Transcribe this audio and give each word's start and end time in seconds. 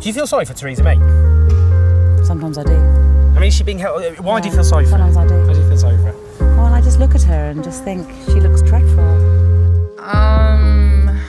Do 0.00 0.08
you 0.08 0.14
feel 0.14 0.26
sorry 0.26 0.46
for 0.46 0.54
Theresa 0.54 0.82
May? 0.82 0.94
Sometimes 2.24 2.56
I 2.56 2.64
do. 2.64 2.72
I 2.72 3.34
mean, 3.34 3.42
is 3.44 3.54
she 3.54 3.64
being 3.64 3.78
held? 3.78 4.02
Why 4.20 4.40
do 4.40 4.48
you 4.48 4.54
feel 4.54 4.64
sorry 4.64 4.86
for 4.86 4.92
her? 4.92 5.12
sometimes 5.12 5.16
I 5.18 5.26
do. 5.26 5.46
Why 5.46 5.52
do 5.52 5.60
you 5.60 5.68
feel 5.68 5.76
sorry 5.76 5.96
for 5.98 6.04
her? 6.04 6.56
Well, 6.56 6.72
I 6.72 6.80
just 6.80 6.98
look 6.98 7.14
at 7.14 7.22
her 7.24 7.50
and 7.50 7.62
just 7.62 7.84
think 7.84 8.08
she 8.24 8.40
looks 8.40 8.62
dreadful. 8.62 10.00
Um, 10.00 11.20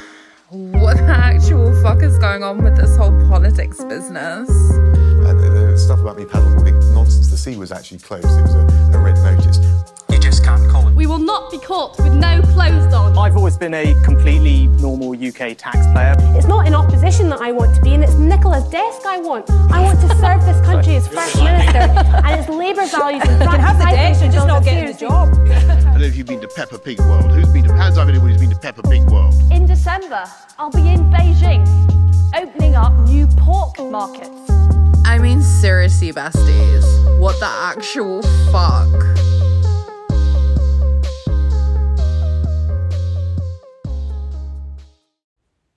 what 0.49 0.95
the 0.95 1.03
actual 1.03 1.73
fuck 1.83 2.01
is 2.01 2.17
going 2.17 2.43
on 2.43 2.63
with 2.63 2.77
this 2.77 2.95
whole 2.95 3.11
politics 3.27 3.83
business? 3.83 4.49
Uh, 4.49 5.33
the, 5.33 5.49
the 5.71 5.77
stuff 5.77 5.99
about 5.99 6.17
me 6.17 6.23
paddleboarding, 6.23 6.93
nonsense. 6.93 7.29
The 7.29 7.35
sea 7.35 7.57
was 7.57 7.73
actually 7.73 7.99
closed. 7.99 8.25
It 8.25 8.41
was 8.41 8.55
a, 8.55 8.97
a 8.97 8.99
red 9.03 9.15
notice. 9.17 9.59
We 11.01 11.07
will 11.07 11.17
not 11.17 11.49
be 11.49 11.57
caught 11.57 11.97
with 11.97 12.13
no 12.13 12.43
clothes 12.53 12.93
on. 12.93 13.17
I've 13.17 13.35
always 13.35 13.57
been 13.57 13.73
a 13.73 13.99
completely 14.03 14.67
normal 14.67 15.13
UK 15.13 15.57
taxpayer. 15.57 16.13
It's 16.37 16.45
not 16.45 16.67
in 16.67 16.75
opposition 16.75 17.27
that 17.29 17.41
I 17.41 17.51
want 17.51 17.73
to 17.73 17.81
be 17.81 17.95
in, 17.95 18.03
it's 18.03 18.13
Nicola's 18.13 18.69
desk 18.69 19.03
I 19.07 19.17
want. 19.17 19.49
I 19.49 19.81
want 19.81 19.99
to 20.01 20.07
serve 20.17 20.45
this 20.45 20.63
country 20.63 20.97
as 20.97 21.07
First 21.07 21.37
Minister, 21.37 21.79
and 21.79 22.39
it's 22.39 22.47
Labour 22.49 22.85
values 22.85 23.23
and 23.25 23.41
practice. 23.41 23.65
have 23.65 23.79
the 23.79 23.85
I 23.85 23.89
think 23.89 23.97
desk, 23.97 24.21
you're 24.21 24.31
just 24.31 24.45
don't 24.45 24.55
have 24.57 24.63
getting 24.63 24.91
the 24.91 24.99
job. 24.99 25.29
I 25.33 25.83
don't 25.85 26.01
know 26.01 26.05
if 26.05 26.15
you've 26.15 26.27
been 26.27 26.41
to 26.41 26.47
Peppa 26.47 26.77
Pig 26.77 26.99
World. 26.99 27.31
Who's 27.31 27.49
been 27.49 27.63
to? 27.63 27.73
Hands 27.73 27.97
up, 27.97 28.07
anybody's 28.07 28.39
been 28.39 28.51
to 28.51 28.59
Peppa 28.59 28.83
Pig 28.83 29.01
World. 29.09 29.33
In 29.51 29.65
December, 29.65 30.25
I'll 30.59 30.69
be 30.69 30.87
in 30.87 31.09
Beijing, 31.09 31.65
opening 32.35 32.75
up 32.75 32.93
new 33.09 33.25
pork 33.37 33.79
markets. 33.79 34.51
I 35.03 35.17
mean, 35.17 35.41
seriously, 35.41 36.13
besties, 36.13 37.19
what 37.19 37.39
the 37.39 37.47
actual 37.47 38.21
fuck? 38.51 39.30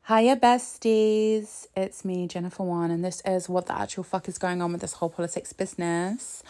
Hiya, 0.06 0.36
besties. 0.36 1.66
It's 1.74 2.05
me, 2.05 2.27
Jennifer 2.27 2.62
Juan, 2.62 2.91
and 2.91 3.02
this 3.02 3.22
is 3.24 3.48
what 3.48 3.64
the 3.64 3.78
actual 3.78 4.05
fuck 4.05 4.28
is 4.28 4.36
going 4.36 4.60
on 4.60 4.70
with 4.70 4.83
this 4.83 4.92
whole 4.92 5.08
politics 5.08 5.55
business. 5.55 6.42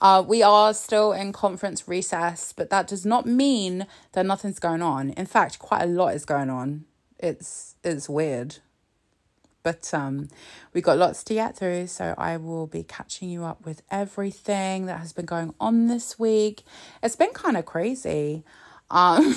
Uh, 0.00 0.24
we 0.26 0.42
are 0.42 0.72
still 0.72 1.12
in 1.12 1.30
conference 1.30 1.86
recess, 1.86 2.54
but 2.54 2.70
that 2.70 2.86
does 2.86 3.04
not 3.04 3.26
mean 3.26 3.86
that 4.12 4.24
nothing's 4.24 4.58
going 4.58 4.80
on. 4.80 5.10
In 5.10 5.26
fact, 5.26 5.58
quite 5.58 5.82
a 5.82 5.86
lot 5.86 6.14
is 6.14 6.24
going 6.24 6.48
on. 6.48 6.86
It's 7.18 7.74
it's 7.84 8.08
weird, 8.08 8.60
but 9.62 9.92
um, 9.92 10.30
we 10.72 10.80
got 10.80 10.96
lots 10.96 11.22
to 11.24 11.34
get 11.34 11.58
through. 11.58 11.88
So 11.88 12.14
I 12.16 12.38
will 12.38 12.66
be 12.66 12.84
catching 12.84 13.28
you 13.28 13.44
up 13.44 13.66
with 13.66 13.82
everything 13.90 14.86
that 14.86 15.00
has 15.00 15.12
been 15.12 15.26
going 15.26 15.52
on 15.60 15.88
this 15.88 16.18
week. 16.18 16.62
It's 17.02 17.16
been 17.16 17.34
kind 17.34 17.58
of 17.58 17.66
crazy. 17.66 18.44
Um, 18.90 19.36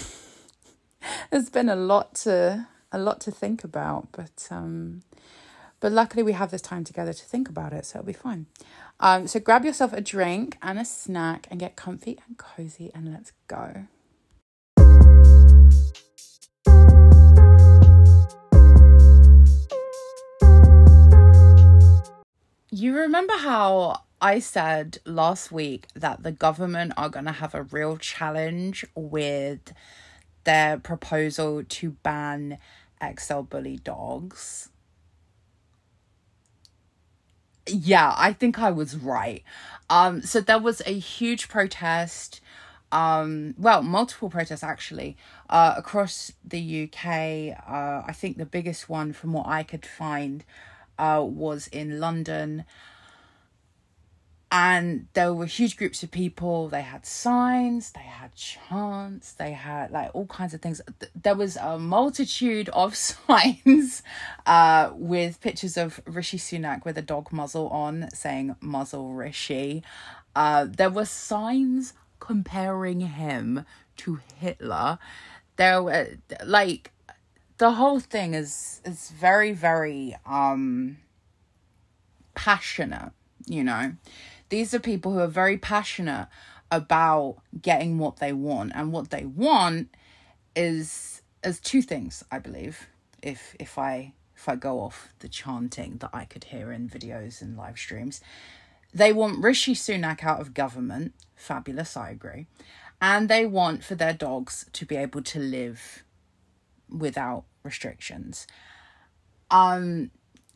there's 1.31 1.49
been 1.49 1.67
a 1.67 1.75
lot 1.75 2.15
to 2.23 2.67
a 2.91 2.97
lot 2.97 3.19
to 3.21 3.31
think 3.31 3.63
about, 3.63 4.09
but 4.11 4.47
um, 4.49 5.03
but 5.79 5.91
luckily 5.91 6.23
we 6.23 6.33
have 6.33 6.51
this 6.51 6.61
time 6.61 6.83
together 6.83 7.13
to 7.13 7.25
think 7.25 7.49
about 7.49 7.73
it, 7.73 7.85
so 7.85 7.99
it'll 7.99 8.07
be 8.07 8.13
fine. 8.13 8.47
Um, 8.99 9.27
so 9.27 9.39
grab 9.39 9.63
yourself 9.63 9.93
a 9.93 10.01
drink 10.01 10.57
and 10.61 10.79
a 10.79 10.85
snack 10.85 11.47
and 11.51 11.59
get 11.59 11.75
comfy 11.75 12.17
and 12.27 12.37
cozy 12.37 12.91
and 12.95 13.11
let's 13.11 13.31
go. 13.47 13.85
You 22.69 22.95
remember 22.95 23.33
how 23.37 24.01
I 24.21 24.39
said 24.39 24.99
last 25.05 25.51
week 25.51 25.87
that 25.95 26.23
the 26.23 26.31
government 26.31 26.93
are 26.97 27.09
going 27.09 27.25
to 27.25 27.31
have 27.31 27.53
a 27.55 27.63
real 27.63 27.97
challenge 27.97 28.85
with 28.95 29.73
their 30.47 30.79
proposal 30.79 31.61
to 31.61 31.91
ban 32.03 32.57
XL 33.19 33.41
bully 33.41 33.77
dogs? 33.83 34.69
Yeah, 37.67 38.13
I 38.17 38.31
think 38.31 38.57
I 38.57 38.71
was 38.71 38.95
right. 38.95 39.43
Um, 39.89 40.21
so 40.21 40.39
there 40.39 40.57
was 40.57 40.81
a 40.85 40.97
huge 40.97 41.49
protest, 41.49 42.39
um, 42.93 43.55
well, 43.57 43.81
multiple 43.83 44.29
protests 44.29 44.63
actually, 44.63 45.17
uh, 45.49 45.73
across 45.75 46.31
the 46.45 46.83
UK. 46.83 47.57
Uh, 47.69 48.03
I 48.07 48.13
think 48.13 48.37
the 48.37 48.45
biggest 48.45 48.87
one, 48.87 49.11
from 49.11 49.33
what 49.33 49.47
I 49.47 49.63
could 49.63 49.85
find, 49.85 50.45
uh, 50.97 51.21
was 51.27 51.67
in 51.67 51.99
London. 51.99 52.63
And 54.49 55.07
there 55.13 55.33
were 55.33 55.45
huge 55.45 55.75
groups 55.75 56.03
of 56.03 56.11
people. 56.11 56.69
They 56.69 56.81
had 56.81 57.05
signs, 57.05 57.91
they 57.91 57.99
had 57.99 58.33
chants, 58.33 59.33
they 59.33 59.51
had 59.51 59.91
like 59.91 60.11
all 60.13 60.25
kinds 60.27 60.53
of 60.53 60.61
things. 60.61 60.81
There 61.21 61.35
was 61.35 61.57
a 61.57 61.77
multitude 61.77 62.69
of 62.69 62.95
signs 62.95 64.03
uh, 64.45 64.91
with 64.93 65.41
pictures 65.41 65.75
of 65.75 65.99
Rishi 66.05 66.37
Sunak 66.37 66.85
with 66.85 66.97
a 66.97 67.01
dog 67.01 67.33
muzzle 67.33 67.67
on 67.69 68.09
saying 68.13 68.55
muzzle 68.61 69.11
Rishi. 69.13 69.83
Uh, 70.33 70.65
there 70.69 70.89
were 70.89 71.05
signs 71.05 71.93
comparing 72.19 73.01
him 73.01 73.65
to 73.97 74.19
Hitler. 74.37 74.97
There 75.57 75.83
were 75.83 76.07
like 76.45 76.91
the 77.57 77.71
whole 77.71 77.99
thing 77.99 78.33
is 78.33 78.81
is 78.85 79.09
very 79.09 79.51
very 79.51 80.15
um 80.25 80.97
passionate 82.35 83.11
you 83.47 83.63
know 83.63 83.93
these 84.49 84.73
are 84.73 84.79
people 84.79 85.13
who 85.13 85.19
are 85.19 85.27
very 85.27 85.57
passionate 85.57 86.27
about 86.71 87.37
getting 87.61 87.97
what 87.97 88.17
they 88.17 88.33
want. 88.33 88.71
And 88.75 88.91
what 88.91 89.09
they 89.09 89.25
want 89.25 89.89
is 90.55 91.21
is 91.43 91.59
two 91.59 91.83
things 91.83 92.23
i 92.31 92.39
believe 92.39 92.87
if 93.21 93.55
if 93.59 93.77
i 93.77 94.11
if 94.35 94.49
i 94.49 94.55
go 94.55 94.79
off 94.79 95.13
the 95.19 95.29
chanting 95.29 95.97
that 95.97 96.09
i 96.11 96.25
could 96.25 96.45
hear 96.45 96.71
in 96.71 96.89
videos 96.89 97.41
and 97.41 97.55
live 97.55 97.77
streams. 97.77 98.21
They 98.93 99.13
want 99.13 99.43
rishi 99.43 99.75
sunak 99.75 100.23
out 100.23 100.41
of 100.41 100.53
government. 100.53 101.13
Fabulous 101.35 101.95
i 101.95 102.09
agree. 102.09 102.47
And 102.99 103.29
they 103.29 103.45
want 103.45 103.83
for 103.83 103.93
their 103.93 104.13
dogs 104.13 104.65
to 104.73 104.85
be 104.85 104.95
able 104.95 105.21
to 105.21 105.39
live 105.39 106.03
without 106.89 107.43
restrictions. 107.63 108.47
Um 109.51 110.09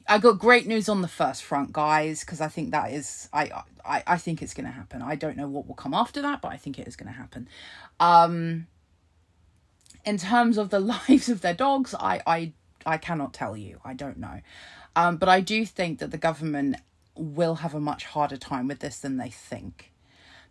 I 0.07 0.17
got 0.17 0.39
great 0.39 0.67
news 0.67 0.89
on 0.89 1.01
the 1.01 1.07
first 1.07 1.43
front, 1.43 1.71
guys, 1.73 2.21
because 2.21 2.41
I 2.41 2.47
think 2.47 2.71
that 2.71 2.91
is 2.91 3.29
I 3.33 3.51
I 3.85 4.03
I 4.07 4.17
think 4.17 4.41
it's 4.41 4.53
going 4.53 4.65
to 4.65 4.71
happen. 4.71 5.01
I 5.01 5.15
don't 5.15 5.37
know 5.37 5.47
what 5.47 5.67
will 5.67 5.75
come 5.75 5.93
after 5.93 6.21
that, 6.21 6.41
but 6.41 6.51
I 6.51 6.57
think 6.57 6.79
it 6.79 6.87
is 6.87 6.95
going 6.95 7.11
to 7.11 7.17
happen. 7.17 7.47
Um 7.99 8.67
in 10.03 10.17
terms 10.17 10.57
of 10.57 10.69
the 10.69 10.79
lives 11.09 11.29
of 11.29 11.41
their 11.41 11.53
dogs, 11.53 11.93
I 11.95 12.21
I 12.25 12.53
I 12.85 12.97
cannot 12.97 13.33
tell 13.33 13.55
you. 13.55 13.79
I 13.85 13.93
don't 13.93 14.17
know. 14.17 14.41
Um 14.95 15.17
but 15.17 15.29
I 15.29 15.41
do 15.41 15.65
think 15.65 15.99
that 15.99 16.11
the 16.11 16.17
government 16.17 16.77
will 17.15 17.55
have 17.55 17.73
a 17.73 17.79
much 17.79 18.05
harder 18.05 18.37
time 18.37 18.67
with 18.67 18.79
this 18.79 18.99
than 18.99 19.17
they 19.17 19.29
think. 19.29 19.91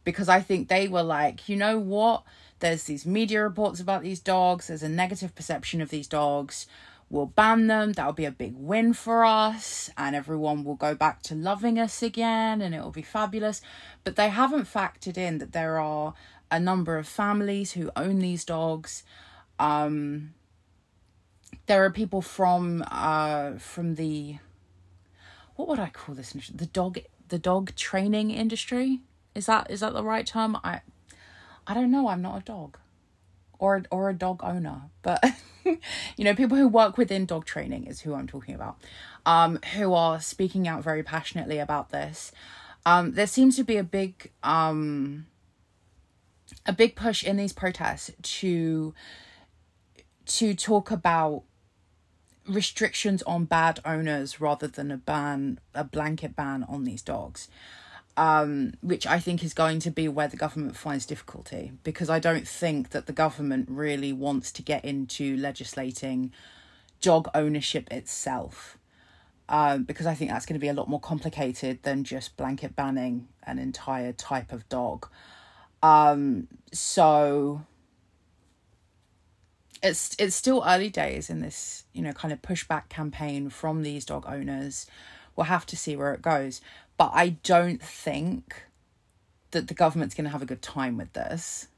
Because 0.02 0.28
I 0.28 0.40
think 0.40 0.68
they 0.68 0.88
were 0.88 1.02
like, 1.02 1.48
you 1.48 1.56
know 1.56 1.78
what? 1.78 2.22
There's 2.60 2.84
these 2.84 3.04
media 3.04 3.42
reports 3.42 3.80
about 3.80 4.02
these 4.02 4.20
dogs. 4.20 4.68
There's 4.68 4.82
a 4.82 4.88
negative 4.88 5.34
perception 5.34 5.80
of 5.80 5.90
these 5.90 6.06
dogs 6.06 6.66
we'll 7.10 7.26
ban 7.26 7.66
them 7.66 7.92
that'll 7.92 8.12
be 8.12 8.24
a 8.24 8.30
big 8.30 8.54
win 8.56 8.92
for 8.92 9.24
us 9.24 9.90
and 9.98 10.14
everyone 10.14 10.62
will 10.62 10.76
go 10.76 10.94
back 10.94 11.20
to 11.22 11.34
loving 11.34 11.78
us 11.78 12.02
again 12.02 12.60
and 12.62 12.74
it 12.74 12.80
will 12.80 12.92
be 12.92 13.02
fabulous. 13.02 13.60
But 14.04 14.14
they 14.14 14.28
haven't 14.28 14.72
factored 14.72 15.18
in 15.18 15.38
that 15.38 15.52
there 15.52 15.78
are 15.78 16.14
a 16.50 16.60
number 16.60 16.96
of 16.96 17.08
families 17.08 17.72
who 17.72 17.90
own 17.96 18.20
these 18.20 18.44
dogs. 18.44 19.02
Um 19.58 20.34
there 21.66 21.84
are 21.84 21.90
people 21.90 22.22
from 22.22 22.84
uh 22.90 23.52
from 23.58 23.96
the 23.96 24.38
what 25.56 25.68
would 25.68 25.78
i 25.78 25.90
call 25.90 26.14
this 26.14 26.32
the 26.32 26.66
dog 26.66 26.98
the 27.28 27.38
dog 27.38 27.74
training 27.74 28.30
industry? 28.30 29.00
Is 29.34 29.46
that 29.46 29.68
is 29.70 29.80
that 29.80 29.92
the 29.92 30.04
right 30.04 30.26
term? 30.26 30.56
I 30.62 30.80
i 31.66 31.74
don't 31.74 31.90
know 31.90 32.08
i'm 32.08 32.22
not 32.22 32.40
a 32.40 32.44
dog 32.44 32.78
or 33.60 33.82
or 33.90 34.10
a 34.10 34.14
dog 34.14 34.40
owner 34.42 34.82
but 35.02 35.24
you 35.64 36.24
know 36.24 36.34
people 36.34 36.56
who 36.56 36.66
work 36.66 36.98
within 36.98 37.26
dog 37.26 37.44
training 37.44 37.86
is 37.86 38.00
who 38.00 38.14
i'm 38.14 38.26
talking 38.26 38.54
about 38.54 38.76
um 39.26 39.58
who 39.74 39.94
are 39.94 40.20
speaking 40.20 40.66
out 40.66 40.82
very 40.82 41.02
passionately 41.02 41.58
about 41.58 41.90
this. 41.90 42.32
Um 42.86 43.12
there 43.12 43.26
seems 43.26 43.56
to 43.56 43.64
be 43.64 43.76
a 43.76 43.84
big 43.84 44.30
um 44.42 45.26
a 46.66 46.72
big 46.72 46.96
push 46.96 47.22
in 47.22 47.36
these 47.36 47.52
protests 47.52 48.10
to 48.22 48.94
to 50.26 50.54
talk 50.54 50.90
about 50.90 51.42
restrictions 52.48 53.22
on 53.24 53.44
bad 53.44 53.80
owners 53.84 54.40
rather 54.40 54.66
than 54.66 54.90
a 54.90 54.96
ban 54.96 55.60
a 55.74 55.84
blanket 55.84 56.34
ban 56.34 56.64
on 56.68 56.84
these 56.84 57.02
dogs 57.02 57.48
um, 58.16 58.74
which 58.80 59.06
I 59.06 59.18
think 59.18 59.42
is 59.42 59.54
going 59.54 59.80
to 59.80 59.90
be 59.90 60.08
where 60.08 60.28
the 60.28 60.36
government 60.36 60.76
finds 60.76 61.06
difficulty 61.06 61.72
because 61.84 62.10
I 62.10 62.18
don't 62.18 62.46
think 62.46 62.90
that 62.90 63.06
the 63.06 63.12
government 63.12 63.68
really 63.70 64.12
wants 64.12 64.52
to 64.52 64.62
get 64.62 64.84
into 64.84 65.36
legislating 65.36 66.32
dog 67.00 67.28
ownership 67.34 67.90
itself. 67.90 68.76
Um, 69.48 69.82
because 69.82 70.06
I 70.06 70.14
think 70.14 70.30
that's 70.30 70.46
going 70.46 70.54
to 70.54 70.60
be 70.60 70.68
a 70.68 70.72
lot 70.72 70.88
more 70.88 71.00
complicated 71.00 71.82
than 71.82 72.04
just 72.04 72.36
blanket 72.36 72.76
banning 72.76 73.26
an 73.44 73.58
entire 73.58 74.12
type 74.12 74.52
of 74.52 74.68
dog. 74.68 75.08
Um, 75.82 76.46
so 76.72 77.62
it's 79.82 80.14
it's 80.20 80.36
still 80.36 80.62
early 80.64 80.88
days 80.88 81.30
in 81.30 81.40
this, 81.40 81.82
you 81.92 82.02
know, 82.02 82.12
kind 82.12 82.32
of 82.32 82.42
pushback 82.42 82.88
campaign 82.90 83.50
from 83.50 83.82
these 83.82 84.04
dog 84.04 84.24
owners 84.28 84.86
We'll 85.40 85.46
have 85.46 85.64
to 85.66 85.76
see 85.76 85.96
where 85.96 86.12
it 86.12 86.20
goes. 86.20 86.60
But 87.00 87.12
I 87.14 87.30
don't 87.30 87.82
think 87.82 88.66
that 89.52 89.68
the 89.68 89.72
government's 89.72 90.14
going 90.14 90.26
to 90.26 90.30
have 90.30 90.42
a 90.42 90.44
good 90.44 90.60
time 90.60 90.98
with 90.98 91.14
this. 91.14 91.68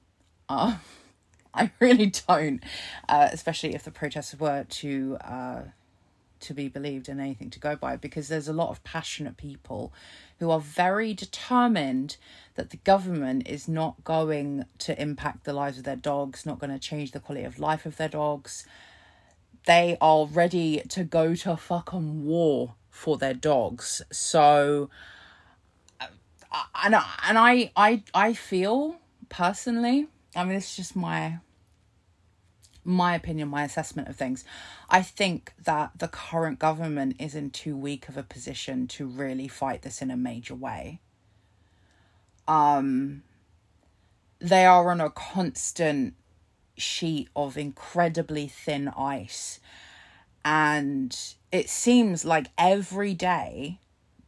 Uh, 0.48 0.78
I 1.54 1.70
really 1.78 2.12
don't, 2.26 2.60
uh, 3.08 3.28
especially 3.30 3.76
if 3.76 3.84
the 3.84 3.92
protests 3.92 4.34
were 4.34 4.64
to 4.64 5.16
uh, 5.20 5.60
to 6.40 6.54
be 6.54 6.66
believed 6.66 7.08
and 7.08 7.20
anything 7.20 7.50
to 7.50 7.60
go 7.60 7.76
by, 7.76 7.96
because 7.96 8.26
there's 8.26 8.48
a 8.48 8.52
lot 8.52 8.70
of 8.70 8.82
passionate 8.82 9.36
people 9.36 9.92
who 10.40 10.50
are 10.50 10.58
very 10.58 11.14
determined 11.14 12.16
that 12.56 12.70
the 12.70 12.78
government 12.78 13.46
is 13.46 13.68
not 13.68 14.02
going 14.02 14.64
to 14.78 15.00
impact 15.00 15.44
the 15.44 15.52
lives 15.52 15.78
of 15.78 15.84
their 15.84 15.94
dogs, 15.94 16.44
not 16.44 16.58
going 16.58 16.72
to 16.72 16.80
change 16.80 17.12
the 17.12 17.20
quality 17.20 17.44
of 17.44 17.60
life 17.60 17.86
of 17.86 17.96
their 17.96 18.08
dogs. 18.08 18.66
They 19.66 19.96
are 20.00 20.26
ready 20.26 20.82
to 20.88 21.04
go 21.04 21.36
to 21.36 21.56
fucking 21.56 22.24
war 22.24 22.74
for 22.92 23.18
their 23.18 23.34
dogs. 23.34 24.02
So, 24.12 24.88
uh, 26.00 26.06
and 26.84 26.94
and 26.94 27.38
I 27.38 27.72
I 27.74 28.04
I 28.14 28.34
feel 28.34 29.00
personally 29.28 30.06
I 30.34 30.44
mean, 30.44 30.56
it's 30.56 30.76
just 30.76 30.96
my 30.96 31.38
my 32.84 33.14
opinion, 33.14 33.48
my 33.48 33.62
assessment 33.62 34.08
of 34.08 34.16
things. 34.16 34.44
I 34.90 35.02
think 35.02 35.52
that 35.64 35.92
the 35.98 36.08
current 36.08 36.58
government 36.58 37.16
is 37.20 37.34
in 37.34 37.50
too 37.50 37.76
weak 37.76 38.08
of 38.08 38.16
a 38.16 38.24
position 38.24 38.88
to 38.88 39.06
really 39.06 39.46
fight 39.46 39.82
this 39.82 40.02
in 40.02 40.10
a 40.10 40.16
major 40.16 40.54
way. 40.54 41.00
Um 42.48 43.22
they 44.40 44.66
are 44.66 44.90
on 44.90 45.00
a 45.00 45.10
constant 45.10 46.14
sheet 46.76 47.28
of 47.36 47.56
incredibly 47.56 48.48
thin 48.48 48.88
ice 48.88 49.60
and 50.44 51.16
it 51.52 51.68
seems 51.68 52.24
like 52.24 52.48
every 52.58 53.14
day 53.14 53.78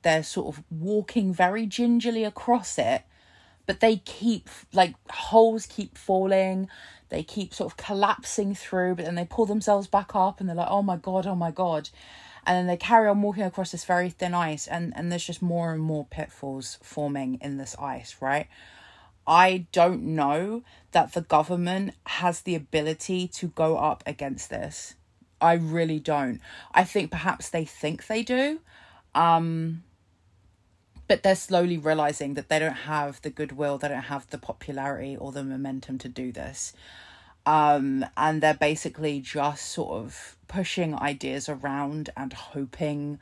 they're 0.03 0.23
sort 0.23 0.55
of 0.55 0.63
walking 0.71 1.33
very 1.33 1.67
gingerly 1.67 2.23
across 2.23 2.79
it 2.79 3.03
but 3.67 3.81
they 3.81 3.97
keep 3.97 4.49
like 4.73 4.95
holes 5.11 5.67
keep 5.67 5.97
falling 5.97 6.69
they 7.09 7.23
keep 7.23 7.55
sort 7.55 7.73
of 7.73 7.77
collapsing 7.77 8.55
through 8.55 8.95
but 8.95 9.05
then 9.05 9.15
they 9.15 9.25
pull 9.25 9.47
themselves 9.47 9.87
back 9.87 10.15
up 10.15 10.41
and 10.41 10.49
they're 10.49 10.57
like 10.57 10.69
oh 10.71 10.83
my 10.83 10.97
god 10.97 11.27
oh 11.27 11.35
my 11.35 11.51
god. 11.51 11.89
And 12.47 12.59
then 12.59 12.67
they 12.67 12.77
carry 12.77 13.09
on 13.09 13.23
walking 13.23 13.45
across 13.45 13.71
this 13.71 13.87
very 13.87 14.11
thin 14.11 14.35
ice 14.35 14.67
and 14.67 14.93
and 14.97 15.11
there's 15.11 15.25
just 15.25 15.41
more 15.41 15.73
and 15.73 15.81
more 15.81 16.05
pitfalls 16.05 16.79
forming 16.83 17.39
in 17.41 17.57
this 17.57 17.75
ice 17.79 18.17
right? 18.21 18.49
I 19.27 19.67
don't 19.73 20.03
know 20.03 20.63
that 20.93 21.15
the 21.15 21.23
government 21.23 21.95
has 22.05 22.43
the 22.43 22.55
ability 22.55 23.29
to 23.29 23.49
go 23.49 23.79
up 23.79 24.03
against 24.07 24.51
this 24.51 24.97
i 25.45 25.55
really 25.55 25.99
don't 25.99 26.41
i 26.75 26.83
think 26.83 27.11
perhaps 27.11 27.51
they 27.51 27.65
think 27.65 28.07
they 28.07 28.23
do 28.23 28.59
um 29.15 29.83
but 31.07 31.23
they're 31.23 31.35
slowly 31.35 31.77
realizing 31.77 32.35
that 32.35 32.49
they 32.49 32.59
don't 32.59 32.73
have 32.73 33.21
the 33.23 33.31
goodwill, 33.31 33.79
they 33.79 33.89
don't 33.89 34.05
have 34.05 34.29
the 34.31 34.39
popularity 34.39 35.17
or 35.17 35.33
the 35.33 35.45
momentum 35.45 35.99
to 35.99 36.09
do 36.09 36.33
this. 36.33 36.73
Um, 37.47 38.07
and 38.17 38.43
they're 38.43 38.55
basically 38.55 39.21
just 39.21 39.67
sort 39.67 40.03
of 40.03 40.37
pushing 40.49 40.95
ideas 40.95 41.49
around 41.49 42.09
and 42.17 42.33
hoping 42.33 43.19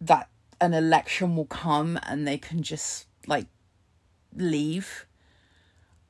that 0.00 0.28
an 0.60 0.72
election 0.72 1.36
will 1.36 1.44
come 1.44 1.98
and 2.04 2.26
they 2.26 2.38
can 2.38 2.62
just 2.62 3.06
like 3.26 3.46
leave. 4.34 5.04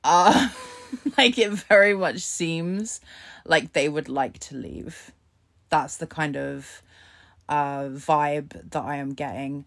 Uh, 0.03 0.49
like 1.17 1.37
it 1.37 1.51
very 1.51 1.93
much 1.93 2.19
seems 2.19 3.01
like 3.45 3.73
they 3.73 3.89
would 3.89 4.09
like 4.09 4.39
to 4.39 4.55
leave. 4.55 5.11
That's 5.69 5.97
the 5.97 6.07
kind 6.07 6.35
of 6.35 6.81
uh, 7.47 7.85
vibe 7.85 8.71
that 8.71 8.83
I 8.83 8.97
am 8.97 9.13
getting 9.13 9.65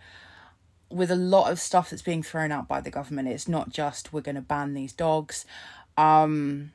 with 0.91 1.11
a 1.11 1.17
lot 1.17 1.51
of 1.51 1.59
stuff 1.59 1.91
that's 1.91 2.03
being 2.03 2.23
thrown 2.23 2.53
out 2.53 2.69
by 2.69 2.81
the 2.81 2.91
government. 2.91 3.29
It's 3.29 3.49
not 3.49 3.71
just 3.71 4.13
we're 4.13 4.21
going 4.21 4.35
to 4.37 4.41
ban 4.41 4.75
these 4.75 4.93
dogs. 4.93 5.45
Um, 5.97 6.73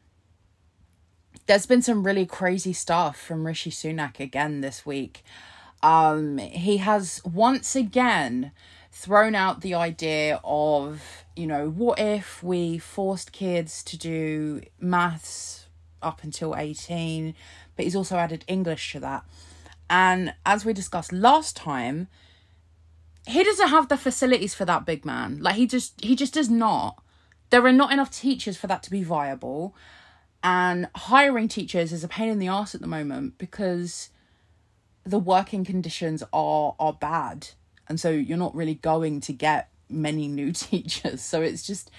there's 1.45 1.65
been 1.65 1.81
some 1.81 2.03
really 2.03 2.25
crazy 2.25 2.73
stuff 2.73 3.19
from 3.19 3.45
Rishi 3.45 3.71
Sunak 3.71 4.19
again 4.19 4.61
this 4.61 4.85
week. 4.85 5.23
Um, 5.81 6.37
he 6.39 6.77
has 6.77 7.21
once 7.23 7.75
again 7.75 8.51
thrown 8.91 9.35
out 9.35 9.61
the 9.61 9.75
idea 9.75 10.41
of, 10.43 11.23
you 11.37 11.47
know, 11.47 11.69
what 11.69 11.99
if 11.99 12.41
we 12.41 12.77
forced 12.77 13.31
kids 13.31 13.83
to 13.83 13.97
do 13.97 14.61
maths 14.79 15.67
up 16.01 16.23
until 16.23 16.55
18, 16.55 17.35
but 17.75 17.85
he's 17.85 17.95
also 17.95 18.17
added 18.17 18.43
English 18.47 18.91
to 18.93 18.99
that. 18.99 19.25
And 19.89 20.33
as 20.45 20.65
we 20.65 20.73
discussed 20.73 21.13
last 21.13 21.55
time, 21.55 22.07
he 23.25 23.43
doesn't 23.43 23.69
have 23.69 23.89
the 23.89 23.97
facilities 23.97 24.53
for 24.53 24.65
that 24.65 24.85
big 24.85 25.05
man. 25.05 25.39
Like 25.41 25.55
he 25.55 25.67
just 25.67 25.93
he 26.01 26.15
just 26.15 26.33
does 26.33 26.49
not. 26.49 27.01
There 27.49 27.65
are 27.65 27.73
not 27.73 27.91
enough 27.91 28.11
teachers 28.11 28.57
for 28.57 28.67
that 28.67 28.83
to 28.83 28.91
be 28.91 29.03
viable. 29.03 29.75
And 30.43 30.87
hiring 30.95 31.47
teachers 31.47 31.91
is 31.91 32.03
a 32.03 32.07
pain 32.07 32.29
in 32.29 32.39
the 32.39 32.47
ass 32.47 32.75
at 32.75 32.81
the 32.81 32.87
moment 32.87 33.37
because 33.37 34.09
the 35.03 35.19
working 35.19 35.63
conditions 35.63 36.23
are 36.33 36.75
are 36.79 36.93
bad. 36.93 37.49
And 37.89 37.99
so 37.99 38.09
you're 38.09 38.37
not 38.37 38.55
really 38.55 38.75
going 38.75 39.21
to 39.21 39.33
get 39.33 39.69
many 39.89 40.27
new 40.39 40.51
teachers. 40.51 41.21
So 41.21 41.41
it's 41.41 41.65
just 41.65 41.91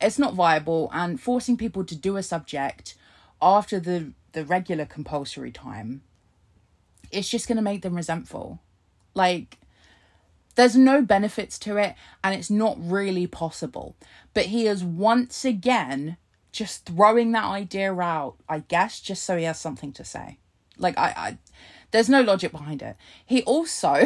it's 0.00 0.18
not 0.18 0.34
viable 0.34 0.90
and 0.92 1.20
forcing 1.20 1.56
people 1.56 1.84
to 1.84 1.96
do 1.96 2.16
a 2.16 2.22
subject 2.22 2.94
after 3.40 3.78
the 3.80 4.12
the 4.32 4.44
regular 4.44 4.84
compulsory 4.84 5.52
time 5.52 6.02
it's 7.14 7.28
just 7.28 7.48
going 7.48 7.56
to 7.56 7.62
make 7.62 7.82
them 7.82 7.94
resentful. 7.94 8.60
Like 9.14 9.58
there's 10.56 10.76
no 10.76 11.02
benefits 11.02 11.58
to 11.60 11.76
it, 11.76 11.94
and 12.22 12.34
it's 12.34 12.50
not 12.50 12.76
really 12.78 13.26
possible. 13.26 13.96
But 14.34 14.46
he 14.46 14.66
is 14.66 14.84
once 14.84 15.44
again 15.44 16.16
just 16.52 16.86
throwing 16.86 17.32
that 17.32 17.44
idea 17.44 17.92
out, 17.94 18.36
I 18.48 18.60
guess, 18.60 19.00
just 19.00 19.24
so 19.24 19.36
he 19.36 19.44
has 19.44 19.58
something 19.58 19.92
to 19.92 20.04
say. 20.04 20.38
Like, 20.78 20.96
I, 20.98 21.14
I 21.16 21.38
there's 21.90 22.08
no 22.08 22.22
logic 22.22 22.52
behind 22.52 22.82
it. 22.82 22.96
He 23.24 23.42
also, 23.42 24.04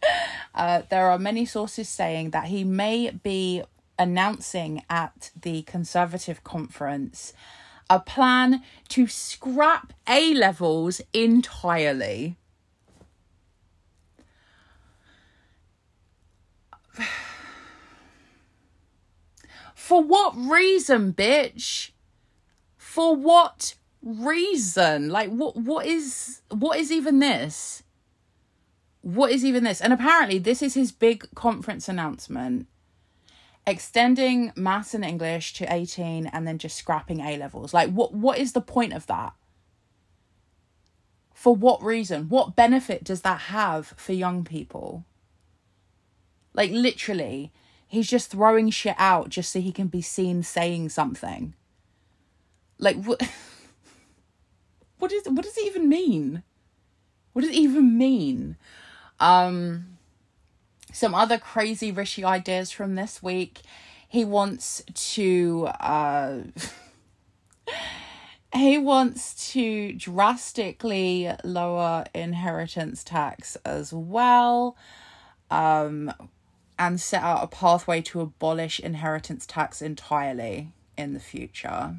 uh, 0.54 0.82
there 0.90 1.10
are 1.10 1.18
many 1.18 1.44
sources 1.44 1.88
saying 1.88 2.30
that 2.30 2.46
he 2.46 2.64
may 2.64 3.10
be 3.10 3.62
announcing 3.98 4.82
at 4.88 5.30
the 5.40 5.62
Conservative 5.62 6.42
conference 6.42 7.32
a 7.90 7.98
plan 8.00 8.62
to 8.88 9.06
scrap 9.08 9.92
A 10.08 10.32
levels 10.32 11.00
entirely. 11.12 12.36
For 19.74 20.02
what 20.02 20.36
reason, 20.36 21.12
bitch? 21.12 21.90
For 22.76 23.16
what 23.16 23.74
reason? 24.02 25.08
Like 25.10 25.30
what 25.30 25.56
what 25.56 25.84
is 25.84 26.42
what 26.48 26.78
is 26.78 26.92
even 26.92 27.18
this? 27.18 27.82
What 29.02 29.30
is 29.30 29.44
even 29.44 29.64
this? 29.64 29.80
And 29.80 29.92
apparently 29.92 30.38
this 30.38 30.62
is 30.62 30.74
his 30.74 30.92
big 30.92 31.26
conference 31.34 31.88
announcement. 31.88 32.66
Extending 33.66 34.52
maths 34.56 34.94
and 34.94 35.04
English 35.04 35.52
to 35.54 35.72
18 35.72 36.26
and 36.26 36.46
then 36.46 36.58
just 36.58 36.76
scrapping 36.76 37.20
A 37.20 37.36
levels. 37.36 37.72
Like 37.72 37.90
what 37.90 38.12
what 38.14 38.38
is 38.38 38.52
the 38.52 38.60
point 38.60 38.92
of 38.92 39.06
that? 39.06 39.32
For 41.34 41.54
what 41.54 41.82
reason? 41.82 42.28
What 42.28 42.56
benefit 42.56 43.04
does 43.04 43.22
that 43.22 43.40
have 43.42 43.94
for 43.96 44.12
young 44.12 44.44
people? 44.44 45.04
Like 46.52 46.70
literally, 46.70 47.52
he's 47.86 48.08
just 48.08 48.30
throwing 48.30 48.70
shit 48.70 48.96
out 48.98 49.30
just 49.30 49.50
so 49.52 49.60
he 49.60 49.72
can 49.72 49.86
be 49.86 50.02
seen 50.02 50.42
saying 50.42 50.90
something. 50.90 51.54
Like 52.78 53.02
what 53.02 53.22
what 54.98 55.12
is 55.12 55.26
what 55.26 55.44
does 55.44 55.56
it 55.56 55.66
even 55.66 55.88
mean? 55.88 56.42
What 57.32 57.42
does 57.42 57.50
it 57.50 57.56
even 57.56 57.96
mean? 57.96 58.56
Um 59.20 59.98
some 60.92 61.14
other 61.14 61.38
crazy 61.38 61.92
Rishi 61.92 62.24
ideas 62.24 62.70
from 62.70 62.94
this 62.96 63.22
week. 63.22 63.60
He 64.08 64.24
wants 64.24 64.82
to 65.14 65.68
uh 65.80 66.40
he 68.54 68.78
wants 68.78 69.52
to 69.52 69.92
drastically 69.92 71.30
lower 71.44 72.04
inheritance 72.14 73.04
tax 73.04 73.56
as 73.64 73.92
well. 73.92 74.76
Um 75.50 76.12
and 76.78 76.98
set 76.98 77.22
out 77.22 77.44
a 77.44 77.46
pathway 77.46 78.00
to 78.00 78.22
abolish 78.22 78.80
inheritance 78.80 79.44
tax 79.44 79.82
entirely 79.82 80.72
in 80.96 81.12
the 81.12 81.20
future. 81.20 81.96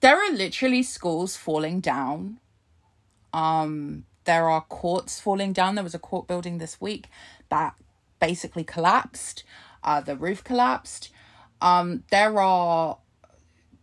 There 0.00 0.16
are 0.16 0.32
literally 0.32 0.82
schools 0.82 1.36
falling 1.36 1.80
down. 1.80 2.38
Um, 3.32 4.04
there 4.24 4.48
are 4.48 4.62
courts 4.62 5.20
falling 5.20 5.52
down. 5.52 5.74
There 5.74 5.84
was 5.84 5.94
a 5.94 5.98
court 5.98 6.26
building 6.26 6.58
this 6.58 6.80
week 6.80 7.06
that 7.48 7.74
basically 8.20 8.64
collapsed. 8.64 9.44
Uh, 9.82 10.00
the 10.00 10.16
roof 10.16 10.44
collapsed. 10.44 11.10
Um, 11.60 12.04
there 12.10 12.38
are 12.40 12.98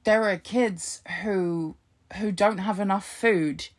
there 0.03 0.23
are 0.29 0.37
kids 0.37 1.01
who 1.23 1.75
who 2.17 2.31
don't 2.31 2.59
have 2.59 2.79
enough 2.79 3.05
food 3.05 3.69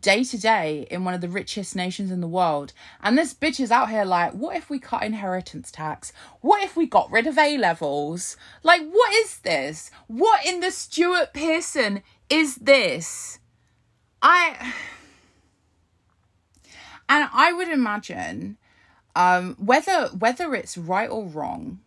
day 0.00 0.24
to 0.24 0.38
day 0.38 0.86
in 0.90 1.04
one 1.04 1.14
of 1.14 1.20
the 1.20 1.28
richest 1.28 1.76
nations 1.76 2.10
in 2.10 2.20
the 2.20 2.26
world. 2.26 2.72
And 3.02 3.16
this 3.16 3.32
bitch 3.32 3.60
is 3.60 3.70
out 3.70 3.90
here 3.90 4.04
like, 4.04 4.32
what 4.32 4.56
if 4.56 4.68
we 4.68 4.78
cut 4.78 5.04
inheritance 5.04 5.70
tax? 5.70 6.12
What 6.40 6.62
if 6.64 6.76
we 6.76 6.86
got 6.86 7.10
rid 7.10 7.26
of 7.26 7.38
A 7.38 7.56
levels? 7.56 8.36
Like, 8.62 8.82
what 8.82 9.14
is 9.14 9.38
this? 9.38 9.90
What 10.08 10.44
in 10.44 10.60
the 10.60 10.70
Stuart 10.70 11.32
Pearson 11.32 12.02
is 12.28 12.56
this? 12.56 13.38
I. 14.26 14.74
And 17.08 17.28
I 17.32 17.52
would 17.52 17.68
imagine 17.68 18.56
um, 19.14 19.54
whether 19.58 20.08
whether 20.08 20.54
it's 20.54 20.76
right 20.76 21.08
or 21.08 21.24
wrong, 21.24 21.80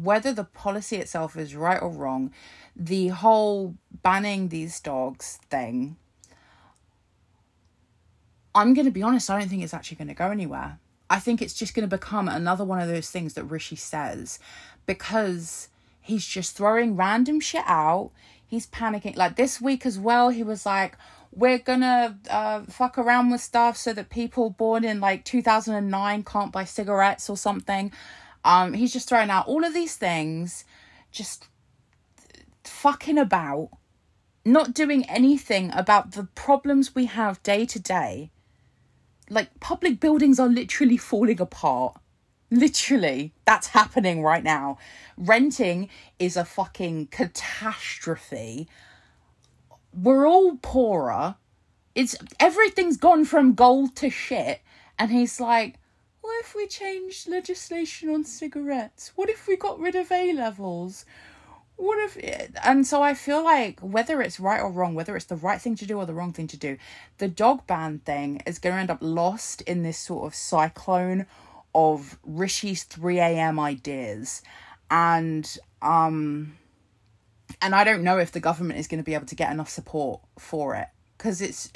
whether 0.00 0.32
the 0.32 0.44
policy 0.44 0.96
itself 0.96 1.36
is 1.36 1.56
right 1.56 1.82
or 1.82 1.90
wrong, 1.90 2.32
the 2.76 3.08
whole 3.08 3.74
banning 4.02 4.48
these 4.48 4.78
dogs 4.80 5.40
thing 5.50 5.96
I'm 8.54 8.74
going 8.74 8.84
to 8.84 8.92
be 8.92 9.02
honest, 9.02 9.30
I 9.30 9.38
don't 9.38 9.48
think 9.48 9.62
it's 9.62 9.74
actually 9.74 9.96
going 9.96 10.08
to 10.08 10.14
go 10.14 10.30
anywhere. 10.30 10.78
I 11.08 11.18
think 11.18 11.40
it's 11.40 11.54
just 11.54 11.74
going 11.74 11.88
to 11.88 11.96
become 11.96 12.28
another 12.28 12.64
one 12.64 12.80
of 12.80 12.88
those 12.88 13.10
things 13.10 13.34
that 13.34 13.44
Rishi 13.44 13.76
says 13.76 14.38
because 14.86 15.68
he's 16.00 16.26
just 16.26 16.56
throwing 16.56 16.96
random 16.96 17.40
shit 17.40 17.64
out. 17.66 18.10
He's 18.46 18.66
panicking. 18.66 19.16
Like 19.16 19.36
this 19.36 19.60
week 19.60 19.86
as 19.86 19.98
well, 19.98 20.28
he 20.28 20.42
was 20.42 20.66
like, 20.66 20.96
we're 21.32 21.58
gonna 21.58 22.18
uh, 22.30 22.62
fuck 22.68 22.98
around 22.98 23.30
with 23.30 23.40
stuff 23.40 23.76
so 23.76 23.92
that 23.92 24.10
people 24.10 24.50
born 24.50 24.84
in 24.84 25.00
like 25.00 25.24
2009 25.24 26.22
can't 26.24 26.52
buy 26.52 26.64
cigarettes 26.64 27.30
or 27.30 27.36
something. 27.36 27.92
Um, 28.44 28.74
he's 28.74 28.92
just 28.92 29.08
throwing 29.08 29.30
out 29.30 29.46
all 29.46 29.64
of 29.64 29.74
these 29.74 29.96
things, 29.96 30.64
just 31.10 31.48
fucking 32.64 33.18
about, 33.18 33.70
not 34.44 34.74
doing 34.74 35.04
anything 35.08 35.70
about 35.72 36.12
the 36.12 36.24
problems 36.34 36.94
we 36.94 37.06
have 37.06 37.42
day 37.42 37.64
to 37.66 37.78
day 37.78 38.30
like 39.32 39.60
public 39.60 39.98
buildings 39.98 40.38
are 40.38 40.48
literally 40.48 40.96
falling 40.96 41.40
apart. 41.40 41.96
Literally, 42.50 43.32
that's 43.46 43.68
happening 43.68 44.22
right 44.22 44.44
now. 44.44 44.76
Renting 45.16 45.88
is 46.18 46.36
a 46.36 46.44
fucking 46.44 47.06
catastrophe. 47.06 48.68
We're 49.94 50.26
all 50.26 50.56
poorer. 50.56 51.36
It's 51.94 52.16
everything's 52.40 52.96
gone 52.96 53.24
from 53.24 53.54
gold 53.54 53.96
to 53.96 54.10
shit. 54.10 54.60
And 54.98 55.10
he's 55.10 55.40
like, 55.40 55.78
what 56.20 56.40
if 56.40 56.54
we 56.54 56.66
changed 56.66 57.28
legislation 57.28 58.08
on 58.08 58.24
cigarettes? 58.24 59.12
What 59.16 59.28
if 59.28 59.46
we 59.46 59.56
got 59.56 59.78
rid 59.78 59.94
of 59.94 60.10
A 60.12 60.32
levels? 60.32 61.04
what 61.82 61.98
if 61.98 62.54
and 62.62 62.86
so 62.86 63.02
i 63.02 63.12
feel 63.12 63.42
like 63.42 63.80
whether 63.80 64.22
it's 64.22 64.38
right 64.38 64.60
or 64.60 64.70
wrong 64.70 64.94
whether 64.94 65.16
it's 65.16 65.26
the 65.26 65.36
right 65.36 65.60
thing 65.60 65.74
to 65.74 65.86
do 65.86 65.98
or 65.98 66.06
the 66.06 66.14
wrong 66.14 66.32
thing 66.32 66.46
to 66.46 66.56
do 66.56 66.76
the 67.18 67.28
dog 67.28 67.66
ban 67.66 67.98
thing 68.00 68.40
is 68.46 68.58
going 68.58 68.74
to 68.74 68.80
end 68.80 68.90
up 68.90 68.98
lost 69.00 69.62
in 69.62 69.82
this 69.82 69.98
sort 69.98 70.24
of 70.24 70.34
cyclone 70.34 71.26
of 71.74 72.18
rishi's 72.22 72.84
3am 72.84 73.58
ideas 73.58 74.42
and 74.90 75.58
um 75.80 76.56
and 77.60 77.74
i 77.74 77.84
don't 77.84 78.02
know 78.02 78.18
if 78.18 78.32
the 78.32 78.40
government 78.40 78.78
is 78.78 78.86
going 78.86 78.98
to 78.98 79.04
be 79.04 79.14
able 79.14 79.26
to 79.26 79.34
get 79.34 79.52
enough 79.52 79.68
support 79.68 80.20
for 80.38 80.74
it 80.74 80.88
because 81.18 81.40
it's 81.40 81.70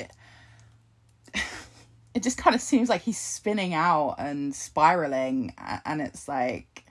it 2.15 2.23
just 2.23 2.39
kind 2.39 2.55
of 2.55 2.63
seems 2.63 2.89
like 2.89 3.03
he's 3.03 3.19
spinning 3.19 3.75
out 3.75 4.15
and 4.19 4.55
spiraling 4.55 5.55
and 5.85 6.01
it's 6.01 6.29
like 6.29 6.87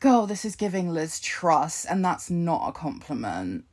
girl, 0.00 0.26
this 0.26 0.44
is 0.44 0.56
giving 0.56 0.90
Liz 0.90 1.20
Truss 1.20 1.84
and 1.84 2.04
that's 2.04 2.30
not 2.30 2.68
a 2.68 2.72
compliment. 2.72 3.64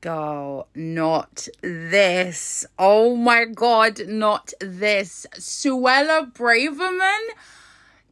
Girl, 0.00 0.66
not 0.74 1.46
this. 1.60 2.64
Oh 2.78 3.16
my 3.16 3.44
god, 3.44 4.08
not 4.08 4.54
this. 4.58 5.26
Suella 5.34 6.32
Braverman? 6.32 7.18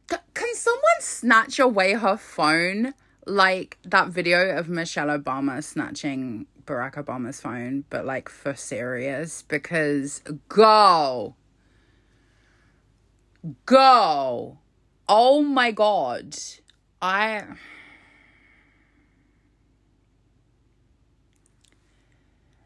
C- 0.09 0.17
can 0.35 0.53
someone 0.53 1.01
snatch 1.01 1.57
away 1.57 1.93
her 1.93 2.15
phone? 2.15 2.93
Like 3.25 3.79
that 3.83 4.09
video 4.09 4.55
of 4.55 4.69
Michelle 4.69 5.07
Obama 5.07 5.63
snatching 5.63 6.45
Barack 6.65 6.93
Obama's 6.93 7.41
phone, 7.41 7.85
but 7.89 8.05
like 8.05 8.29
for 8.29 8.53
serious 8.53 9.41
because 9.41 10.21
go. 10.47 11.33
Go. 13.65 14.59
Oh 15.07 15.41
my 15.41 15.71
god. 15.71 16.37
I 17.01 17.45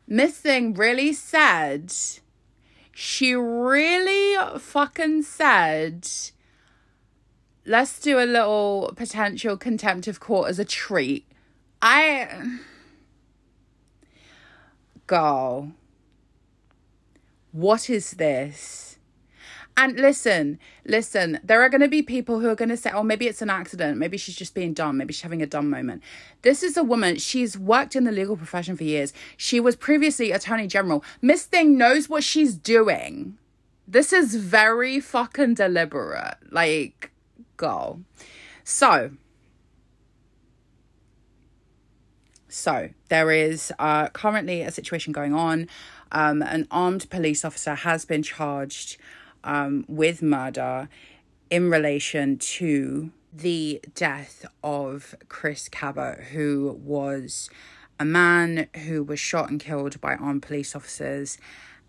Miss 0.07 0.37
Thing 0.37 0.73
really 0.73 1.13
said 1.13 1.93
she 2.91 3.33
really 3.33 4.59
fucking 4.59 5.23
said 5.23 6.07
let's 7.65 7.99
do 7.99 8.19
a 8.19 8.25
little 8.25 8.93
potential 8.95 9.57
contempt 9.57 10.07
of 10.07 10.19
court 10.19 10.49
as 10.49 10.59
a 10.59 10.65
treat. 10.65 11.25
I 11.81 12.59
girl, 15.07 15.71
what 17.51 17.89
is 17.89 18.11
this? 18.11 18.92
And 19.75 19.99
listen, 19.99 20.59
listen, 20.85 21.39
there 21.43 21.61
are 21.61 21.69
going 21.69 21.81
to 21.81 21.87
be 21.87 22.03
people 22.03 22.39
who 22.39 22.47
are 22.47 22.55
going 22.55 22.69
to 22.69 22.77
say, 22.77 22.91
oh, 22.93 23.01
maybe 23.01 23.27
it's 23.27 23.41
an 23.41 23.49
accident. 23.49 23.97
Maybe 23.97 24.17
she's 24.17 24.35
just 24.35 24.53
being 24.53 24.73
dumb. 24.73 24.97
Maybe 24.97 25.13
she's 25.13 25.23
having 25.23 25.41
a 25.41 25.47
dumb 25.47 25.69
moment. 25.69 26.03
This 26.43 26.61
is 26.61 26.77
a 26.77 26.83
woman, 26.83 27.17
she's 27.17 27.57
worked 27.57 27.95
in 27.95 28.03
the 28.03 28.11
legal 28.11 28.37
profession 28.37 28.77
for 28.77 28.83
years. 28.83 29.13
She 29.35 29.59
was 29.59 29.75
previously 29.75 30.31
Attorney 30.31 30.67
General. 30.67 31.03
Miss 31.21 31.45
Thing 31.45 31.77
knows 31.77 32.07
what 32.07 32.23
she's 32.23 32.55
doing. 32.55 33.37
This 33.87 34.13
is 34.13 34.35
very 34.35 34.99
fucking 34.99 35.55
deliberate. 35.55 36.37
Like, 36.51 37.11
go. 37.57 38.01
So, 38.63 39.11
So 42.47 42.89
there 43.09 43.31
is 43.31 43.73
uh, 43.79 44.09
currently 44.09 44.61
a 44.61 44.69
situation 44.69 45.11
going 45.11 45.33
on. 45.33 45.67
Um, 46.11 46.43
an 46.43 46.67
armed 46.69 47.09
police 47.09 47.43
officer 47.43 47.73
has 47.73 48.05
been 48.05 48.21
charged 48.21 48.97
um, 49.43 49.85
with 49.87 50.21
murder 50.21 50.89
in 51.49 51.69
relation 51.69 52.37
to 52.37 53.11
the 53.31 53.81
death 53.95 54.45
of 54.63 55.15
Chris 55.27 55.69
Kaba, 55.69 56.17
who 56.31 56.79
was 56.83 57.49
a 57.99 58.05
man 58.05 58.67
who 58.85 59.03
was 59.03 59.19
shot 59.19 59.49
and 59.49 59.59
killed 59.59 59.99
by 60.01 60.15
armed 60.15 60.43
police 60.43 60.75
officers. 60.75 61.37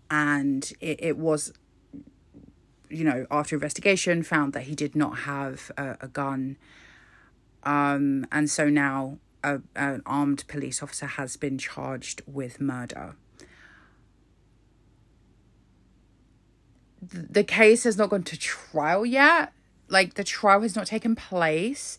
And 0.09 0.71
it, 0.79 0.99
it 1.01 1.17
was, 1.17 1.53
you 2.89 3.03
know, 3.03 3.25
after 3.31 3.55
investigation, 3.55 4.23
found 4.23 4.53
that 4.53 4.63
he 4.63 4.75
did 4.75 4.95
not 4.95 5.19
have 5.19 5.71
a, 5.77 5.97
a 6.01 6.07
gun. 6.07 6.57
Um, 7.63 8.27
and 8.31 8.49
so 8.49 8.69
now 8.69 9.17
a, 9.43 9.61
an 9.75 10.01
armed 10.05 10.45
police 10.47 10.81
officer 10.83 11.07
has 11.07 11.37
been 11.37 11.57
charged 11.57 12.21
with 12.27 12.61
murder. 12.61 13.15
The 17.11 17.43
case 17.43 17.83
has 17.83 17.97
not 17.97 18.09
gone 18.09 18.23
to 18.23 18.37
trial 18.37 19.05
yet. 19.05 19.53
Like, 19.87 20.15
the 20.15 20.23
trial 20.23 20.61
has 20.61 20.75
not 20.75 20.87
taken 20.87 21.15
place. 21.15 21.97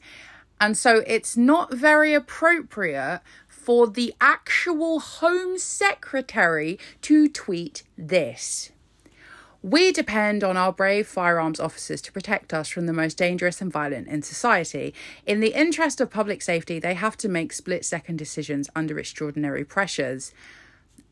And 0.61 0.77
so 0.77 1.03
it's 1.07 1.37
not 1.37 1.73
very 1.73 2.15
appropriate 2.15 3.21
for 3.47 3.87
the 3.87 4.15
actual 4.21 5.01
Home 5.01 5.59
Secretary 5.59 6.79
to 7.03 7.29
tweet 7.29 7.83
this. 7.97 8.71
We 9.63 9.91
depend 9.91 10.45
on 10.45 10.57
our 10.57 10.73
brave 10.73 11.09
firearms 11.09 11.59
officers 11.59 12.01
to 12.03 12.13
protect 12.13 12.55
us 12.55 12.69
from 12.69 12.87
the 12.87 12.93
most 12.93 13.19
dangerous 13.19 13.61
and 13.61 13.73
violent 13.73 14.07
in 14.07 14.23
society. 14.23 14.95
In 15.27 15.41
the 15.41 15.59
interest 15.59 16.01
of 16.01 16.09
public 16.09 16.41
safety, 16.41 16.79
they 16.79 16.95
have 16.95 17.17
to 17.19 17.29
make 17.29 17.53
split 17.53 17.85
second 17.85 18.17
decisions 18.17 18.71
under 18.77 18.99
extraordinary 18.99 19.65
pressures. 19.65 20.33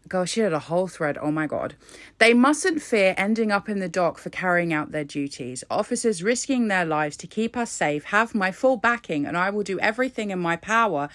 Girl, 0.08 0.26
she 0.26 0.40
had 0.40 0.52
a 0.52 0.58
whole 0.58 0.86
thread. 0.86 1.16
Oh 1.20 1.30
my 1.30 1.46
God. 1.46 1.76
They 2.18 2.34
mustn't 2.34 2.82
fear 2.82 3.14
ending 3.16 3.50
up 3.50 3.68
in 3.68 3.78
the 3.78 3.88
dock 3.88 4.18
for 4.18 4.28
carrying 4.28 4.72
out 4.72 4.92
their 4.92 5.04
duties. 5.04 5.64
Officers 5.70 6.22
risking 6.22 6.68
their 6.68 6.84
lives 6.84 7.16
to 7.18 7.26
keep 7.26 7.56
us 7.56 7.70
safe 7.70 8.04
have 8.04 8.34
my 8.34 8.52
full 8.52 8.76
backing, 8.76 9.24
and 9.24 9.36
I 9.36 9.50
will 9.50 9.62
do 9.62 9.80
everything 9.80 10.30
in 10.30 10.38
my 10.38 10.56
power 10.56 11.08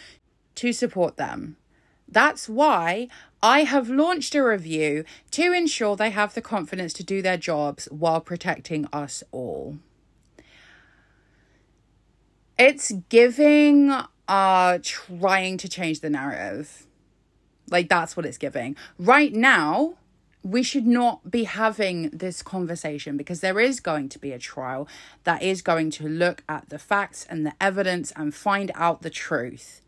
to 0.55 0.73
support 0.73 1.17
them. 1.17 1.57
That's 2.07 2.49
why 2.49 3.07
I 3.43 3.63
have 3.63 3.89
launched 3.89 4.33
a 4.33 4.43
review 4.43 5.05
to 5.31 5.53
ensure 5.53 5.95
they 5.95 6.09
have 6.09 6.33
the 6.33 6.41
confidence 6.41 6.91
to 6.93 7.03
do 7.03 7.21
their 7.21 7.37
jobs 7.37 7.85
while 7.91 8.19
protecting 8.19 8.87
us 8.91 9.23
all. 9.31 9.77
It's 12.57 12.91
giving 13.09 13.93
uh 14.27 14.79
trying 14.81 15.57
to 15.57 15.69
change 15.69 16.01
the 16.01 16.09
narrative. 16.09 16.87
Like 17.71 17.89
that's 17.89 18.15
what 18.17 18.25
it's 18.25 18.37
giving. 18.37 18.75
Right 18.97 19.33
now, 19.33 19.95
we 20.43 20.63
should 20.63 20.87
not 20.87 21.29
be 21.29 21.43
having 21.43 22.09
this 22.11 22.41
conversation 22.41 23.17
because 23.17 23.41
there 23.41 23.59
is 23.59 23.79
going 23.79 24.07
to 24.09 24.19
be 24.19 24.31
a 24.31 24.39
trial 24.39 24.87
that 25.25 25.41
is 25.41 25.61
going 25.61 25.91
to 25.91 26.07
look 26.07 26.43
at 26.47 26.69
the 26.69 26.79
facts 26.79 27.25
and 27.29 27.45
the 27.45 27.53
evidence 27.59 28.13
and 28.15 28.33
find 28.33 28.71
out 28.75 29.01
the 29.01 29.09
truth. 29.09 29.81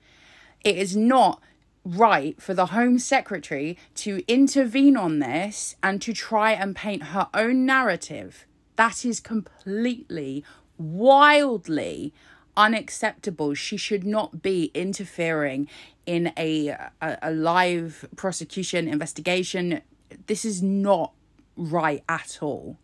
It 0.64 0.78
is 0.78 0.96
not 0.96 1.42
right 1.84 2.40
for 2.42 2.54
the 2.54 2.68
Home 2.68 3.00
Secretary 3.00 3.78
to 3.96 4.24
intervene 4.28 4.98
on 4.98 5.20
this 5.20 5.76
and 5.82 6.02
to 6.02 6.14
try 6.14 6.52
and 6.52 6.76
paint 6.76 7.04
her 7.04 7.28
own 7.34 7.66
narrative. 7.66 8.46
That 8.76 9.06
is 9.06 9.20
completely, 9.20 10.44
wildly 10.78 12.14
unacceptable. 12.56 13.54
She 13.54 13.78
should 13.78 14.04
not 14.04 14.42
be 14.42 14.72
interfering 14.74 15.68
in 16.06 16.34
a, 16.38 16.70
a, 16.70 17.18
a 17.22 17.32
live 17.32 18.06
prosecution 18.16 18.88
investigation. 18.88 19.82
This 20.28 20.46
is 20.46 20.62
not 20.62 21.14
right 21.56 22.04
at 22.10 22.40
all. 22.42 22.78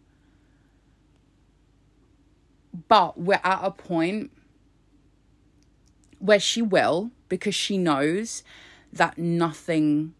But 2.88 3.20
we're 3.20 3.42
at 3.44 3.60
a 3.64 3.72
point 3.72 4.32
where 6.20 6.40
she 6.40 6.62
will, 6.62 7.12
because 7.30 7.56
she 7.56 7.78
knows 7.78 8.44
that 8.94 9.18
nothing 9.18 10.14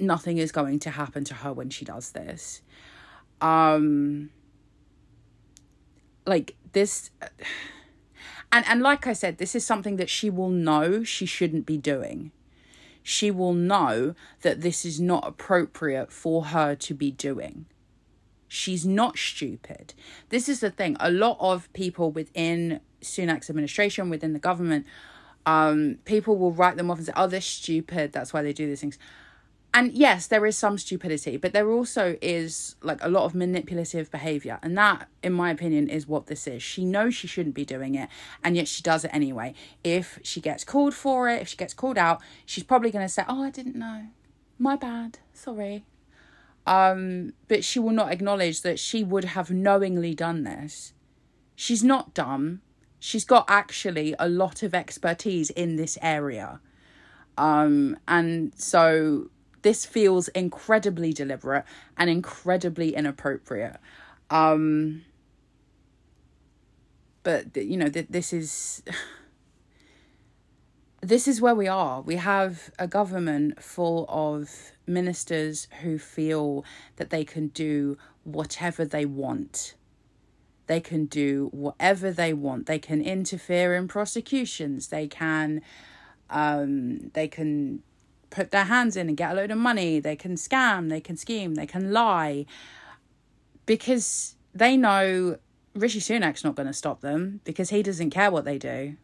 nothing 0.00 0.38
is 0.38 0.52
going 0.52 0.78
to 0.78 0.90
happen 0.90 1.24
to 1.24 1.34
her 1.34 1.52
when 1.52 1.70
she 1.70 1.84
does 1.84 2.12
this. 2.12 2.62
Um 3.40 4.30
like 6.26 6.56
this 6.72 7.10
and 8.52 8.64
and 8.66 8.82
like 8.82 9.06
I 9.06 9.12
said, 9.12 9.38
this 9.38 9.54
is 9.54 9.64
something 9.64 9.96
that 9.96 10.10
she 10.10 10.30
will 10.30 10.50
know 10.50 11.04
she 11.04 11.26
shouldn't 11.26 11.66
be 11.66 11.76
doing. 11.76 12.32
She 13.02 13.30
will 13.30 13.54
know 13.54 14.14
that 14.42 14.60
this 14.60 14.84
is 14.84 15.00
not 15.00 15.26
appropriate 15.26 16.12
for 16.12 16.46
her 16.46 16.74
to 16.74 16.94
be 16.94 17.10
doing. 17.10 17.66
She's 18.48 18.84
not 18.86 19.16
stupid. 19.18 19.94
This 20.30 20.48
is 20.48 20.60
the 20.60 20.70
thing. 20.70 20.96
A 21.00 21.10
lot 21.10 21.36
of 21.40 21.72
people 21.72 22.10
within 22.10 22.80
Sunak's 23.02 23.48
administration, 23.50 24.10
within 24.10 24.32
the 24.32 24.38
government, 24.38 24.86
um, 25.46 25.98
people 26.04 26.36
will 26.36 26.52
write 26.52 26.76
them 26.76 26.90
off 26.90 26.98
and 26.98 27.06
say, 27.06 27.12
"Oh, 27.16 27.26
they're 27.26 27.40
stupid. 27.40 28.12
That's 28.12 28.32
why 28.32 28.42
they 28.42 28.52
do 28.52 28.66
these 28.66 28.80
things." 28.80 28.98
And 29.74 29.92
yes, 29.92 30.26
there 30.26 30.46
is 30.46 30.56
some 30.56 30.78
stupidity, 30.78 31.36
but 31.36 31.52
there 31.52 31.70
also 31.70 32.16
is 32.22 32.74
like 32.82 33.02
a 33.02 33.08
lot 33.08 33.24
of 33.24 33.34
manipulative 33.34 34.10
behavior, 34.10 34.58
and 34.62 34.76
that, 34.78 35.08
in 35.22 35.32
my 35.32 35.50
opinion, 35.50 35.88
is 35.88 36.06
what 36.06 36.26
this 36.26 36.46
is. 36.46 36.62
She 36.62 36.84
knows 36.84 37.14
she 37.14 37.26
shouldn't 37.26 37.54
be 37.54 37.64
doing 37.64 37.94
it, 37.94 38.08
and 38.42 38.56
yet 38.56 38.66
she 38.66 38.82
does 38.82 39.04
it 39.04 39.10
anyway. 39.12 39.54
If 39.84 40.18
she 40.22 40.40
gets 40.40 40.64
called 40.64 40.94
for 40.94 41.28
it, 41.28 41.42
if 41.42 41.48
she 41.48 41.56
gets 41.56 41.74
called 41.74 41.98
out, 41.98 42.20
she's 42.46 42.64
probably 42.64 42.90
going 42.90 43.04
to 43.04 43.12
say, 43.12 43.24
"Oh, 43.28 43.42
I 43.42 43.50
didn't 43.50 43.76
know, 43.76 44.06
my 44.58 44.74
bad, 44.74 45.18
sorry." 45.32 45.84
Um, 46.66 47.34
but 47.46 47.62
she 47.62 47.78
will 47.78 47.92
not 47.92 48.10
acknowledge 48.10 48.62
that 48.62 48.78
she 48.78 49.04
would 49.04 49.24
have 49.24 49.50
knowingly 49.50 50.14
done 50.14 50.44
this. 50.44 50.92
She's 51.56 51.84
not 51.84 52.14
dumb 52.14 52.62
she's 52.98 53.24
got 53.24 53.44
actually 53.48 54.14
a 54.18 54.28
lot 54.28 54.62
of 54.62 54.74
expertise 54.74 55.50
in 55.50 55.76
this 55.76 55.98
area. 56.02 56.60
Um, 57.36 57.96
and 58.08 58.52
so 58.56 59.30
this 59.62 59.84
feels 59.84 60.28
incredibly 60.28 61.12
deliberate 61.12 61.64
and 61.96 62.10
incredibly 62.10 62.94
inappropriate. 62.94 63.76
Um, 64.30 65.04
but 67.22 67.56
you 67.56 67.76
know, 67.76 67.88
th- 67.88 68.08
this 68.10 68.32
is 68.32 68.82
this 71.00 71.28
is 71.28 71.40
where 71.40 71.54
we 71.54 71.68
are. 71.68 72.00
We 72.00 72.16
have 72.16 72.70
a 72.78 72.86
government 72.86 73.62
full 73.62 74.06
of 74.08 74.72
ministers 74.86 75.68
who 75.82 75.98
feel 75.98 76.64
that 76.96 77.10
they 77.10 77.24
can 77.24 77.48
do 77.48 77.98
whatever 78.24 78.84
they 78.84 79.04
want 79.04 79.74
they 80.68 80.80
can 80.80 81.06
do 81.06 81.48
whatever 81.50 82.12
they 82.12 82.32
want. 82.32 82.66
They 82.66 82.78
can 82.78 83.00
interfere 83.02 83.74
in 83.74 83.88
prosecutions. 83.88 84.88
They 84.88 85.08
can 85.08 85.62
um, 86.30 87.10
they 87.14 87.26
can 87.26 87.82
put 88.30 88.50
their 88.50 88.64
hands 88.64 88.96
in 88.96 89.08
and 89.08 89.16
get 89.16 89.32
a 89.32 89.34
load 89.34 89.50
of 89.50 89.58
money. 89.58 90.00
They 90.00 90.16
can 90.16 90.34
scam, 90.34 90.88
they 90.88 91.00
can 91.00 91.16
scheme, 91.16 91.54
they 91.54 91.66
can 91.66 91.92
lie. 91.92 92.46
Because 93.66 94.36
they 94.54 94.76
know 94.76 95.38
Rishi 95.74 96.00
Sunak's 96.00 96.44
not 96.44 96.54
going 96.54 96.66
to 96.66 96.72
stop 96.72 97.00
them 97.00 97.40
because 97.44 97.70
he 97.70 97.82
doesn't 97.82 98.10
care 98.10 98.30
what 98.30 98.44
they 98.44 98.58
do. 98.58 98.96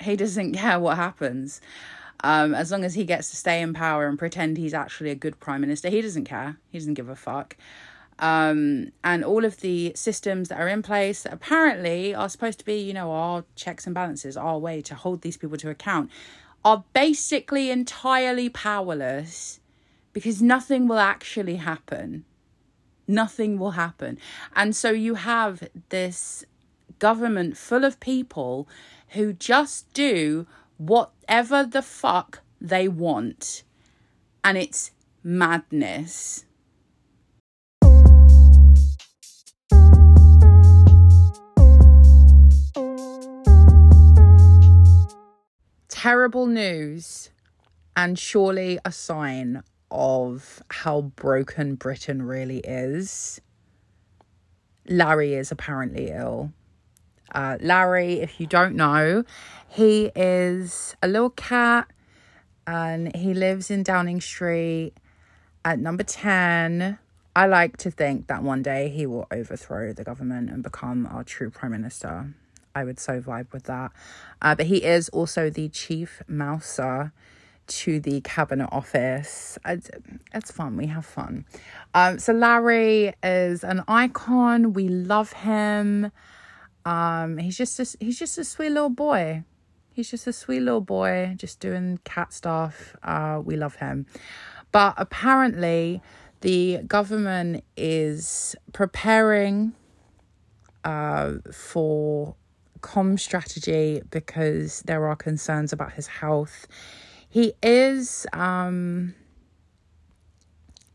He 0.00 0.16
doesn't 0.16 0.52
care 0.56 0.78
what 0.78 0.96
happens. 0.96 1.60
Um, 2.24 2.54
as 2.54 2.70
long 2.70 2.84
as 2.84 2.94
he 2.94 3.04
gets 3.04 3.30
to 3.30 3.36
stay 3.36 3.60
in 3.60 3.74
power 3.74 4.06
and 4.06 4.18
pretend 4.18 4.56
he's 4.56 4.72
actually 4.74 5.10
a 5.10 5.14
good 5.14 5.38
prime 5.38 5.60
minister, 5.60 5.90
he 5.90 6.00
doesn't 6.00 6.24
care. 6.24 6.58
He 6.70 6.78
doesn't 6.78 6.94
give 6.94 7.08
a 7.08 7.16
fuck 7.16 7.56
um, 8.18 8.92
and 9.04 9.24
all 9.24 9.44
of 9.44 9.60
the 9.60 9.92
systems 9.94 10.48
that 10.48 10.58
are 10.58 10.68
in 10.68 10.82
place 10.82 11.22
that 11.22 11.32
apparently 11.32 12.14
are 12.14 12.28
supposed 12.28 12.58
to 12.58 12.64
be, 12.64 12.76
you 12.76 12.94
know, 12.94 13.10
our 13.12 13.44
checks 13.56 13.86
and 13.86 13.94
balances, 13.94 14.36
our 14.36 14.58
way 14.58 14.80
to 14.82 14.94
hold 14.94 15.20
these 15.20 15.36
people 15.36 15.58
to 15.58 15.68
account, 15.68 16.10
are 16.66 16.82
basically 16.92 17.70
entirely 17.70 18.48
powerless 18.48 19.60
because 20.12 20.42
nothing 20.42 20.88
will 20.88 20.98
actually 20.98 21.54
happen. 21.54 22.24
Nothing 23.06 23.56
will 23.56 23.70
happen. 23.70 24.18
And 24.56 24.74
so 24.74 24.90
you 24.90 25.14
have 25.14 25.68
this 25.90 26.44
government 26.98 27.56
full 27.56 27.84
of 27.84 28.00
people 28.00 28.66
who 29.10 29.32
just 29.32 29.92
do 29.92 30.48
whatever 30.76 31.62
the 31.62 31.82
fuck 31.82 32.40
they 32.60 32.88
want. 32.88 33.62
And 34.42 34.58
it's 34.58 34.90
madness. 35.22 36.45
Terrible 45.96 46.46
news 46.46 47.30
and 47.96 48.18
surely 48.18 48.78
a 48.84 48.92
sign 48.92 49.62
of 49.90 50.62
how 50.68 51.00
broken 51.00 51.74
Britain 51.74 52.20
really 52.20 52.58
is. 52.58 53.40
Larry 54.86 55.32
is 55.32 55.50
apparently 55.50 56.10
ill. 56.10 56.52
Uh, 57.34 57.56
Larry, 57.62 58.20
if 58.20 58.38
you 58.38 58.46
don't 58.46 58.74
know, 58.74 59.24
he 59.68 60.10
is 60.14 60.94
a 61.02 61.08
little 61.08 61.30
cat 61.30 61.88
and 62.66 63.16
he 63.16 63.32
lives 63.32 63.70
in 63.70 63.82
Downing 63.82 64.20
Street 64.20 64.92
at 65.64 65.78
number 65.78 66.02
10. 66.02 66.98
I 67.34 67.46
like 67.46 67.78
to 67.78 67.90
think 67.90 68.26
that 68.26 68.42
one 68.42 68.62
day 68.62 68.90
he 68.90 69.06
will 69.06 69.26
overthrow 69.30 69.94
the 69.94 70.04
government 70.04 70.50
and 70.50 70.62
become 70.62 71.06
our 71.06 71.24
true 71.24 71.48
prime 71.48 71.72
minister. 71.72 72.34
I 72.76 72.84
would 72.84 73.00
so 73.00 73.22
vibe 73.22 73.52
with 73.52 73.64
that. 73.64 73.90
Uh, 74.42 74.54
but 74.54 74.66
he 74.66 74.84
is 74.84 75.08
also 75.08 75.48
the 75.48 75.70
chief 75.70 76.22
mouser 76.28 77.12
to 77.68 77.98
the 78.00 78.20
cabinet 78.20 78.68
office. 78.70 79.58
It's, 79.64 79.90
it's 80.34 80.50
fun. 80.50 80.76
We 80.76 80.86
have 80.88 81.06
fun. 81.06 81.46
Um, 81.94 82.18
so 82.18 82.34
Larry 82.34 83.14
is 83.22 83.64
an 83.64 83.82
icon. 83.88 84.74
We 84.74 84.88
love 84.88 85.32
him. 85.32 86.12
Um, 86.84 87.38
he's 87.38 87.56
just 87.56 87.80
a, 87.80 87.96
he's 87.98 88.18
just 88.18 88.36
a 88.36 88.44
sweet 88.44 88.70
little 88.70 88.90
boy. 88.90 89.44
He's 89.94 90.10
just 90.10 90.26
a 90.26 90.32
sweet 90.34 90.60
little 90.60 90.82
boy, 90.82 91.32
just 91.36 91.58
doing 91.58 91.98
cat 92.04 92.34
stuff. 92.34 92.94
Uh, 93.02 93.40
we 93.42 93.56
love 93.56 93.76
him. 93.76 94.04
But 94.70 94.92
apparently, 94.98 96.02
the 96.42 96.82
government 96.86 97.64
is 97.74 98.54
preparing 98.74 99.72
uh, 100.84 101.36
for 101.50 102.36
com 102.80 103.18
strategy 103.18 104.02
because 104.10 104.82
there 104.82 105.06
are 105.06 105.16
concerns 105.16 105.72
about 105.72 105.92
his 105.92 106.06
health. 106.06 106.66
He 107.28 107.54
is 107.62 108.26
um 108.32 109.14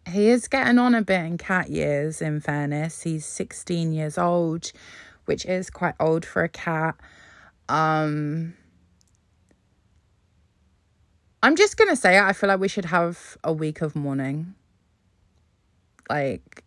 he 0.07 0.29
is 0.29 0.47
getting 0.47 0.79
on 0.79 0.95
a 0.95 1.01
bit 1.01 1.25
in 1.25 1.37
cat 1.37 1.69
years 1.69 2.21
in 2.21 2.41
fairness. 2.41 3.01
He's 3.03 3.25
16 3.25 3.93
years 3.93 4.17
old, 4.17 4.71
which 5.25 5.45
is 5.45 5.69
quite 5.69 5.95
old 5.99 6.25
for 6.25 6.43
a 6.43 6.49
cat. 6.49 6.95
Um 7.69 8.55
I'm 11.43 11.55
just 11.55 11.75
going 11.75 11.89
to 11.89 11.95
say. 11.95 12.19
I 12.19 12.33
feel 12.33 12.49
like 12.49 12.59
we 12.59 12.67
should 12.67 12.85
have 12.85 13.35
a 13.43 13.51
week 13.51 13.81
of 13.81 13.95
mourning. 13.95 14.53
Like 16.09 16.63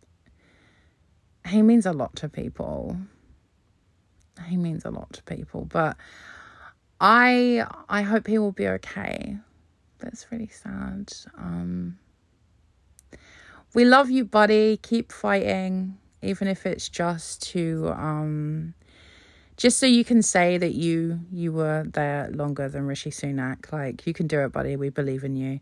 he 1.47 1.63
means 1.63 1.87
a 1.87 1.93
lot 1.93 2.17
to 2.17 2.29
people 2.29 2.97
he 4.49 4.57
means 4.57 4.85
a 4.85 4.91
lot 4.91 5.13
to 5.15 5.23
people. 5.23 5.65
But 5.65 5.97
I 7.01 7.67
I 7.89 8.03
hope 8.03 8.27
he 8.27 8.39
will 8.39 8.53
be 8.53 8.69
okay. 8.69 9.37
That's 9.99 10.27
really 10.31 10.49
sad. 10.49 11.13
Um 11.37 11.99
we 13.75 13.85
love 13.85 14.09
you, 14.11 14.25
buddy. 14.25 14.77
Keep 14.77 15.11
fighting, 15.11 15.99
even 16.23 16.47
if 16.47 16.65
it's 16.65 16.89
just 16.89 17.43
to 17.51 17.93
um 17.97 18.75
just 19.57 19.79
so 19.79 19.87
you 19.87 20.05
can 20.05 20.23
say 20.23 20.59
that 20.59 20.75
you 20.75 21.21
you 21.33 21.53
were 21.53 21.85
there 21.93 22.31
longer 22.33 22.69
than 22.69 22.87
Rishi 22.87 23.11
Sunak. 23.11 23.73
Like 23.73 24.07
you 24.07 24.13
can 24.13 24.27
do 24.27 24.41
it, 24.41 24.53
buddy. 24.53 24.77
We 24.77 24.89
believe 24.91 25.25
in 25.25 25.37
you. 25.37 25.61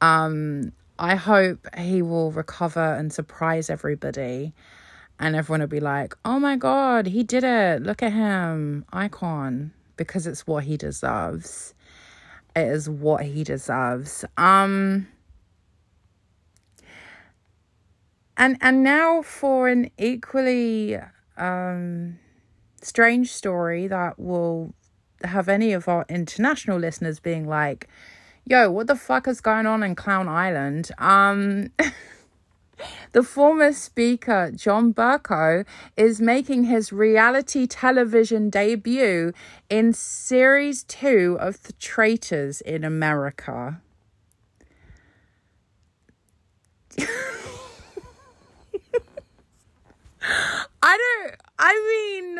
Um 0.00 0.72
I 0.98 1.16
hope 1.16 1.66
he 1.76 2.02
will 2.02 2.30
recover 2.30 2.94
and 2.94 3.12
surprise 3.12 3.70
everybody. 3.70 4.54
And 5.22 5.36
everyone 5.36 5.60
will 5.60 5.68
be 5.68 5.78
like, 5.78 6.14
oh 6.24 6.40
my 6.40 6.56
God, 6.56 7.06
he 7.06 7.22
did 7.22 7.44
it. 7.44 7.80
Look 7.80 8.02
at 8.02 8.12
him. 8.12 8.84
Icon. 8.92 9.72
Because 9.96 10.26
it's 10.26 10.48
what 10.48 10.64
he 10.64 10.76
deserves. 10.76 11.74
It 12.56 12.66
is 12.66 12.90
what 12.90 13.24
he 13.24 13.44
deserves. 13.44 14.24
Um 14.36 15.06
and 18.36 18.56
and 18.60 18.82
now 18.82 19.22
for 19.22 19.68
an 19.68 19.90
equally 19.96 20.98
um 21.36 22.18
strange 22.82 23.32
story 23.32 23.86
that 23.86 24.18
will 24.18 24.74
have 25.22 25.48
any 25.48 25.72
of 25.72 25.86
our 25.86 26.04
international 26.08 26.78
listeners 26.78 27.20
being 27.20 27.46
like, 27.46 27.88
yo, 28.44 28.70
what 28.72 28.88
the 28.88 28.96
fuck 28.96 29.28
is 29.28 29.40
going 29.40 29.66
on 29.66 29.84
in 29.84 29.94
Clown 29.94 30.28
Island? 30.28 30.90
Um, 30.98 31.70
the 33.12 33.22
former 33.22 33.72
speaker, 33.72 34.50
John 34.54 34.92
Bercow, 34.92 35.64
is 35.96 36.20
making 36.20 36.64
his 36.64 36.92
reality 36.92 37.66
television 37.66 38.50
debut 38.50 39.32
in 39.68 39.92
series 39.92 40.84
two 40.84 41.36
of 41.40 41.62
The 41.62 41.72
Traitors 41.74 42.60
in 42.60 42.84
America. 42.84 43.80
I 50.82 50.98
don't, 50.98 51.34
I 51.58 51.72
mean, 51.88 52.38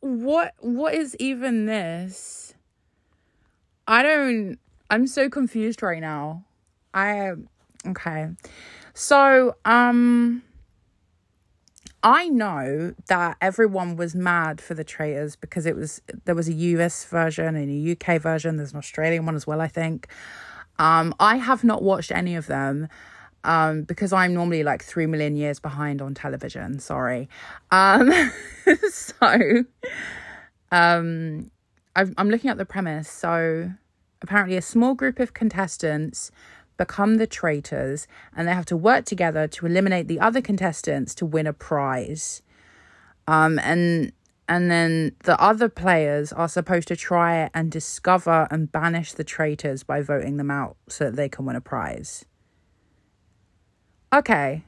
what 0.00 0.52
what 0.60 0.94
is 0.94 1.16
even 1.18 1.66
this? 1.66 2.54
I 3.88 4.02
don't 4.02 4.58
I'm 4.90 5.06
so 5.06 5.30
confused 5.30 5.82
right 5.82 6.00
now. 6.00 6.44
I 6.92 7.32
okay. 7.86 8.28
So, 8.94 9.56
um 9.64 10.42
I 12.02 12.28
know 12.28 12.94
that 13.08 13.38
everyone 13.40 13.96
was 13.96 14.14
mad 14.14 14.60
for 14.60 14.74
the 14.74 14.84
traitors 14.84 15.36
because 15.36 15.64
it 15.66 15.74
was 15.74 16.00
there 16.24 16.34
was 16.34 16.48
a 16.48 16.52
US 16.52 17.04
version 17.04 17.56
and 17.56 17.70
a 17.70 17.92
UK 17.92 18.20
version, 18.20 18.56
there's 18.56 18.72
an 18.72 18.78
Australian 18.78 19.26
one 19.26 19.34
as 19.34 19.46
well, 19.46 19.60
I 19.60 19.68
think. 19.68 20.06
Um 20.78 21.14
I 21.18 21.36
have 21.36 21.64
not 21.64 21.82
watched 21.82 22.12
any 22.12 22.36
of 22.36 22.46
them 22.46 22.88
um, 23.44 23.82
because 23.82 24.12
I'm 24.12 24.32
normally 24.32 24.62
like 24.62 24.82
three 24.82 25.06
million 25.06 25.36
years 25.36 25.60
behind 25.60 26.00
on 26.00 26.14
television. 26.14 26.78
Sorry. 26.78 27.28
Um, 27.70 28.10
so, 28.90 29.64
um, 30.72 31.50
i 31.94 32.06
I'm 32.16 32.30
looking 32.30 32.50
at 32.50 32.56
the 32.56 32.64
premise. 32.64 33.08
So, 33.10 33.70
apparently, 34.22 34.56
a 34.56 34.62
small 34.62 34.94
group 34.94 35.20
of 35.20 35.34
contestants 35.34 36.30
become 36.84 37.16
the 37.16 37.26
traitors 37.26 38.06
and 38.36 38.46
they 38.46 38.52
have 38.52 38.66
to 38.66 38.76
work 38.76 39.04
together 39.04 39.46
to 39.48 39.66
eliminate 39.66 40.06
the 40.08 40.20
other 40.20 40.42
contestants 40.42 41.14
to 41.14 41.24
win 41.26 41.46
a 41.46 41.52
prize. 41.52 42.42
Um, 43.26 43.58
and 43.58 44.12
and 44.46 44.70
then 44.70 45.16
the 45.24 45.40
other 45.40 45.70
players 45.70 46.32
are 46.32 46.48
supposed 46.48 46.88
to 46.88 46.96
try 46.96 47.48
and 47.54 47.72
discover 47.72 48.46
and 48.50 48.70
banish 48.70 49.14
the 49.14 49.24
traitors 49.24 49.82
by 49.82 50.02
voting 50.02 50.36
them 50.36 50.50
out 50.50 50.76
so 50.88 51.04
that 51.04 51.16
they 51.16 51.30
can 51.30 51.46
win 51.46 51.56
a 51.56 51.62
prize. 51.62 52.26
Okay. 54.12 54.62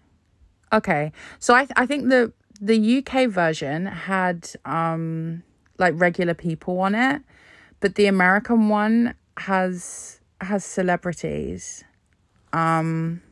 Okay. 0.73 1.13
So 1.39 1.55
I 1.55 1.67
th- 1.67 1.73
I 1.77 1.87
think 1.87 2.09
the 2.09 2.33
the 2.61 2.79
UK 2.99 3.29
version 3.29 3.87
had 3.87 4.51
um 4.65 5.43
like 5.79 5.95
regular 5.97 6.35
people 6.35 6.81
on 6.81 6.95
it, 6.95 7.23
but 7.81 7.97
the 7.97 8.07
American 8.07 8.69
one 8.69 9.15
has 9.37 10.21
has 10.41 10.65
celebrities. 10.65 11.85
Um 12.53 13.23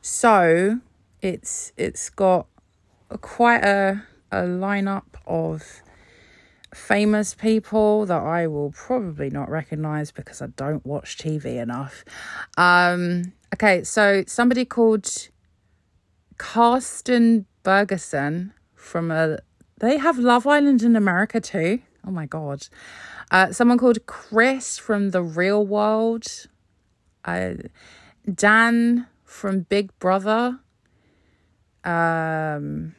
so 0.00 0.80
it's 1.22 1.72
it's 1.76 2.10
got 2.10 2.46
a, 3.10 3.18
quite 3.18 3.64
a 3.64 4.02
a 4.30 4.42
lineup 4.42 5.04
of 5.26 5.82
famous 6.74 7.34
people 7.34 8.04
that 8.06 8.22
I 8.22 8.46
will 8.46 8.70
probably 8.72 9.30
not 9.30 9.48
recognize 9.48 10.10
because 10.10 10.42
I 10.42 10.48
don't 10.48 10.84
watch 10.84 11.16
TV 11.16 11.56
enough. 11.56 12.04
Um 12.56 13.32
Okay, 13.54 13.82
so 13.82 14.24
somebody 14.26 14.64
called 14.64 15.28
Karsten 16.36 17.46
Bergerson 17.64 18.52
from 18.74 19.10
a. 19.10 19.38
They 19.78 19.96
have 19.96 20.18
Love 20.18 20.46
Island 20.46 20.82
in 20.82 20.94
America 20.94 21.40
too. 21.40 21.80
Oh 22.06 22.10
my 22.10 22.26
god. 22.26 22.68
Uh, 23.30 23.52
someone 23.52 23.78
called 23.78 24.04
Chris 24.06 24.78
from 24.78 25.10
The 25.10 25.22
Real 25.22 25.66
World. 25.66 26.26
Uh, 27.28 27.54
Dan 28.32 29.06
from 29.24 29.60
Big 29.60 29.96
Brother. 29.98 30.58
Um, 31.84 32.94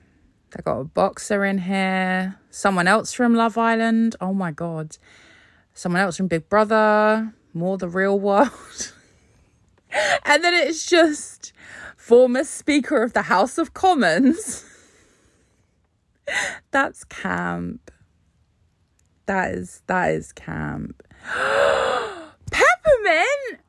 they 0.51 0.61
got 0.63 0.79
a 0.79 0.83
boxer 0.83 1.43
in 1.45 1.59
here. 1.59 2.39
Someone 2.49 2.87
else 2.87 3.13
from 3.13 3.35
Love 3.35 3.57
Island. 3.57 4.15
Oh 4.21 4.33
my 4.33 4.51
god. 4.51 4.97
Someone 5.73 6.01
else 6.01 6.17
from 6.17 6.27
Big 6.27 6.49
Brother. 6.49 7.33
More 7.53 7.77
The 7.77 7.89
Real 7.89 8.19
World. 8.19 8.51
and 10.25 10.43
then 10.43 10.53
it's 10.53 10.85
just 10.85 11.53
former 11.97 12.43
Speaker 12.43 13.03
of 13.03 13.13
the 13.13 13.23
House 13.23 13.57
of 13.57 13.73
Commons. 13.73 14.65
That's 16.71 17.03
camp. 17.05 17.91
That 19.25 19.51
is 19.53 19.81
that 19.87 20.11
is 20.11 20.31
camp. 20.31 21.03
Peppermint. 22.51 23.61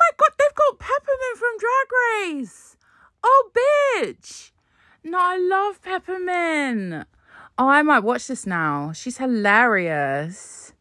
My 0.00 0.10
god, 0.16 0.30
they've 0.38 0.54
got 0.54 0.78
Peppermint 0.78 1.36
from 1.38 1.58
Drag 1.58 2.42
Race. 2.42 2.76
Oh 3.22 3.50
bitch. 3.54 4.50
No, 5.04 5.18
I 5.20 5.36
love 5.36 5.82
Peppermint. 5.82 7.06
Oh, 7.58 7.68
I 7.68 7.82
might 7.82 8.00
watch 8.00 8.26
this 8.26 8.46
now. 8.46 8.92
She's 8.92 9.18
hilarious. 9.18 10.72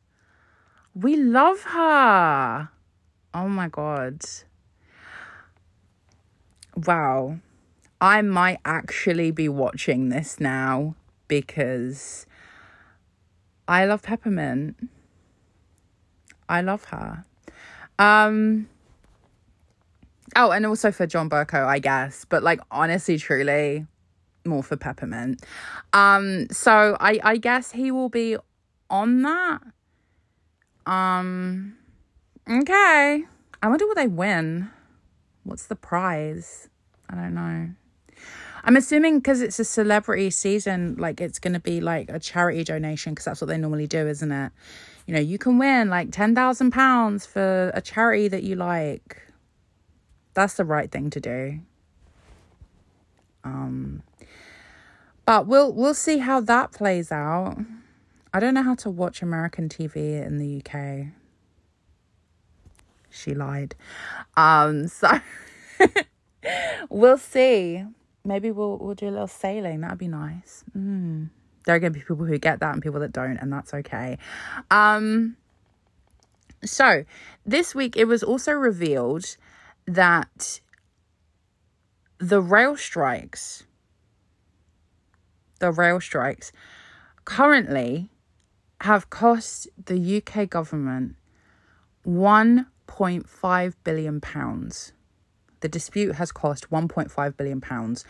We 0.96 1.18
love 1.18 1.64
her. 1.64 2.70
Oh 3.34 3.50
my 3.50 3.68
god. 3.68 4.22
Wow. 6.76 7.40
I 8.00 8.22
might 8.22 8.60
actually 8.64 9.32
be 9.32 9.50
watching 9.50 10.08
this 10.08 10.40
now 10.40 10.96
because 11.28 12.26
I 13.68 13.86
love 13.86 14.04
Peppermint. 14.04 14.78
I 16.48 16.62
love 16.62 16.86
her. 16.86 17.26
Um 17.98 18.70
Oh, 20.36 20.52
and 20.52 20.66
also 20.66 20.92
for 20.92 21.08
John 21.08 21.30
Bercow, 21.30 21.66
I 21.66 21.80
guess, 21.80 22.26
but 22.26 22.44
like 22.44 22.60
honestly 22.72 23.18
truly 23.18 23.86
more 24.46 24.64
for 24.64 24.78
Peppermint. 24.78 25.44
Um 25.94 26.48
so 26.52 26.98
I 27.00 27.20
I 27.24 27.38
guess 27.38 27.72
he 27.72 27.92
will 27.92 28.10
be 28.10 28.38
on 28.90 29.22
that. 29.24 29.62
Um 30.86 31.76
Okay. 32.50 33.26
I 33.62 33.68
wonder 33.68 33.86
what 33.86 33.96
they 33.96 34.08
win. 34.08 34.70
What's 35.44 35.68
the 35.68 35.76
prize? 35.76 36.70
I 37.10 37.16
don't 37.16 37.36
know. 37.36 37.70
I'm 38.64 38.76
assuming 38.76 39.20
because 39.20 39.42
it's 39.42 39.60
a 39.60 39.64
celebrity 39.64 40.30
season, 40.32 40.96
like 40.98 41.22
it's 41.22 41.40
going 41.40 41.54
to 41.54 41.60
be 41.60 41.80
like 41.80 42.10
a 42.10 42.20
charity 42.20 42.64
donation 42.64 43.14
because 43.14 43.26
that's 43.26 43.42
what 43.42 43.48
they 43.48 43.58
normally 43.58 43.88
do, 43.88 44.08
isn't 44.08 44.32
it? 44.32 44.52
You 45.08 45.14
know, 45.14 45.20
you 45.20 45.38
can 45.38 45.58
win 45.58 45.90
like 45.90 46.12
£10,000 46.12 47.28
for 47.28 47.72
a 47.74 47.82
charity 47.82 48.28
that 48.28 48.44
you 48.44 48.56
like. 48.56 49.22
That's 50.34 50.56
the 50.56 50.66
right 50.66 50.92
thing 50.92 51.10
to 51.12 51.20
do. 51.20 51.60
Um, 53.44 54.04
but 55.26 55.48
we'll 55.48 55.72
we'll 55.74 55.94
see 55.94 56.18
how 56.18 56.42
that 56.42 56.72
plays 56.72 57.12
out. 57.12 57.58
I 58.34 58.40
don't 58.40 58.54
know 58.54 58.64
how 58.64 58.76
to 58.76 58.90
watch 58.90 59.22
American 59.22 59.70
TV 59.70 60.24
in 60.26 60.38
the 60.38 60.62
UK 60.64 61.14
she 63.10 63.34
lied. 63.34 63.76
Um, 64.38 64.88
so 64.88 65.20
we'll 66.90 67.18
see. 67.18 67.84
Maybe 68.24 68.52
we'll 68.52 68.78
we'll 68.78 68.96
do 68.96 69.10
a 69.10 69.12
little 69.12 69.28
sailing. 69.28 69.82
That'd 69.82 69.98
be 69.98 70.08
nice. 70.08 70.64
Mm. 70.78 71.30
There 71.66 71.76
are 71.76 71.80
gonna 71.80 71.92
be 71.92 72.00
people 72.00 72.26
who 72.26 72.38
get 72.38 72.60
that 72.60 72.74
and 72.74 72.82
people 72.82 73.00
that 73.00 73.12
don't, 73.12 73.38
and 73.38 73.52
that's 73.52 73.74
okay. 73.74 74.18
Um, 74.72 75.38
so 76.64 77.06
this 77.46 77.74
week 77.74 77.96
it 77.96 78.06
was 78.06 78.24
also 78.24 78.52
revealed 78.52 79.38
that 79.90 80.62
the 82.20 82.42
rail 82.42 82.78
strikes, 82.78 83.64
the 85.60 85.72
rail 85.72 86.00
strikes, 86.00 86.52
currently 87.26 88.12
have 88.82 89.10
cost 89.10 89.68
the 89.84 90.18
UK 90.18 90.48
government 90.48 91.16
1.5 92.06 93.74
billion 93.84 94.22
pounds. 94.22 94.94
The 95.62 95.68
dispute 95.68 96.16
has 96.16 96.32
cost 96.32 96.70
1.5 96.70 97.36
billion 97.36 97.60
pounds 97.60 98.06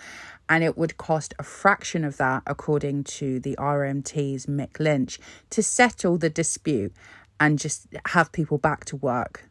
and 0.49 0.63
it 0.65 0.77
would 0.77 0.97
cost 0.97 1.33
a 1.39 1.43
fraction 1.43 2.03
of 2.03 2.17
that 2.17 2.43
according 2.45 3.05
to 3.05 3.39
the 3.39 3.55
RMT's 3.55 4.47
Mick 4.47 4.79
Lynch 4.79 5.17
to 5.49 5.63
settle 5.63 6.17
the 6.17 6.29
dispute 6.29 6.93
and 7.39 7.57
just 7.57 7.87
have 8.07 8.33
people 8.33 8.57
back 8.57 8.83
to 8.85 8.97
work. 8.97 9.48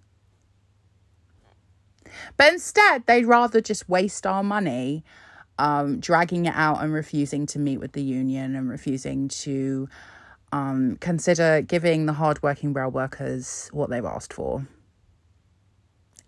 But 2.37 2.53
instead, 2.53 3.07
they'd 3.07 3.27
rather 3.27 3.61
just 3.61 3.89
waste 3.89 4.27
our 4.27 4.43
money, 4.43 5.05
um, 5.59 6.01
dragging 6.01 6.47
it 6.47 6.55
out 6.55 6.83
and 6.83 6.93
refusing 6.93 7.47
to 7.47 7.59
meet 7.59 7.79
with 7.79 7.93
the 7.93 8.03
union 8.03 8.55
and 8.55 8.69
refusing 8.69 9.29
to 9.29 9.89
um, 10.53 10.97
consider 11.01 11.63
giving 11.63 12.07
the 12.07 12.15
hardworking 12.15 12.73
rail 12.73 12.91
workers 12.91 13.69
what 13.73 13.91
they've 13.91 14.05
asked 14.05 14.33
for. 14.33 14.67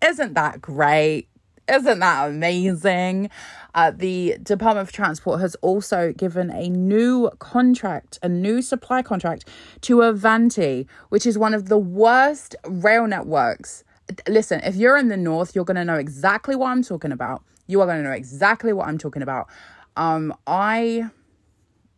Isn't 0.03 0.33
that 0.33 0.61
great? 0.61 1.27
Isn't 1.67 1.99
that 1.99 2.29
amazing? 2.29 3.29
Uh, 3.73 3.91
the 3.91 4.37
Department 4.41 4.87
of 4.87 4.91
Transport 4.91 5.39
has 5.39 5.55
also 5.55 6.11
given 6.11 6.49
a 6.49 6.69
new 6.69 7.29
contract, 7.39 8.19
a 8.21 8.27
new 8.27 8.61
supply 8.61 9.01
contract 9.01 9.47
to 9.81 10.01
Avanti, 10.01 10.87
which 11.09 11.25
is 11.25 11.37
one 11.37 11.53
of 11.53 11.69
the 11.69 11.77
worst 11.77 12.55
rail 12.65 13.07
networks. 13.07 13.83
Listen, 14.27 14.61
if 14.63 14.75
you're 14.75 14.97
in 14.97 15.09
the 15.09 15.17
north, 15.17 15.55
you're 15.55 15.65
going 15.65 15.75
to 15.75 15.85
know 15.85 15.95
exactly 15.95 16.55
what 16.55 16.69
I'm 16.69 16.83
talking 16.83 17.11
about. 17.11 17.43
You 17.67 17.81
are 17.81 17.85
going 17.85 17.97
to 17.97 18.03
know 18.03 18.15
exactly 18.15 18.73
what 18.73 18.87
I'm 18.87 18.97
talking 18.97 19.21
about. 19.21 19.47
Um, 19.95 20.33
I. 20.47 21.09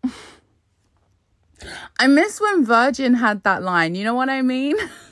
I 1.98 2.08
miss 2.08 2.42
when 2.42 2.66
Virgin 2.66 3.14
had 3.16 3.44
that 3.44 3.64
line. 3.64 3.96
You 3.96 4.04
know 4.04 4.16
what 4.16 4.28
I 4.30 4.42
mean? 4.42 4.76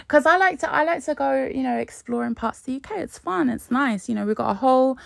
because 0.00 0.26
I 0.26 0.36
like 0.36 0.58
to 0.60 0.72
I 0.72 0.84
like 0.84 1.04
to 1.04 1.14
go 1.14 1.44
you 1.44 1.62
know 1.62 1.76
exploring 1.78 2.34
parts 2.34 2.60
of 2.60 2.66
the 2.66 2.76
UK. 2.76 2.98
It's 2.98 3.18
fun. 3.18 3.48
It's 3.48 3.70
nice. 3.70 4.08
You 4.08 4.14
know 4.14 4.26
we've 4.26 4.36
got 4.36 4.50
a 4.50 4.54
whole 4.54 4.98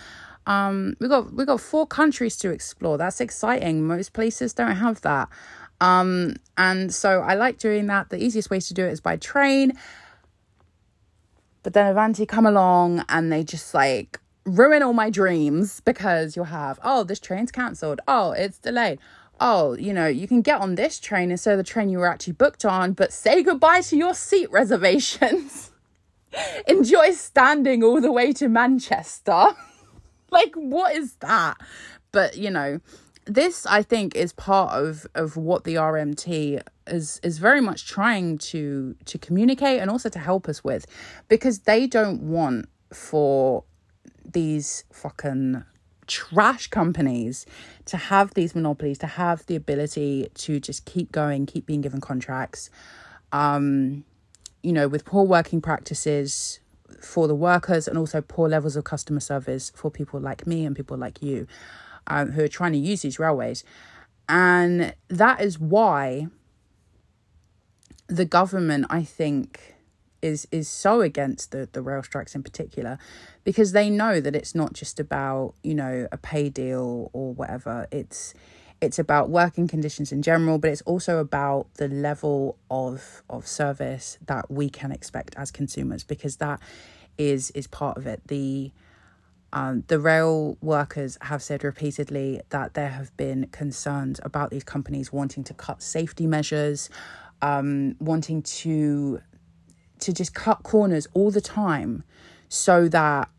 um 0.45 0.95
we 0.99 1.07
got 1.07 1.33
we 1.33 1.45
got 1.45 1.61
four 1.61 1.87
countries 1.87 2.37
to 2.37 2.51
explore. 2.51 2.97
That's 2.97 3.21
exciting. 3.21 3.85
Most 3.85 4.13
places 4.13 4.53
don't 4.53 4.75
have 4.75 5.01
that. 5.01 5.29
Um 5.81 6.35
and 6.57 6.93
so 6.93 7.21
I 7.21 7.35
like 7.35 7.59
doing 7.59 7.87
that. 7.87 8.09
The 8.09 8.21
easiest 8.21 8.49
way 8.49 8.59
to 8.59 8.73
do 8.73 8.85
it 8.85 8.91
is 8.91 9.01
by 9.01 9.17
train. 9.17 9.73
But 11.67 11.73
then 11.73 11.91
Avanti 11.91 12.25
come 12.25 12.45
along 12.45 13.03
and 13.09 13.29
they 13.29 13.43
just 13.43 13.73
like 13.73 14.21
ruin 14.45 14.81
all 14.81 14.93
my 14.93 15.09
dreams 15.09 15.81
because 15.81 16.33
you'll 16.33 16.45
have 16.45 16.79
oh 16.81 17.03
this 17.03 17.19
train's 17.19 17.51
cancelled. 17.51 17.99
Oh 18.07 18.31
it's 18.31 18.57
delayed 18.57 18.99
oh, 19.41 19.73
you 19.73 19.91
know, 19.91 20.07
you 20.07 20.29
can 20.29 20.41
get 20.41 20.61
on 20.61 20.75
this 20.75 20.97
train 20.97 21.29
instead 21.29 21.51
of 21.51 21.57
the 21.57 21.65
train 21.65 21.89
you 21.89 21.97
were 21.97 22.07
actually 22.07 22.31
booked 22.31 22.63
on, 22.63 22.93
but 22.93 23.11
say 23.11 23.43
goodbye 23.43 23.81
to 23.81 23.97
your 23.97 24.13
seat 24.13 24.49
reservations. 24.49 25.71
Enjoy 26.69 27.11
standing 27.11 27.83
all 27.83 27.99
the 27.99 28.13
way 28.13 28.31
to 28.31 28.47
Manchester. 28.47 29.47
like, 30.31 30.55
what 30.55 30.95
is 30.95 31.15
that? 31.15 31.57
But, 32.13 32.37
you 32.37 32.49
know, 32.49 32.79
this 33.27 33.65
I 33.65 33.83
think 33.83 34.15
is 34.15 34.33
part 34.33 34.73
of 34.73 35.05
of 35.13 35.37
what 35.37 35.63
the 35.63 35.75
RMT 35.75 36.61
is 36.87 37.19
is 37.23 37.37
very 37.37 37.61
much 37.61 37.87
trying 37.87 38.37
to 38.39 38.95
to 39.05 39.17
communicate 39.17 39.79
and 39.81 39.91
also 39.91 40.09
to 40.09 40.19
help 40.19 40.47
us 40.47 40.63
with 40.63 40.87
because 41.27 41.59
they 41.59 41.87
don't 41.87 42.21
want 42.21 42.69
for 42.93 43.63
these 44.25 44.83
fucking 44.91 45.63
trash 46.07 46.67
companies 46.67 47.45
to 47.85 47.97
have 47.97 48.33
these 48.33 48.55
monopolies, 48.55 48.97
to 48.97 49.07
have 49.07 49.45
the 49.47 49.55
ability 49.55 50.29
to 50.33 50.59
just 50.59 50.85
keep 50.85 51.11
going, 51.11 51.45
keep 51.45 51.65
being 51.65 51.81
given 51.81 51.99
contracts, 51.99 52.69
um, 53.33 54.05
you 54.63 54.71
know, 54.71 54.87
with 54.87 55.03
poor 55.03 55.25
working 55.25 55.59
practices 55.61 56.61
for 57.01 57.27
the 57.27 57.35
workers 57.35 57.87
and 57.87 57.97
also 57.97 58.21
poor 58.21 58.47
levels 58.47 58.77
of 58.77 58.85
customer 58.85 59.19
service 59.19 59.71
for 59.75 59.91
people 59.91 60.19
like 60.19 60.47
me 60.47 60.65
and 60.65 60.75
people 60.75 60.97
like 60.97 61.21
you 61.21 61.45
um, 62.07 62.31
who 62.31 62.43
are 62.43 62.47
trying 62.49 62.71
to 62.73 62.77
use 62.77 63.01
these 63.01 63.19
railways. 63.19 63.63
And 64.29 64.93
that 65.09 65.41
is 65.41 65.59
why 65.59 66.27
the 68.07 68.25
government, 68.25 68.87
I 68.89 69.03
think, 69.03 69.75
is 70.21 70.47
is 70.51 70.67
so 70.67 71.01
against 71.01 71.51
the 71.51 71.69
the 71.71 71.81
rail 71.81 72.01
strikes 72.03 72.35
in 72.35 72.43
particular 72.43 72.97
because 73.43 73.71
they 73.71 73.89
know 73.89 74.19
that 74.19 74.35
it's 74.35 74.55
not 74.55 74.73
just 74.73 74.99
about 74.99 75.53
you 75.63 75.75
know 75.75 76.07
a 76.11 76.17
pay 76.17 76.49
deal 76.49 77.09
or 77.13 77.33
whatever 77.33 77.87
it's 77.91 78.33
it's 78.81 78.99
about 78.99 79.29
working 79.29 79.67
conditions 79.67 80.11
in 80.11 80.21
general 80.21 80.57
but 80.57 80.71
it's 80.71 80.81
also 80.81 81.19
about 81.19 81.67
the 81.75 81.87
level 81.87 82.57
of 82.71 83.21
of 83.29 83.47
service 83.47 84.17
that 84.25 84.49
we 84.49 84.69
can 84.69 84.91
expect 84.91 85.35
as 85.37 85.51
consumers 85.51 86.03
because 86.03 86.37
that 86.37 86.59
is 87.17 87.51
is 87.51 87.67
part 87.67 87.97
of 87.97 88.07
it 88.07 88.21
the 88.27 88.71
um, 89.53 89.83
the 89.87 89.99
rail 89.99 90.57
workers 90.61 91.17
have 91.21 91.41
said 91.41 91.63
repeatedly 91.63 92.41
that 92.49 92.73
there 92.73 92.89
have 92.89 93.15
been 93.15 93.47
concerns 93.47 94.19
about 94.23 94.51
these 94.51 94.63
companies 94.63 95.11
wanting 95.11 95.43
to 95.45 95.53
cut 95.53 95.81
safety 95.81 96.27
measures, 96.27 96.89
um, 97.41 97.95
wanting 97.99 98.41
to 98.41 99.21
to 99.99 100.13
just 100.13 100.33
cut 100.33 100.61
corners 100.61 101.07
all 101.13 101.31
the 101.31 101.41
time 101.41 102.03
so 102.49 102.87
that 102.87 103.29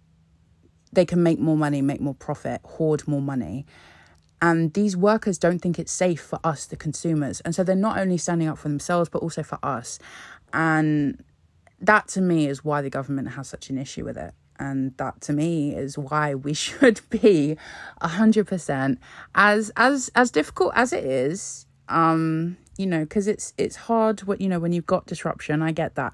they 0.93 1.05
can 1.05 1.23
make 1.23 1.39
more 1.39 1.57
money, 1.57 1.83
make 1.83 2.01
more 2.01 2.15
profit, 2.15 2.61
hoard 2.65 3.07
more 3.07 3.23
money. 3.23 3.65
And 4.41 4.73
these 4.73 4.97
workers 4.97 5.39
don't 5.39 5.61
think 5.61 5.79
it's 5.79 5.93
safe 5.93 6.21
for 6.21 6.41
us, 6.43 6.67
the 6.67 6.77
consumers. 6.77 7.41
And 7.43 7.55
so 7.55 7.63
they're 7.63 7.77
not 7.77 7.99
only 7.99 8.19
standing 8.19 8.49
up 8.49 8.59
for 8.59 8.69
themselves, 8.69 9.09
but 9.09 9.23
also 9.23 9.43
for 9.43 9.59
us. 9.63 9.99
And 10.53 11.23
that 11.81 12.09
to 12.09 12.21
me 12.21 12.49
is 12.49 12.65
why 12.65 12.83
the 12.83 12.91
government 12.91 13.31
has 13.31 13.49
such 13.49 13.71
an 13.71 13.79
issue 13.79 14.05
with 14.05 14.17
it. 14.17 14.35
And 14.59 14.97
that 14.97 15.21
to 15.23 15.33
me 15.33 15.75
is 15.75 15.97
why 15.97 16.35
we 16.35 16.55
should 16.65 17.01
be 17.11 17.57
a 18.01 18.09
hundred 18.09 18.47
percent 18.47 18.99
as 19.35 19.71
as 19.77 20.11
as 20.15 20.31
difficult 20.31 20.73
as 20.75 20.93
it 20.93 21.05
is. 21.05 21.67
Um, 21.89 22.59
you 22.77 22.87
know, 22.87 23.01
because 23.01 23.27
it's 23.27 23.55
it's 23.57 23.77
hard 23.77 24.21
what 24.21 24.41
you 24.41 24.49
know 24.49 24.59
when 24.59 24.73
you've 24.73 24.87
got 24.87 25.07
disruption. 25.07 25.63
I 25.63 25.73
get 25.73 25.95
that 25.95 26.13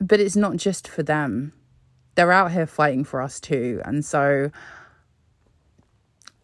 but 0.00 0.20
it's 0.20 0.36
not 0.36 0.56
just 0.56 0.86
for 0.88 1.02
them. 1.02 1.52
They're 2.14 2.32
out 2.32 2.52
here 2.52 2.66
fighting 2.66 3.04
for 3.04 3.20
us 3.20 3.40
too. 3.40 3.80
And 3.84 4.04
so 4.04 4.50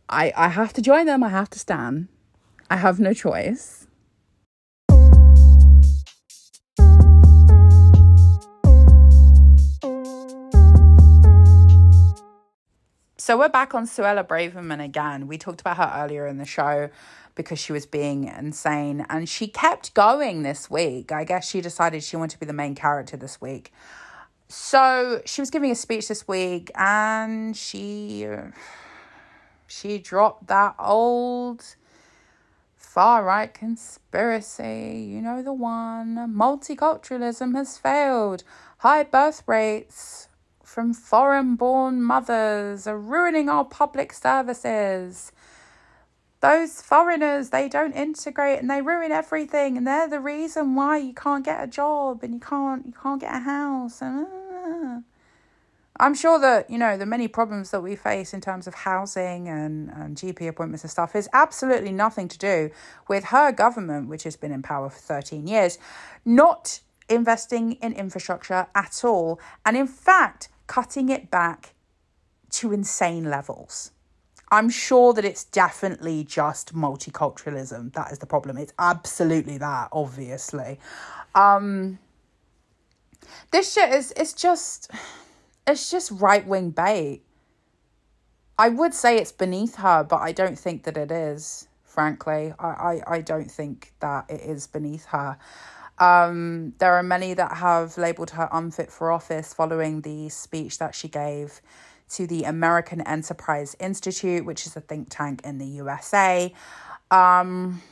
I 0.08 0.32
I 0.36 0.48
have 0.48 0.72
to 0.74 0.82
join 0.82 1.06
them. 1.06 1.22
I 1.22 1.28
have 1.28 1.50
to 1.50 1.58
stand. 1.58 2.08
I 2.70 2.76
have 2.76 3.00
no 3.00 3.12
choice. 3.12 3.81
So 13.24 13.38
we're 13.38 13.48
back 13.48 13.72
on 13.72 13.86
Suella 13.86 14.26
Braverman 14.26 14.84
again. 14.84 15.28
We 15.28 15.38
talked 15.38 15.60
about 15.60 15.76
her 15.76 15.92
earlier 15.94 16.26
in 16.26 16.38
the 16.38 16.44
show 16.44 16.90
because 17.36 17.60
she 17.60 17.72
was 17.72 17.86
being 17.86 18.24
insane. 18.24 19.06
And 19.08 19.28
she 19.28 19.46
kept 19.46 19.94
going 19.94 20.42
this 20.42 20.68
week. 20.68 21.12
I 21.12 21.22
guess 21.22 21.48
she 21.48 21.60
decided 21.60 22.02
she 22.02 22.16
wanted 22.16 22.32
to 22.32 22.40
be 22.40 22.46
the 22.46 22.52
main 22.52 22.74
character 22.74 23.16
this 23.16 23.40
week. 23.40 23.72
So 24.48 25.22
she 25.24 25.40
was 25.40 25.50
giving 25.50 25.70
a 25.70 25.76
speech 25.76 26.08
this 26.08 26.26
week 26.26 26.72
and 26.74 27.56
she 27.56 28.26
she 29.68 29.98
dropped 29.98 30.48
that 30.48 30.74
old 30.80 31.76
far 32.76 33.22
right 33.22 33.54
conspiracy. 33.54 35.06
You 35.08 35.22
know 35.22 35.44
the 35.44 35.52
one. 35.52 36.16
Multiculturalism 36.34 37.54
has 37.54 37.78
failed. 37.78 38.42
High 38.78 39.04
birth 39.04 39.44
rates 39.46 40.26
from 40.72 40.94
foreign 40.94 41.54
born 41.54 42.02
mothers 42.02 42.86
are 42.86 42.98
ruining 42.98 43.50
our 43.50 43.62
public 43.62 44.10
services. 44.10 45.30
Those 46.40 46.80
foreigners 46.80 47.50
they 47.50 47.68
don't 47.68 47.92
integrate 47.92 48.58
and 48.58 48.70
they 48.70 48.80
ruin 48.80 49.12
everything 49.12 49.76
and 49.76 49.86
they're 49.86 50.08
the 50.08 50.18
reason 50.18 50.74
why 50.74 50.96
you 50.96 51.12
can't 51.12 51.44
get 51.44 51.62
a 51.62 51.66
job 51.66 52.22
and 52.22 52.32
you 52.32 52.40
can't 52.40 52.86
you 52.86 52.94
can't 53.00 53.20
get 53.20 53.34
a 53.34 53.40
house. 53.40 54.00
And 54.00 54.26
uh, 54.26 55.00
I'm 56.00 56.14
sure 56.14 56.40
that 56.40 56.70
you 56.70 56.78
know 56.78 56.96
the 56.96 57.04
many 57.04 57.28
problems 57.28 57.70
that 57.70 57.82
we 57.82 57.94
face 57.94 58.32
in 58.32 58.40
terms 58.40 58.66
of 58.66 58.72
housing 58.72 59.48
and, 59.48 59.90
and 59.90 60.16
GP 60.16 60.48
appointments 60.48 60.84
and 60.84 60.90
stuff 60.90 61.14
is 61.14 61.28
absolutely 61.34 61.92
nothing 61.92 62.28
to 62.28 62.38
do 62.38 62.70
with 63.08 63.24
her 63.24 63.52
government 63.52 64.08
which 64.08 64.22
has 64.22 64.36
been 64.36 64.52
in 64.52 64.62
power 64.62 64.88
for 64.88 64.98
13 64.98 65.46
years 65.46 65.78
not 66.24 66.80
investing 67.10 67.72
in 67.72 67.92
infrastructure 67.92 68.68
at 68.74 69.04
all. 69.04 69.38
And 69.66 69.76
in 69.76 69.86
fact 69.86 70.48
cutting 70.66 71.08
it 71.08 71.30
back 71.30 71.74
to 72.50 72.72
insane 72.72 73.24
levels 73.24 73.92
I'm 74.52 74.68
sure 74.68 75.14
that 75.14 75.24
it's 75.24 75.44
definitely 75.44 76.24
just 76.24 76.74
multiculturalism. 76.74 77.94
That 77.94 78.12
is 78.12 78.18
the 78.18 78.26
problem. 78.26 78.58
It's 78.58 78.74
absolutely 78.78 79.56
that, 79.58 79.88
obviously. 79.92 80.78
Um 81.34 81.98
this 83.50 83.72
shit 83.72 83.94
is 83.94 84.12
it's 84.14 84.34
just 84.34 84.90
it's 85.66 85.90
just 85.90 86.10
right 86.10 86.46
wing 86.46 86.70
bait. 86.70 87.22
I 88.58 88.68
would 88.68 88.92
say 88.92 89.16
it's 89.16 89.32
beneath 89.32 89.76
her, 89.76 90.04
but 90.04 90.20
I 90.20 90.32
don't 90.32 90.58
think 90.58 90.84
that 90.84 90.98
it 90.98 91.10
is, 91.10 91.66
frankly. 91.82 92.52
I, 92.58 92.66
I, 92.66 93.02
I 93.06 93.20
don't 93.22 93.50
think 93.50 93.94
that 94.00 94.26
it 94.28 94.42
is 94.42 94.66
beneath 94.66 95.06
her. 95.06 95.38
Um, 96.02 96.74
there 96.78 96.94
are 96.94 97.02
many 97.04 97.32
that 97.34 97.58
have 97.58 97.96
labelled 97.96 98.30
her 98.30 98.48
unfit 98.50 98.90
for 98.90 99.12
office 99.12 99.54
following 99.54 100.00
the 100.00 100.28
speech 100.30 100.78
that 100.78 100.96
she 100.96 101.06
gave 101.06 101.60
to 102.10 102.26
the 102.26 102.42
American 102.42 103.00
Enterprise 103.02 103.76
Institute, 103.78 104.44
which 104.44 104.66
is 104.66 104.74
a 104.76 104.80
think 104.80 105.10
tank 105.10 105.42
in 105.44 105.58
the 105.58 105.66
USA. 105.66 106.52
Um, 107.12 107.82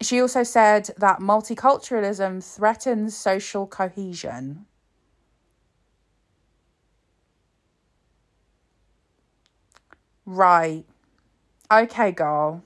she 0.00 0.20
also 0.20 0.44
said 0.44 0.90
that 0.98 1.18
multiculturalism 1.18 2.44
threatens 2.44 3.16
social 3.16 3.66
cohesion. 3.66 4.66
Right. 10.24 10.84
Okay, 11.72 12.12
girl. 12.12 12.62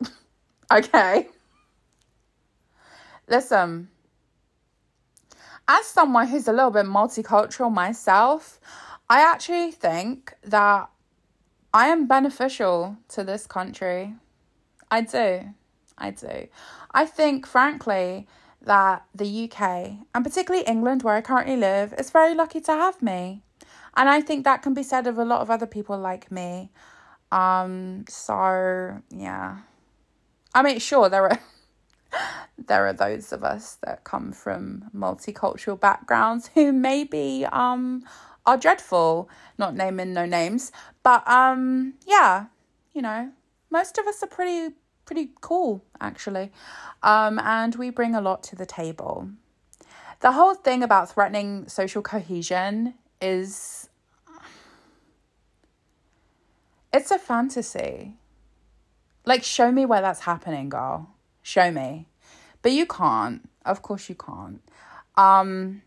okay. 0.72 1.28
Listen, 3.28 3.88
as 5.66 5.86
someone 5.86 6.28
who's 6.28 6.48
a 6.48 6.52
little 6.52 6.70
bit 6.70 6.86
multicultural 6.86 7.72
myself, 7.72 8.60
I 9.08 9.20
actually 9.20 9.70
think 9.70 10.34
that 10.42 10.90
I 11.72 11.88
am 11.88 12.06
beneficial 12.06 12.96
to 13.08 13.24
this 13.24 13.46
country. 13.46 14.14
I 14.90 15.00
do. 15.00 15.54
I 15.96 16.10
do. 16.10 16.48
I 16.92 17.06
think, 17.06 17.46
frankly, 17.46 18.26
that 18.62 19.04
the 19.14 19.44
UK, 19.44 19.60
and 20.14 20.24
particularly 20.24 20.66
England, 20.66 21.02
where 21.02 21.16
I 21.16 21.20
currently 21.20 21.56
live, 21.56 21.94
is 21.98 22.10
very 22.10 22.34
lucky 22.34 22.60
to 22.62 22.72
have 22.72 23.02
me. 23.02 23.42
And 23.96 24.08
I 24.08 24.20
think 24.20 24.44
that 24.44 24.62
can 24.62 24.74
be 24.74 24.82
said 24.82 25.06
of 25.06 25.18
a 25.18 25.24
lot 25.24 25.40
of 25.40 25.50
other 25.50 25.66
people 25.66 25.98
like 25.98 26.30
me. 26.30 26.70
Um, 27.30 28.04
so 28.08 29.02
yeah. 29.10 29.58
I 30.54 30.62
mean, 30.62 30.78
sure, 30.78 31.08
there 31.08 31.24
are 31.24 31.38
there 32.58 32.86
are 32.86 32.92
those 32.92 33.32
of 33.32 33.44
us 33.44 33.78
that 33.84 34.04
come 34.04 34.32
from 34.32 34.90
multicultural 34.94 35.78
backgrounds 35.78 36.50
who 36.54 36.72
maybe 36.72 37.46
um 37.52 38.04
are 38.46 38.58
dreadful, 38.58 39.28
not 39.56 39.74
naming 39.74 40.12
no 40.12 40.26
names. 40.26 40.72
But 41.02 41.26
um 41.28 41.94
yeah, 42.06 42.46
you 42.92 43.02
know, 43.02 43.30
most 43.70 43.98
of 43.98 44.06
us 44.06 44.22
are 44.22 44.28
pretty 44.28 44.74
pretty 45.04 45.30
cool 45.40 45.84
actually. 46.00 46.52
Um 47.02 47.38
and 47.38 47.74
we 47.76 47.90
bring 47.90 48.14
a 48.14 48.20
lot 48.20 48.42
to 48.44 48.56
the 48.56 48.66
table. 48.66 49.30
The 50.20 50.32
whole 50.32 50.54
thing 50.54 50.82
about 50.82 51.10
threatening 51.12 51.68
social 51.68 52.02
cohesion 52.02 52.94
is 53.20 53.88
it's 56.92 57.10
a 57.10 57.18
fantasy. 57.18 58.14
Like 59.26 59.42
show 59.42 59.72
me 59.72 59.84
where 59.84 60.00
that's 60.00 60.20
happening, 60.20 60.68
girl. 60.68 61.13
Show 61.44 61.70
me. 61.70 62.06
But 62.62 62.72
you 62.72 62.86
can't. 62.86 63.48
Of 63.64 63.82
course 63.82 64.08
you 64.08 64.16
can't. 64.16 64.60
Um 65.16 65.82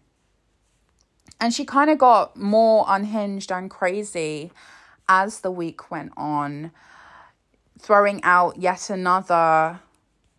and 1.39 1.53
she 1.53 1.65
kind 1.65 1.89
of 1.89 1.97
got 1.97 2.37
more 2.37 2.85
unhinged 2.87 3.51
and 3.51 3.69
crazy 3.69 4.51
as 5.09 5.41
the 5.41 5.51
week 5.51 5.91
went 5.91 6.13
on, 6.15 6.71
throwing 7.79 8.23
out 8.23 8.57
yet 8.57 8.89
another 8.89 9.79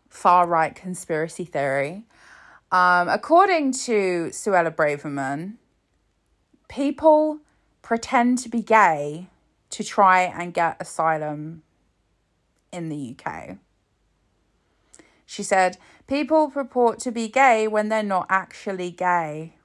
far 0.09 0.46
right 0.46 0.74
conspiracy 0.74 1.44
theory. 1.44 2.04
Um, 2.70 3.09
according 3.09 3.72
to 3.72 4.28
Suella 4.31 4.74
Braverman, 4.74 5.54
people 6.68 7.38
pretend 7.81 8.38
to 8.38 8.48
be 8.48 8.62
gay 8.62 9.28
to 9.70 9.85
try 9.85 10.22
and 10.22 10.52
get 10.52 10.76
asylum 10.81 11.62
in 12.72 12.88
the 12.88 13.16
UK. 13.16 13.57
She 15.28 15.42
said, 15.42 15.76
People 16.06 16.50
purport 16.50 17.00
to 17.00 17.12
be 17.12 17.28
gay 17.28 17.68
when 17.68 17.90
they're 17.90 18.02
not 18.02 18.24
actually 18.30 18.90
gay. 18.90 19.56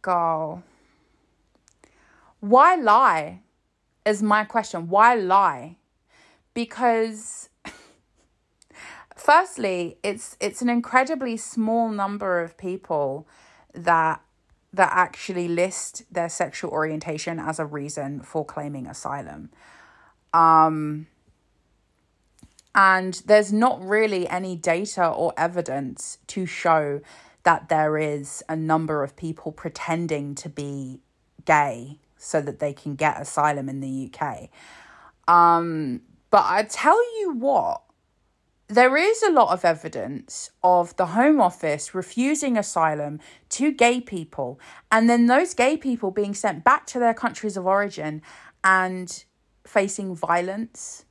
Girl. 0.00 0.62
Why 2.38 2.76
lie? 2.76 3.40
Is 4.06 4.22
my 4.22 4.44
question. 4.44 4.88
Why 4.88 5.16
lie? 5.16 5.76
Because 6.54 7.48
firstly, 9.16 9.98
it's 10.04 10.36
it's 10.38 10.62
an 10.62 10.68
incredibly 10.68 11.36
small 11.36 11.88
number 11.88 12.40
of 12.40 12.56
people 12.56 13.26
that 13.74 14.22
that 14.72 14.92
actually 14.92 15.48
list 15.48 16.04
their 16.12 16.28
sexual 16.28 16.70
orientation 16.70 17.40
as 17.40 17.58
a 17.58 17.66
reason 17.66 18.20
for 18.20 18.44
claiming 18.44 18.86
asylum. 18.86 19.50
Um, 20.32 21.06
and 22.74 23.14
there's 23.26 23.52
not 23.52 23.84
really 23.84 24.28
any 24.28 24.56
data 24.56 25.06
or 25.08 25.32
evidence 25.36 26.18
to 26.28 26.46
show 26.46 27.00
that 27.42 27.68
there 27.68 27.98
is 27.98 28.42
a 28.48 28.56
number 28.56 29.02
of 29.02 29.16
people 29.16 29.50
pretending 29.50 30.34
to 30.36 30.48
be 30.48 31.00
gay 31.44 31.98
so 32.16 32.40
that 32.40 32.58
they 32.58 32.72
can 32.72 32.94
get 32.94 33.20
asylum 33.20 33.68
in 33.68 33.80
the 33.80 34.10
UK. 34.12 34.50
Um, 35.26 36.02
but 36.30 36.44
I 36.46 36.62
tell 36.64 37.00
you 37.18 37.32
what, 37.32 37.82
there 38.68 38.96
is 38.96 39.22
a 39.22 39.32
lot 39.32 39.52
of 39.52 39.64
evidence 39.64 40.50
of 40.62 40.94
the 40.96 41.06
Home 41.06 41.40
Office 41.40 41.92
refusing 41.92 42.56
asylum 42.56 43.18
to 43.48 43.72
gay 43.72 44.00
people, 44.00 44.60
and 44.92 45.10
then 45.10 45.26
those 45.26 45.54
gay 45.54 45.76
people 45.76 46.12
being 46.12 46.34
sent 46.34 46.62
back 46.62 46.86
to 46.86 47.00
their 47.00 47.14
countries 47.14 47.56
of 47.56 47.66
origin 47.66 48.22
and 48.62 49.24
facing 49.70 50.16
violence 50.16 51.04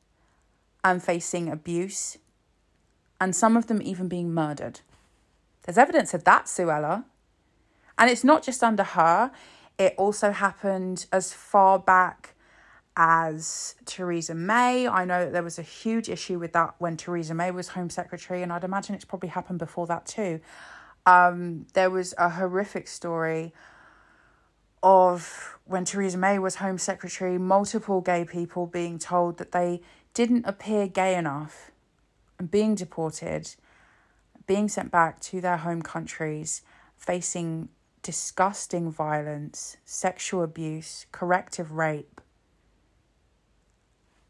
and 0.83 1.01
facing 1.01 1.49
abuse, 1.49 2.17
and 3.21 3.33
some 3.35 3.55
of 3.55 3.67
them 3.67 3.81
even 3.81 4.09
being 4.09 4.33
murdered. 4.33 4.81
There's 5.63 5.77
evidence 5.77 6.13
of 6.13 6.25
that, 6.25 6.45
Suella. 6.45 7.05
And 7.97 8.09
it's 8.09 8.23
not 8.23 8.43
just 8.43 8.63
under 8.63 8.83
her, 8.83 9.31
it 9.77 9.93
also 9.97 10.31
happened 10.31 11.05
as 11.11 11.33
far 11.33 11.79
back 11.79 12.35
as 12.97 13.75
Theresa 13.85 14.35
May. 14.35 14.87
I 14.87 15.05
know 15.05 15.25
that 15.25 15.31
there 15.31 15.43
was 15.43 15.57
a 15.57 15.63
huge 15.63 16.09
issue 16.09 16.37
with 16.37 16.51
that 16.51 16.75
when 16.79 16.97
Theresa 16.97 17.33
May 17.33 17.51
was 17.51 17.69
Home 17.69 17.89
Secretary, 17.89 18.41
and 18.41 18.51
I'd 18.51 18.65
imagine 18.65 18.93
it's 18.93 19.05
probably 19.05 19.29
happened 19.29 19.59
before 19.59 19.87
that 19.87 20.05
too. 20.05 20.41
Um, 21.05 21.65
there 21.73 21.89
was 21.89 22.13
a 22.17 22.29
horrific 22.29 22.89
story 22.89 23.53
of 24.81 25.57
when 25.65 25.85
Theresa 25.85 26.17
May 26.17 26.39
was 26.39 26.55
Home 26.55 26.77
Secretary, 26.77 27.37
multiple 27.37 28.01
gay 28.01 28.25
people 28.25 28.65
being 28.65 28.97
told 28.97 29.37
that 29.37 29.51
they 29.51 29.81
didn't 30.13 30.45
appear 30.45 30.87
gay 30.87 31.15
enough 31.15 31.71
and 32.37 32.49
being 32.49 32.75
deported, 32.75 33.55
being 34.47 34.67
sent 34.67 34.91
back 34.91 35.19
to 35.21 35.41
their 35.41 35.57
home 35.57 35.81
countries, 35.81 36.61
facing 36.97 37.69
disgusting 38.01 38.89
violence, 38.89 39.77
sexual 39.85 40.43
abuse, 40.43 41.05
corrective 41.11 41.71
rape 41.73 42.21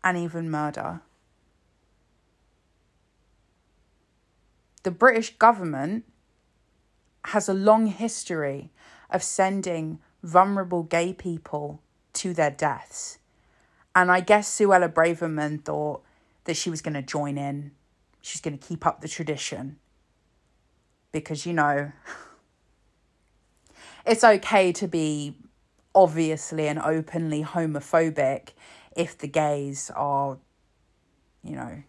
and 0.03 0.17
even 0.17 0.49
murder. 0.49 1.01
The 4.83 4.91
British 4.91 5.37
government 5.37 6.05
has 7.25 7.49
a 7.49 7.53
long 7.53 7.87
history 7.87 8.71
of 9.09 9.21
sending 9.21 9.99
vulnerable 10.23 10.83
gay 10.83 11.13
people 11.13 11.81
to 12.13 12.33
their 12.33 12.51
deaths. 12.51 13.19
And 13.95 14.11
I 14.11 14.19
guess 14.19 14.49
Suella 14.49 14.91
Braverman 14.91 15.63
thought 15.63 16.03
that 16.45 16.55
she 16.55 16.69
was 16.69 16.81
going 16.81 16.93
to 16.93 17.01
join 17.01 17.37
in. 17.37 17.71
She's 18.21 18.41
going 18.41 18.57
to 18.57 18.67
keep 18.67 18.85
up 18.85 19.01
the 19.01 19.07
tradition. 19.07 19.77
Because, 21.11 21.45
you 21.45 21.53
know, 21.53 21.91
it's 24.05 24.23
okay 24.23 24.71
to 24.73 24.87
be 24.87 25.35
obviously 25.95 26.67
and 26.67 26.79
openly 26.79 27.43
homophobic 27.43 28.49
if 28.95 29.17
the 29.17 29.27
gays 29.27 29.91
are, 29.95 30.37
you 31.43 31.55
know, 31.55 31.83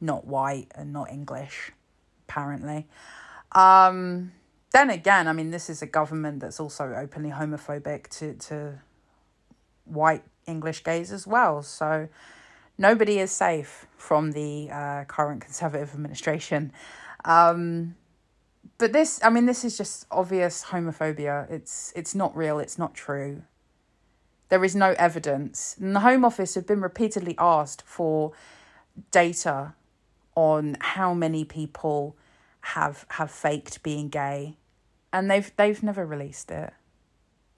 not 0.00 0.26
white 0.26 0.68
and 0.74 0.92
not 0.92 1.10
English, 1.10 1.72
apparently. 2.28 2.86
Um, 3.52 4.32
then 4.72 4.90
again, 4.90 5.28
I 5.28 5.32
mean, 5.32 5.50
this 5.50 5.68
is 5.68 5.82
a 5.82 5.86
government 5.86 6.40
that's 6.40 6.58
also 6.58 6.94
openly 6.94 7.30
homophobic 7.30 8.08
to, 8.18 8.34
to 8.34 8.80
white 9.84 10.24
English 10.46 10.82
gays 10.82 11.12
as 11.12 11.26
well. 11.26 11.62
So 11.62 12.08
nobody 12.78 13.18
is 13.18 13.30
safe 13.30 13.86
from 13.96 14.32
the 14.32 14.70
uh, 14.72 15.04
current 15.04 15.42
Conservative 15.42 15.94
administration. 15.94 16.72
Um, 17.24 17.96
but 18.78 18.92
this, 18.92 19.20
I 19.22 19.30
mean, 19.30 19.46
this 19.46 19.64
is 19.64 19.76
just 19.76 20.06
obvious 20.10 20.64
homophobia. 20.64 21.50
It's 21.50 21.92
it's 21.94 22.14
not 22.14 22.36
real. 22.36 22.58
It's 22.58 22.78
not 22.78 22.94
true. 22.94 23.42
There 24.48 24.64
is 24.64 24.74
no 24.74 24.94
evidence. 24.98 25.76
And 25.78 25.94
the 25.94 26.00
Home 26.00 26.24
Office 26.24 26.54
have 26.54 26.66
been 26.66 26.80
repeatedly 26.80 27.34
asked 27.38 27.82
for 27.82 28.32
data 29.10 29.74
on 30.34 30.76
how 30.80 31.14
many 31.14 31.44
people 31.44 32.16
have 32.60 33.04
have 33.10 33.30
faked 33.30 33.82
being 33.82 34.08
gay 34.08 34.56
and 35.12 35.30
they've 35.30 35.52
they've 35.56 35.82
never 35.82 36.06
released 36.06 36.50
it. 36.50 36.72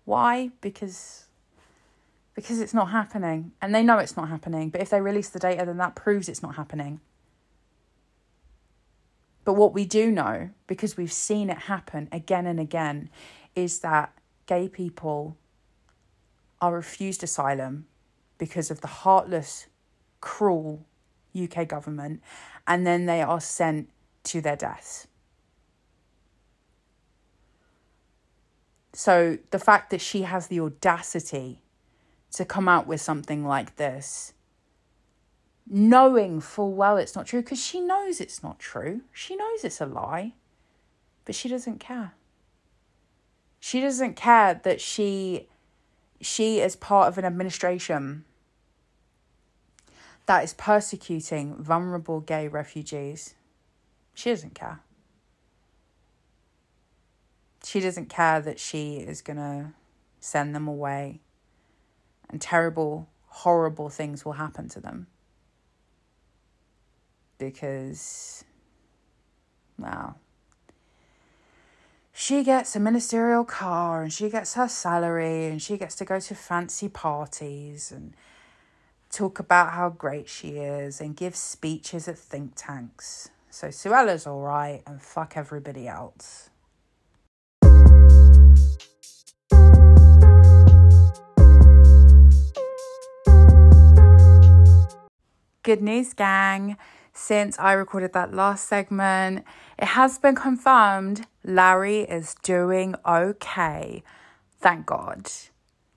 Why? 0.05 0.51
Because 0.61 1.27
because 2.35 2.61
it's 2.61 2.75
not 2.75 2.91
happening 2.91 3.53
and 3.63 3.75
they 3.75 3.83
know 3.83 3.99
it's 3.99 4.17
not 4.17 4.29
happening, 4.29 4.71
but 4.71 4.81
if 4.81 4.91
they 4.91 5.01
release 5.01 5.29
the 5.29 5.39
data 5.39 5.65
then 5.65 5.77
that 5.79 5.95
proves 5.95 6.29
it's 6.29 6.43
not 6.43 6.57
happening. 6.57 7.01
But 9.45 9.55
what 9.55 9.75
we 9.75 9.85
do 9.85 10.11
know 10.11 10.51
because 10.67 10.97
we've 10.97 11.13
seen 11.13 11.51
it 11.51 11.59
happen 11.59 12.09
again 12.11 12.47
and 12.47 12.59
again 12.59 13.11
is 13.55 13.81
that 13.81 14.13
gay 14.47 14.69
people 14.69 15.37
are 16.61 16.73
refused 16.75 17.23
asylum 17.23 17.87
because 18.39 18.71
of 18.71 18.81
the 18.81 18.89
heartless, 18.89 19.67
cruel 20.21 20.87
UK 21.41 21.69
government, 21.69 22.23
and 22.67 22.87
then 22.87 23.07
they 23.07 23.23
are 23.23 23.41
sent 23.41 23.91
to 24.25 24.41
their 24.41 24.57
deaths. 24.57 25.07
So 28.95 29.39
the 29.51 29.59
fact 29.59 29.91
that 29.91 30.01
she 30.01 30.23
has 30.23 30.47
the 30.47 30.61
audacity 30.61 31.61
to 32.33 32.45
come 32.45 32.69
out 32.69 32.87
with 32.87 33.01
something 33.01 33.45
like 33.45 33.75
this, 33.75 34.35
knowing 35.69 36.41
full 36.41 36.73
well 36.73 36.97
it's 36.97 37.17
not 37.17 37.27
true, 37.27 37.43
because 37.43 37.63
she 37.63 37.81
knows 37.81 38.21
it's 38.21 38.43
not 38.43 38.61
true, 38.61 39.01
she 39.13 39.35
knows 39.35 39.65
it's 39.65 39.81
a 39.81 39.87
lie, 39.87 40.35
but 41.25 41.35
she 41.35 41.49
doesn't 41.49 41.81
care. 41.81 42.15
She 43.59 43.81
doesn't 43.81 44.15
care 44.15 44.61
that 44.63 44.81
she 44.81 45.49
she 46.21 46.61
is 46.61 46.77
part 46.77 47.09
of 47.09 47.19
an 47.19 47.25
administration 47.25 48.25
that 50.27 50.45
is 50.45 50.55
persecuting 50.55 51.57
vulnerable 51.57 52.21
gay 52.21 52.47
refugees. 52.47 53.35
She 54.15 54.31
doesn't 54.31 54.55
care. 54.55 54.84
She 57.65 57.81
doesn't 57.81 58.09
care 58.11 58.41
that 58.41 58.59
she 58.59 58.97
is 58.97 59.23
going 59.23 59.39
to 59.39 59.73
send 60.21 60.55
them 60.55 60.69
away 60.69 61.21
and 62.29 62.41
terrible, 62.41 63.09
horrible 63.27 63.89
things 63.89 64.25
will 64.25 64.35
happen 64.35 64.69
to 64.71 64.81
them. 64.81 65.07
Because, 67.39 68.45
well, 69.79 70.19
she 72.13 72.45
gets 72.45 72.77
a 72.77 72.81
ministerial 72.81 73.45
car 73.45 74.03
and 74.03 74.13
she 74.13 74.31
gets 74.31 74.55
her 74.55 74.69
salary 74.69 75.47
and 75.47 75.61
she 75.61 75.77
gets 75.77 75.97
to 75.97 76.05
go 76.05 76.21
to 76.21 76.35
fancy 76.35 76.89
parties 76.89 77.91
and 77.91 78.15
talk 79.11 79.39
about 79.39 79.73
how 79.73 79.89
great 79.89 80.29
she 80.29 80.59
is 80.59 81.01
and 81.01 81.17
give 81.17 81.35
speeches 81.35 82.09
at 82.09 82.19
think 82.19 82.53
tanks. 82.57 83.31
So 83.51 83.71
Suella's 83.71 84.27
all 84.27 84.41
right 84.41 84.83
and 84.87 85.03
fuck 85.03 85.37
everybody 85.37 85.89
else. 85.89 86.51
Good 95.65 95.81
news, 95.81 96.13
gang. 96.13 96.77
Since 97.15 97.59
I 97.59 97.73
recorded 97.73 98.13
that 98.13 98.35
last 98.35 98.69
segment, 98.69 99.47
it 99.79 99.87
has 99.87 100.19
been 100.19 100.35
confirmed 100.35 101.27
Larry 101.43 102.01
is 102.01 102.35
doing 102.43 102.95
okay. 103.07 104.03
Thank 104.61 104.85
God. 104.85 105.31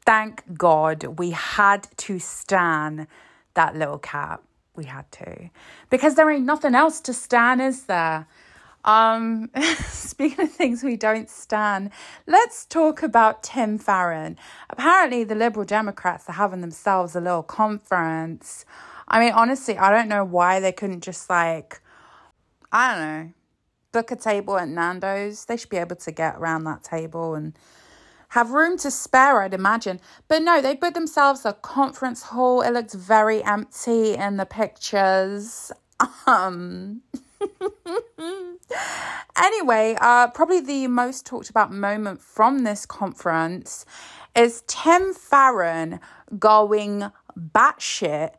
Thank 0.06 0.58
God 0.58 1.20
we 1.20 1.32
had 1.32 1.90
to 1.98 2.18
stan 2.18 3.10
that 3.56 3.76
little 3.76 3.98
cat. 3.98 4.42
We 4.74 4.86
had 4.86 5.12
to. 5.12 5.50
Because 5.90 6.16
there 6.16 6.30
ain't 6.32 6.46
nothing 6.46 6.74
else 6.74 7.02
to 7.02 7.14
stan, 7.14 7.60
is 7.60 7.84
there? 7.84 8.26
Um, 8.88 9.52
speaking 9.90 10.46
of 10.46 10.52
things 10.52 10.82
we 10.84 10.96
don't 10.96 11.30
stand, 11.30 11.92
let's 12.26 12.66
talk 12.66 13.04
about 13.04 13.44
Tim 13.44 13.78
Farron. 13.78 14.38
Apparently, 14.70 15.26
the 15.26 15.36
Liberal 15.36 15.66
Democrats 15.66 16.30
are 16.30 16.34
having 16.34 16.62
themselves 16.62 17.16
a 17.16 17.22
little 17.22 17.44
conference. 17.44 18.66
I 19.10 19.20
mean, 19.20 19.34
honestly, 19.34 19.78
I 19.78 19.92
don't 19.92 20.08
know 20.08 20.24
why 20.24 20.62
they 20.62 20.72
couldn't 20.72 21.02
just 21.02 21.30
like, 21.30 21.82
I 22.72 22.96
don't 22.96 23.02
know, 23.04 23.34
book 23.92 24.12
a 24.12 24.16
table 24.16 24.58
at 24.58 24.70
Nando's. 24.70 25.46
They 25.46 25.58
should 25.58 25.70
be 25.70 25.78
able 25.78 25.98
to 25.98 26.12
get 26.12 26.38
around 26.38 26.64
that 26.64 26.84
table 26.84 27.36
and 27.36 27.60
have 28.30 28.52
room 28.52 28.78
to 28.80 28.92
spare, 28.92 29.42
I'd 29.42 29.54
imagine. 29.54 30.00
But 30.30 30.44
no, 30.44 30.62
they 30.62 30.76
booked 30.76 30.96
themselves 30.96 31.46
a 31.46 31.54
conference 31.54 32.24
hall. 32.24 32.62
It 32.62 32.72
looked 32.72 32.94
very 32.94 33.44
empty 33.44 34.16
in 34.16 34.38
the 34.38 34.46
pictures. 34.46 35.74
Um. 36.28 37.02
anyway, 39.38 39.96
uh, 40.00 40.28
probably 40.30 40.60
the 40.60 40.88
most 40.88 41.26
talked 41.26 41.50
about 41.50 41.72
moment 41.72 42.22
from 42.22 42.64
this 42.64 42.86
conference 42.86 43.86
is 44.36 44.64
Tim 44.68 45.14
Farron 45.14 46.00
going 46.38 47.12
batshit 47.38 48.32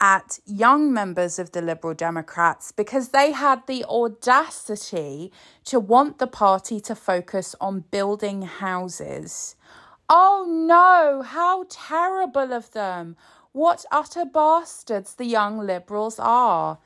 at 0.00 0.38
young 0.44 0.92
members 0.92 1.38
of 1.38 1.52
the 1.52 1.62
Liberal 1.62 1.94
Democrats 1.94 2.72
because 2.72 3.10
they 3.10 3.32
had 3.32 3.66
the 3.66 3.84
audacity 3.84 5.32
to 5.64 5.80
want 5.80 6.18
the 6.18 6.26
party 6.26 6.80
to 6.80 6.94
focus 6.94 7.54
on 7.60 7.84
building 7.90 8.42
houses. 8.42 9.56
Oh 10.08 10.44
no, 10.48 11.22
how 11.22 11.64
terrible 11.70 12.52
of 12.52 12.70
them! 12.72 13.16
What 13.52 13.84
utter 13.90 14.24
bastards 14.24 15.14
the 15.14 15.24
young 15.24 15.58
Liberals 15.58 16.18
are. 16.18 16.78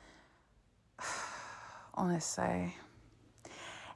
Honestly. 1.99 2.75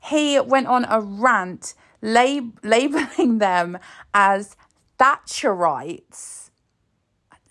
He 0.03 0.39
went 0.39 0.67
on 0.67 0.85
a 0.89 0.99
rant 0.99 1.73
lab- 2.01 2.59
labeling 2.63 3.39
them 3.39 3.79
as 4.13 4.55
Thatcherites 4.99 6.43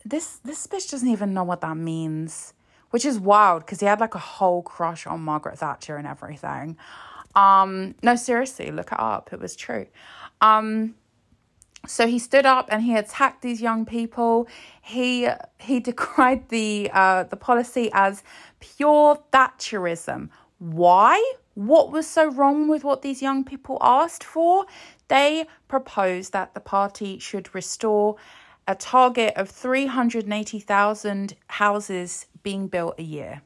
this 0.04 0.38
this 0.44 0.66
bitch 0.66 0.90
doesn't 0.90 1.08
even 1.08 1.34
know 1.34 1.44
what 1.44 1.60
that 1.60 1.76
means, 1.76 2.54
which 2.90 3.04
is 3.04 3.18
wild 3.18 3.64
because 3.64 3.80
he 3.80 3.86
had 3.86 4.00
like 4.00 4.14
a 4.14 4.18
whole 4.18 4.62
crush 4.62 5.06
on 5.06 5.20
Margaret 5.20 5.58
Thatcher 5.58 5.96
and 5.96 6.06
everything. 6.06 6.76
Um, 7.34 7.94
no, 8.02 8.16
seriously, 8.16 8.70
look 8.70 8.92
it 8.92 9.00
up. 9.00 9.32
It 9.32 9.40
was 9.40 9.56
true. 9.56 9.86
Um, 10.40 10.96
so 11.86 12.06
he 12.06 12.18
stood 12.18 12.46
up 12.46 12.68
and 12.70 12.82
he 12.82 12.96
attacked 12.96 13.42
these 13.42 13.60
young 13.60 13.86
people. 13.86 14.48
He 14.80 15.28
he 15.58 15.80
decried 15.90 16.48
the 16.48 16.90
uh, 16.92 17.24
the 17.24 17.36
policy 17.36 17.90
as 17.92 18.22
pure 18.60 19.22
Thatcherism. 19.32 20.30
Why? 20.62 21.20
What 21.54 21.90
was 21.90 22.06
so 22.06 22.30
wrong 22.30 22.68
with 22.68 22.84
what 22.84 23.02
these 23.02 23.20
young 23.20 23.42
people 23.42 23.78
asked 23.80 24.22
for? 24.22 24.64
They 25.08 25.46
proposed 25.66 26.32
that 26.34 26.54
the 26.54 26.60
party 26.60 27.18
should 27.18 27.52
restore 27.52 28.14
a 28.68 28.76
target 28.76 29.34
of 29.34 29.50
380,000 29.50 31.34
houses 31.48 32.26
being 32.44 32.68
built 32.68 32.94
a 32.96 33.02
year. 33.02 33.42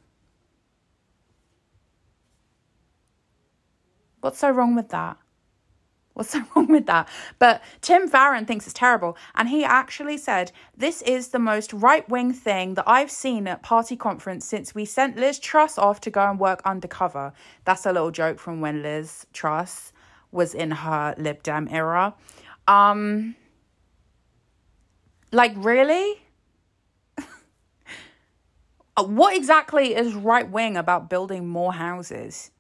What's 4.21 4.41
so 4.41 4.51
wrong 4.51 4.75
with 4.75 4.91
that? 4.91 5.17
What's 6.17 6.31
so 6.33 6.43
wrong 6.57 6.69
with 6.69 6.87
that? 6.87 7.09
But 7.39 7.63
Tim 7.83 8.09
Farron 8.09 8.47
thinks 8.47 8.65
it's 8.67 8.73
terrible. 8.73 9.19
And 9.35 9.51
he 9.51 9.65
actually 9.65 10.17
said, 10.17 10.51
This 10.75 11.03
is 11.03 11.29
the 11.29 11.39
most 11.39 11.75
right 11.75 12.09
wing 12.09 12.33
thing 12.33 12.73
that 12.75 12.85
I've 12.87 13.11
seen 13.11 13.47
at 13.47 13.63
party 13.63 13.97
conference 13.97 14.47
since 14.47 14.75
we 14.75 14.87
sent 14.87 15.19
Liz 15.19 15.39
Truss 15.39 15.77
off 15.77 16.01
to 16.01 16.11
go 16.11 16.23
and 16.23 16.41
work 16.41 16.63
undercover. 16.65 17.35
That's 17.67 17.85
a 17.85 17.93
little 17.93 18.11
joke 18.11 18.39
from 18.39 18.63
when 18.63 18.83
Liz 18.83 19.27
Truss 19.35 19.93
was 20.33 20.55
in 20.55 20.71
her 20.71 21.15
Lib 21.19 21.43
Dem 21.43 21.69
era. 21.71 22.15
Um, 22.67 23.37
like, 25.33 25.53
really? 25.55 26.23
what 28.97 29.37
exactly 29.37 29.95
is 29.95 30.15
right 30.15 30.51
wing 30.51 30.79
about 30.79 31.11
building 31.11 31.47
more 31.47 31.75
houses? 31.75 32.53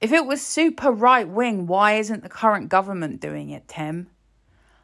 If 0.00 0.12
it 0.12 0.24
was 0.24 0.40
super 0.40 0.90
right 0.90 1.28
wing, 1.28 1.66
why 1.66 1.92
isn't 1.92 2.22
the 2.22 2.30
current 2.30 2.70
government 2.70 3.20
doing 3.20 3.50
it, 3.50 3.68
Tim? 3.68 4.06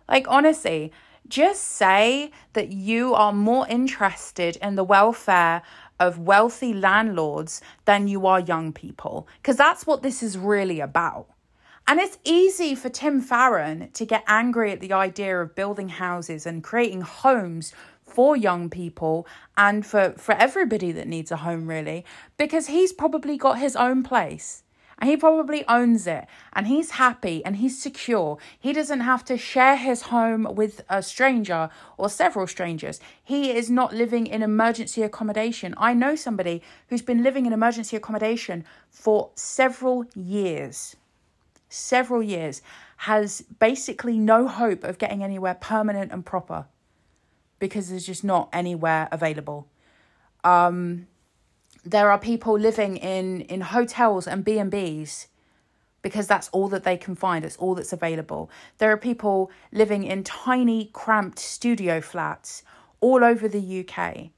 Like, 0.07 0.27
honestly, 0.29 0.93
just 1.27 1.63
say 1.63 2.31
that 2.53 2.69
you 2.69 3.15
are 3.15 3.33
more 3.33 3.67
interested 3.67 4.57
in 4.57 4.75
the 4.75 4.85
welfare 4.85 5.63
of 5.99 6.19
wealthy 6.19 6.75
landlords 6.75 7.63
than 7.87 8.09
you 8.09 8.27
are 8.27 8.41
young 8.41 8.75
people, 8.75 9.27
because 9.41 9.57
that's 9.57 9.87
what 9.87 10.03
this 10.03 10.23
is 10.23 10.37
really 10.37 10.81
about. 10.81 11.29
And 11.89 11.99
it's 11.99 12.19
easy 12.23 12.75
for 12.75 12.91
Tim 12.91 13.23
Farron 13.23 13.89
to 13.95 14.05
get 14.05 14.23
angry 14.27 14.71
at 14.71 14.81
the 14.81 14.93
idea 14.93 15.41
of 15.41 15.55
building 15.55 15.89
houses 15.89 16.45
and 16.45 16.63
creating 16.63 17.01
homes 17.01 17.73
for 18.03 18.37
young 18.37 18.69
people 18.69 19.27
and 19.57 19.87
for, 19.87 20.11
for 20.19 20.35
everybody 20.35 20.93
that 20.93 21.09
needs 21.09 21.31
a 21.31 21.37
home, 21.37 21.67
really, 21.69 22.05
because 22.37 22.67
he's 22.67 22.93
probably 22.93 23.39
got 23.39 23.59
his 23.59 23.77
own 23.77 24.03
place 24.03 24.63
and 24.99 25.11
he 25.11 25.17
probably 25.17 25.67
owns 25.69 26.07
it 26.07 26.27
and 26.53 26.67
he's 26.67 26.93
happy 26.93 27.45
and 27.45 27.57
he's 27.57 27.81
secure. 27.81 28.39
He 28.59 28.73
doesn't 28.73 29.01
have 29.01 29.25
to 29.27 29.37
share 29.37 29.77
his 29.77 30.03
home 30.03 30.47
with 30.55 30.85
a 30.89 31.03
stranger 31.03 31.69
or 31.99 32.09
several 32.09 32.47
strangers. 32.47 33.01
He 33.23 33.51
is 33.51 33.69
not 33.71 33.95
living 33.95 34.27
in 34.27 34.43
emergency 34.43 35.03
accommodation. 35.03 35.75
I 35.77 35.93
know 35.93 36.17
somebody 36.17 36.63
who's 36.89 37.03
been 37.03 37.23
living 37.23 37.47
in 37.47 37.53
emergency 37.53 37.97
accommodation 37.97 38.65
for 38.91 39.31
several 39.35 40.07
years 40.15 40.97
several 41.69 42.23
years, 42.23 42.63
has 42.99 43.43
basically 43.59 44.19
no 44.19 44.49
hope 44.49 44.85
of 44.85 44.99
getting 44.99 45.23
anywhere 45.23 45.55
permanent 45.55 46.13
and 46.13 46.25
proper 46.25 46.67
because 47.59 47.91
there's 47.91 48.07
just 48.07 48.25
not 48.25 48.49
anywhere 48.53 49.09
available. 49.13 49.67
Um, 50.45 51.07
there 51.87 52.11
are 52.11 52.19
people 52.19 52.59
living 52.59 52.97
in 52.97 53.43
in 53.43 53.61
hotels 53.63 54.27
and 54.27 54.45
B 54.45 54.59
and 54.59 54.71
B's 54.71 55.29
because 56.03 56.27
that's 56.27 56.49
all 56.51 56.69
that 56.69 56.85
they 56.85 56.97
can 56.97 57.15
find. 57.15 57.45
It's 57.45 57.57
all 57.57 57.75
that's 57.75 57.93
available. 57.93 58.51
There 58.79 58.93
are 58.93 58.97
people 58.97 59.51
living 59.73 60.05
in 60.05 60.23
tiny, 60.23 60.91
cramped 60.93 61.39
studio 61.39 62.01
flats 62.01 62.63
all 63.01 63.25
over 63.25 63.49
the 63.49 63.81
UK 63.81 64.31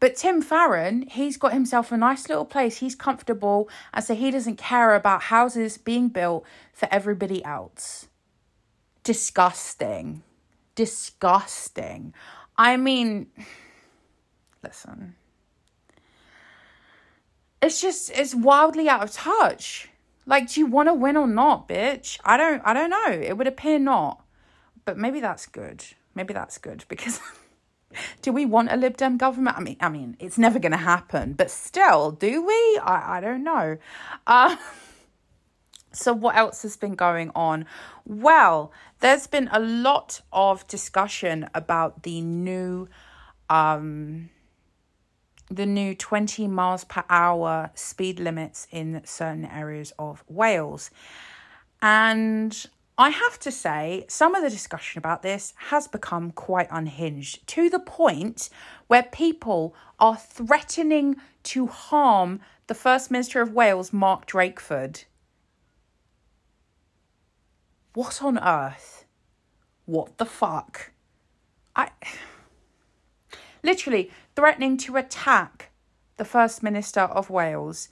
but 0.00 0.14
Tim 0.16 0.40
Farron, 0.40 1.02
he's 1.02 1.36
got 1.36 1.52
himself 1.52 1.90
a 1.90 1.96
nice 1.96 2.28
little 2.28 2.44
place. 2.44 2.78
He's 2.78 2.94
comfortable. 2.94 3.68
And 3.92 4.04
so 4.04 4.14
he 4.14 4.30
doesn't 4.30 4.56
care 4.56 4.94
about 4.94 5.22
houses 5.22 5.76
being 5.76 6.08
built 6.08 6.44
for 6.72 6.88
everybody 6.90 7.44
else. 7.44 8.06
disgusting. 9.02 10.22
Disgusting. 10.74 12.14
I 12.56 12.76
mean, 12.76 13.28
listen. 14.62 15.14
It's 17.60 17.80
just 17.80 18.10
it's 18.10 18.34
wildly 18.34 18.88
out 18.88 19.02
of 19.02 19.12
touch. 19.12 19.88
Like, 20.26 20.50
do 20.50 20.60
you 20.60 20.66
want 20.66 20.88
to 20.88 20.94
win 20.94 21.16
or 21.16 21.26
not, 21.26 21.68
bitch? 21.68 22.18
I 22.24 22.36
don't 22.36 22.62
I 22.64 22.72
don't 22.72 22.90
know. 22.90 23.10
It 23.10 23.36
would 23.36 23.46
appear 23.46 23.78
not. 23.78 24.24
But 24.84 24.98
maybe 24.98 25.20
that's 25.20 25.46
good. 25.46 25.84
Maybe 26.14 26.32
that's 26.32 26.58
good 26.58 26.84
because 26.88 27.20
do 28.22 28.32
we 28.32 28.46
want 28.46 28.70
a 28.70 28.76
Lib 28.76 28.96
Dem 28.96 29.16
government? 29.16 29.56
I 29.56 29.60
mean, 29.60 29.76
I 29.80 29.88
mean, 29.88 30.16
it's 30.18 30.38
never 30.38 30.58
going 30.58 30.72
to 30.72 30.78
happen. 30.78 31.32
But 31.32 31.50
still, 31.50 32.12
do 32.12 32.44
we? 32.44 32.80
I 32.82 33.18
I 33.18 33.20
don't 33.20 33.42
know. 33.42 33.78
Uh, 34.26 34.56
so 35.92 36.12
what 36.12 36.36
else 36.36 36.62
has 36.62 36.76
been 36.76 36.94
going 36.94 37.30
on? 37.34 37.66
Well, 38.06 38.72
there's 39.00 39.26
been 39.26 39.48
a 39.52 39.60
lot 39.60 40.20
of 40.32 40.66
discussion 40.68 41.48
about 41.54 42.02
the 42.02 42.20
new 42.20 42.88
um 43.50 44.30
the 45.50 45.66
new 45.66 45.94
20 45.94 46.46
miles 46.48 46.84
per 46.84 47.04
hour 47.08 47.70
speed 47.74 48.20
limits 48.20 48.66
in 48.70 49.00
certain 49.04 49.44
areas 49.44 49.92
of 49.98 50.22
Wales. 50.28 50.90
And 51.80 52.66
I 52.96 53.10
have 53.10 53.38
to 53.40 53.52
say, 53.52 54.04
some 54.08 54.34
of 54.34 54.42
the 54.42 54.50
discussion 54.50 54.98
about 54.98 55.22
this 55.22 55.54
has 55.68 55.86
become 55.86 56.32
quite 56.32 56.66
unhinged 56.70 57.46
to 57.48 57.70
the 57.70 57.78
point 57.78 58.50
where 58.88 59.04
people 59.04 59.74
are 60.00 60.16
threatening 60.16 61.16
to 61.44 61.68
harm 61.68 62.40
the 62.66 62.74
First 62.74 63.10
Minister 63.10 63.40
of 63.40 63.52
Wales, 63.52 63.92
Mark 63.92 64.26
Drakeford. 64.26 65.04
What 67.94 68.20
on 68.22 68.38
earth? 68.38 69.04
What 69.86 70.18
the 70.18 70.26
fuck? 70.26 70.90
I. 71.76 71.90
Literally 73.62 74.10
threatening 74.38 74.76
to 74.76 74.96
attack 74.96 75.72
the 76.16 76.24
First 76.24 76.62
Minister 76.62 77.00
of 77.00 77.28
Wales 77.28 77.88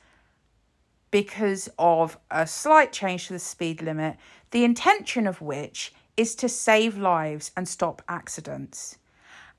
because 1.11 1.69
of 1.77 2.21
a 2.31 2.47
slight 2.47 2.93
change 2.93 3.27
to 3.27 3.33
the 3.33 3.41
speed 3.41 3.83
limit, 3.83 4.17
the 4.53 4.63
intention 4.63 5.27
of 5.27 5.43
which 5.43 5.93
is 6.17 6.37
to 6.37 6.49
save 6.49 6.97
lives 6.97 7.51
and 7.57 7.69
stop 7.69 8.01
accidents. 8.09 8.97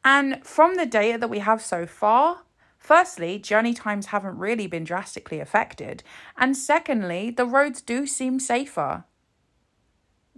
And 0.06 0.42
from 0.46 0.76
the 0.76 0.86
data 0.86 1.18
that 1.18 1.30
we 1.30 1.40
have 1.40 1.62
so 1.62 1.86
far, 1.86 2.44
firstly, 2.78 3.38
journey 3.38 3.74
times 3.74 4.06
haven't 4.06 4.38
really 4.38 4.68
been 4.68 4.86
drastically 4.86 5.42
affected. 5.42 6.04
And 6.38 6.56
secondly, 6.56 7.32
the 7.32 7.46
roads 7.46 7.82
do 7.82 8.08
seem 8.08 8.40
safer. 8.40 9.04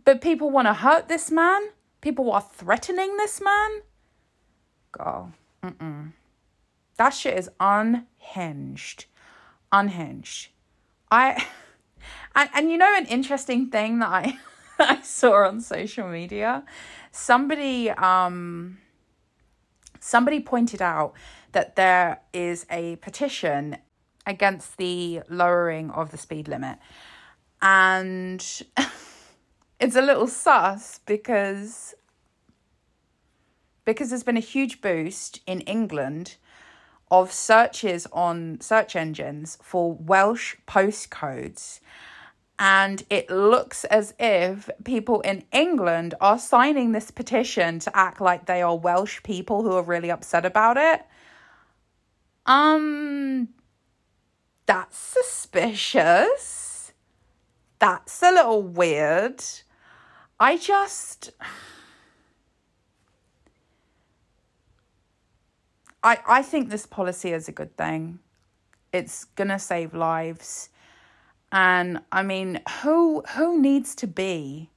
But 0.03 0.19
people 0.19 0.49
want 0.49 0.65
to 0.67 0.73
hurt 0.73 1.09
this 1.09 1.29
man? 1.29 1.61
People 2.01 2.31
are 2.31 2.41
threatening 2.41 3.17
this 3.17 3.39
man? 3.39 3.69
Girl, 4.91 5.31
mm-mm. 5.63 6.13
That 6.99 7.11
shit 7.11 7.39
is 7.39 7.49
unhinged. 7.61 9.05
Unhinged. 9.71 10.49
I 11.09 11.45
and, 12.35 12.49
and 12.53 12.69
you 12.69 12.77
know 12.77 12.93
an 12.97 13.05
interesting 13.05 13.69
thing 13.69 13.99
that 13.99 14.09
I 14.09 14.37
I 14.79 15.01
saw 15.01 15.47
on 15.47 15.61
social 15.61 16.09
media? 16.09 16.65
Somebody 17.13 17.89
um 17.89 18.79
somebody 20.01 20.41
pointed 20.41 20.81
out 20.81 21.13
that 21.53 21.77
there 21.77 22.19
is 22.33 22.65
a 22.69 22.97
petition 22.97 23.77
against 24.25 24.75
the 24.75 25.21
lowering 25.29 25.91
of 25.91 26.11
the 26.11 26.17
speed 26.17 26.49
limit. 26.49 26.79
And 27.61 28.45
it's 29.79 29.95
a 29.95 30.01
little 30.01 30.27
sus 30.27 30.99
because 31.05 31.95
because 33.85 34.09
there's 34.09 34.23
been 34.23 34.35
a 34.35 34.41
huge 34.41 34.81
boost 34.81 35.39
in 35.47 35.61
England 35.61 36.35
of 37.11 37.31
searches 37.31 38.07
on 38.11 38.59
search 38.61 38.95
engines 38.95 39.57
for 39.61 39.93
Welsh 39.93 40.55
postcodes. 40.67 41.79
And 42.59 43.03
it 43.09 43.29
looks 43.29 43.85
as 43.85 44.13
if 44.19 44.69
people 44.83 45.21
in 45.21 45.43
England 45.51 46.13
are 46.19 46.37
signing 46.37 46.91
this 46.91 47.09
petition 47.09 47.79
to 47.79 47.97
act 47.97 48.19
like 48.19 48.45
they 48.45 48.61
are 48.61 48.75
Welsh 48.75 49.23
people 49.23 49.63
who 49.63 49.71
are 49.71 49.81
really 49.81 50.11
upset 50.11 50.45
about 50.45 50.75
it. 50.75 51.05
Um, 52.45 53.49
that's 54.65 54.97
suspicious. 54.97 56.91
That's 57.79 58.21
a 58.21 58.31
little 58.31 58.61
weird. 58.61 59.41
I 60.39 60.57
just. 60.57 61.31
I, 66.03 66.19
I 66.27 66.41
think 66.41 66.69
this 66.69 66.85
policy 66.85 67.31
is 67.31 67.47
a 67.47 67.51
good 67.51 67.75
thing. 67.75 68.19
It's 68.93 69.25
gonna 69.25 69.59
save 69.59 69.93
lives. 69.93 70.69
And 71.51 72.01
I 72.11 72.23
mean, 72.23 72.61
who 72.81 73.21
who 73.35 73.59
needs 73.59 73.95
to 73.95 74.07
be, 74.07 74.69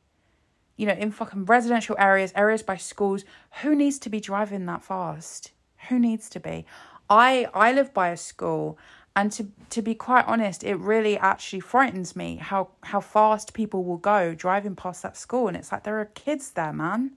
you 0.77 0.87
know, 0.87 0.95
in 0.95 1.11
fucking 1.11 1.45
residential 1.45 1.97
areas, 1.99 2.33
areas 2.35 2.63
by 2.63 2.77
schools, 2.77 3.25
who 3.63 3.75
needs 3.75 3.99
to 4.01 4.11
be 4.11 4.21
driving 4.21 4.67
that 4.67 4.83
fast? 4.83 5.53
Who 5.89 5.99
needs 5.99 6.29
to 6.31 6.41
be? 6.41 6.67
I 7.09 7.49
I 7.55 7.73
live 7.73 7.93
by 7.95 8.09
a 8.09 8.17
school 8.17 8.79
and 9.15 9.31
to 9.33 9.49
to 9.71 9.83
be 9.83 9.95
quite 9.95 10.27
honest, 10.27 10.65
it 10.65 10.77
really 10.77 11.19
actually 11.19 11.61
frightens 11.61 12.17
me 12.17 12.37
how 12.37 12.71
how 12.83 13.01
fast 13.01 13.53
people 13.53 13.85
will 13.85 13.99
go 13.99 14.35
driving 14.35 14.75
past 14.75 15.03
that 15.03 15.17
school 15.17 15.49
and 15.49 15.57
it's 15.57 15.71
like 15.71 15.85
there 15.85 16.01
are 16.01 16.07
kids 16.07 16.53
there, 16.53 16.73
man. 16.73 17.13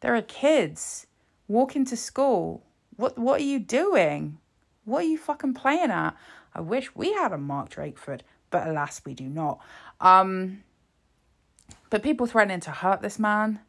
There 0.00 0.14
are 0.14 0.22
kids 0.22 1.06
walking 1.54 1.84
to 1.86 1.96
school. 1.96 2.62
What 2.96 3.16
what 3.16 3.40
are 3.40 3.44
you 3.44 3.58
doing? 3.58 4.38
What 4.84 5.04
are 5.04 5.08
you 5.08 5.16
fucking 5.16 5.54
playing 5.54 5.90
at? 5.90 6.14
I 6.54 6.60
wish 6.60 6.94
we 6.94 7.12
had 7.14 7.32
a 7.32 7.38
Mark 7.38 7.70
Drakeford, 7.70 8.20
but 8.50 8.66
alas, 8.68 9.00
we 9.06 9.14
do 9.14 9.24
not. 9.24 9.60
Um, 10.00 10.62
but 11.90 12.02
people 12.02 12.26
threatening 12.26 12.60
to 12.60 12.70
hurt 12.70 13.00
this 13.00 13.18
man 13.18 13.60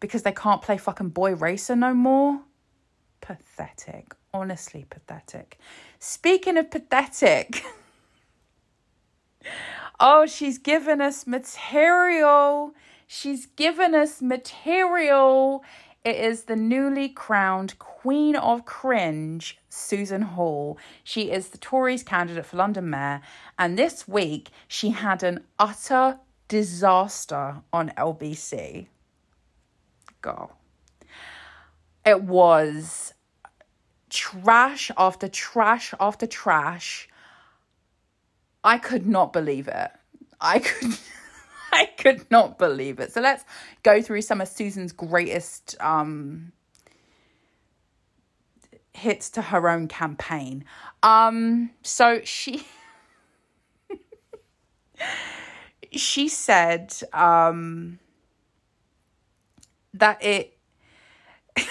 because 0.00 0.22
they 0.22 0.32
can't 0.32 0.62
play 0.62 0.76
fucking 0.76 1.10
boy 1.10 1.34
racer 1.34 1.74
no 1.74 1.94
more. 1.94 2.40
Pathetic. 3.20 4.14
Honestly, 4.32 4.86
pathetic. 4.88 5.58
Speaking 5.98 6.56
of 6.56 6.70
pathetic, 6.70 7.64
oh, 10.00 10.26
she's 10.26 10.58
given 10.58 11.00
us 11.00 11.26
material. 11.26 12.74
She's 13.06 13.46
given 13.46 13.94
us 13.94 14.22
material. 14.22 15.64
It 16.02 16.16
is 16.16 16.44
the 16.44 16.56
newly 16.56 17.10
crowned 17.10 17.78
Queen 17.78 18.34
of 18.34 18.64
Cringe, 18.64 19.58
Susan 19.68 20.22
Hall. 20.22 20.78
She 21.04 21.30
is 21.30 21.48
the 21.48 21.58
Tories 21.58 22.02
candidate 22.02 22.46
for 22.46 22.56
London 22.56 22.88
Mayor, 22.88 23.20
and 23.58 23.78
this 23.78 24.08
week 24.08 24.48
she 24.66 24.90
had 24.90 25.22
an 25.22 25.44
utter 25.58 26.18
disaster 26.48 27.62
on 27.70 27.92
LBC. 27.98 28.86
Go. 30.22 30.52
It 32.06 32.22
was 32.22 33.12
trash 34.08 34.90
after 34.96 35.28
trash 35.28 35.92
after 36.00 36.26
trash. 36.26 37.10
I 38.64 38.78
could 38.78 39.06
not 39.06 39.34
believe 39.34 39.68
it. 39.68 39.90
I 40.40 40.60
could 40.60 40.96
I 41.72 41.86
could 41.86 42.30
not 42.30 42.58
believe 42.58 43.00
it. 43.00 43.12
So 43.12 43.20
let's 43.20 43.44
go 43.82 44.02
through 44.02 44.22
some 44.22 44.40
of 44.40 44.48
Susan's 44.48 44.92
greatest 44.92 45.76
um, 45.80 46.52
hits 48.92 49.30
to 49.30 49.42
her 49.42 49.68
own 49.68 49.88
campaign. 49.88 50.64
Um, 51.02 51.70
so 51.82 52.20
she 52.24 52.66
she 55.92 56.28
said 56.28 56.94
um, 57.12 57.98
that 59.94 60.22
it 60.22 60.56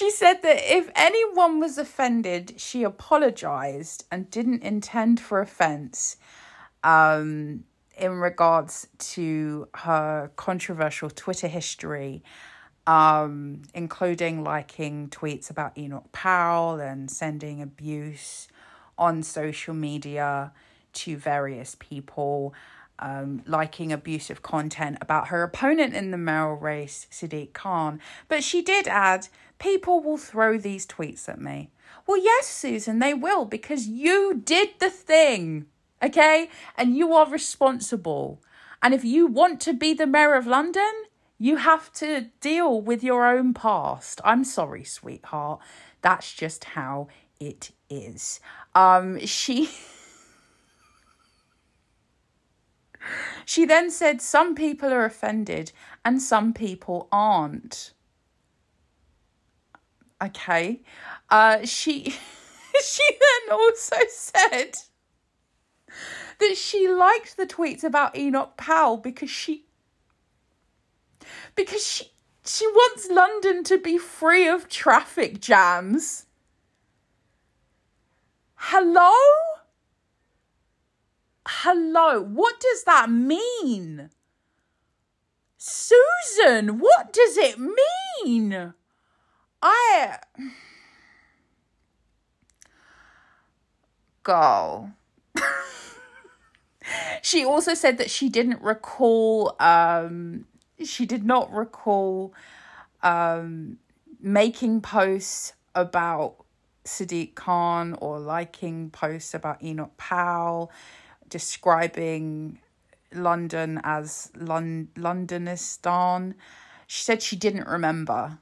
She 0.00 0.10
said 0.10 0.40
that 0.40 0.62
if 0.64 0.88
anyone 0.96 1.60
was 1.60 1.76
offended, 1.76 2.54
she 2.56 2.84
apologized 2.84 4.06
and 4.10 4.30
didn't 4.30 4.62
intend 4.62 5.20
for 5.20 5.42
offense 5.42 6.16
um, 6.82 7.64
in 7.98 8.12
regards 8.12 8.88
to 9.12 9.68
her 9.74 10.30
controversial 10.36 11.10
Twitter 11.10 11.48
history, 11.48 12.22
um, 12.86 13.60
including 13.74 14.42
liking 14.42 15.10
tweets 15.10 15.50
about 15.50 15.76
Enoch 15.76 16.10
Powell 16.12 16.80
and 16.80 17.10
sending 17.10 17.60
abuse 17.60 18.48
on 18.96 19.22
social 19.22 19.74
media 19.74 20.50
to 20.94 21.18
various 21.18 21.76
people. 21.78 22.54
Um, 23.02 23.42
liking 23.46 23.94
abusive 23.94 24.42
content 24.42 24.98
about 25.00 25.28
her 25.28 25.42
opponent 25.42 25.94
in 25.94 26.10
the 26.10 26.18
mayoral 26.18 26.56
race, 26.58 27.06
Sadiq 27.10 27.54
Khan. 27.54 27.98
But 28.28 28.44
she 28.44 28.60
did 28.60 28.86
add 28.86 29.28
people 29.60 30.00
will 30.00 30.16
throw 30.16 30.58
these 30.58 30.84
tweets 30.84 31.28
at 31.28 31.40
me. 31.40 31.70
Well, 32.06 32.20
yes, 32.20 32.48
Susan, 32.48 32.98
they 32.98 33.14
will 33.14 33.44
because 33.44 33.86
you 33.86 34.42
did 34.44 34.70
the 34.80 34.90
thing. 34.90 35.66
Okay? 36.02 36.48
And 36.76 36.96
you 36.96 37.12
are 37.12 37.30
responsible. 37.30 38.42
And 38.82 38.92
if 38.92 39.04
you 39.04 39.26
want 39.26 39.60
to 39.60 39.72
be 39.72 39.94
the 39.94 40.06
mayor 40.06 40.34
of 40.34 40.46
London, 40.46 40.90
you 41.38 41.56
have 41.56 41.92
to 41.94 42.26
deal 42.40 42.80
with 42.80 43.04
your 43.04 43.26
own 43.26 43.54
past. 43.54 44.20
I'm 44.24 44.42
sorry, 44.42 44.82
sweetheart. 44.82 45.60
That's 46.02 46.32
just 46.32 46.64
how 46.64 47.08
it 47.38 47.70
is. 47.88 48.40
Um, 48.74 49.24
she. 49.24 49.70
She 53.46 53.64
then 53.64 53.90
said 53.90 54.20
some 54.20 54.54
people 54.54 54.92
are 54.92 55.06
offended 55.06 55.72
and 56.04 56.22
some 56.22 56.52
people 56.52 57.08
aren't. 57.10 57.94
Okay. 60.22 60.82
Uh, 61.28 61.64
she 61.64 62.10
she 62.84 63.02
then 63.20 63.58
also 63.58 63.96
said 64.08 64.74
that 66.38 66.56
she 66.56 66.88
liked 66.88 67.36
the 67.36 67.46
tweets 67.46 67.84
about 67.84 68.16
Enoch 68.16 68.56
Powell 68.56 68.96
because 68.96 69.30
she 69.30 69.64
because 71.54 71.86
she 71.86 72.10
she 72.44 72.66
wants 72.66 73.10
London 73.10 73.64
to 73.64 73.78
be 73.78 73.98
free 73.98 74.48
of 74.48 74.68
traffic 74.68 75.40
jams. 75.40 76.26
Hello? 78.54 79.12
Hello, 81.46 82.20
what 82.22 82.60
does 82.60 82.84
that 82.84 83.10
mean? 83.10 84.10
Susan, 85.56 86.78
what 86.78 87.12
does 87.12 87.36
it 87.36 87.58
mean? 87.58 88.74
I. 89.62 90.18
Go. 94.22 94.90
she 97.22 97.44
also 97.44 97.74
said 97.74 97.98
that 97.98 98.10
she 98.10 98.28
didn't 98.28 98.62
recall, 98.62 99.56
um, 99.60 100.46
she 100.82 101.06
did 101.06 101.24
not 101.24 101.52
recall 101.52 102.34
um, 103.02 103.78
making 104.20 104.80
posts 104.80 105.54
about 105.74 106.36
Sadiq 106.84 107.34
Khan 107.34 107.96
or 108.00 108.18
liking 108.18 108.90
posts 108.90 109.34
about 109.34 109.62
Enoch 109.62 109.96
Powell, 109.96 110.72
describing 111.28 112.58
London 113.12 113.80
as 113.84 114.30
Lon- 114.36 114.88
Londonistan. 114.96 116.34
She 116.86 117.04
said 117.04 117.22
she 117.22 117.36
didn't 117.36 117.68
remember. 117.68 118.38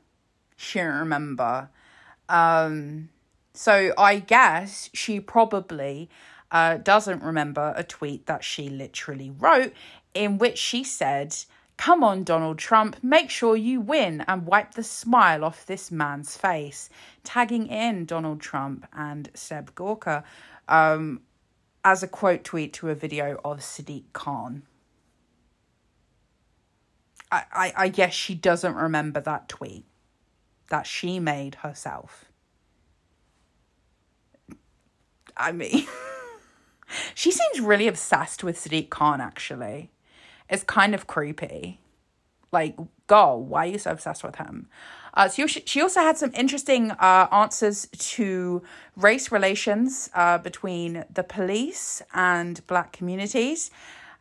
She 0.60 0.80
remember. 0.80 1.70
Um, 2.28 3.10
so 3.54 3.94
I 3.96 4.18
guess 4.18 4.90
she 4.92 5.20
probably 5.20 6.10
uh, 6.50 6.78
doesn't 6.78 7.22
remember 7.22 7.72
a 7.76 7.84
tweet 7.84 8.26
that 8.26 8.42
she 8.42 8.68
literally 8.68 9.30
wrote 9.30 9.72
in 10.14 10.36
which 10.36 10.58
she 10.58 10.82
said, 10.82 11.36
Come 11.76 12.02
on, 12.02 12.24
Donald 12.24 12.58
Trump, 12.58 12.96
make 13.04 13.30
sure 13.30 13.54
you 13.54 13.80
win 13.80 14.24
and 14.26 14.46
wipe 14.46 14.74
the 14.74 14.82
smile 14.82 15.44
off 15.44 15.64
this 15.64 15.92
man's 15.92 16.36
face. 16.36 16.90
Tagging 17.22 17.68
in 17.68 18.04
Donald 18.04 18.40
Trump 18.40 18.84
and 18.92 19.30
Seb 19.34 19.72
Gorka 19.76 20.24
um, 20.66 21.20
as 21.84 22.02
a 22.02 22.08
quote 22.08 22.42
tweet 22.42 22.72
to 22.74 22.90
a 22.90 22.96
video 22.96 23.40
of 23.44 23.60
Sadiq 23.60 24.06
Khan. 24.12 24.64
I, 27.30 27.44
I, 27.52 27.72
I 27.76 27.88
guess 27.90 28.12
she 28.12 28.34
doesn't 28.34 28.74
remember 28.74 29.20
that 29.20 29.48
tweet 29.48 29.84
that 30.70 30.86
she 30.86 31.18
made 31.18 31.56
herself. 31.56 32.26
I 35.36 35.52
mean, 35.52 35.86
she 37.14 37.30
seems 37.30 37.60
really 37.60 37.86
obsessed 37.86 38.42
with 38.42 38.56
Sadiq 38.56 38.90
Khan, 38.90 39.20
actually. 39.20 39.90
It's 40.48 40.64
kind 40.64 40.94
of 40.94 41.06
creepy. 41.06 41.80
Like, 42.50 42.76
girl, 43.06 43.42
why 43.42 43.66
are 43.66 43.70
you 43.70 43.78
so 43.78 43.90
obsessed 43.90 44.24
with 44.24 44.36
him? 44.36 44.68
Uh, 45.14 45.28
so 45.28 45.46
she, 45.46 45.80
also 45.80 46.00
had 46.00 46.16
some 46.16 46.30
interesting 46.34 46.92
uh, 46.92 47.26
answers 47.32 47.88
to 47.98 48.62
race 48.96 49.32
relations 49.32 50.08
uh, 50.14 50.38
between 50.38 51.04
the 51.12 51.24
police 51.24 52.02
and 52.14 52.64
black 52.66 52.92
communities. 52.92 53.70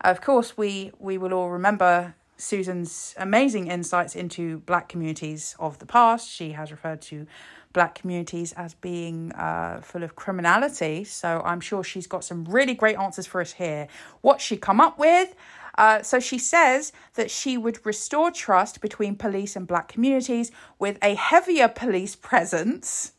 Of 0.02 0.22
course, 0.22 0.58
we, 0.58 0.92
we 1.00 1.18
will 1.18 1.34
all 1.34 1.50
remember 1.50 2.16
Susan's 2.38 3.16
amazing 3.18 3.68
insights 3.68 4.16
into 4.16 4.60
black 4.60 4.88
communities 4.88 5.56
of 5.60 5.80
the 5.80 5.86
past. 5.86 6.30
She 6.30 6.52
has 6.52 6.72
referred 6.72 7.02
to 7.04 7.26
black 7.74 7.96
communities 7.96 8.54
as 8.54 8.74
being 8.76 9.32
uh, 9.34 9.82
full 9.82 10.04
of 10.04 10.16
criminality. 10.16 11.04
So 11.04 11.42
I'm 11.44 11.60
sure 11.60 11.84
she's 11.84 12.08
got 12.08 12.24
some 12.24 12.46
really 12.46 12.74
great 12.74 12.98
answers 12.98 13.28
for 13.28 13.42
us 13.42 13.54
here. 13.54 13.88
What 14.22 14.40
she 14.42 14.58
come 14.58 14.80
up 14.80 14.98
with? 14.98 15.36
Uh, 15.78 16.02
so 16.02 16.20
she 16.20 16.40
says 16.40 16.92
that 17.14 17.30
she 17.30 17.58
would 17.58 17.86
restore 17.86 18.32
trust 18.32 18.82
between 18.82 19.16
police 19.16 19.56
and 19.56 19.68
black 19.68 19.88
communities 19.88 20.52
with 20.80 20.98
a 21.04 21.14
heavier 21.14 21.68
police 21.68 22.16
presence. 22.16 23.14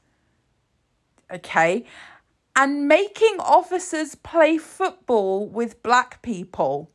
Okay. 1.31 1.85
And 2.57 2.89
making 2.89 3.37
officers 3.39 4.17
play 4.17 4.59
football 4.59 5.47
with 5.47 5.83
black 5.85 6.21
people. 6.23 6.91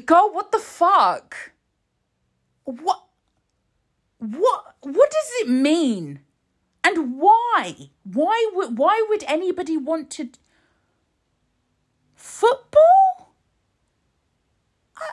Girl, 0.00 0.30
what 0.32 0.52
the 0.52 0.58
fuck? 0.58 1.52
What? 2.64 3.04
What? 4.18 4.76
What 4.80 5.10
does 5.10 5.30
it 5.40 5.48
mean? 5.48 6.20
And 6.82 7.20
why? 7.20 7.90
Why 8.04 8.50
would 8.54 8.78
why 8.78 9.04
would 9.08 9.22
anybody 9.24 9.76
want 9.76 10.10
to 10.12 10.30
football? 12.16 13.34
I- 14.96 15.12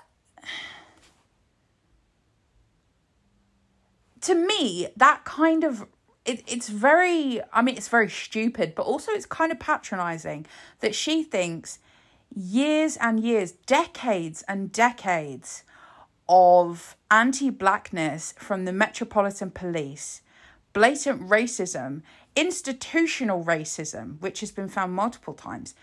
to 4.22 4.34
me, 4.36 4.88
that 4.96 5.26
kind 5.26 5.64
of 5.64 5.86
it, 6.26 6.44
it's 6.48 6.70
very 6.70 7.42
I 7.52 7.62
mean 7.62 7.76
it's 7.76 7.90
very 7.90 8.10
stupid, 8.10 8.76
but 8.76 8.84
also 8.84 9.12
it's 9.12 9.26
kind 9.26 9.52
of 9.52 9.60
patronizing 9.60 10.46
that 10.80 10.96
she 10.96 11.24
thinks 11.24 11.80
years 12.36 12.98
and 12.98 13.20
years, 13.20 13.52
decades 13.52 14.44
and 14.48 14.72
decades 14.72 15.64
of 16.28 16.96
anti 17.10 17.50
blackness 17.50 18.34
from 18.38 18.66
the 18.66 18.74
Metropolitan 18.74 19.52
Police, 19.52 20.22
blatant 20.74 21.28
racism, 21.28 22.02
institutional 22.36 23.44
racism, 23.44 24.20
which 24.22 24.40
has 24.40 24.52
been 24.52 24.70
found 24.70 24.94
multiple 24.94 25.34
times 25.34 25.74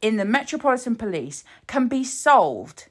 in 0.00 0.16
the 0.16 0.24
Metropolitan 0.24 0.96
Police, 0.96 1.44
can 1.66 1.88
be 1.88 2.02
solved 2.02 2.88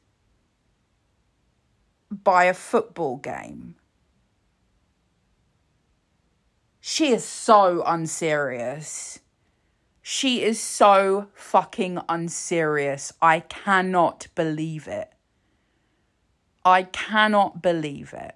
by 2.10 2.46
a 2.46 2.54
football 2.54 3.18
game. 3.18 3.76
She 6.82 7.14
is 7.14 7.24
so 7.24 7.84
unserious. 7.86 9.21
She 10.02 10.42
is 10.42 10.60
so 10.60 11.28
fucking 11.34 12.00
unserious. 12.10 13.14
I 13.22 13.42
cannot 13.42 14.28
believe 14.34 14.88
it. 14.88 15.14
I 16.66 16.84
cannot 16.84 17.62
believe 17.62 18.14
it. 18.14 18.36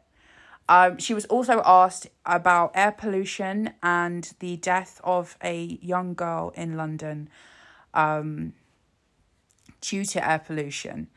Um, 0.68 0.98
she 0.98 1.14
was 1.14 1.26
also 1.26 1.62
asked 1.64 2.08
about 2.26 2.72
air 2.74 2.92
pollution 2.92 3.74
and 3.84 4.34
the 4.40 4.58
death 4.58 5.00
of 5.04 5.38
a 5.44 5.78
young 5.82 6.16
girl 6.16 6.54
in 6.56 6.76
London 6.76 7.30
um, 7.94 8.54
due 9.82 10.06
to 10.06 10.28
air 10.28 10.40
pollution. 10.40 11.08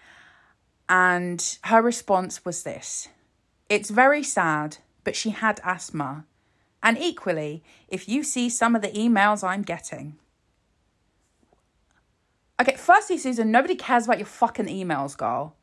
And 0.89 1.59
her 1.65 1.83
response 1.83 2.45
was 2.45 2.63
this 2.63 3.09
It's 3.69 3.91
very 3.91 4.23
sad, 4.23 4.79
but 5.05 5.17
she 5.17 5.31
had 5.31 5.61
asthma. 5.65 6.25
And 6.83 6.97
equally, 6.99 7.65
if 7.89 8.09
you 8.09 8.23
see 8.23 8.49
some 8.49 8.77
of 8.77 8.83
the 8.83 8.89
emails 8.89 9.43
I'm 9.43 9.63
getting, 9.63 10.17
Okay, 12.61 12.75
firstly, 12.77 13.19
Susan, 13.19 13.51
nobody 13.51 13.77
cares 13.77 14.05
about 14.07 14.19
your 14.19 14.27
fucking 14.27 14.67
emails, 14.67 15.17
girl. 15.17 15.55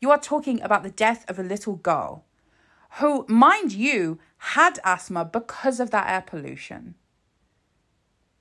You 0.00 0.10
are 0.10 0.18
talking 0.18 0.60
about 0.62 0.82
the 0.82 0.90
death 0.90 1.24
of 1.28 1.38
a 1.38 1.42
little 1.42 1.76
girl 1.76 2.24
who, 2.98 3.26
mind 3.28 3.72
you, 3.72 4.18
had 4.38 4.78
asthma 4.84 5.24
because 5.24 5.80
of 5.80 5.90
that 5.90 6.08
air 6.08 6.22
pollution. 6.22 6.94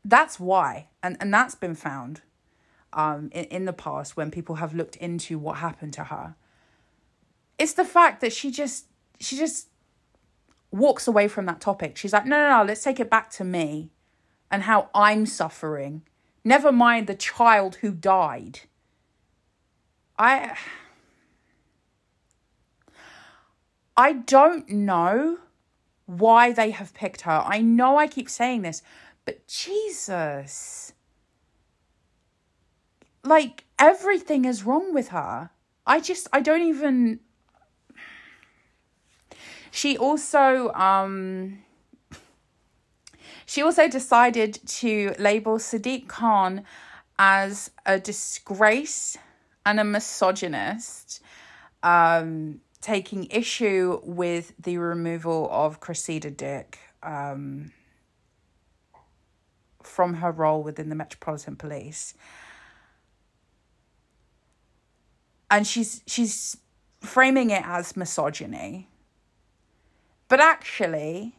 That's 0.04 0.40
why, 0.40 0.90
and, 1.02 1.18
and 1.20 1.34
that's 1.34 1.56
been 1.56 1.74
found 1.74 2.22
um, 2.94 3.30
in, 3.32 3.46
in 3.46 3.66
the 3.66 3.74
past 3.74 4.16
when 4.16 4.30
people 4.30 4.56
have 4.56 4.76
looked 4.76 4.96
into 4.98 5.40
what 5.40 5.58
happened 5.58 5.94
to 5.94 6.06
her. 6.06 6.36
It's 7.58 7.74
the 7.74 7.86
fact 7.86 8.22
that 8.22 8.34
she 8.34 8.52
just 8.52 8.86
she 9.20 9.38
just 9.38 9.70
walks 10.72 11.08
away 11.08 11.28
from 11.28 11.46
that 11.46 11.62
topic. 11.62 11.98
She's 11.98 12.14
like, 12.14 12.26
no, 12.26 12.38
no, 12.38 12.60
no, 12.60 12.64
let's 12.66 12.84
take 12.84 13.00
it 13.00 13.10
back 13.10 13.30
to 13.32 13.44
me 13.44 13.92
and 14.52 14.64
how 14.64 14.90
I'm 14.94 15.26
suffering 15.26 16.04
Never 16.48 16.72
mind 16.72 17.08
the 17.08 17.16
child 17.16 17.78
who 17.78 17.92
died. 17.92 18.60
I 20.18 20.56
I 23.98 24.14
don't 24.14 24.70
know 24.70 25.40
why 26.06 26.52
they 26.52 26.70
have 26.70 26.94
picked 26.94 27.22
her. 27.22 27.44
I 27.44 27.62
know 27.62 27.98
I 27.98 28.06
keep 28.08 28.30
saying 28.30 28.62
this, 28.62 28.84
but 29.26 29.48
Jesus. 29.48 30.94
Like 33.24 33.64
everything 33.80 34.46
is 34.46 34.64
wrong 34.64 34.94
with 34.94 35.08
her. 35.08 35.50
I 35.88 36.00
just 36.00 36.28
I 36.32 36.42
don't 36.42 36.62
even 36.62 37.22
she 39.72 39.98
also 39.98 40.72
um 40.74 41.65
she 43.46 43.62
also 43.62 43.88
decided 43.88 44.60
to 44.68 45.14
label 45.20 45.58
Sadiq 45.58 46.08
Khan 46.08 46.64
as 47.18 47.72
a 47.86 48.00
disgrace 48.00 49.18
and 49.66 49.80
a 49.80 49.84
misogynist, 49.84 51.22
um, 51.84 52.62
taking 52.82 53.26
issue 53.26 54.00
with 54.04 54.54
the 54.60 54.78
removal 54.78 55.48
of 55.52 55.80
Cressida 55.80 56.32
Dick 56.32 56.78
um, 57.02 57.72
from 59.82 60.16
her 60.16 60.32
role 60.32 60.62
within 60.64 60.90
the 60.90 60.96
Metropolitan 60.96 61.56
Police. 61.56 62.14
And 65.50 65.66
she's 65.66 66.02
she's 66.08 66.58
framing 67.00 67.52
it 67.52 67.64
as 67.66 67.96
misogyny. 67.96 68.90
But 70.28 70.40
actually, 70.40 71.36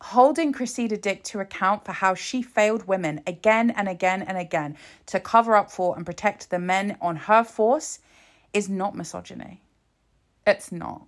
holding 0.00 0.52
Cressida 0.52 0.96
Dick 0.96 1.22
to 1.24 1.40
account 1.40 1.84
for 1.84 1.92
how 1.92 2.14
she 2.14 2.42
failed 2.42 2.86
women 2.86 3.22
again 3.26 3.70
and 3.70 3.88
again 3.88 4.22
and 4.22 4.36
again 4.36 4.76
to 5.06 5.20
cover 5.20 5.56
up 5.56 5.70
for 5.70 5.96
and 5.96 6.04
protect 6.04 6.50
the 6.50 6.58
men 6.58 6.96
on 7.00 7.16
her 7.16 7.42
force 7.42 8.00
is 8.52 8.68
not 8.68 8.94
misogyny. 8.94 9.62
It's 10.46 10.70
not. 10.70 11.06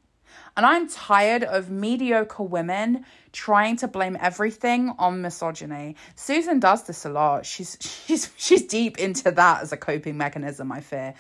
And 0.57 0.67
I'm 0.67 0.89
tired 0.89 1.45
of 1.45 1.71
mediocre 1.71 2.43
women 2.43 3.05
trying 3.33 3.77
to 3.77 3.89
blame 3.89 4.17
everything 4.21 4.95
on 4.99 5.23
misogyny. 5.23 5.97
Susan 6.17 6.59
does 6.59 6.85
this 6.85 7.05
a 7.05 7.09
lot. 7.11 7.47
She's 7.47 7.77
she's 8.07 8.31
she's 8.37 8.63
deep 8.63 8.99
into 8.99 9.31
that 9.31 9.63
as 9.63 9.73
a 9.73 9.77
coping 9.77 10.17
mechanism, 10.17 10.73
I 10.73 10.81
fear. 10.81 11.15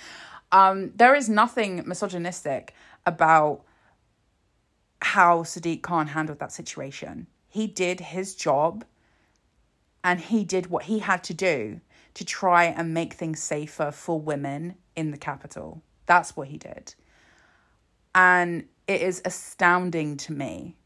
Um, 0.50 0.92
there 0.96 1.14
is 1.14 1.28
nothing 1.28 1.84
misogynistic 1.86 2.74
about 3.04 3.62
how 5.00 5.42
Sadiq 5.42 5.82
Khan 5.82 6.08
handled 6.08 6.40
that 6.40 6.52
situation 6.52 7.26
he 7.48 7.66
did 7.66 8.00
his 8.00 8.34
job 8.34 8.84
and 10.04 10.20
he 10.20 10.44
did 10.44 10.68
what 10.68 10.84
he 10.84 11.00
had 11.00 11.24
to 11.24 11.34
do 11.34 11.80
to 12.14 12.24
try 12.24 12.64
and 12.64 12.94
make 12.94 13.14
things 13.14 13.40
safer 13.40 13.90
for 13.90 14.20
women 14.20 14.74
in 14.96 15.10
the 15.10 15.18
capital. 15.18 15.82
That's 16.06 16.36
what 16.36 16.48
he 16.48 16.58
did. 16.58 16.94
And 18.14 18.64
it 18.86 19.02
is 19.02 19.22
astounding 19.24 20.16
to 20.18 20.32
me 20.32 20.76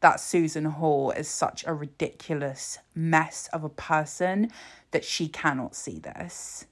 that 0.00 0.20
Susan 0.20 0.64
Hall 0.64 1.12
is 1.12 1.28
such 1.28 1.64
a 1.66 1.72
ridiculous 1.72 2.78
mess 2.94 3.48
of 3.52 3.64
a 3.64 3.68
person 3.68 4.50
that 4.90 5.04
she 5.04 5.28
cannot 5.28 5.74
see 5.74 5.98
this. 6.00 6.66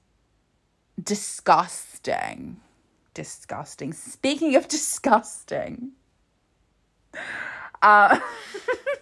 Disgusting. 1.01 2.59
Disgusting. 3.13 3.93
Speaking 3.93 4.55
of 4.55 4.67
disgusting, 4.67 5.93
uh, 7.81 8.19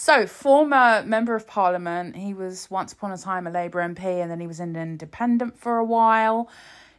so, 0.00 0.26
former 0.26 1.02
member 1.04 1.34
of 1.34 1.46
parliament, 1.46 2.16
he 2.16 2.32
was 2.32 2.70
once 2.70 2.94
upon 2.94 3.12
a 3.12 3.18
time 3.18 3.46
a 3.46 3.50
Labour 3.50 3.86
MP 3.86 4.02
and 4.02 4.30
then 4.30 4.40
he 4.40 4.46
was 4.46 4.58
an 4.58 4.74
independent 4.74 5.58
for 5.58 5.76
a 5.76 5.84
while. 5.84 6.48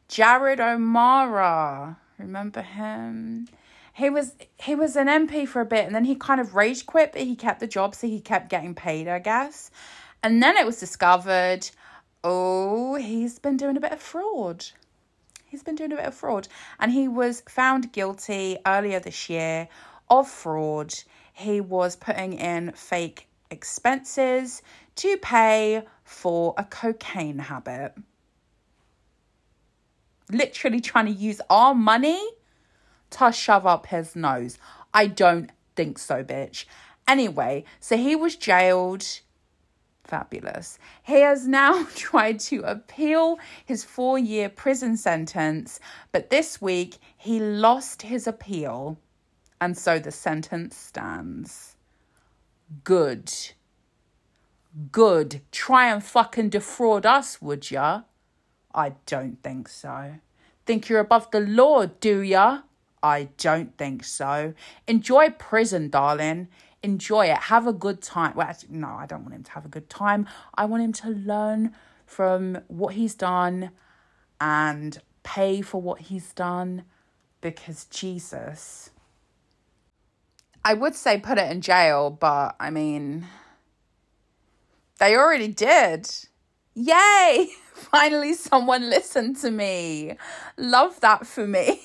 Jared 0.08 0.60
O'Mara, 0.60 1.98
remember 2.20 2.62
him? 2.62 3.48
He 3.94 4.12
was 4.12 4.36
he 4.58 4.76
was 4.76 4.96
an 4.96 5.08
MP 5.08 5.48
for 5.48 5.62
a 5.62 5.66
bit 5.66 5.88
and 5.88 5.96
then 5.96 6.06
he 6.06 6.14
kind 6.14 6.40
of 6.40 6.54
rage 6.54 6.86
quit, 6.86 7.12
but 7.12 7.22
he 7.22 7.36
kept 7.36 7.60
the 7.60 7.66
job, 7.66 7.96
so 7.96 8.06
he 8.06 8.22
kept 8.22 8.50
getting 8.50 8.76
paid, 8.76 9.08
I 9.08 9.18
guess. 9.18 9.72
And 10.22 10.44
then 10.44 10.56
it 10.56 10.68
was 10.68 10.80
discovered, 10.80 11.68
oh, 12.24 12.94
he's 12.94 13.40
been 13.40 13.58
doing 13.58 13.78
a 13.78 13.82
bit 13.82 13.94
of 13.94 14.00
fraud 14.00 14.64
he's 15.48 15.64
been 15.64 15.76
doing 15.76 15.92
a 15.92 15.96
bit 15.96 16.06
of 16.06 16.14
fraud. 16.14 16.48
And 16.80 16.92
he 16.92 17.08
was 17.08 17.42
found 17.50 17.92
guilty 17.92 18.58
earlier 18.64 19.00
this 19.00 19.28
year 19.28 19.68
of 20.08 20.28
fraud. 20.28 20.94
He 21.34 21.62
was 21.62 21.96
putting 21.96 22.34
in 22.34 22.72
fake 22.74 23.28
expenses 23.50 24.62
to 24.98 25.18
pay 25.18 25.84
for 26.04 26.54
a 26.58 26.64
cocaine 26.64 27.40
habit. 27.40 27.94
Literally 30.30 30.80
trying 30.80 31.08
to 31.08 31.12
use 31.12 31.42
our 31.50 31.76
money 31.76 32.22
to 33.12 33.32
shove 33.32 33.66
up 33.66 33.88
his 33.88 34.16
nose. 34.16 34.58
I 34.94 35.08
don't 35.08 35.52
think 35.76 36.00
so, 36.00 36.24
bitch. 36.24 36.66
Anyway, 37.08 37.66
so 37.80 37.98
he 37.98 38.16
was 38.16 38.36
jailed 38.36 39.06
fabulous. 40.04 40.78
He 41.04 41.22
has 41.22 41.48
now 41.48 41.84
tried 41.96 42.40
to 42.42 42.62
appeal 42.62 43.40
his 43.66 43.84
four 43.84 44.20
year 44.20 44.50
prison 44.50 44.98
sentence, 44.98 45.80
but 46.12 46.30
this 46.30 46.62
week 46.62 46.98
he 47.18 47.40
lost 47.40 48.02
his 48.02 48.28
appeal, 48.28 48.98
and 49.62 49.78
so 49.78 50.00
the 50.00 50.12
sentence 50.12 50.76
stands. 50.76 51.78
Good. 52.84 53.32
Good. 54.92 55.42
Try 55.52 55.92
and 55.92 56.04
fucking 56.04 56.50
defraud 56.50 57.06
us, 57.06 57.42
would 57.42 57.72
ya? 57.72 58.02
I 58.76 58.94
don't 59.06 59.42
think 59.42 59.70
so. 59.70 60.16
Think 60.66 60.90
you're 60.90 61.00
above 61.00 61.32
the 61.32 61.40
law, 61.40 61.86
do 61.86 62.20
ya? 62.20 62.64
I 63.02 63.30
don't 63.38 63.78
think 63.78 64.04
so. 64.04 64.54
Enjoy 64.88 65.30
prison, 65.30 65.90
darling 65.90 66.50
enjoy 66.84 67.28
it, 67.28 67.38
have 67.38 67.68
a 67.68 67.74
good 67.74 68.02
time. 68.02 68.34
Well, 68.36 68.48
actually, 68.48 68.78
no, 68.78 68.88
I 68.88 69.06
don't 69.06 69.24
want 69.24 69.34
him 69.34 69.44
to 69.44 69.52
have 69.52 69.66
a 69.66 69.70
good 69.70 69.90
time. 69.90 70.28
I 70.56 70.66
want 70.66 70.84
him 70.84 70.94
to 70.94 71.10
learn 71.10 71.74
from 72.06 72.60
what 72.68 72.96
he's 72.96 73.16
done 73.16 73.72
and 74.40 74.98
pay 75.24 75.62
for 75.62 75.82
what 75.82 76.02
he's 76.02 76.34
done 76.34 76.84
because 77.42 77.86
Jesus. 77.86 78.91
I 80.64 80.74
would 80.74 80.96
say 80.96 81.18
put 81.18 81.38
it 81.38 81.52
in 81.52 81.62
jail, 81.62 82.10
but 82.10 82.56
I 82.60 82.70
mean, 82.70 83.28
they 85.00 85.16
already 85.16 85.48
did. 85.48 86.10
Yay! 86.76 87.50
Finally, 87.74 88.34
someone 88.36 88.90
listened 88.90 89.38
to 89.38 89.50
me. 89.50 90.16
Love 90.58 91.00
that 91.02 91.26
for 91.26 91.48
me. 91.48 91.82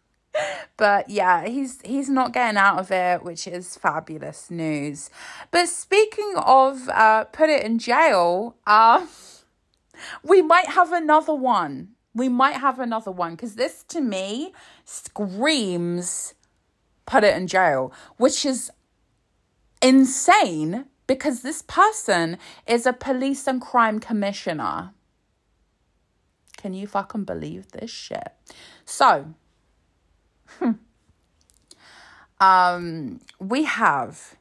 but 0.76 1.10
yeah, 1.10 1.46
he's 1.46 1.80
he's 1.82 2.08
not 2.08 2.32
getting 2.32 2.56
out 2.56 2.78
of 2.78 2.90
it, 2.90 3.22
which 3.22 3.46
is 3.46 3.76
fabulous 3.76 4.50
news. 4.50 5.10
But 5.50 5.68
speaking 5.68 6.34
of 6.36 6.88
uh, 6.88 7.24
put 7.24 7.50
it 7.50 7.64
in 7.64 7.78
jail, 7.78 8.56
uh, 8.66 9.06
we 10.22 10.40
might 10.40 10.68
have 10.68 10.92
another 10.92 11.34
one. 11.34 11.88
We 12.14 12.30
might 12.30 12.56
have 12.56 12.80
another 12.80 13.10
one 13.10 13.32
because 13.32 13.56
this 13.56 13.82
to 13.88 14.00
me 14.00 14.54
screams 14.86 16.32
put 17.06 17.24
it 17.24 17.36
in 17.36 17.46
jail, 17.46 17.92
which 18.16 18.44
is 18.44 18.70
insane 19.80 20.86
because 21.06 21.42
this 21.42 21.62
person 21.62 22.36
is 22.66 22.84
a 22.86 22.92
police 22.92 23.46
and 23.46 23.60
crime 23.60 24.00
commissioner. 24.00 24.92
Can 26.56 26.74
you 26.74 26.86
fucking 26.86 27.24
believe 27.24 27.70
this 27.72 27.90
shit? 27.90 28.32
So, 28.84 29.34
um, 32.40 33.20
we 33.38 33.64
have 33.64 34.36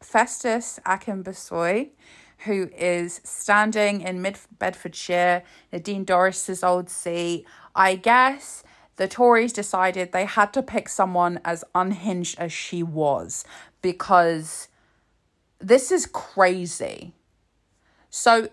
Festus 0.00 0.80
Akinbusoye, 0.84 1.90
who 2.44 2.70
is 2.76 3.20
standing 3.24 4.00
in 4.00 4.22
Mid 4.22 4.38
Bedfordshire, 4.58 5.42
Nadine 5.72 6.04
Dorries's 6.04 6.64
old 6.64 6.88
seat. 6.88 7.44
I 7.74 7.96
guess 7.96 8.64
the 8.98 9.08
Tories 9.08 9.52
decided 9.52 10.10
they 10.10 10.24
had 10.24 10.52
to 10.52 10.62
pick 10.62 10.88
someone 10.88 11.40
as 11.44 11.64
unhinged 11.74 12.38
as 12.38 12.52
she 12.52 12.82
was 12.82 13.44
because 13.80 14.68
this 15.60 15.90
is 15.92 16.04
crazy. 16.04 17.14
So, 18.10 18.48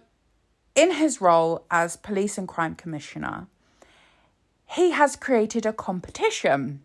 in 0.75 0.91
his 0.91 1.19
role 1.19 1.65
as 1.71 1.97
police 1.97 2.37
and 2.37 2.47
crime 2.47 2.75
commissioner, 2.75 3.47
he 4.67 4.91
has 4.91 5.15
created 5.15 5.65
a 5.65 5.73
competition. 5.73 6.81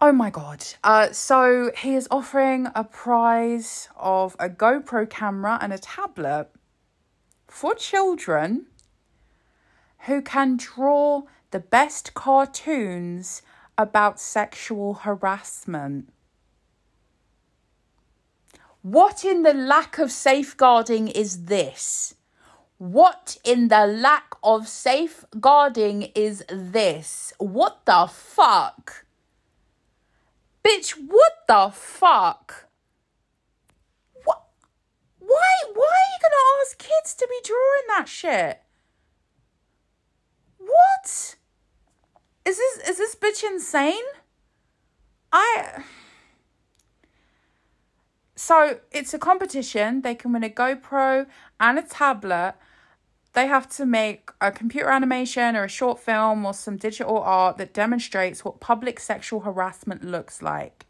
Oh 0.00 0.12
my 0.12 0.30
god. 0.30 0.64
Uh, 0.82 1.12
so 1.12 1.70
he 1.76 1.94
is 1.94 2.08
offering 2.10 2.68
a 2.74 2.84
prize 2.84 3.88
of 3.96 4.36
a 4.38 4.48
GoPro 4.48 5.08
camera 5.08 5.58
and 5.60 5.72
a 5.72 5.78
tablet 5.78 6.48
for 7.46 7.74
children 7.74 8.66
who 10.06 10.22
can 10.22 10.56
draw 10.56 11.22
the 11.50 11.60
best 11.60 12.14
cartoons 12.14 13.42
about 13.76 14.20
sexual 14.20 14.94
harassment. 14.94 16.08
What 18.82 19.24
in 19.24 19.42
the 19.42 19.52
lack 19.52 19.98
of 19.98 20.12
safeguarding 20.12 21.08
is 21.08 21.46
this? 21.46 22.14
What 22.78 23.36
in 23.44 23.68
the 23.68 23.86
lack 23.86 24.34
of 24.44 24.68
safeguarding 24.68 26.12
is 26.14 26.44
this? 26.48 27.32
What 27.38 27.84
the 27.84 28.06
fuck? 28.06 29.06
Bitch, 30.62 30.90
what 30.92 31.32
the 31.48 31.70
fuck? 31.74 32.68
What? 34.24 34.42
Why? 35.18 35.52
Why 35.74 35.94
are 35.96 36.10
you 36.12 36.18
gonna 36.22 36.60
ask 36.60 36.78
kids 36.78 37.14
to 37.14 37.26
be 37.28 37.40
drawing 37.42 37.86
that 37.88 38.08
shit? 38.08 38.62
What? 40.76 41.36
Is 42.44 42.56
this 42.56 42.88
is 42.88 42.98
this 42.98 43.14
bitch 43.14 43.44
insane? 43.44 44.04
I. 45.32 45.84
So 48.34 48.80
it's 48.92 49.14
a 49.14 49.18
competition. 49.18 50.02
They 50.02 50.14
can 50.14 50.32
win 50.32 50.44
a 50.44 50.50
GoPro 50.50 51.26
and 51.58 51.78
a 51.78 51.82
tablet. 51.82 52.54
They 53.32 53.46
have 53.46 53.68
to 53.76 53.84
make 53.84 54.30
a 54.40 54.50
computer 54.52 54.90
animation 54.90 55.56
or 55.56 55.64
a 55.64 55.68
short 55.68 55.98
film 55.98 56.46
or 56.46 56.54
some 56.54 56.76
digital 56.76 57.18
art 57.18 57.58
that 57.58 57.74
demonstrates 57.74 58.44
what 58.44 58.60
public 58.60 59.00
sexual 59.00 59.40
harassment 59.40 60.04
looks 60.04 60.40
like. 60.40 60.86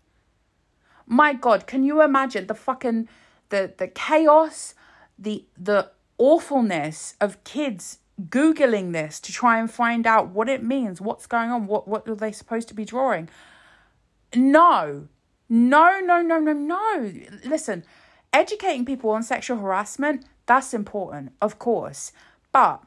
My 1.06 1.32
God, 1.32 1.66
can 1.66 1.84
you 1.84 2.02
imagine 2.02 2.46
the 2.46 2.54
fucking 2.54 3.08
the 3.48 3.72
the 3.78 3.88
chaos, 3.88 4.74
the 5.18 5.46
the 5.56 5.90
awfulness 6.18 7.14
of 7.20 7.42
kids 7.44 7.98
googling 8.20 8.92
this 8.92 9.20
to 9.20 9.32
try 9.32 9.58
and 9.58 9.70
find 9.70 10.06
out 10.06 10.28
what 10.28 10.48
it 10.48 10.62
means, 10.62 11.00
what's 11.00 11.26
going 11.26 11.50
on, 11.50 11.66
what 11.66 11.86
what 11.86 12.08
are 12.08 12.14
they 12.14 12.32
supposed 12.32 12.68
to 12.68 12.74
be 12.74 12.84
drawing? 12.84 13.28
No, 14.34 15.08
no, 15.48 16.00
no, 16.00 16.22
no, 16.22 16.38
no, 16.38 16.52
no. 16.52 17.12
Listen, 17.44 17.84
educating 18.32 18.84
people 18.84 19.10
on 19.10 19.22
sexual 19.22 19.58
harassment, 19.58 20.24
that's 20.46 20.74
important, 20.74 21.32
of 21.40 21.58
course. 21.58 22.12
But 22.52 22.82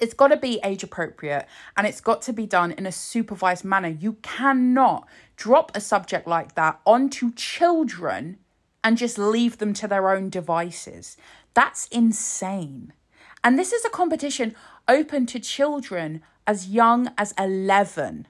it's 0.00 0.14
got 0.14 0.28
to 0.28 0.36
be 0.36 0.58
age 0.64 0.82
appropriate 0.82 1.46
and 1.76 1.86
it's 1.86 2.00
got 2.00 2.22
to 2.22 2.32
be 2.32 2.46
done 2.46 2.72
in 2.72 2.86
a 2.86 2.92
supervised 2.92 3.64
manner. 3.64 3.88
You 3.88 4.14
cannot 4.22 5.06
drop 5.36 5.70
a 5.74 5.80
subject 5.80 6.26
like 6.26 6.54
that 6.54 6.80
onto 6.86 7.32
children 7.34 8.38
and 8.82 8.96
just 8.96 9.18
leave 9.18 9.58
them 9.58 9.74
to 9.74 9.86
their 9.86 10.10
own 10.10 10.30
devices. 10.30 11.16
That's 11.52 11.86
insane. 11.88 12.94
And 13.42 13.58
this 13.58 13.72
is 13.72 13.84
a 13.84 13.90
competition 13.90 14.54
open 14.88 15.26
to 15.26 15.40
children 15.40 16.22
as 16.46 16.68
young 16.68 17.10
as 17.16 17.32
11. 17.38 18.26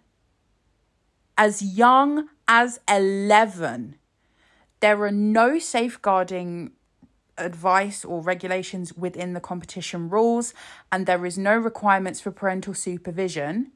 As 1.36 1.62
young 1.62 2.28
as 2.46 2.80
11. 2.88 3.96
There 4.80 5.02
are 5.02 5.10
no 5.10 5.58
safeguarding 5.58 6.72
advice 7.38 8.04
or 8.04 8.20
regulations 8.20 8.92
within 8.94 9.32
the 9.32 9.40
competition 9.40 10.10
rules, 10.10 10.54
and 10.92 11.06
there 11.06 11.24
is 11.26 11.38
no 11.38 11.56
requirements 11.56 12.20
for 12.20 12.30
parental 12.30 12.74
supervision. 12.74 13.72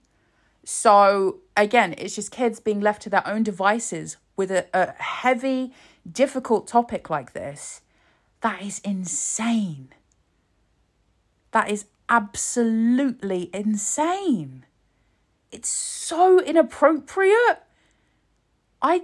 So, 0.64 1.40
again, 1.56 1.94
it's 1.98 2.14
just 2.14 2.30
kids 2.30 2.60
being 2.60 2.80
left 2.80 3.02
to 3.02 3.10
their 3.10 3.26
own 3.26 3.42
devices 3.42 4.16
with 4.36 4.50
a, 4.50 4.66
a 4.72 4.92
heavy, 4.92 5.72
difficult 6.10 6.66
topic 6.66 7.10
like 7.10 7.32
this. 7.32 7.82
That 8.40 8.62
is 8.62 8.78
insane. 8.80 9.88
That 11.54 11.70
is 11.70 11.86
absolutely 12.08 13.48
insane. 13.54 14.66
It's 15.52 15.68
so 15.68 16.40
inappropriate. 16.40 17.62
I. 18.82 19.02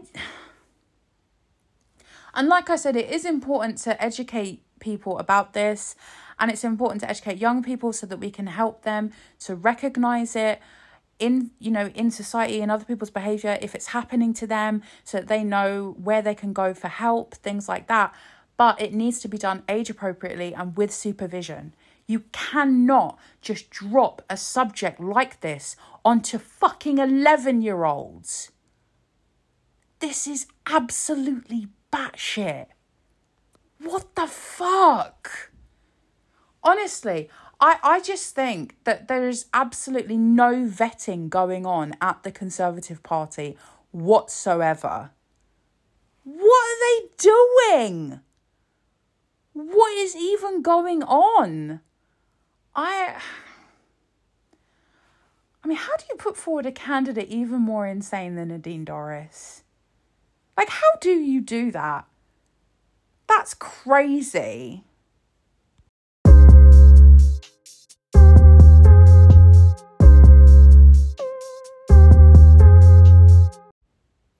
And 2.34 2.48
like 2.48 2.68
I 2.68 2.74
said, 2.74 2.96
it 2.96 3.08
is 3.08 3.24
important 3.24 3.78
to 3.78 4.02
educate 4.02 4.64
people 4.80 5.16
about 5.20 5.52
this, 5.52 5.94
and 6.40 6.50
it's 6.50 6.64
important 6.64 7.02
to 7.02 7.08
educate 7.08 7.38
young 7.38 7.62
people 7.62 7.92
so 7.92 8.04
that 8.08 8.18
we 8.18 8.32
can 8.32 8.48
help 8.48 8.82
them 8.82 9.12
to 9.46 9.54
recognize 9.54 10.34
it 10.34 10.60
in 11.20 11.52
you 11.60 11.70
know 11.70 11.86
in 11.94 12.10
society 12.10 12.60
and 12.62 12.72
other 12.72 12.84
people's 12.84 13.10
behavior 13.10 13.58
if 13.60 13.74
it's 13.76 13.88
happening 13.88 14.32
to 14.32 14.46
them 14.46 14.82
so 15.04 15.18
that 15.18 15.28
they 15.28 15.44
know 15.44 15.94
where 16.02 16.22
they 16.22 16.34
can 16.34 16.54
go 16.54 16.72
for 16.72 16.88
help 16.88 17.34
things 17.34 17.68
like 17.68 17.88
that 17.88 18.14
but 18.56 18.80
it 18.80 18.94
needs 18.94 19.20
to 19.20 19.28
be 19.28 19.36
done 19.36 19.62
age 19.68 19.90
appropriately 19.90 20.54
and 20.54 20.78
with 20.78 20.90
supervision 20.90 21.74
you 22.10 22.24
cannot 22.32 23.18
just 23.40 23.70
drop 23.70 24.22
a 24.28 24.36
subject 24.36 25.00
like 25.00 25.40
this 25.40 25.76
onto 26.04 26.38
fucking 26.38 26.98
11 26.98 27.62
year 27.62 27.84
olds 27.84 28.50
this 30.00 30.26
is 30.26 30.46
absolutely 30.66 31.68
batshit. 31.92 32.66
What 33.78 34.14
the 34.14 34.26
fuck? 34.26 35.50
Honestly, 36.62 37.28
I, 37.60 37.78
I 37.82 38.00
just 38.00 38.34
think 38.34 38.76
that 38.84 39.08
there 39.08 39.28
is 39.28 39.46
absolutely 39.54 40.16
no 40.16 40.66
vetting 40.66 41.28
going 41.28 41.64
on 41.64 41.94
at 42.00 42.22
the 42.22 42.32
Conservative 42.32 43.02
Party 43.02 43.56
whatsoever. 43.92 45.10
What 46.24 46.64
are 46.66 46.80
they 46.80 47.08
doing? 47.18 48.20
What 49.52 49.92
is 49.98 50.16
even 50.16 50.62
going 50.62 51.02
on? 51.02 51.80
I. 52.74 53.20
I 55.62 55.68
mean, 55.68 55.76
how 55.76 55.96
do 55.96 56.04
you 56.08 56.16
put 56.16 56.36
forward 56.36 56.66
a 56.66 56.72
candidate 56.72 57.28
even 57.28 57.60
more 57.60 57.86
insane 57.86 58.34
than 58.34 58.48
Nadine 58.48 58.84
Dorries? 58.86 59.62
Like, 60.56 60.70
how 60.70 60.92
do 61.00 61.10
you 61.10 61.40
do 61.40 61.70
that? 61.72 62.06
That's 63.28 63.54
crazy. 63.54 64.84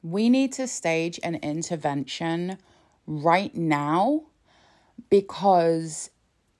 We 0.02 0.28
need 0.28 0.52
to 0.54 0.66
stage 0.66 1.20
an 1.22 1.36
intervention 1.36 2.58
right 3.06 3.54
now 3.54 4.24
because 5.08 6.10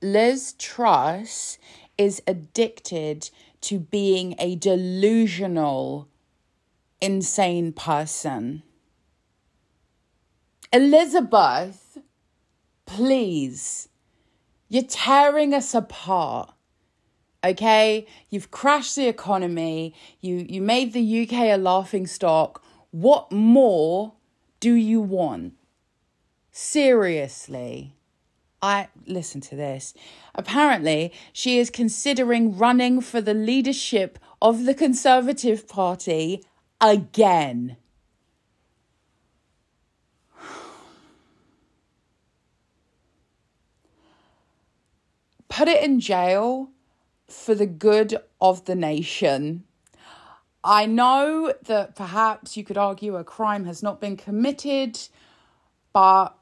Liz 0.02 0.54
Truss 0.54 1.58
is 1.98 2.22
addicted 2.26 3.28
to 3.60 3.78
being 3.78 4.34
a 4.38 4.54
delusional, 4.56 6.08
insane 7.02 7.72
person. 7.74 8.62
Elizabeth, 10.72 11.98
please, 12.86 13.88
you're 14.70 14.84
tearing 14.84 15.52
us 15.52 15.74
apart. 15.74 16.54
Okay, 17.44 18.06
you've 18.30 18.50
crashed 18.50 18.96
the 18.96 19.08
economy. 19.08 19.94
You 20.20 20.46
you 20.48 20.62
made 20.62 20.92
the 20.92 21.22
UK 21.22 21.32
a 21.32 21.56
laughing 21.56 22.06
stock. 22.06 22.62
What 22.90 23.32
more 23.32 24.14
do 24.60 24.72
you 24.72 25.00
want? 25.00 25.54
Seriously. 26.52 27.94
I 28.62 28.88
listen 29.06 29.40
to 29.42 29.56
this. 29.56 29.94
Apparently, 30.34 31.12
she 31.32 31.58
is 31.58 31.70
considering 31.70 32.56
running 32.56 33.00
for 33.00 33.20
the 33.20 33.34
leadership 33.34 34.18
of 34.42 34.64
the 34.64 34.74
Conservative 34.74 35.66
Party 35.66 36.44
again. 36.80 37.76
Put 45.48 45.68
it 45.68 45.82
in 45.82 46.00
jail 46.00 46.70
for 47.28 47.54
the 47.54 47.66
good 47.66 48.16
of 48.40 48.64
the 48.66 48.74
nation. 48.74 49.64
I 50.62 50.86
know 50.86 51.54
that 51.64 51.96
perhaps 51.96 52.56
you 52.56 52.64
could 52.64 52.76
argue 52.76 53.16
a 53.16 53.24
crime 53.24 53.64
has 53.64 53.82
not 53.82 54.00
been 54.00 54.16
committed, 54.16 54.98
but 55.92 56.38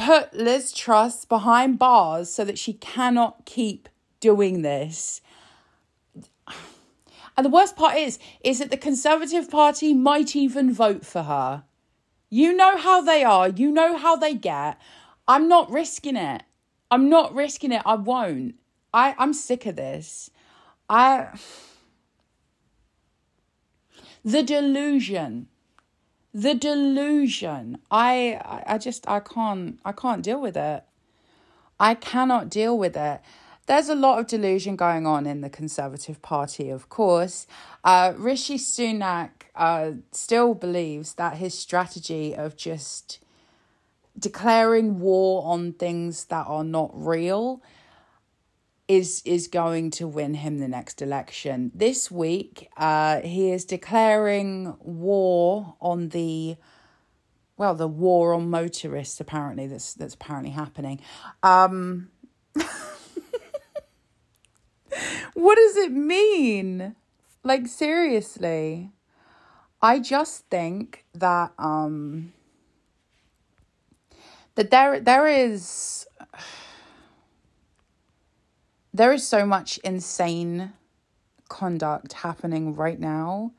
put 0.00 0.32
Liz 0.32 0.72
Truss 0.72 1.24
behind 1.24 1.78
bars 1.78 2.30
so 2.30 2.44
that 2.44 2.58
she 2.58 2.72
cannot 2.72 3.44
keep 3.44 3.88
doing 4.18 4.62
this. 4.62 5.20
And 7.36 7.44
the 7.44 7.50
worst 7.50 7.76
part 7.76 7.96
is, 7.96 8.18
is 8.42 8.58
that 8.58 8.70
the 8.70 8.76
Conservative 8.76 9.50
Party 9.50 9.94
might 9.94 10.34
even 10.34 10.72
vote 10.72 11.04
for 11.04 11.22
her. 11.22 11.64
You 12.28 12.52
know 12.54 12.76
how 12.76 13.00
they 13.00 13.24
are, 13.24 13.48
you 13.48 13.70
know 13.70 13.96
how 13.96 14.16
they 14.16 14.34
get. 14.34 14.78
I'm 15.28 15.48
not 15.48 15.70
risking 15.70 16.16
it. 16.16 16.42
I'm 16.90 17.08
not 17.08 17.34
risking 17.34 17.72
it. 17.72 17.82
I 17.84 17.94
won't. 17.94 18.56
I, 18.92 19.14
I'm 19.18 19.32
sick 19.32 19.66
of 19.66 19.76
this. 19.76 20.30
I 20.88 21.38
the 24.24 24.42
delusion 24.42 25.48
the 26.32 26.54
delusion. 26.54 27.78
I, 27.90 28.40
I 28.66 28.78
just 28.78 29.08
i 29.08 29.20
can't 29.20 29.78
i 29.84 29.92
can't 29.92 30.22
deal 30.22 30.40
with 30.40 30.56
it. 30.56 30.84
I 31.78 31.94
cannot 31.94 32.48
deal 32.50 32.76
with 32.76 32.96
it. 32.96 33.20
There's 33.66 33.88
a 33.88 33.94
lot 33.94 34.18
of 34.18 34.26
delusion 34.26 34.76
going 34.76 35.06
on 35.06 35.26
in 35.26 35.40
the 35.40 35.50
conservative 35.50 36.22
party 36.22 36.70
of 36.70 36.88
course. 36.88 37.46
Uh, 37.84 38.12
rishi 38.16 38.58
sunak 38.58 39.30
uh, 39.54 39.92
still 40.12 40.54
believes 40.54 41.14
that 41.14 41.36
his 41.36 41.54
strategy 41.54 42.34
of 42.34 42.56
just 42.56 43.18
declaring 44.18 45.00
war 45.00 45.44
on 45.44 45.72
things 45.72 46.26
that 46.26 46.46
are 46.46 46.64
not 46.64 46.90
real 46.92 47.62
is 48.90 49.22
is 49.24 49.46
going 49.46 49.88
to 49.92 50.08
win 50.08 50.34
him 50.34 50.58
the 50.58 50.66
next 50.66 51.00
election. 51.00 51.70
This 51.72 52.10
week, 52.10 52.68
uh, 52.76 53.20
he 53.20 53.52
is 53.52 53.64
declaring 53.64 54.74
war 54.80 55.76
on 55.80 56.08
the 56.08 56.56
well, 57.56 57.76
the 57.76 57.86
war 57.86 58.34
on 58.34 58.50
motorists. 58.50 59.20
Apparently, 59.20 59.68
that's 59.68 59.94
that's 59.94 60.14
apparently 60.14 60.50
happening. 60.50 61.00
Um, 61.44 62.10
what 65.34 65.54
does 65.54 65.76
it 65.76 65.92
mean? 65.92 66.96
Like 67.44 67.68
seriously, 67.68 68.90
I 69.80 70.00
just 70.00 70.46
think 70.50 71.04
that 71.14 71.52
um 71.60 72.32
that 74.56 74.72
there 74.72 74.98
there 74.98 75.28
is 75.28 76.08
there 78.92 79.12
is 79.12 79.26
so 79.26 79.46
much 79.46 79.78
insane 79.78 80.72
conduct 81.48 82.14
happening 82.14 82.74
right 82.74 82.98
now 82.98 83.52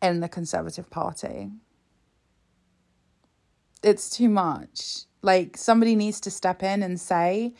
in 0.00 0.20
the 0.20 0.28
Conservative 0.28 0.90
Party. 0.90 1.50
It's 3.82 4.08
too 4.08 4.28
much. 4.28 5.04
Like, 5.22 5.56
somebody 5.56 5.96
needs 5.96 6.20
to 6.20 6.30
step 6.30 6.62
in 6.62 6.82
and 6.82 7.00
say, 7.00 7.54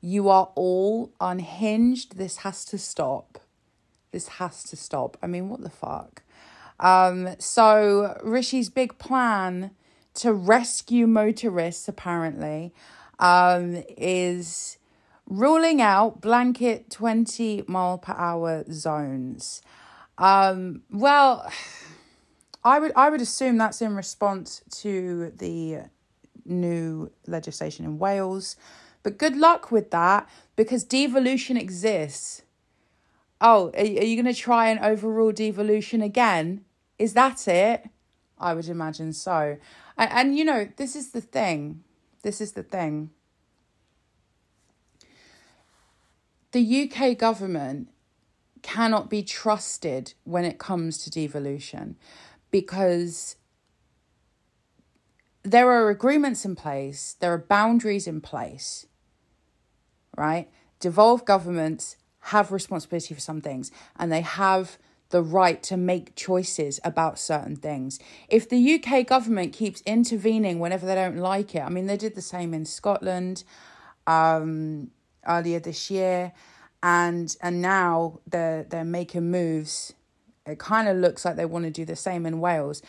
You 0.00 0.28
are 0.28 0.50
all 0.54 1.12
unhinged. 1.20 2.16
This 2.16 2.38
has 2.38 2.64
to 2.66 2.78
stop. 2.78 3.38
This 4.12 4.28
has 4.28 4.62
to 4.64 4.76
stop. 4.76 5.16
I 5.22 5.26
mean, 5.26 5.48
what 5.48 5.62
the 5.62 5.70
fuck? 5.70 6.22
Um, 6.78 7.36
so, 7.38 8.18
Rishi's 8.22 8.68
big 8.68 8.98
plan 8.98 9.70
to 10.14 10.32
rescue 10.32 11.06
motorists, 11.06 11.88
apparently, 11.88 12.72
um, 13.18 13.82
is 13.96 14.78
ruling 15.26 15.82
out 15.82 16.20
blanket 16.20 16.90
20 16.90 17.64
mile 17.66 17.98
per 17.98 18.14
hour 18.14 18.64
zones. 18.72 19.62
Um, 20.18 20.82
well, 20.90 21.50
I 22.64 22.80
would 22.80 22.92
I 22.96 23.10
would 23.10 23.20
assume 23.20 23.58
that's 23.58 23.80
in 23.80 23.94
response 23.94 24.62
to 24.80 25.32
the 25.36 25.82
new 26.44 27.12
legislation 27.26 27.84
in 27.84 27.98
Wales. 27.98 28.56
But 29.02 29.18
good 29.18 29.36
luck 29.36 29.70
with 29.70 29.92
that 29.92 30.28
because 30.56 30.82
devolution 30.82 31.56
exists. 31.56 32.42
Oh, 33.40 33.68
are, 33.68 33.80
are 33.80 33.84
you 33.84 34.20
going 34.20 34.34
to 34.34 34.34
try 34.34 34.68
and 34.68 34.80
overrule 34.80 35.30
devolution 35.30 36.02
again? 36.02 36.64
Is 36.98 37.12
that 37.12 37.46
it? 37.46 37.88
I 38.38 38.54
would 38.54 38.68
imagine 38.68 39.12
so. 39.12 39.58
And, 39.96 40.10
and 40.10 40.38
you 40.38 40.44
know, 40.44 40.68
this 40.76 40.96
is 40.96 41.10
the 41.10 41.20
thing. 41.20 41.84
This 42.22 42.40
is 42.40 42.52
the 42.52 42.62
thing. 42.64 43.10
The 46.56 46.90
UK 46.90 47.18
government 47.18 47.90
cannot 48.62 49.10
be 49.10 49.22
trusted 49.22 50.14
when 50.24 50.46
it 50.46 50.56
comes 50.58 50.96
to 51.04 51.10
devolution 51.10 51.96
because 52.50 53.36
there 55.42 55.70
are 55.70 55.90
agreements 55.90 56.46
in 56.46 56.56
place, 56.56 57.14
there 57.20 57.30
are 57.34 57.44
boundaries 57.46 58.06
in 58.06 58.22
place, 58.22 58.86
right? 60.16 60.48
Devolved 60.80 61.26
governments 61.26 61.98
have 62.20 62.50
responsibility 62.50 63.12
for 63.12 63.20
some 63.20 63.42
things 63.42 63.70
and 63.98 64.10
they 64.10 64.22
have 64.22 64.78
the 65.10 65.22
right 65.22 65.62
to 65.64 65.76
make 65.76 66.16
choices 66.16 66.80
about 66.82 67.18
certain 67.18 67.56
things. 67.56 67.98
If 68.30 68.48
the 68.48 68.80
UK 68.80 69.06
government 69.06 69.52
keeps 69.52 69.82
intervening 69.82 70.58
whenever 70.58 70.86
they 70.86 70.94
don't 70.94 71.18
like 71.18 71.54
it, 71.54 71.60
I 71.60 71.68
mean, 71.68 71.84
they 71.84 71.98
did 71.98 72.14
the 72.14 72.22
same 72.22 72.54
in 72.54 72.64
Scotland 72.64 73.44
um, 74.06 74.90
earlier 75.26 75.60
this 75.60 75.90
year, 75.90 76.32
and 76.82 77.36
and 77.40 77.62
now 77.62 78.20
they're 78.26 78.64
they're 78.64 78.84
making 78.84 79.30
moves. 79.30 79.94
It 80.46 80.58
kind 80.58 80.88
of 80.88 80.96
looks 80.96 81.24
like 81.24 81.36
they 81.36 81.44
want 81.44 81.64
to 81.64 81.70
do 81.70 81.84
the 81.84 81.96
same 81.96 82.24
in 82.26 82.40
Wales. 82.40 82.82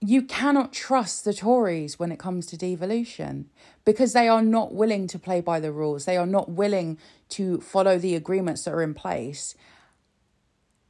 You 0.00 0.22
cannot 0.22 0.72
trust 0.72 1.24
the 1.24 1.34
Tories 1.34 1.98
when 1.98 2.12
it 2.12 2.18
comes 2.18 2.46
to 2.46 2.56
devolution 2.56 3.50
because 3.84 4.12
they 4.12 4.28
are 4.28 4.42
not 4.42 4.72
willing 4.72 5.08
to 5.08 5.18
play 5.18 5.40
by 5.40 5.58
the 5.58 5.72
rules. 5.72 6.04
They 6.04 6.16
are 6.16 6.26
not 6.26 6.50
willing 6.50 6.98
to 7.30 7.60
follow 7.60 7.98
the 7.98 8.14
agreements 8.14 8.62
that 8.64 8.74
are 8.74 8.82
in 8.82 8.94
place 8.94 9.56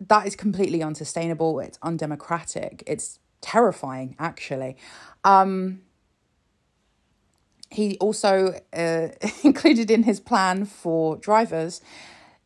that 0.00 0.26
is 0.26 0.36
completely 0.36 0.82
unsustainable. 0.82 1.58
It's 1.60 1.78
undemocratic. 1.82 2.82
It's 2.86 3.18
terrifying, 3.40 4.16
actually. 4.18 4.76
Um, 5.24 5.82
he 7.70 7.96
also 7.98 8.60
uh, 8.72 9.08
included 9.42 9.90
in 9.90 10.04
his 10.04 10.20
plan 10.20 10.64
for 10.64 11.16
drivers 11.16 11.80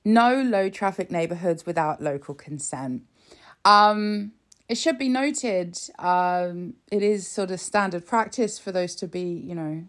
no 0.04 0.42
low 0.42 0.68
traffic 0.68 1.10
neighborhoods 1.10 1.66
without 1.66 2.02
local 2.02 2.34
consent. 2.34 3.02
Um, 3.64 4.32
it 4.68 4.76
should 4.76 4.98
be 4.98 5.08
noted, 5.08 5.78
um, 5.98 6.74
it 6.90 7.02
is 7.02 7.28
sort 7.28 7.50
of 7.50 7.60
standard 7.60 8.06
practice 8.06 8.58
for 8.58 8.72
those 8.72 8.94
to 8.96 9.06
be, 9.06 9.22
you 9.22 9.54
know, 9.54 9.84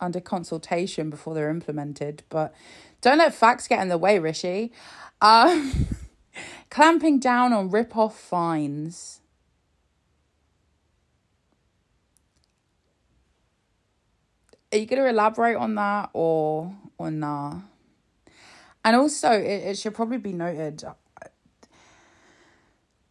under 0.00 0.20
consultation 0.20 1.10
before 1.10 1.34
they're 1.34 1.50
implemented. 1.50 2.22
But 2.28 2.54
don't 3.00 3.18
let 3.18 3.34
facts 3.34 3.68
get 3.68 3.80
in 3.82 3.88
the 3.88 3.98
way, 3.98 4.18
Rishi. 4.18 4.72
Um, 5.20 5.88
clamping 6.70 7.18
down 7.18 7.52
on 7.52 7.70
rip-off 7.70 8.18
fines. 8.18 9.19
Are 14.72 14.78
you 14.78 14.86
going 14.86 15.02
to 15.02 15.08
elaborate 15.08 15.56
on 15.56 15.74
that 15.74 16.10
or 16.12 16.74
or 16.96 17.10
nah? 17.10 17.60
And 18.84 18.96
also, 18.96 19.32
it, 19.32 19.44
it 19.44 19.78
should 19.78 19.94
probably 19.94 20.18
be 20.18 20.32
noted 20.32 20.84
uh, 20.84 20.94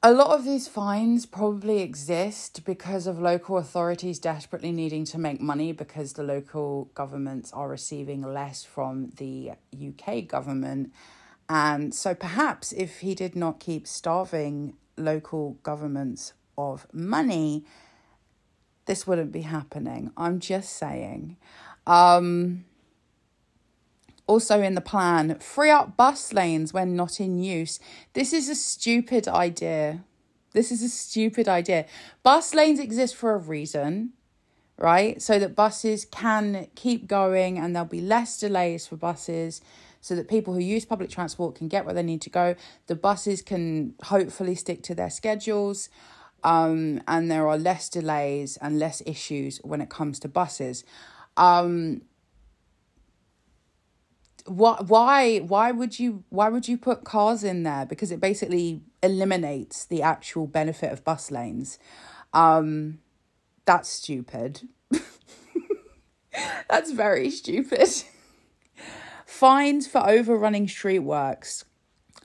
a 0.01 0.13
lot 0.13 0.29
of 0.29 0.45
these 0.45 0.69
fines 0.69 1.25
probably 1.25 1.81
exist 1.81 2.63
because 2.63 3.05
of 3.05 3.19
local 3.19 3.57
authorities 3.57 4.17
desperately 4.17 4.71
needing 4.71 5.03
to 5.03 5.17
make 5.17 5.41
money 5.41 5.73
because 5.73 6.13
the 6.13 6.23
local 6.23 6.85
governments 6.93 7.51
are 7.51 7.67
receiving 7.67 8.21
less 8.21 8.63
from 8.63 9.09
the 9.17 9.51
UK 9.75 10.25
government. 10.25 10.93
And 11.49 11.93
so 11.93 12.15
perhaps 12.15 12.71
if 12.71 12.99
he 12.99 13.13
did 13.13 13.35
not 13.35 13.59
keep 13.59 13.85
starving 13.85 14.75
local 14.95 15.57
governments 15.63 16.31
of 16.57 16.87
money, 16.93 17.65
this 18.89 19.05
wouldn't 19.05 19.31
be 19.31 19.41
happening. 19.41 20.11
I'm 20.17 20.39
just 20.39 20.73
saying. 20.73 21.37
Um, 21.85 22.65
also, 24.25 24.63
in 24.63 24.73
the 24.73 24.81
plan, 24.81 25.37
free 25.37 25.69
up 25.69 25.95
bus 25.95 26.33
lanes 26.33 26.73
when 26.73 26.95
not 26.95 27.19
in 27.19 27.37
use. 27.37 27.79
This 28.13 28.33
is 28.33 28.49
a 28.49 28.55
stupid 28.55 29.27
idea. 29.27 30.03
This 30.53 30.71
is 30.71 30.81
a 30.81 30.89
stupid 30.89 31.47
idea. 31.47 31.85
Bus 32.23 32.55
lanes 32.55 32.79
exist 32.79 33.15
for 33.15 33.35
a 33.35 33.37
reason, 33.37 34.13
right? 34.75 35.21
So 35.21 35.37
that 35.37 35.55
buses 35.55 36.05
can 36.05 36.65
keep 36.73 37.05
going 37.05 37.59
and 37.59 37.75
there'll 37.75 37.87
be 37.87 38.01
less 38.01 38.39
delays 38.39 38.87
for 38.87 38.95
buses 38.95 39.61
so 40.01 40.15
that 40.15 40.27
people 40.27 40.55
who 40.55 40.61
use 40.61 40.83
public 40.83 41.11
transport 41.11 41.53
can 41.53 41.67
get 41.67 41.85
where 41.85 41.93
they 41.93 42.01
need 42.01 42.23
to 42.23 42.31
go. 42.31 42.55
The 42.87 42.95
buses 42.95 43.43
can 43.43 43.93
hopefully 44.05 44.55
stick 44.55 44.81
to 44.83 44.95
their 44.95 45.11
schedules. 45.11 45.89
Um, 46.43 47.01
and 47.07 47.29
there 47.29 47.47
are 47.47 47.57
less 47.57 47.89
delays 47.89 48.57
and 48.61 48.79
less 48.79 49.01
issues 49.05 49.59
when 49.63 49.81
it 49.81 49.89
comes 49.89 50.19
to 50.19 50.27
buses. 50.27 50.83
Um, 51.37 52.01
why 54.49 54.77
why 54.85 55.37
why 55.39 55.71
would 55.71 55.99
you 55.99 56.23
why 56.29 56.49
would 56.49 56.67
you 56.67 56.77
put 56.77 57.03
cars 57.03 57.43
in 57.43 57.63
there? 57.63 57.85
Because 57.85 58.11
it 58.11 58.19
basically 58.19 58.81
eliminates 59.03 59.85
the 59.85 60.01
actual 60.01 60.47
benefit 60.47 60.91
of 60.91 61.03
bus 61.03 61.31
lanes. 61.31 61.77
Um 62.33 62.99
that's 63.65 63.89
stupid. 63.89 64.67
That's 66.69 66.91
very 66.91 67.29
stupid. 67.29 67.87
Fines 69.25 69.85
for 69.85 70.07
overrunning 70.09 70.67
street 70.67 70.99
works. 70.99 71.65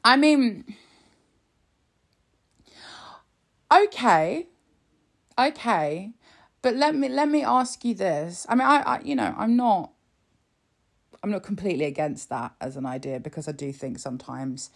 I 0.02 0.16
mean 0.16 0.64
okay 3.72 4.46
okay 5.38 6.12
but 6.62 6.74
let 6.74 6.94
me 6.94 7.08
let 7.08 7.28
me 7.28 7.42
ask 7.42 7.84
you 7.84 7.94
this 7.94 8.46
i 8.48 8.54
mean 8.54 8.66
i, 8.66 8.80
I 8.80 9.00
you 9.00 9.14
know 9.14 9.34
i'm 9.36 9.56
not 9.56 9.94
I'm 11.24 11.30
not 11.30 11.42
completely 11.42 11.86
against 11.86 12.28
that 12.28 12.52
as 12.60 12.76
an 12.76 12.84
idea 12.84 13.18
because 13.18 13.48
I 13.48 13.52
do 13.52 13.72
think 13.72 13.98
sometimes 13.98 14.68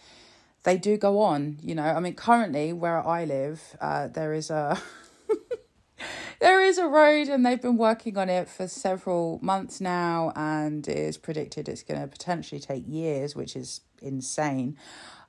they 0.63 0.79
do 0.79 0.97
go 0.97 1.19
on. 1.21 1.59
You 1.61 1.75
know, 1.75 1.83
I 1.83 1.99
mean, 1.99 2.15
currently 2.15 2.73
where 2.73 3.07
I 3.07 3.23
live, 3.23 3.77
uh, 3.79 4.07
there 4.07 4.33
is 4.33 4.49
a 4.49 4.81
there 6.39 6.63
is 6.63 6.79
a 6.79 6.87
road, 6.87 7.27
and 7.27 7.45
they've 7.45 7.61
been 7.61 7.77
working 7.77 8.17
on 8.17 8.29
it 8.29 8.49
for 8.49 8.67
several 8.67 9.37
months 9.43 9.79
now, 9.79 10.33
and 10.35 10.87
it 10.87 10.97
is 10.97 11.17
predicted 11.17 11.69
it's 11.69 11.83
going 11.83 12.01
to 12.01 12.07
potentially 12.07 12.59
take 12.59 12.83
years, 12.87 13.35
which 13.35 13.55
is 13.55 13.81
insane. 14.01 14.75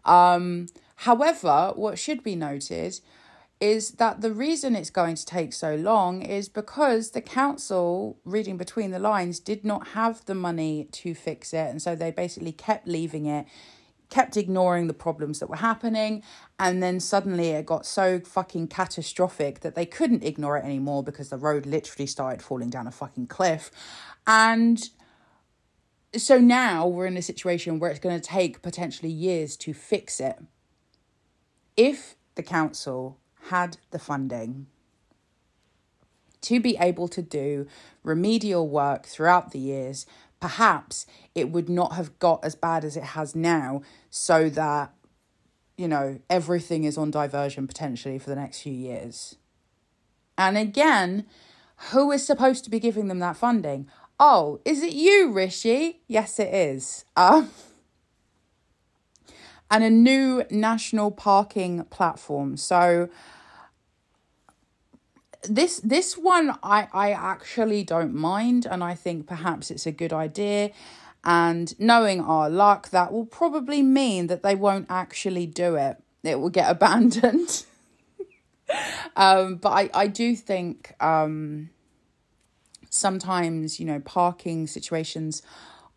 Um, 0.07 0.69
however, 0.97 1.73
what 1.77 1.99
should 1.99 2.23
be 2.23 2.35
noted 2.35 2.99
is 3.61 3.93
that 3.93 4.23
the 4.23 4.33
reason 4.33 4.75
it's 4.75 4.89
going 4.89 5.15
to 5.15 5.27
take 5.27 5.53
so 5.53 5.75
long 5.75 6.23
is 6.23 6.49
because 6.49 7.11
the 7.11 7.21
council, 7.21 8.19
reading 8.25 8.57
between 8.57 8.91
the 8.91 8.99
lines, 8.99 9.39
did 9.39 9.65
not 9.65 9.89
have 9.89 10.25
the 10.25 10.35
money 10.35 10.89
to 10.93 11.15
fix 11.15 11.53
it. 11.53 11.69
And 11.69 11.83
so 11.83 11.95
they 11.95 12.11
basically 12.11 12.53
kept 12.53 12.89
leaving 12.89 13.27
it, 13.27 13.45
kept 14.09 14.39
ignoring 14.39 14.87
the 14.87 14.95
problems 14.95 15.41
that 15.41 15.51
were 15.51 15.57
happening. 15.57 16.23
And 16.59 16.83
then 16.83 17.01
suddenly 17.01 17.49
it 17.49 17.67
got 17.67 17.85
so 17.85 18.21
fucking 18.21 18.69
catastrophic 18.69 19.61
that 19.61 19.75
they 19.75 19.87
couldn't 19.87 20.25
ignore 20.25 20.57
it 20.57 20.65
anymore 20.65 21.03
because 21.03 21.29
the 21.29 21.37
road 21.37 21.67
literally 21.67 22.07
started 22.07 22.41
falling 22.41 22.71
down 22.71 22.87
a 22.87 22.91
fucking 22.91 23.27
cliff. 23.27 23.71
And 24.27 24.83
so 26.17 26.39
now 26.39 26.87
we're 26.87 27.07
in 27.07 27.19
a 27.19 27.23
situation 27.23 27.79
where 27.79 27.91
it's 27.91 28.01
going 28.01 28.19
to 28.19 28.27
take 28.27 28.63
potentially 28.63 29.13
years 29.13 29.55
to 29.59 29.75
fix 29.75 30.19
it. 30.19 30.39
If 31.77 32.17
the 32.37 32.43
council 32.43 33.20
had 33.51 33.77
the 33.91 33.99
funding 33.99 34.67
to 36.41 36.61
be 36.61 36.77
able 36.81 37.09
to 37.09 37.23
do 37.23 37.67
remedial 38.03 38.67
work 38.69 39.07
throughout 39.07 39.51
the 39.51 39.59
years, 39.59 40.07
perhaps 40.41 41.07
it 41.35 41.51
would 41.51 41.69
not 41.69 41.93
have 41.93 42.19
got 42.19 42.43
as 42.45 42.55
bad 42.55 42.85
as 42.85 42.97
it 42.97 43.03
has 43.03 43.35
now, 43.35 43.83
so 44.09 44.49
that, 44.49 44.93
you 45.77 45.87
know, 45.87 46.19
everything 46.31 46.85
is 46.85 46.97
on 46.97 47.11
diversion 47.11 47.67
potentially 47.67 48.19
for 48.19 48.31
the 48.31 48.37
next 48.37 48.63
few 48.63 48.73
years. 48.73 49.37
And 50.39 50.57
again, 50.57 51.27
who 51.93 52.11
is 52.11 52.27
supposed 52.27 52.65
to 52.65 52.71
be 52.71 52.81
giving 52.81 53.09
them 53.09 53.19
that 53.19 53.37
funding? 53.37 53.87
Oh, 54.19 54.61
is 54.65 54.83
it 54.83 54.93
you, 54.93 55.31
Rishi? 55.31 56.01
Yes, 56.07 56.39
it 56.39 56.53
is. 56.55 57.05
Um, 57.17 57.51
and 59.71 59.85
a 59.85 59.91
new 59.91 60.43
national 60.51 61.11
parking 61.11 61.85
platform. 61.85 62.57
So 62.57 63.09
this 65.43 65.81
this 65.81 66.17
one 66.19 66.57
I 66.63 66.89
I 66.93 67.11
actually 67.13 67.83
don't 67.85 68.15
mind 68.15 68.67
and 68.67 68.85
I 68.85 68.95
think 68.95 69.27
perhaps 69.27 69.71
it's 69.71 69.87
a 69.87 69.93
good 69.93 70.13
idea 70.13 70.71
and 71.25 71.79
knowing 71.79 72.21
our 72.21 72.49
luck 72.49 72.91
that 72.91 73.13
will 73.13 73.27
probably 73.27 73.83
mean 73.83 74.27
that 74.29 74.43
they 74.43 74.55
won't 74.55 74.87
actually 74.89 75.47
do 75.47 75.75
it. 75.77 75.99
It 76.23 76.41
will 76.41 76.51
get 76.51 76.71
abandoned. 76.77 77.65
um 79.17 79.57
but 79.57 79.71
I 79.71 79.91
I 79.95 80.07
do 80.07 80.37
think 80.37 80.95
um 81.01 81.71
sometimes 82.91 83.81
you 83.81 83.87
know 83.87 84.01
parking 84.01 84.67
situations 84.67 85.43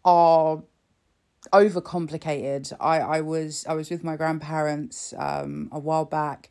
are 0.06 0.64
overcomplicated. 1.52 2.72
I 2.80 3.00
I 3.00 3.22
was 3.22 3.66
I 3.68 3.74
was 3.74 3.90
with 3.90 4.04
my 4.04 4.16
grandparents 4.16 5.14
um 5.18 5.70
a 5.72 5.80
while 5.80 6.06
back 6.06 6.50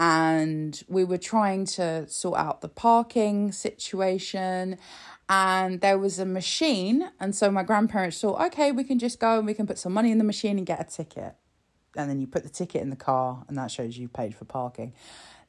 and 0.00 0.82
we 0.88 1.04
were 1.04 1.18
trying 1.18 1.66
to 1.66 2.08
sort 2.08 2.38
out 2.38 2.62
the 2.62 2.68
parking 2.70 3.52
situation 3.52 4.78
and 5.28 5.82
there 5.82 5.98
was 5.98 6.18
a 6.18 6.24
machine 6.24 7.10
and 7.20 7.36
so 7.36 7.50
my 7.50 7.62
grandparents 7.62 8.18
thought 8.18 8.40
okay 8.40 8.72
we 8.72 8.82
can 8.82 8.98
just 8.98 9.20
go 9.20 9.36
and 9.36 9.46
we 9.46 9.52
can 9.52 9.66
put 9.66 9.78
some 9.78 9.92
money 9.92 10.10
in 10.10 10.16
the 10.16 10.24
machine 10.24 10.56
and 10.56 10.66
get 10.66 10.80
a 10.80 10.84
ticket. 10.84 11.34
And 11.96 12.08
then 12.08 12.20
you 12.20 12.26
put 12.26 12.44
the 12.44 12.48
ticket 12.48 12.80
in 12.80 12.88
the 12.88 12.96
car 12.96 13.44
and 13.46 13.58
that 13.58 13.70
shows 13.70 13.98
you 13.98 14.08
paid 14.08 14.34
for 14.34 14.46
parking. 14.46 14.94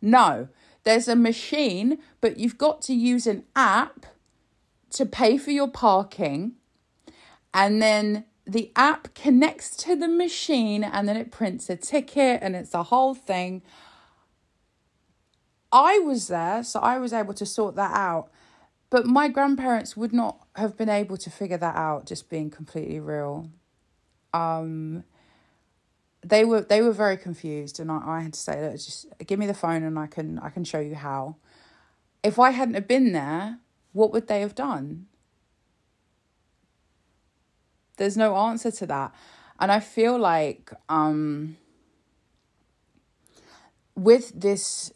No 0.01 0.49
there's 0.83 1.07
a 1.07 1.15
machine 1.15 1.99
but 2.19 2.37
you've 2.37 2.57
got 2.57 2.81
to 2.81 2.93
use 2.93 3.25
an 3.27 3.45
app 3.55 4.05
to 4.89 5.05
pay 5.05 5.37
for 5.37 5.51
your 5.51 5.69
parking 5.69 6.55
and 7.53 7.81
then 7.81 8.25
the 8.45 8.69
app 8.75 9.13
connects 9.13 9.77
to 9.77 9.95
the 9.95 10.09
machine 10.09 10.83
and 10.83 11.07
then 11.07 11.15
it 11.15 11.31
prints 11.31 11.69
a 11.69 11.77
ticket 11.77 12.41
and 12.41 12.53
it's 12.53 12.73
a 12.73 12.83
whole 12.83 13.13
thing 13.13 13.61
I 15.71 15.99
was 15.99 16.27
there, 16.27 16.63
so 16.63 16.79
I 16.79 16.97
was 16.97 17.13
able 17.13 17.33
to 17.35 17.45
sort 17.45 17.75
that 17.75 17.95
out. 17.95 18.29
But 18.89 19.05
my 19.05 19.29
grandparents 19.29 19.95
would 19.95 20.11
not 20.11 20.45
have 20.55 20.77
been 20.77 20.89
able 20.89 21.15
to 21.17 21.29
figure 21.29 21.57
that 21.57 21.75
out, 21.75 22.05
just 22.05 22.29
being 22.29 22.49
completely 22.49 22.99
real. 22.99 23.49
Um 24.33 25.03
they 26.23 26.45
were 26.45 26.61
they 26.61 26.81
were 26.81 26.91
very 26.91 27.17
confused 27.17 27.79
and 27.79 27.91
I, 27.91 28.01
I 28.05 28.19
had 28.21 28.33
to 28.33 28.39
say 28.39 28.61
that 28.61 28.73
just 28.73 29.07
give 29.25 29.39
me 29.39 29.47
the 29.47 29.53
phone 29.53 29.83
and 29.83 29.97
I 29.97 30.07
can 30.07 30.39
I 30.39 30.49
can 30.49 30.63
show 30.63 30.79
you 30.79 30.95
how. 30.95 31.37
If 32.23 32.37
I 32.37 32.51
hadn't 32.51 32.75
have 32.75 32.87
been 32.87 33.13
there, 33.13 33.57
what 33.93 34.11
would 34.11 34.27
they 34.27 34.41
have 34.41 34.53
done? 34.53 35.07
There's 37.97 38.17
no 38.17 38.35
answer 38.35 38.71
to 38.71 38.85
that. 38.87 39.13
And 39.59 39.71
I 39.71 39.79
feel 39.79 40.17
like 40.17 40.71
um 40.89 41.57
with 43.95 44.31
this 44.39 44.91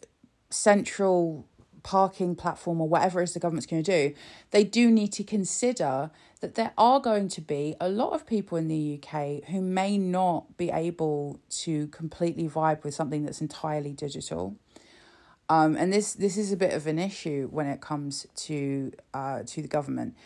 central 0.50 1.46
parking 1.82 2.34
platform 2.34 2.80
or 2.80 2.88
whatever 2.88 3.20
it 3.20 3.24
is 3.24 3.34
the 3.34 3.38
government's 3.38 3.66
going 3.66 3.82
to 3.82 4.08
do, 4.08 4.14
they 4.50 4.64
do 4.64 4.90
need 4.90 5.12
to 5.12 5.22
consider 5.22 6.10
that 6.40 6.56
there 6.56 6.72
are 6.76 6.98
going 6.98 7.28
to 7.28 7.40
be 7.40 7.76
a 7.80 7.88
lot 7.88 8.12
of 8.12 8.26
people 8.26 8.58
in 8.58 8.66
the 8.66 9.00
UK 9.00 9.44
who 9.50 9.60
may 9.60 9.96
not 9.96 10.56
be 10.56 10.70
able 10.70 11.38
to 11.48 11.86
completely 11.88 12.48
vibe 12.48 12.82
with 12.82 12.92
something 12.92 13.24
that's 13.24 13.40
entirely 13.40 13.92
digital. 13.92 14.56
Um, 15.48 15.76
and 15.76 15.92
this 15.92 16.14
this 16.14 16.36
is 16.36 16.50
a 16.50 16.56
bit 16.56 16.72
of 16.74 16.88
an 16.88 16.98
issue 16.98 17.48
when 17.52 17.66
it 17.66 17.80
comes 17.80 18.26
to 18.46 18.92
uh, 19.14 19.44
to 19.46 19.62
the 19.62 19.68
government. 19.68 20.16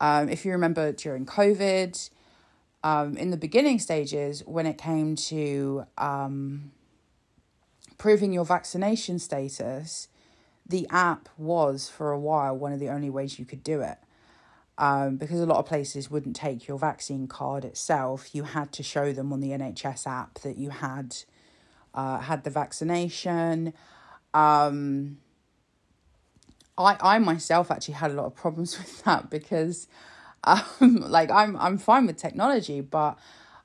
Um, 0.00 0.30
if 0.30 0.46
you 0.46 0.52
remember 0.52 0.92
during 0.92 1.26
COVID, 1.26 2.08
um, 2.82 3.18
in 3.18 3.30
the 3.30 3.36
beginning 3.36 3.78
stages, 3.78 4.42
when 4.46 4.64
it 4.64 4.78
came 4.78 5.16
to 5.16 5.84
um, 5.98 6.72
proving 8.00 8.32
your 8.32 8.46
vaccination 8.46 9.18
status, 9.18 10.08
the 10.66 10.86
app 10.88 11.28
was 11.36 11.90
for 11.90 12.12
a 12.12 12.18
while 12.18 12.56
one 12.56 12.72
of 12.72 12.80
the 12.80 12.88
only 12.88 13.10
ways 13.10 13.38
you 13.38 13.44
could 13.44 13.62
do 13.62 13.82
it. 13.82 13.98
Um, 14.78 15.18
because 15.18 15.38
a 15.38 15.44
lot 15.44 15.58
of 15.58 15.66
places 15.66 16.10
wouldn't 16.10 16.34
take 16.34 16.66
your 16.66 16.78
vaccine 16.78 17.26
card 17.26 17.62
itself, 17.62 18.34
you 18.34 18.44
had 18.44 18.72
to 18.72 18.82
show 18.82 19.12
them 19.12 19.34
on 19.34 19.40
the 19.40 19.50
NHS 19.50 20.06
app 20.06 20.38
that 20.38 20.56
you 20.56 20.70
had 20.70 21.14
uh, 21.92 22.20
had 22.20 22.44
the 22.44 22.48
vaccination. 22.48 23.74
Um, 24.32 25.18
I 26.78 26.96
I 27.02 27.18
myself 27.18 27.70
actually 27.70 27.94
had 27.94 28.12
a 28.12 28.14
lot 28.14 28.24
of 28.24 28.34
problems 28.34 28.78
with 28.78 29.04
that 29.04 29.28
because, 29.28 29.88
um, 30.44 31.04
like 31.06 31.30
I'm 31.30 31.54
I'm 31.58 31.76
fine 31.76 32.06
with 32.06 32.16
technology, 32.16 32.80
but 32.80 33.18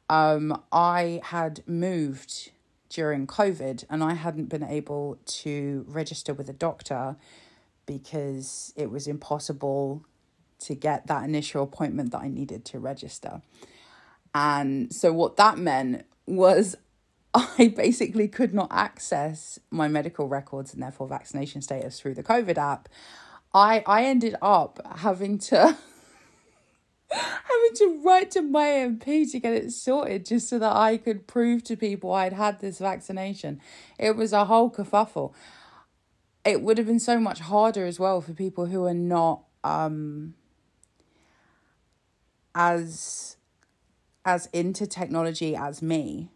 um, 0.09 0.61
I 0.73 1.21
had 1.23 1.63
moved 1.65 2.51
during 2.89 3.27
COVID, 3.27 3.85
and 3.89 4.03
I 4.03 4.13
hadn't 4.13 4.45
been 4.45 4.63
able 4.63 5.17
to 5.25 5.85
register 5.87 6.33
with 6.33 6.49
a 6.49 6.53
doctor 6.53 7.15
because 7.85 8.73
it 8.75 8.89
was 8.89 9.07
impossible 9.07 10.05
to 10.59 10.75
get 10.75 11.07
that 11.07 11.23
initial 11.23 11.63
appointment 11.63 12.11
that 12.11 12.21
I 12.21 12.27
needed 12.27 12.65
to 12.65 12.79
register. 12.79 13.41
And 14.33 14.93
so, 14.93 15.13
what 15.13 15.37
that 15.37 15.57
meant 15.57 16.05
was 16.25 16.75
I 17.33 17.67
basically 17.67 18.27
could 18.27 18.53
not 18.53 18.69
access 18.71 19.59
my 19.69 19.87
medical 19.87 20.27
records 20.27 20.73
and 20.73 20.81
therefore 20.81 21.07
vaccination 21.07 21.61
status 21.61 21.99
through 21.99 22.15
the 22.15 22.23
COVID 22.23 22.57
app. 22.57 22.89
I, 23.53 23.83
I 23.85 24.05
ended 24.05 24.35
up 24.41 24.79
having 24.97 25.37
to 25.39 25.77
having 27.15 27.75
to 27.75 28.01
write 28.03 28.31
to 28.31 28.41
my 28.41 28.65
MP 28.65 29.29
to 29.31 29.39
get 29.39 29.53
it 29.53 29.71
sorted 29.71 30.25
just 30.25 30.49
so 30.49 30.59
that 30.59 30.75
I 30.75 30.97
could 30.97 31.27
prove 31.27 31.63
to 31.65 31.75
people 31.75 32.11
I'd 32.13 32.33
had 32.33 32.59
this 32.59 32.79
vaccination. 32.79 33.61
It 33.97 34.15
was 34.15 34.33
a 34.33 34.45
whole 34.45 34.69
kerfuffle. 34.69 35.33
It 36.43 36.61
would 36.61 36.77
have 36.77 36.87
been 36.87 36.99
so 36.99 37.19
much 37.19 37.39
harder 37.39 37.85
as 37.85 37.99
well 37.99 38.21
for 38.21 38.33
people 38.33 38.67
who 38.67 38.85
are 38.85 38.93
not 38.93 39.43
um 39.63 40.35
as 42.53 43.37
as 44.23 44.47
into 44.47 44.87
technology 44.87 45.55
as 45.55 45.81
me. 45.81 46.29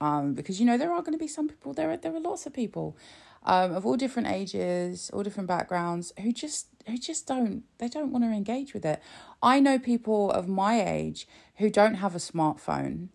Um, 0.00 0.32
because 0.32 0.58
you 0.58 0.64
know 0.64 0.78
there 0.78 0.92
are 0.92 1.02
going 1.02 1.12
to 1.12 1.18
be 1.18 1.28
some 1.28 1.48
people 1.48 1.74
there. 1.74 1.90
Are, 1.90 1.96
there 1.96 2.14
are 2.14 2.20
lots 2.20 2.46
of 2.46 2.54
people 2.54 2.96
um, 3.42 3.74
of 3.74 3.86
all 3.86 3.96
different 3.96 4.28
ages, 4.28 5.10
all 5.12 5.22
different 5.22 5.48
backgrounds, 5.48 6.12
who 6.20 6.32
just 6.32 6.68
who 6.86 6.98
just 6.98 7.26
don't 7.26 7.64
they 7.78 7.88
don't 7.88 8.12
want 8.12 8.24
to 8.24 8.30
engage 8.30 8.74
with 8.74 8.84
it. 8.84 9.00
I 9.42 9.60
know 9.60 9.78
people 9.78 10.30
of 10.30 10.48
my 10.48 10.82
age 10.82 11.26
who 11.56 11.70
don't 11.70 11.94
have 11.94 12.14
a 12.14 12.18
smartphone, 12.18 13.08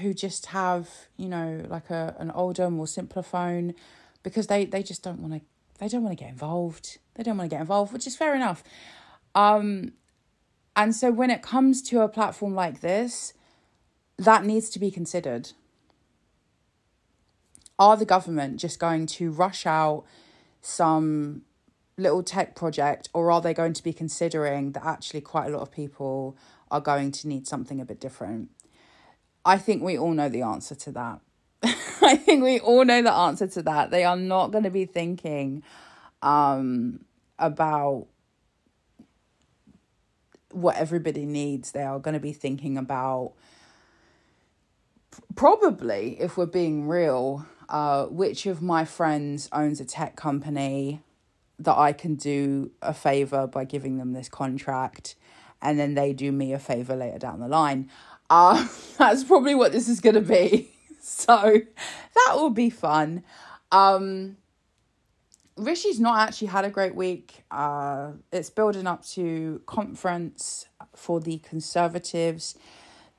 who 0.00 0.12
just 0.12 0.46
have 0.46 0.88
you 1.16 1.28
know 1.28 1.64
like 1.68 1.90
a 1.90 2.14
an 2.18 2.30
older, 2.32 2.70
more 2.70 2.86
simpler 2.86 3.22
phone, 3.22 3.74
because 4.22 4.48
they 4.48 4.64
they 4.64 4.82
just 4.82 5.02
don't 5.02 5.20
want 5.20 5.34
to 5.34 5.40
they 5.78 5.88
don't 5.88 6.02
want 6.02 6.16
to 6.16 6.22
get 6.22 6.30
involved. 6.30 6.98
They 7.14 7.22
don't 7.22 7.38
want 7.38 7.50
to 7.50 7.54
get 7.54 7.60
involved, 7.60 7.92
which 7.92 8.06
is 8.06 8.16
fair 8.16 8.34
enough. 8.34 8.62
Um, 9.34 9.92
and 10.76 10.94
so 10.94 11.10
when 11.10 11.30
it 11.30 11.42
comes 11.42 11.82
to 11.82 12.02
a 12.02 12.08
platform 12.08 12.54
like 12.54 12.80
this, 12.80 13.32
that 14.18 14.44
needs 14.44 14.68
to 14.70 14.78
be 14.78 14.90
considered 14.90 15.52
are 17.80 17.96
the 17.96 18.04
government 18.04 18.60
just 18.60 18.78
going 18.78 19.06
to 19.06 19.32
rush 19.32 19.64
out 19.64 20.04
some 20.60 21.42
little 21.96 22.22
tech 22.22 22.54
project 22.54 23.08
or 23.14 23.32
are 23.32 23.40
they 23.40 23.54
going 23.54 23.72
to 23.72 23.82
be 23.82 23.92
considering 23.92 24.72
that 24.72 24.84
actually 24.84 25.22
quite 25.22 25.46
a 25.46 25.50
lot 25.50 25.62
of 25.62 25.72
people 25.72 26.36
are 26.70 26.80
going 26.80 27.10
to 27.10 27.26
need 27.26 27.48
something 27.48 27.80
a 27.80 27.84
bit 27.86 27.98
different? 27.98 28.50
I 29.46 29.56
think 29.56 29.82
we 29.82 29.96
all 29.96 30.12
know 30.12 30.28
the 30.28 30.42
answer 30.42 30.74
to 30.74 30.92
that. 30.92 31.20
I 32.02 32.16
think 32.16 32.44
we 32.44 32.60
all 32.60 32.84
know 32.84 33.00
the 33.00 33.12
answer 33.12 33.46
to 33.46 33.62
that. 33.62 33.90
They 33.90 34.04
are 34.04 34.16
not 34.16 34.50
going 34.50 34.64
to 34.64 34.70
be 34.70 34.84
thinking 34.84 35.62
um, 36.20 37.00
about 37.38 38.06
what 40.52 40.76
everybody 40.76 41.24
needs. 41.24 41.72
They 41.72 41.82
are 41.82 41.98
going 41.98 42.14
to 42.14 42.20
be 42.20 42.34
thinking 42.34 42.76
about 42.76 43.32
probably, 45.34 46.20
if 46.20 46.36
we're 46.36 46.46
being 46.46 46.86
real, 46.86 47.46
uh, 47.70 48.06
which 48.06 48.46
of 48.46 48.60
my 48.60 48.84
friends 48.84 49.48
owns 49.52 49.80
a 49.80 49.84
tech 49.84 50.16
company 50.16 51.02
that 51.58 51.76
I 51.76 51.92
can 51.92 52.16
do 52.16 52.72
a 52.82 52.92
favor 52.92 53.46
by 53.46 53.64
giving 53.64 53.98
them 53.98 54.12
this 54.12 54.28
contract, 54.28 55.14
and 55.62 55.78
then 55.78 55.94
they 55.94 56.12
do 56.12 56.32
me 56.32 56.52
a 56.52 56.58
favor 56.58 56.96
later 56.96 57.18
down 57.18 57.40
the 57.40 57.48
line. 57.48 57.88
Uh, 58.28 58.66
that's 58.98 59.24
probably 59.24 59.54
what 59.54 59.72
this 59.72 59.88
is 59.88 60.00
going 60.00 60.16
to 60.16 60.20
be. 60.20 60.70
So 61.02 61.34
that 61.34 62.34
will 62.34 62.50
be 62.50 62.68
fun. 62.68 63.24
Um, 63.72 64.36
Rishi's 65.56 65.98
not 65.98 66.18
actually 66.18 66.48
had 66.48 66.66
a 66.66 66.70
great 66.70 66.94
week. 66.94 67.42
Uh, 67.50 68.12
it's 68.30 68.50
building 68.50 68.86
up 68.86 69.04
to 69.08 69.62
conference 69.64 70.66
for 70.94 71.18
the 71.18 71.38
Conservatives. 71.38 72.54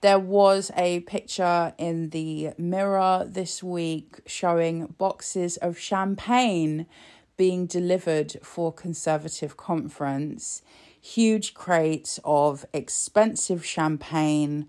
There 0.01 0.19
was 0.19 0.71
a 0.75 1.01
picture 1.01 1.75
in 1.77 2.09
the 2.09 2.53
mirror 2.57 3.23
this 3.27 3.61
week 3.61 4.21
showing 4.25 4.87
boxes 4.97 5.57
of 5.57 5.77
champagne 5.77 6.87
being 7.37 7.67
delivered 7.67 8.35
for 8.41 8.73
Conservative 8.73 9.57
conference. 9.57 10.63
Huge 10.99 11.53
crates 11.53 12.19
of 12.25 12.65
expensive 12.73 13.63
champagne. 13.63 14.67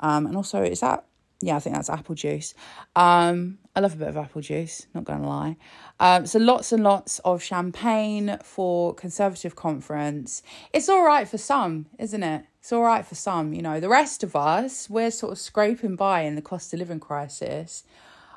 Um, 0.00 0.26
and 0.26 0.36
also, 0.36 0.62
is 0.62 0.80
that 0.80 1.06
yeah, 1.40 1.56
I 1.56 1.60
think 1.60 1.76
that's 1.76 1.90
apple 1.90 2.14
juice. 2.14 2.54
Um, 2.94 3.58
I 3.74 3.80
love 3.80 3.94
a 3.94 3.96
bit 3.96 4.08
of 4.08 4.16
apple 4.16 4.40
juice, 4.40 4.86
not 4.94 5.04
gonna 5.04 5.26
lie. 5.28 5.56
Um, 5.98 6.26
so 6.26 6.38
lots 6.38 6.72
and 6.72 6.82
lots 6.82 7.18
of 7.20 7.42
champagne 7.42 8.38
for 8.42 8.94
Conservative 8.94 9.56
conference. 9.56 10.42
It's 10.72 10.88
all 10.88 11.04
right 11.04 11.26
for 11.26 11.38
some, 11.38 11.86
isn't 11.98 12.22
it? 12.22 12.44
It's 12.60 12.72
all 12.72 12.82
right 12.82 13.06
for 13.06 13.14
some. 13.14 13.54
You 13.54 13.62
know, 13.62 13.80
the 13.80 13.88
rest 13.88 14.22
of 14.22 14.36
us, 14.36 14.90
we're 14.90 15.10
sort 15.10 15.32
of 15.32 15.38
scraping 15.38 15.96
by 15.96 16.22
in 16.22 16.34
the 16.34 16.42
cost 16.42 16.72
of 16.72 16.80
living 16.80 17.00
crisis. 17.00 17.84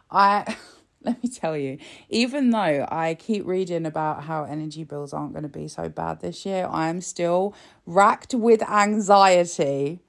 I 0.10 0.56
let 1.02 1.22
me 1.24 1.30
tell 1.30 1.58
you, 1.58 1.78
even 2.10 2.52
though 2.52 2.88
I 2.90 3.16
keep 3.16 3.46
reading 3.46 3.86
about 3.86 4.24
how 4.24 4.44
energy 4.44 4.84
bills 4.84 5.14
aren't 5.14 5.34
going 5.34 5.44
to 5.44 5.50
be 5.50 5.68
so 5.68 5.90
bad 5.90 6.22
this 6.22 6.46
year, 6.46 6.68
I 6.70 6.90
am 6.90 7.02
still 7.02 7.54
racked 7.86 8.34
with 8.34 8.62
anxiety. 8.64 10.02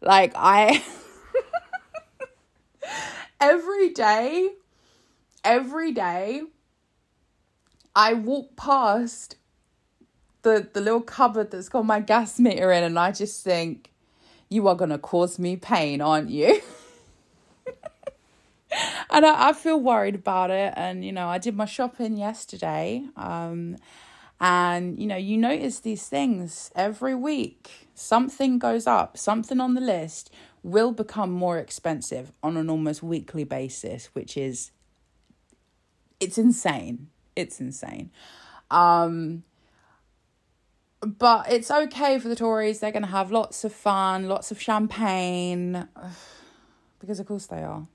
Like 0.00 0.32
I. 0.36 0.84
every 3.40 3.90
day, 3.90 4.50
every 5.44 5.92
day, 5.92 6.42
I 7.94 8.14
walk 8.14 8.56
past 8.56 9.36
the 10.42 10.68
the 10.72 10.80
little 10.80 11.00
cupboard 11.00 11.50
that's 11.50 11.68
got 11.68 11.84
my 11.84 12.00
gas 12.00 12.38
meter 12.38 12.72
in, 12.72 12.84
and 12.84 12.98
I 12.98 13.12
just 13.12 13.44
think, 13.44 13.90
you 14.48 14.66
are 14.68 14.74
gonna 14.74 14.98
cause 14.98 15.38
me 15.38 15.56
pain, 15.56 16.00
aren't 16.00 16.30
you? 16.30 16.60
and 19.10 19.26
I, 19.26 19.48
I 19.48 19.52
feel 19.52 19.80
worried 19.80 20.14
about 20.14 20.50
it. 20.50 20.72
And 20.76 21.04
you 21.04 21.12
know, 21.12 21.28
I 21.28 21.38
did 21.38 21.56
my 21.56 21.64
shopping 21.64 22.16
yesterday. 22.16 23.04
Um, 23.16 23.76
and 24.40 24.98
you 24.98 25.06
know, 25.06 25.16
you 25.16 25.38
notice 25.38 25.80
these 25.80 26.08
things 26.08 26.70
every 26.74 27.14
week. 27.14 27.88
Something 27.94 28.58
goes 28.58 28.86
up, 28.86 29.16
something 29.16 29.60
on 29.60 29.74
the 29.74 29.80
list 29.80 30.32
will 30.62 30.92
become 30.92 31.30
more 31.30 31.58
expensive 31.58 32.32
on 32.42 32.56
an 32.56 32.70
almost 32.70 33.02
weekly 33.02 33.44
basis, 33.44 34.06
which 34.14 34.36
is 34.36 34.70
it's 36.20 36.38
insane. 36.38 37.08
It's 37.36 37.60
insane. 37.60 38.10
Um 38.70 39.44
but 41.04 41.50
it's 41.50 41.68
okay 41.68 42.20
for 42.20 42.28
the 42.28 42.36
Tories. 42.36 42.78
They're 42.78 42.92
going 42.92 43.02
to 43.02 43.08
have 43.08 43.32
lots 43.32 43.64
of 43.64 43.72
fun, 43.72 44.28
lots 44.28 44.52
of 44.52 44.60
champagne 44.60 45.88
because 47.00 47.18
of 47.18 47.26
course 47.26 47.46
they 47.46 47.62
are. 47.62 47.88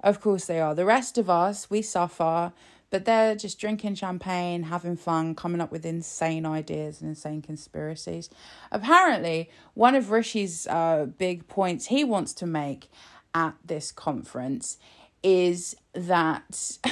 Of 0.00 0.20
course 0.20 0.46
they 0.46 0.58
are. 0.58 0.74
The 0.74 0.84
rest 0.84 1.18
of 1.18 1.30
us, 1.30 1.70
we 1.70 1.82
suffer 1.82 2.52
but 2.90 3.04
they're 3.04 3.34
just 3.34 3.58
drinking 3.58 3.94
champagne, 3.96 4.64
having 4.64 4.96
fun, 4.96 5.34
coming 5.34 5.60
up 5.60 5.70
with 5.70 5.84
insane 5.84 6.46
ideas 6.46 7.00
and 7.00 7.10
insane 7.10 7.42
conspiracies. 7.42 8.30
Apparently, 8.72 9.50
one 9.74 9.94
of 9.94 10.10
Rishi's 10.10 10.66
uh, 10.66 11.06
big 11.18 11.48
points 11.48 11.86
he 11.86 12.02
wants 12.02 12.32
to 12.34 12.46
make 12.46 12.90
at 13.34 13.54
this 13.64 13.92
conference 13.92 14.78
is 15.22 15.76
that. 15.92 16.78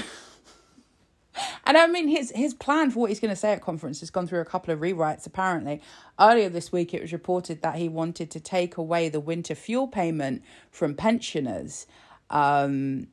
And 1.64 1.76
I 1.76 1.86
mean, 1.86 2.08
his 2.08 2.32
his 2.34 2.54
plan 2.54 2.90
for 2.90 3.00
what 3.00 3.10
he's 3.10 3.20
going 3.20 3.30
to 3.32 3.36
say 3.36 3.52
at 3.52 3.60
conference 3.60 4.00
has 4.00 4.10
gone 4.10 4.26
through 4.26 4.40
a 4.40 4.44
couple 4.44 4.72
of 4.72 4.80
rewrites. 4.80 5.26
Apparently, 5.26 5.80
earlier 6.18 6.48
this 6.48 6.72
week 6.72 6.94
it 6.94 7.02
was 7.02 7.12
reported 7.12 7.62
that 7.62 7.76
he 7.76 7.88
wanted 7.88 8.30
to 8.30 8.40
take 8.40 8.76
away 8.76 9.08
the 9.08 9.20
winter 9.20 9.54
fuel 9.54 9.88
payment 9.88 10.42
from 10.70 10.94
pensioners. 10.94 11.86
Um, 12.30 13.08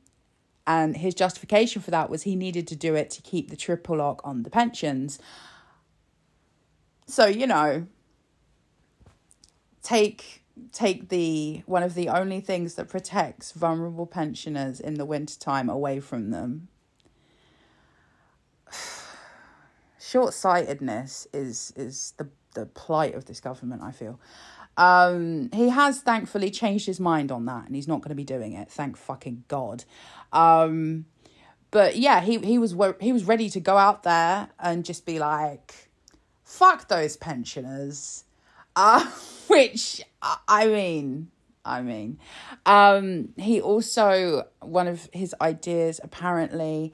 and 0.66 0.96
his 0.96 1.14
justification 1.14 1.82
for 1.82 1.90
that 1.90 2.08
was 2.08 2.22
he 2.22 2.36
needed 2.36 2.66
to 2.68 2.76
do 2.76 2.94
it 2.94 3.10
to 3.10 3.22
keep 3.22 3.50
the 3.50 3.56
triple 3.56 3.98
lock 3.98 4.20
on 4.24 4.44
the 4.44 4.50
pensions. 4.50 5.18
So, 7.06 7.26
you 7.26 7.46
know, 7.46 7.86
take 9.82 10.42
take 10.72 11.08
the 11.08 11.62
one 11.66 11.82
of 11.82 11.94
the 11.94 12.08
only 12.08 12.40
things 12.40 12.76
that 12.76 12.88
protects 12.88 13.52
vulnerable 13.52 14.06
pensioners 14.06 14.80
in 14.80 14.94
the 14.94 15.04
wintertime 15.04 15.68
away 15.68 16.00
from 16.00 16.30
them. 16.30 16.68
Short-sightedness 19.98 21.26
is 21.32 21.72
is 21.76 22.14
the 22.18 22.28
the 22.54 22.66
plight 22.66 23.14
of 23.14 23.26
this 23.26 23.40
government, 23.40 23.82
I 23.82 23.92
feel. 23.92 24.18
Um, 24.76 25.50
he 25.52 25.68
has 25.68 26.00
thankfully 26.00 26.50
changed 26.50 26.86
his 26.86 26.98
mind 26.98 27.30
on 27.30 27.44
that, 27.46 27.66
and 27.66 27.76
he's 27.76 27.86
not 27.86 28.00
going 28.00 28.08
to 28.08 28.14
be 28.14 28.24
doing 28.24 28.54
it. 28.54 28.70
Thank 28.70 28.96
fucking 28.96 29.44
god. 29.48 29.84
Um, 30.32 31.06
but 31.70 31.96
yeah, 31.96 32.20
he 32.20 32.38
he 32.38 32.58
was 32.58 32.74
he 33.00 33.12
was 33.12 33.24
ready 33.24 33.48
to 33.50 33.60
go 33.60 33.76
out 33.76 34.02
there 34.02 34.48
and 34.58 34.84
just 34.84 35.06
be 35.06 35.18
like, 35.18 35.90
"Fuck 36.42 36.88
those 36.88 37.16
pensioners," 37.16 38.24
uh, 38.74 39.04
which 39.48 40.02
I 40.22 40.66
mean. 40.66 41.30
I 41.66 41.80
mean, 41.80 42.18
um, 42.66 43.30
he 43.38 43.58
also 43.58 44.48
one 44.60 44.86
of 44.86 45.08
his 45.14 45.34
ideas 45.40 45.98
apparently 46.04 46.92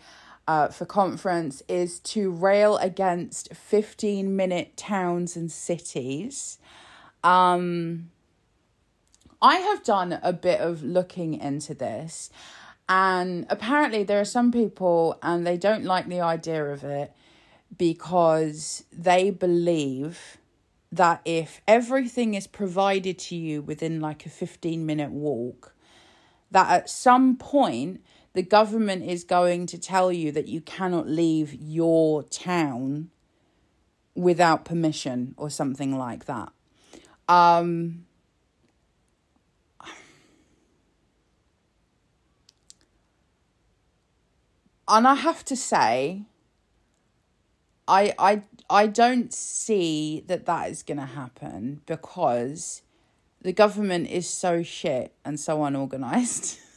uh, 0.51 0.67
for 0.67 0.85
conference 0.85 1.63
is 1.69 2.01
to 2.01 2.29
rail 2.29 2.77
against 2.79 3.55
fifteen 3.55 4.35
minute 4.35 4.77
towns 4.77 5.37
and 5.37 5.49
cities. 5.53 6.59
Um, 7.23 8.11
I 9.41 9.59
have 9.59 9.85
done 9.85 10.19
a 10.25 10.33
bit 10.33 10.59
of 10.59 10.83
looking 10.83 11.35
into 11.35 11.73
this, 11.73 12.31
and 12.89 13.47
apparently, 13.49 14.03
there 14.03 14.21
are 14.21 14.25
some 14.25 14.51
people, 14.51 15.21
and 15.23 15.47
they 15.47 15.57
don't 15.57 15.85
like 15.85 16.09
the 16.09 16.21
idea 16.21 16.65
of 16.65 16.83
it 16.83 17.13
because 17.79 18.83
they 18.93 19.31
believe 19.31 20.37
that 20.91 21.21
if 21.25 21.61
everything 21.69 22.35
is 22.35 22.49
provided 22.49 23.21
to 23.21 23.37
you 23.37 23.63
within 23.63 24.01
like 24.01 24.27
a 24.27 24.29
15 24.29 24.85
minute 24.85 25.13
walk, 25.13 25.77
that 26.51 26.69
at 26.73 26.91
some 26.91 27.37
point 27.37 28.01
the 28.33 28.43
government 28.43 29.05
is 29.05 29.25
going 29.25 29.67
to 29.67 29.79
tell 29.79 30.13
you 30.13 30.31
that 30.33 30.47
you 30.47 30.61
cannot 30.61 31.09
leave 31.09 31.55
your 31.55 32.23
town 32.23 33.11
without 34.15 34.65
permission 34.65 35.35
or 35.37 35.51
something 35.51 35.97
like 35.97 36.27
that. 36.27 36.53
Um, 37.29 38.07
and 44.89 45.07
I 45.07 45.15
have 45.15 45.45
to 45.47 45.57
say, 45.57 46.23
I 47.89 48.15
I 48.19 48.43
I 48.69 48.87
don't 48.87 49.33
see 49.33 50.23
that 50.27 50.47
that 50.47 50.71
is 50.71 50.83
going 50.83 50.99
to 50.99 51.07
happen 51.07 51.81
because 51.87 52.83
the 53.43 53.53
government 53.53 54.09
is 54.09 54.29
so 54.29 54.63
shit 54.63 55.13
and 55.25 55.41
so 55.41 55.65
unorganized. 55.65 56.59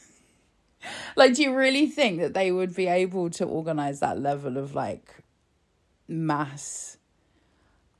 like, 1.16 1.34
do 1.34 1.42
you 1.42 1.54
really 1.54 1.86
think 1.86 2.20
that 2.20 2.34
they 2.34 2.50
would 2.50 2.74
be 2.74 2.86
able 2.86 3.30
to 3.30 3.44
organize 3.44 4.00
that 4.00 4.20
level 4.20 4.56
of 4.56 4.74
like 4.74 5.14
mass 6.08 6.98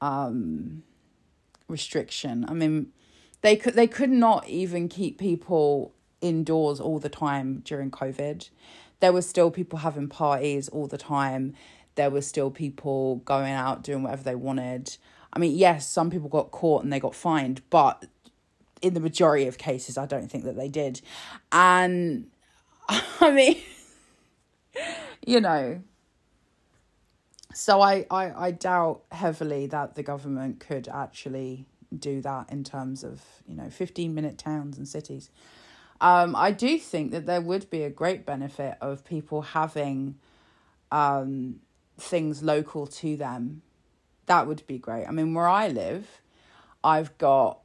um 0.00 0.82
restriction? 1.68 2.44
I 2.48 2.54
mean, 2.54 2.92
they 3.42 3.56
could 3.56 3.74
they 3.74 3.86
could 3.86 4.10
not 4.10 4.48
even 4.48 4.88
keep 4.88 5.18
people 5.18 5.92
indoors 6.20 6.80
all 6.80 6.98
the 6.98 7.10
time 7.10 7.60
during 7.64 7.90
COVID 7.90 8.48
there 9.04 9.12
were 9.12 9.20
still 9.20 9.50
people 9.50 9.80
having 9.80 10.08
parties 10.08 10.70
all 10.70 10.86
the 10.86 10.96
time. 10.96 11.54
There 11.94 12.08
were 12.08 12.22
still 12.22 12.50
people 12.50 13.16
going 13.16 13.52
out 13.52 13.82
doing 13.82 14.02
whatever 14.02 14.22
they 14.22 14.34
wanted. 14.34 14.96
I 15.30 15.38
mean, 15.38 15.54
yes, 15.54 15.86
some 15.86 16.10
people 16.10 16.30
got 16.30 16.50
caught 16.50 16.84
and 16.84 16.90
they 16.90 17.00
got 17.00 17.14
fined, 17.14 17.60
but 17.68 18.06
in 18.80 18.94
the 18.94 19.00
majority 19.00 19.46
of 19.46 19.58
cases, 19.58 19.98
I 19.98 20.06
don't 20.06 20.30
think 20.30 20.44
that 20.44 20.56
they 20.56 20.68
did. 20.68 21.02
And 21.52 22.28
I 23.20 23.30
mean, 23.30 23.62
you 25.26 25.40
know. 25.40 25.82
So 27.54 27.80
I, 27.80 28.04
I, 28.10 28.46
I 28.46 28.50
doubt 28.50 29.02
heavily 29.12 29.66
that 29.68 29.94
the 29.94 30.02
government 30.02 30.58
could 30.58 30.88
actually 30.88 31.66
do 31.96 32.20
that 32.22 32.50
in 32.50 32.64
terms 32.64 33.04
of, 33.04 33.22
you 33.46 33.54
know, 33.54 33.70
15 33.70 34.12
minute 34.12 34.38
towns 34.38 34.76
and 34.76 34.88
cities. 34.88 35.30
Um, 36.00 36.34
I 36.34 36.50
do 36.50 36.78
think 36.78 37.12
that 37.12 37.26
there 37.26 37.40
would 37.40 37.70
be 37.70 37.82
a 37.82 37.90
great 37.90 38.26
benefit 38.26 38.76
of 38.80 39.04
people 39.04 39.42
having 39.42 40.16
um, 40.90 41.60
things 41.96 42.42
local 42.42 42.86
to 42.88 43.16
them. 43.16 43.62
That 44.26 44.46
would 44.46 44.66
be 44.66 44.78
great. 44.78 45.06
I 45.06 45.12
mean, 45.12 45.34
where 45.34 45.48
I 45.48 45.68
live, 45.68 46.20
I've 46.82 47.16
got 47.18 47.60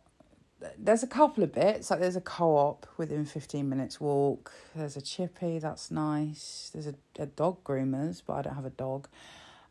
there's 0.77 1.03
a 1.03 1.07
couple 1.07 1.43
of 1.43 1.53
bits 1.53 1.89
like 1.89 1.99
there's 1.99 2.15
a 2.15 2.21
co-op 2.21 2.85
within 2.97 3.25
15 3.25 3.67
minutes 3.67 3.99
walk 3.99 4.51
there's 4.75 4.97
a 4.97 5.01
chippy 5.01 5.59
that's 5.59 5.89
nice 5.89 6.69
there's 6.73 6.87
a, 6.87 6.95
a 7.17 7.25
dog 7.25 7.63
groomers 7.63 8.21
but 8.25 8.33
i 8.33 8.41
don't 8.41 8.55
have 8.55 8.65
a 8.65 8.69
dog. 8.71 9.07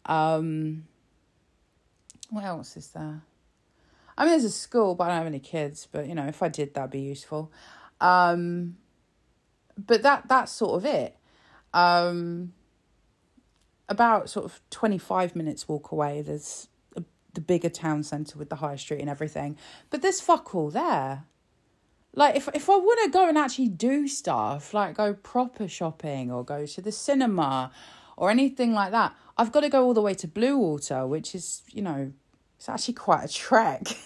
Um 0.07 0.85
what 2.31 2.45
else 2.45 2.77
is 2.77 2.89
there? 2.89 3.23
I 4.17 4.25
mean 4.25 4.33
there's 4.33 4.45
a 4.45 4.51
school 4.51 4.95
but 4.95 5.05
i 5.05 5.09
don't 5.09 5.19
have 5.19 5.27
any 5.27 5.41
kids 5.41 5.87
but 5.91 6.07
you 6.07 6.15
know 6.15 6.27
if 6.27 6.43
i 6.43 6.49
did 6.49 6.75
that'd 6.75 6.91
be 6.91 7.01
useful. 7.01 7.53
Um 8.01 8.77
but 9.77 10.03
that 10.03 10.29
that's 10.29 10.53
sort 10.53 10.77
of 10.77 10.87
it. 10.87 11.17
Um 11.75 12.55
about 13.91 14.29
sort 14.29 14.45
of 14.45 14.61
25 14.71 15.35
minutes 15.35 15.67
walk 15.69 15.93
away 15.93 16.21
there's 16.21 16.69
the 17.39 17.45
bigger 17.45 17.69
town 17.69 18.03
centre 18.03 18.37
with 18.37 18.51
the 18.51 18.57
high 18.57 18.75
street 18.75 19.01
and 19.01 19.09
everything. 19.09 19.57
But 19.91 20.03
there's 20.03 20.21
fuck 20.21 20.57
all 20.57 20.71
there. 20.71 21.25
Like 22.13 22.35
if 22.35 22.49
if 22.53 22.69
I 22.69 22.77
want 22.77 22.99
to 23.05 23.11
go 23.11 23.29
and 23.29 23.39
actually 23.39 23.69
do 23.69 24.09
stuff 24.09 24.75
like 24.75 24.97
go 24.97 25.15
proper 25.15 25.69
shopping 25.69 26.33
or 26.33 26.45
go 26.45 26.67
to 26.67 26.81
the 26.81 26.91
cinema 26.91 27.71
or 28.17 28.31
anything 28.31 28.73
like 28.73 28.91
that 28.91 29.15
I've 29.37 29.53
got 29.53 29.61
to 29.61 29.69
go 29.69 29.85
all 29.85 29.95
the 29.95 30.03
way 30.03 30.15
to 30.15 30.27
Bluewater 30.27 31.07
which 31.07 31.33
is 31.33 31.63
you 31.71 31.83
know 31.83 32.13
it's 32.57 32.69
actually 32.69 32.95
quite 32.95 33.25
a 33.25 33.33
trek. 33.33 33.85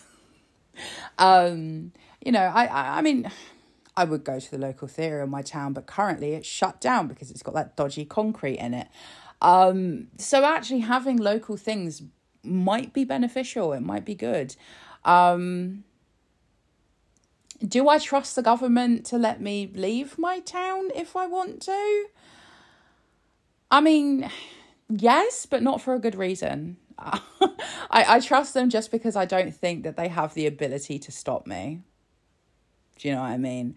Um 1.18 1.92
you 2.24 2.32
know 2.32 2.40
I, 2.40 2.64
I 2.64 2.98
I 2.98 3.02
mean 3.02 3.30
I 3.94 4.04
would 4.04 4.24
go 4.24 4.40
to 4.40 4.50
the 4.50 4.56
local 4.56 4.88
theatre 4.88 5.20
in 5.22 5.28
my 5.28 5.42
town 5.42 5.74
but 5.74 5.84
currently 5.86 6.32
it's 6.32 6.48
shut 6.48 6.80
down 6.80 7.08
because 7.08 7.30
it's 7.30 7.42
got 7.42 7.52
that 7.54 7.76
dodgy 7.76 8.06
concrete 8.06 8.56
in 8.56 8.72
it. 8.72 8.88
Um 9.42 10.08
so 10.16 10.44
actually 10.44 10.80
having 10.80 11.18
local 11.18 11.58
things 11.58 12.02
might 12.44 12.92
be 12.92 13.04
beneficial 13.04 13.72
it 13.72 13.80
might 13.80 14.04
be 14.04 14.14
good 14.14 14.56
um 15.04 15.84
do 17.66 17.88
I 17.88 17.98
trust 17.98 18.34
the 18.34 18.42
government 18.42 19.06
to 19.06 19.18
let 19.18 19.40
me 19.40 19.70
leave 19.74 20.18
my 20.18 20.40
town 20.40 20.90
if 20.94 21.14
I 21.16 21.26
want 21.26 21.62
to? 21.62 22.06
I 23.70 23.80
mean, 23.80 24.30
yes, 24.88 25.46
but 25.46 25.62
not 25.62 25.80
for 25.80 25.94
a 25.94 25.98
good 25.98 26.14
reason. 26.14 26.76
I, 26.98 27.20
I 27.90 28.20
trust 28.20 28.54
them 28.54 28.68
just 28.68 28.90
because 28.90 29.16
I 29.16 29.24
don't 29.24 29.54
think 29.54 29.84
that 29.84 29.96
they 29.96 30.08
have 30.08 30.34
the 30.34 30.46
ability 30.46 30.98
to 31.00 31.12
stop 31.12 31.46
me. 31.46 31.82
Do 32.98 33.08
you 33.08 33.14
know 33.14 33.22
what 33.22 33.30
I 33.30 33.38
mean? 33.38 33.76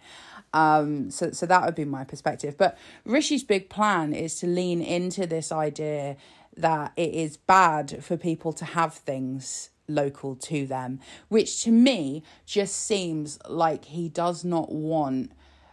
Um, 0.54 1.12
so, 1.12 1.32
so 1.32 1.46
that 1.46 1.66
would 1.66 1.76
be 1.76 1.86
my 1.86 2.04
perspective. 2.04 2.58
But 2.58 2.78
Rishi's 3.06 3.44
big 3.44 3.70
plan 3.70 4.14
is 4.14 4.36
to 4.40 4.48
lean 4.48 4.82
into 4.82 5.26
this 5.26 5.52
idea 5.52 6.18
that 6.58 6.94
it 6.96 7.14
is 7.14 7.38
bad 7.38 8.04
for 8.04 8.18
people 8.18 8.54
to 8.54 8.66
have 8.66 8.94
things 8.94 9.70
local 9.88 10.36
to 10.36 10.66
them, 10.66 11.00
which 11.28 11.64
to 11.64 11.72
me 11.72 12.24
just 12.46 12.76
seems 12.76 13.38
like 13.48 13.86
he 13.86 14.10
does 14.10 14.44
not 14.44 14.72
want 14.72 15.32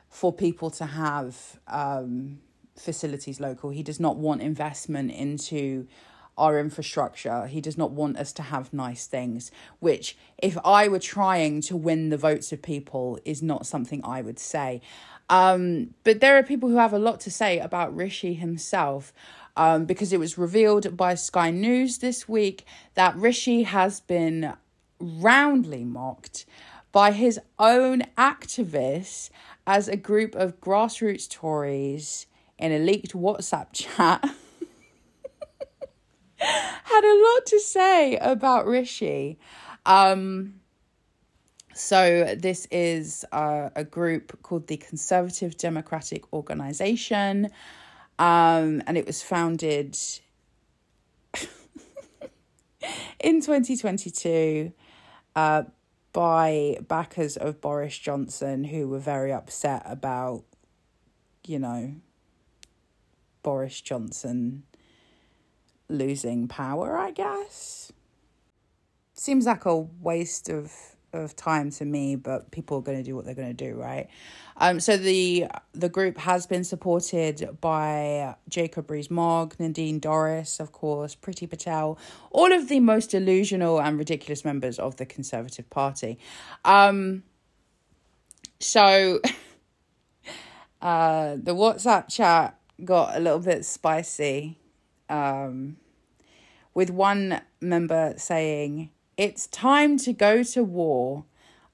for 0.08 0.32
people 0.32 0.70
to 0.70 0.84
have 0.84 1.58
um, 1.68 2.38
facilities 2.76 3.40
local. 3.40 3.70
He 3.70 3.82
does 3.82 3.98
not 3.98 4.16
want 4.16 4.42
investment 4.42 5.10
into 5.12 5.86
our 6.36 6.58
infrastructure. 6.58 7.46
He 7.46 7.60
does 7.60 7.78
not 7.78 7.92
want 7.92 8.16
us 8.16 8.32
to 8.34 8.42
have 8.42 8.72
nice 8.72 9.06
things, 9.06 9.50
which, 9.80 10.16
if 10.38 10.56
I 10.64 10.88
were 10.88 10.98
trying 10.98 11.60
to 11.62 11.76
win 11.76 12.08
the 12.08 12.16
votes 12.16 12.52
of 12.52 12.62
people, 12.62 13.18
is 13.24 13.42
not 13.42 13.66
something 13.66 14.00
I 14.04 14.22
would 14.22 14.38
say. 14.38 14.80
Um, 15.28 15.94
but 16.04 16.20
there 16.20 16.36
are 16.36 16.42
people 16.42 16.68
who 16.68 16.76
have 16.76 16.92
a 16.92 16.98
lot 16.98 17.20
to 17.20 17.30
say 17.30 17.58
about 17.58 17.94
Rishi 17.94 18.34
himself 18.34 19.12
um, 19.56 19.84
because 19.84 20.12
it 20.12 20.20
was 20.20 20.38
revealed 20.38 20.96
by 20.96 21.14
Sky 21.14 21.50
News 21.50 21.98
this 21.98 22.28
week 22.28 22.64
that 22.94 23.16
Rishi 23.16 23.64
has 23.64 24.00
been 24.00 24.54
roundly 24.98 25.84
mocked 25.84 26.46
by 26.92 27.12
his 27.12 27.40
own 27.58 28.02
activists 28.16 29.30
as 29.66 29.88
a 29.88 29.96
group 29.96 30.34
of 30.34 30.60
grassroots 30.60 31.28
Tories 31.28 32.26
in 32.58 32.72
a 32.72 32.78
leaked 32.78 33.12
WhatsApp 33.12 33.68
chat. 33.72 34.24
had 36.36 37.04
a 37.04 37.16
lot 37.22 37.46
to 37.46 37.60
say 37.60 38.16
about 38.16 38.66
Rishi. 38.66 39.38
Um, 39.86 40.54
so 41.74 42.34
this 42.36 42.66
is 42.70 43.24
uh, 43.32 43.70
a 43.74 43.84
group 43.84 44.42
called 44.42 44.66
the 44.66 44.76
Conservative 44.76 45.56
Democratic 45.56 46.30
Organization, 46.32 47.48
um, 48.18 48.82
and 48.86 48.96
it 48.96 49.06
was 49.06 49.22
founded 49.22 49.96
in 53.20 53.40
2022 53.40 54.72
uh, 55.34 55.62
by 56.12 56.78
backers 56.88 57.36
of 57.36 57.60
Boris 57.60 57.96
Johnson 57.98 58.64
who 58.64 58.88
were 58.88 58.98
very 58.98 59.32
upset 59.32 59.82
about, 59.86 60.44
you 61.46 61.58
know, 61.58 61.94
Boris 63.42 63.80
Johnson 63.80 64.64
losing 65.88 66.48
power, 66.48 66.96
I 66.98 67.10
guess. 67.10 67.92
Seems 69.14 69.46
like 69.46 69.64
a 69.64 69.76
waste 69.78 70.48
of 70.48 70.91
of 71.12 71.36
time 71.36 71.70
to 71.70 71.84
me, 71.84 72.16
but 72.16 72.50
people 72.50 72.78
are 72.78 72.82
going 72.82 72.98
to 72.98 73.04
do 73.04 73.14
what 73.14 73.24
they're 73.24 73.34
going 73.34 73.54
to 73.54 73.70
do, 73.70 73.74
right? 73.74 74.08
Um, 74.56 74.80
so 74.80 74.96
the 74.96 75.46
the 75.72 75.88
group 75.88 76.18
has 76.18 76.46
been 76.46 76.64
supported 76.64 77.58
by 77.60 78.36
Jacob 78.48 78.90
Rees-Mogg, 78.90 79.56
Nadine 79.58 80.00
Dorries, 80.00 80.60
of 80.60 80.72
course, 80.72 81.14
Priti 81.14 81.48
Patel, 81.48 81.98
all 82.30 82.52
of 82.52 82.68
the 82.68 82.80
most 82.80 83.10
delusional 83.10 83.80
and 83.80 83.98
ridiculous 83.98 84.44
members 84.44 84.78
of 84.78 84.96
the 84.96 85.06
Conservative 85.06 85.68
Party. 85.70 86.18
Um, 86.64 87.22
so 88.60 89.20
uh, 90.82 91.36
the 91.36 91.54
WhatsApp 91.54 92.08
chat 92.08 92.58
got 92.84 93.16
a 93.16 93.20
little 93.20 93.40
bit 93.40 93.64
spicy. 93.64 94.58
Um, 95.08 95.76
with 96.74 96.90
one 96.90 97.40
member 97.60 98.14
saying, 98.16 98.90
It's 99.16 99.46
time 99.46 99.98
to 99.98 100.12
go 100.12 100.42
to 100.42 100.64
war. 100.64 101.24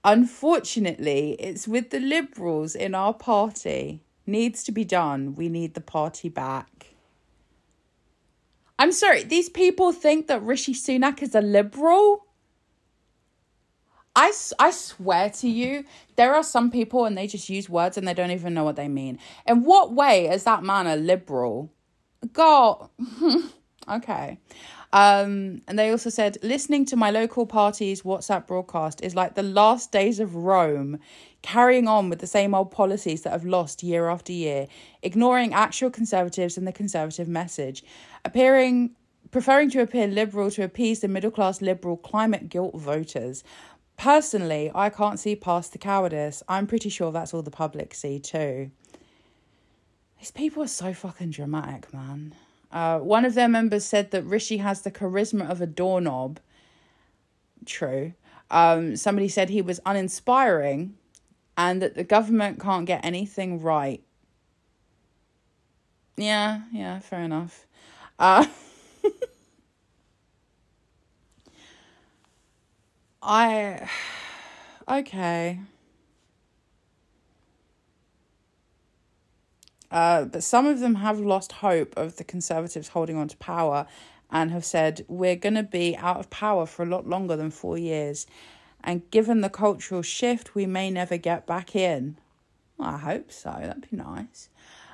Unfortunately, 0.04 1.36
it's 1.38 1.68
with 1.68 1.90
the 1.90 2.00
Liberals 2.00 2.74
in 2.74 2.94
our 2.94 3.14
party. 3.14 4.02
Needs 4.26 4.62
to 4.64 4.72
be 4.72 4.84
done. 4.84 5.34
We 5.34 5.48
need 5.48 5.74
the 5.74 5.80
party 5.80 6.28
back. 6.28 6.94
I'm 8.78 8.92
sorry, 8.92 9.24
these 9.24 9.48
people 9.48 9.92
think 9.92 10.28
that 10.28 10.42
Rishi 10.42 10.72
Sunak 10.72 11.22
is 11.22 11.34
a 11.34 11.40
Liberal? 11.40 12.26
I, 14.14 14.32
I 14.58 14.70
swear 14.70 15.30
to 15.30 15.48
you, 15.48 15.84
there 16.16 16.34
are 16.34 16.42
some 16.42 16.70
people 16.70 17.04
and 17.04 17.16
they 17.16 17.26
just 17.26 17.48
use 17.48 17.68
words 17.68 17.96
and 17.96 18.06
they 18.06 18.14
don't 18.14 18.30
even 18.30 18.54
know 18.54 18.64
what 18.64 18.76
they 18.76 18.88
mean. 18.88 19.18
In 19.46 19.64
what 19.64 19.92
way 19.92 20.28
is 20.28 20.44
that 20.44 20.62
man 20.62 20.86
a 20.86 20.96
Liberal? 20.96 21.72
God. 22.32 22.88
okay. 23.88 24.38
Um, 24.92 25.60
and 25.68 25.78
they 25.78 25.90
also 25.90 26.08
said, 26.08 26.38
listening 26.42 26.86
to 26.86 26.96
my 26.96 27.10
local 27.10 27.44
party's 27.44 28.02
WhatsApp 28.02 28.46
broadcast 28.46 29.02
is 29.02 29.14
like 29.14 29.34
the 29.34 29.42
last 29.42 29.92
days 29.92 30.18
of 30.18 30.34
Rome, 30.34 30.98
carrying 31.42 31.86
on 31.86 32.08
with 32.08 32.20
the 32.20 32.26
same 32.26 32.54
old 32.54 32.70
policies 32.70 33.22
that 33.22 33.32
have 33.32 33.44
lost 33.44 33.82
year 33.82 34.08
after 34.08 34.32
year, 34.32 34.66
ignoring 35.02 35.52
actual 35.52 35.90
conservatives 35.90 36.56
and 36.56 36.66
the 36.66 36.72
conservative 36.72 37.28
message, 37.28 37.84
appearing 38.24 38.94
preferring 39.30 39.68
to 39.70 39.82
appear 39.82 40.06
liberal 40.06 40.50
to 40.50 40.64
appease 40.64 41.00
the 41.00 41.08
middle 41.08 41.30
class 41.30 41.60
liberal 41.60 41.98
climate 41.98 42.48
guilt 42.48 42.74
voters. 42.74 43.44
Personally, 43.98 44.70
I 44.74 44.88
can't 44.88 45.18
see 45.18 45.36
past 45.36 45.72
the 45.72 45.78
cowardice. 45.78 46.42
I'm 46.48 46.66
pretty 46.66 46.88
sure 46.88 47.12
that's 47.12 47.34
all 47.34 47.42
the 47.42 47.50
public 47.50 47.92
see 47.92 48.18
too. 48.20 48.70
These 50.18 50.30
people 50.30 50.62
are 50.62 50.68
so 50.68 50.94
fucking 50.94 51.30
dramatic, 51.30 51.92
man. 51.92 52.34
Uh, 52.70 52.98
one 52.98 53.24
of 53.24 53.34
their 53.34 53.48
members 53.48 53.84
said 53.84 54.10
that 54.10 54.24
Rishi 54.24 54.58
has 54.58 54.82
the 54.82 54.90
charisma 54.90 55.48
of 55.48 55.60
a 55.60 55.66
doorknob. 55.66 56.40
True. 57.64 58.12
Um, 58.50 58.96
somebody 58.96 59.28
said 59.28 59.50
he 59.50 59.62
was 59.62 59.80
uninspiring 59.86 60.94
and 61.56 61.82
that 61.82 61.94
the 61.94 62.04
government 62.04 62.60
can't 62.60 62.86
get 62.86 63.04
anything 63.04 63.60
right. 63.60 64.02
Yeah, 66.16 66.62
yeah, 66.72 66.98
fair 66.98 67.20
enough. 67.20 67.66
Uh, 68.18 68.46
I. 73.22 73.88
Okay. 74.90 75.60
Uh, 79.90 80.24
but 80.24 80.42
some 80.42 80.66
of 80.66 80.80
them 80.80 80.96
have 80.96 81.18
lost 81.18 81.52
hope 81.52 81.96
of 81.96 82.16
the 82.16 82.24
Conservatives 82.24 82.88
holding 82.88 83.16
on 83.16 83.28
to 83.28 83.36
power 83.38 83.86
and 84.30 84.50
have 84.50 84.64
said, 84.64 85.04
we're 85.08 85.36
going 85.36 85.54
to 85.54 85.62
be 85.62 85.96
out 85.96 86.18
of 86.18 86.28
power 86.30 86.66
for 86.66 86.82
a 86.82 86.86
lot 86.86 87.06
longer 87.06 87.36
than 87.36 87.50
four 87.50 87.78
years. 87.78 88.26
And 88.84 89.10
given 89.10 89.40
the 89.40 89.48
cultural 89.48 90.02
shift, 90.02 90.54
we 90.54 90.66
may 90.66 90.90
never 90.90 91.16
get 91.16 91.46
back 91.46 91.74
in. 91.74 92.18
Well, 92.76 92.90
I 92.90 92.98
hope 92.98 93.32
so. 93.32 93.50
That'd 93.50 93.90
be 93.90 93.96
nice. 93.96 94.48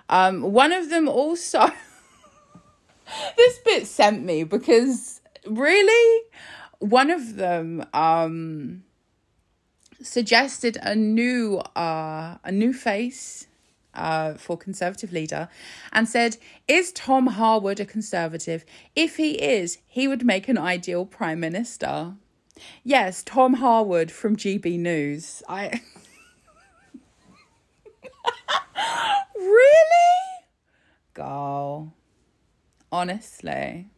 Um, 0.08 0.52
one 0.52 0.72
of 0.72 0.90
them 0.90 1.08
also. 1.08 1.66
this 3.36 3.58
bit 3.64 3.86
sent 3.86 4.24
me 4.24 4.44
because 4.44 5.20
really, 5.46 6.22
one 6.78 7.10
of 7.10 7.36
them 7.36 7.84
um, 7.92 8.84
suggested 10.02 10.78
a 10.80 10.94
new 10.94 11.58
uh, 11.76 12.38
a 12.44 12.52
new 12.52 12.72
face 12.72 13.46
uh, 13.94 14.34
for 14.34 14.56
Conservative 14.56 15.12
leader 15.12 15.48
and 15.92 16.08
said, 16.08 16.36
Is 16.68 16.92
Tom 16.92 17.28
Harwood 17.28 17.80
a 17.80 17.84
Conservative? 17.84 18.64
If 18.94 19.16
he 19.16 19.32
is, 19.32 19.78
he 19.86 20.08
would 20.08 20.24
make 20.24 20.48
an 20.48 20.58
ideal 20.58 21.06
Prime 21.06 21.40
Minister. 21.40 22.14
Yes, 22.82 23.22
Tom 23.22 23.54
Harwood 23.54 24.10
from 24.10 24.36
GB 24.36 24.78
News. 24.78 25.42
I. 25.48 25.80
really? 29.36 30.24
Girl. 31.14 31.94
Honestly. 32.92 33.88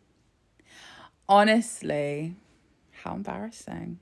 Honestly. 1.29 2.37
How 3.03 3.15
embarrassing. 3.15 3.99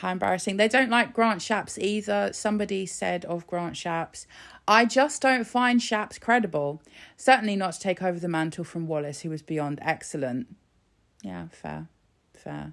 How 0.00 0.12
embarrassing. 0.12 0.56
They 0.56 0.66
don't 0.66 0.88
like 0.88 1.12
Grant 1.12 1.42
Shapps 1.42 1.76
either. 1.76 2.30
Somebody 2.32 2.86
said 2.86 3.26
of 3.26 3.46
Grant 3.46 3.74
Shapps, 3.74 4.24
I 4.66 4.86
just 4.86 5.20
don't 5.20 5.44
find 5.44 5.78
Shapps 5.78 6.18
credible. 6.18 6.80
Certainly 7.18 7.56
not 7.56 7.74
to 7.74 7.80
take 7.80 8.02
over 8.02 8.18
the 8.18 8.26
mantle 8.26 8.64
from 8.64 8.86
Wallace, 8.86 9.20
who 9.20 9.28
was 9.28 9.42
beyond 9.42 9.78
excellent. 9.82 10.56
Yeah, 11.22 11.48
fair. 11.50 11.88
Fair. 12.32 12.72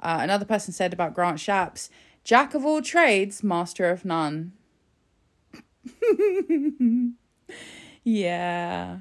Uh, 0.00 0.20
another 0.22 0.46
person 0.46 0.72
said 0.72 0.94
about 0.94 1.12
Grant 1.12 1.38
Shapps, 1.38 1.90
Jack 2.24 2.54
of 2.54 2.64
all 2.64 2.80
trades, 2.80 3.42
master 3.42 3.90
of 3.90 4.06
none. 4.06 4.52
yeah. 8.04 9.00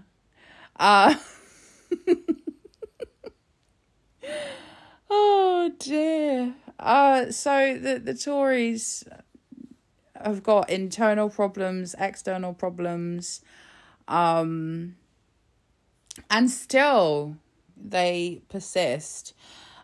Uh, 0.76 1.16
oh 5.10 5.72
dear. 5.80 6.56
Uh, 6.84 7.32
so 7.32 7.78
the, 7.78 7.98
the 7.98 8.14
Tories 8.14 9.06
have 10.22 10.44
got 10.44 10.70
internal 10.70 11.30
problems, 11.30 11.96
external 11.98 12.54
problems, 12.54 13.42
um, 14.10 14.96
and 16.30 16.52
still 16.52 17.38
they 17.78 18.42
persist. 18.50 19.34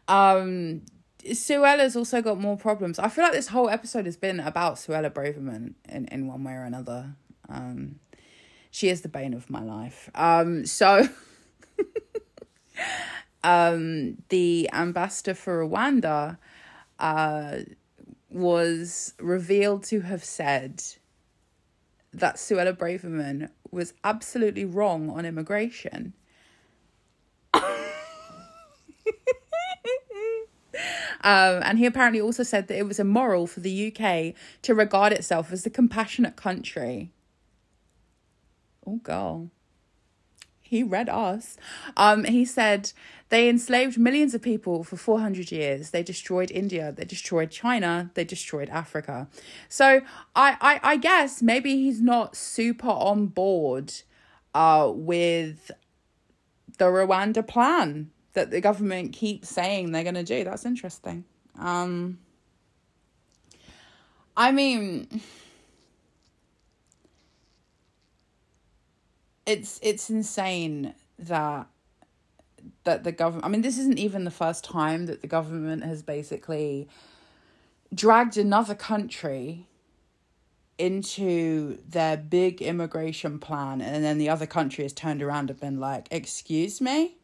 Um, 0.09 0.81
Suella's 1.23 1.95
also 1.95 2.21
got 2.21 2.37
more 2.37 2.57
problems. 2.57 2.99
I 2.99 3.07
feel 3.07 3.23
like 3.23 3.33
this 3.33 3.47
whole 3.47 3.69
episode 3.69 4.05
has 4.05 4.17
been 4.17 4.41
about 4.41 4.75
Suella 4.75 5.09
Braverman 5.09 5.75
in, 5.87 6.05
in 6.07 6.27
one 6.27 6.43
way 6.43 6.53
or 6.53 6.63
another. 6.63 7.15
Um, 7.47 7.99
she 8.71 8.89
is 8.89 9.01
the 9.01 9.09
bane 9.09 9.33
of 9.33 9.49
my 9.49 9.63
life. 9.63 10.09
Um, 10.15 10.65
so 10.65 11.07
um, 13.43 14.17
the 14.27 14.69
ambassador 14.73 15.33
for 15.33 15.65
Rwanda 15.65 16.37
uh, 16.99 17.59
was 18.29 19.13
revealed 19.19 19.83
to 19.85 20.01
have 20.01 20.23
said 20.23 20.83
that 22.13 22.35
Suella 22.35 22.75
Braverman 22.75 23.49
was 23.71 23.93
absolutely 24.03 24.65
wrong 24.65 25.09
on 25.09 25.25
immigration. 25.25 26.13
Um, 31.21 31.61
and 31.63 31.77
he 31.77 31.85
apparently 31.85 32.21
also 32.21 32.43
said 32.43 32.67
that 32.67 32.77
it 32.77 32.87
was 32.87 32.99
immoral 32.99 33.47
for 33.47 33.59
the 33.59 33.93
UK 33.93 34.33
to 34.61 34.73
regard 34.73 35.11
itself 35.11 35.51
as 35.51 35.63
the 35.63 35.69
compassionate 35.69 36.35
country. 36.35 37.11
Oh, 38.85 38.97
girl. 38.97 39.49
He 40.61 40.83
read 40.83 41.09
us. 41.09 41.57
Um, 41.97 42.23
he 42.23 42.45
said 42.45 42.93
they 43.29 43.47
enslaved 43.47 43.97
millions 43.97 44.33
of 44.33 44.41
people 44.41 44.83
for 44.83 44.97
400 44.97 45.51
years. 45.51 45.91
They 45.91 46.01
destroyed 46.01 46.49
India. 46.51 46.91
They 46.91 47.05
destroyed 47.05 47.51
China. 47.51 48.09
They 48.15 48.23
destroyed 48.23 48.69
Africa. 48.69 49.27
So 49.67 50.01
I, 50.35 50.57
I, 50.59 50.79
I 50.83 50.97
guess 50.97 51.41
maybe 51.41 51.75
he's 51.75 52.01
not 52.01 52.35
super 52.35 52.89
on 52.89 53.27
board 53.27 53.93
uh, 54.55 54.91
with 54.93 55.69
the 56.79 56.85
Rwanda 56.85 57.45
plan 57.45 58.09
that 58.33 58.49
the 58.49 58.61
government 58.61 59.13
keeps 59.13 59.49
saying 59.49 59.91
they're 59.91 60.03
going 60.03 60.15
to 60.15 60.23
do. 60.23 60.43
That's 60.43 60.65
interesting. 60.65 61.25
Um, 61.57 62.17
I 64.35 64.51
mean, 64.51 65.21
it's 69.45 69.79
it's 69.83 70.09
insane 70.09 70.95
that 71.19 71.67
that 72.83 73.03
the 73.03 73.11
government. 73.11 73.45
I 73.45 73.49
mean, 73.49 73.61
this 73.61 73.77
isn't 73.77 73.99
even 73.99 74.23
the 74.23 74.31
first 74.31 74.63
time 74.63 75.05
that 75.07 75.21
the 75.21 75.27
government 75.27 75.83
has 75.83 76.01
basically 76.03 76.87
dragged 77.93 78.37
another 78.37 78.75
country 78.75 79.67
into 80.77 81.77
their 81.87 82.15
big 82.15 82.61
immigration 82.61 83.37
plan 83.37 83.81
and 83.81 84.03
then 84.03 84.17
the 84.17 84.29
other 84.29 84.45
country 84.45 84.83
has 84.85 84.93
turned 84.93 85.21
around 85.21 85.49
and 85.49 85.59
been 85.59 85.77
like 85.77 86.07
excuse 86.09 86.79
me 86.79 87.17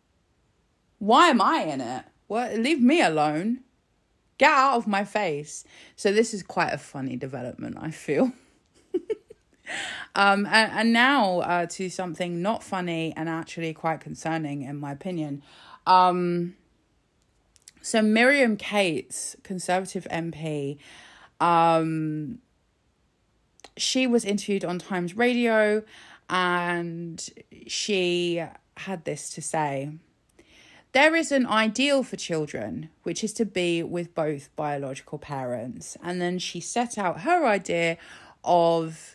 why 0.99 1.27
am 1.27 1.41
I 1.41 1.63
in 1.63 1.81
it? 1.81 2.05
What? 2.27 2.55
Leave 2.55 2.81
me 2.81 3.01
alone. 3.01 3.59
Get 4.37 4.51
out 4.51 4.77
of 4.77 4.87
my 4.87 5.03
face. 5.05 5.63
So 5.95 6.11
this 6.11 6.33
is 6.33 6.43
quite 6.43 6.73
a 6.73 6.77
funny 6.77 7.15
development, 7.15 7.77
I 7.79 7.91
feel. 7.91 8.31
um, 10.15 10.45
and, 10.45 10.71
and 10.71 10.93
now 10.93 11.39
uh, 11.39 11.65
to 11.67 11.89
something 11.89 12.41
not 12.41 12.63
funny 12.63 13.13
and 13.15 13.29
actually 13.29 13.73
quite 13.73 13.99
concerning, 13.99 14.63
in 14.63 14.77
my 14.77 14.91
opinion. 14.91 15.41
Um, 15.87 16.55
so 17.81 18.01
Miriam 18.01 18.57
Cates, 18.57 19.35
Conservative 19.43 20.07
MP, 20.09 20.77
um, 21.39 22.39
she 23.77 24.07
was 24.07 24.25
interviewed 24.25 24.65
on 24.65 24.79
Times 24.79 25.15
Radio, 25.15 25.83
and 26.29 27.29
she 27.67 28.43
had 28.77 29.05
this 29.05 29.29
to 29.31 29.41
say. 29.41 29.91
There 30.93 31.13
is 31.13 31.31
an 31.31 31.45
ideal 31.45 32.03
for 32.03 32.15
children, 32.15 32.89
which 33.03 33.21
is 33.23 33.33
to 33.33 33.45
be 33.45 33.83
with 33.83 34.15
both 34.15 34.49
biological 34.55 35.19
parents. 35.19 35.97
And 36.01 36.21
then 36.21 36.39
she 36.39 36.61
set 36.61 36.97
out 36.97 37.21
her 37.21 37.45
idea 37.45 37.97
of 38.45 39.14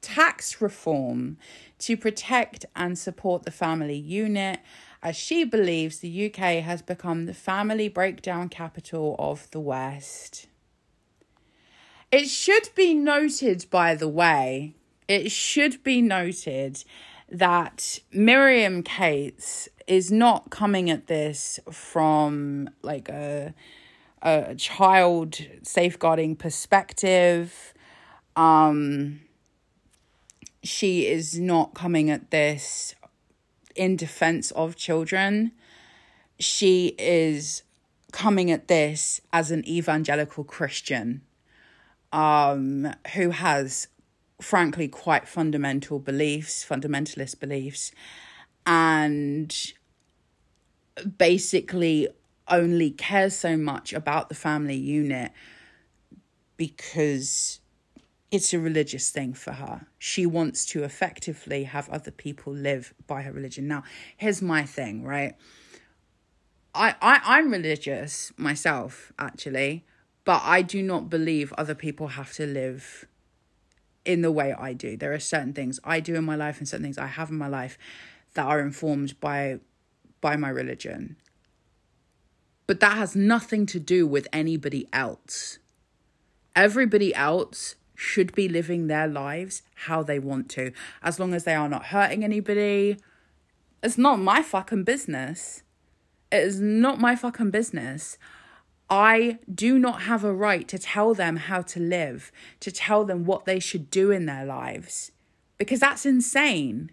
tax 0.00 0.60
reform 0.60 1.36
to 1.78 1.96
protect 1.96 2.64
and 2.74 2.98
support 2.98 3.44
the 3.44 3.50
family 3.50 3.96
unit, 3.96 4.60
as 5.02 5.16
she 5.16 5.44
believes 5.44 5.98
the 5.98 6.26
UK 6.26 6.62
has 6.62 6.82
become 6.82 7.26
the 7.26 7.34
family 7.34 7.88
breakdown 7.88 8.48
capital 8.48 9.14
of 9.18 9.50
the 9.50 9.60
West. 9.60 10.46
It 12.10 12.26
should 12.26 12.70
be 12.74 12.94
noted, 12.94 13.66
by 13.70 13.94
the 13.94 14.08
way, 14.08 14.74
it 15.06 15.30
should 15.30 15.82
be 15.82 16.02
noted 16.02 16.84
that 17.30 17.98
Miriam 18.12 18.82
Cates 18.82 19.68
is 19.86 20.10
not 20.10 20.50
coming 20.50 20.90
at 20.90 21.06
this 21.06 21.60
from 21.70 22.70
like 22.82 23.08
a 23.08 23.54
a 24.22 24.54
child 24.56 25.38
safeguarding 25.62 26.34
perspective. 26.36 27.72
Um 28.38 29.20
she 30.62 31.06
is 31.06 31.38
not 31.38 31.74
coming 31.74 32.08
at 32.10 32.30
this 32.30 32.94
in 33.74 33.96
defense 33.96 34.50
of 34.52 34.76
children. 34.76 35.52
She 36.38 36.94
is 36.98 37.62
coming 38.12 38.50
at 38.50 38.68
this 38.68 39.20
as 39.32 39.50
an 39.50 39.66
evangelical 39.68 40.44
Christian 40.44 41.22
um 42.12 42.94
who 43.14 43.30
has 43.30 43.88
frankly 44.40 44.86
quite 44.86 45.26
fundamental 45.26 45.98
beliefs, 45.98 46.64
fundamentalist 46.64 47.40
beliefs, 47.40 47.90
and 48.64 49.72
basically 51.18 52.08
only 52.46 52.90
cares 52.90 53.34
so 53.34 53.56
much 53.56 53.92
about 53.92 54.28
the 54.28 54.34
family 54.34 54.76
unit 54.76 55.32
because 56.56 57.60
it's 58.30 58.52
a 58.52 58.58
religious 58.58 59.10
thing 59.10 59.32
for 59.32 59.52
her. 59.52 59.86
She 59.98 60.26
wants 60.26 60.66
to 60.66 60.84
effectively 60.84 61.64
have 61.64 61.88
other 61.88 62.10
people 62.10 62.52
live 62.52 62.92
by 63.06 63.22
her 63.22 63.32
religion. 63.32 63.66
Now, 63.66 63.84
here's 64.16 64.42
my 64.42 64.64
thing, 64.64 65.02
right? 65.02 65.34
I, 66.74 66.94
I 67.00 67.20
I'm 67.24 67.50
religious 67.50 68.32
myself, 68.36 69.12
actually, 69.18 69.84
but 70.24 70.42
I 70.44 70.60
do 70.62 70.82
not 70.82 71.08
believe 71.08 71.52
other 71.56 71.74
people 71.74 72.08
have 72.08 72.32
to 72.34 72.46
live 72.46 73.06
in 74.04 74.20
the 74.20 74.32
way 74.32 74.52
I 74.52 74.74
do. 74.74 74.96
There 74.96 75.12
are 75.12 75.18
certain 75.18 75.54
things 75.54 75.80
I 75.82 76.00
do 76.00 76.14
in 76.14 76.24
my 76.24 76.36
life 76.36 76.58
and 76.58 76.68
certain 76.68 76.84
things 76.84 76.98
I 76.98 77.06
have 77.06 77.30
in 77.30 77.38
my 77.38 77.48
life 77.48 77.78
that 78.34 78.44
are 78.44 78.60
informed 78.60 79.18
by 79.20 79.60
by 80.20 80.36
my 80.36 80.48
religion. 80.48 81.16
But 82.66 82.80
that 82.80 82.98
has 82.98 83.16
nothing 83.16 83.64
to 83.66 83.80
do 83.80 84.06
with 84.06 84.28
anybody 84.32 84.86
else. 84.92 85.58
Everybody 86.54 87.14
else 87.14 87.76
should 88.00 88.32
be 88.32 88.48
living 88.48 88.86
their 88.86 89.08
lives 89.08 89.62
how 89.86 90.04
they 90.04 90.20
want 90.20 90.48
to, 90.48 90.70
as 91.02 91.18
long 91.18 91.34
as 91.34 91.42
they 91.42 91.54
are 91.56 91.68
not 91.68 91.86
hurting 91.86 92.22
anybody. 92.22 92.96
It's 93.82 93.98
not 93.98 94.20
my 94.20 94.40
fucking 94.40 94.84
business. 94.84 95.64
It 96.30 96.44
is 96.44 96.60
not 96.60 97.00
my 97.00 97.16
fucking 97.16 97.50
business. 97.50 98.16
I 98.88 99.40
do 99.52 99.80
not 99.80 100.02
have 100.02 100.22
a 100.22 100.32
right 100.32 100.68
to 100.68 100.78
tell 100.78 101.12
them 101.12 101.36
how 101.36 101.62
to 101.62 101.80
live, 101.80 102.30
to 102.60 102.70
tell 102.70 103.04
them 103.04 103.24
what 103.24 103.46
they 103.46 103.58
should 103.58 103.90
do 103.90 104.12
in 104.12 104.26
their 104.26 104.46
lives, 104.46 105.10
because 105.58 105.80
that's 105.80 106.06
insane. 106.06 106.92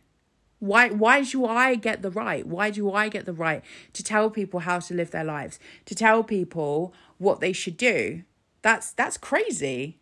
Why 0.58 0.90
why 0.90 1.22
do 1.22 1.46
I 1.46 1.76
get 1.76 2.02
the 2.02 2.10
right? 2.10 2.48
Why 2.48 2.72
do 2.72 2.92
I 2.92 3.10
get 3.10 3.28
the 3.28 3.34
right 3.34 3.62
to 3.94 4.04
tell 4.04 4.32
people 4.32 4.62
how 4.62 4.80
to 4.80 4.94
live 4.96 5.12
their 5.12 5.24
lives? 5.24 5.60
To 5.86 5.94
tell 5.94 6.24
people 6.24 6.96
what 7.20 7.42
they 7.42 7.54
should 7.54 7.78
do? 7.78 8.24
That's 8.64 8.92
that's 8.92 9.18
crazy. 9.18 10.00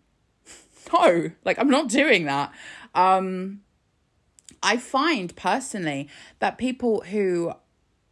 No, 0.92 1.32
like 1.46 1.60
I'm 1.60 1.70
not 1.70 1.88
doing 1.90 2.26
that. 2.26 2.52
Um 2.96 3.62
I 4.62 4.78
find 4.78 5.36
personally 5.36 6.08
that 6.40 6.58
people 6.58 7.02
who 7.02 7.54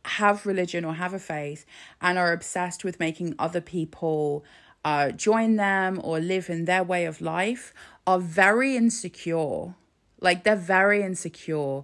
have 0.05 0.45
religion 0.45 0.83
or 0.83 0.95
have 0.95 1.13
a 1.13 1.19
faith 1.19 1.65
and 2.01 2.17
are 2.17 2.33
obsessed 2.33 2.83
with 2.83 2.99
making 2.99 3.35
other 3.39 3.61
people 3.61 4.43
uh, 4.83 5.11
join 5.11 5.55
them 5.55 6.01
or 6.03 6.19
live 6.19 6.49
in 6.49 6.65
their 6.65 6.83
way 6.83 7.05
of 7.05 7.21
life 7.21 7.73
are 8.07 8.19
very 8.19 8.75
insecure. 8.75 9.75
Like 10.19 10.43
they're 10.43 10.55
very 10.55 11.03
insecure. 11.03 11.83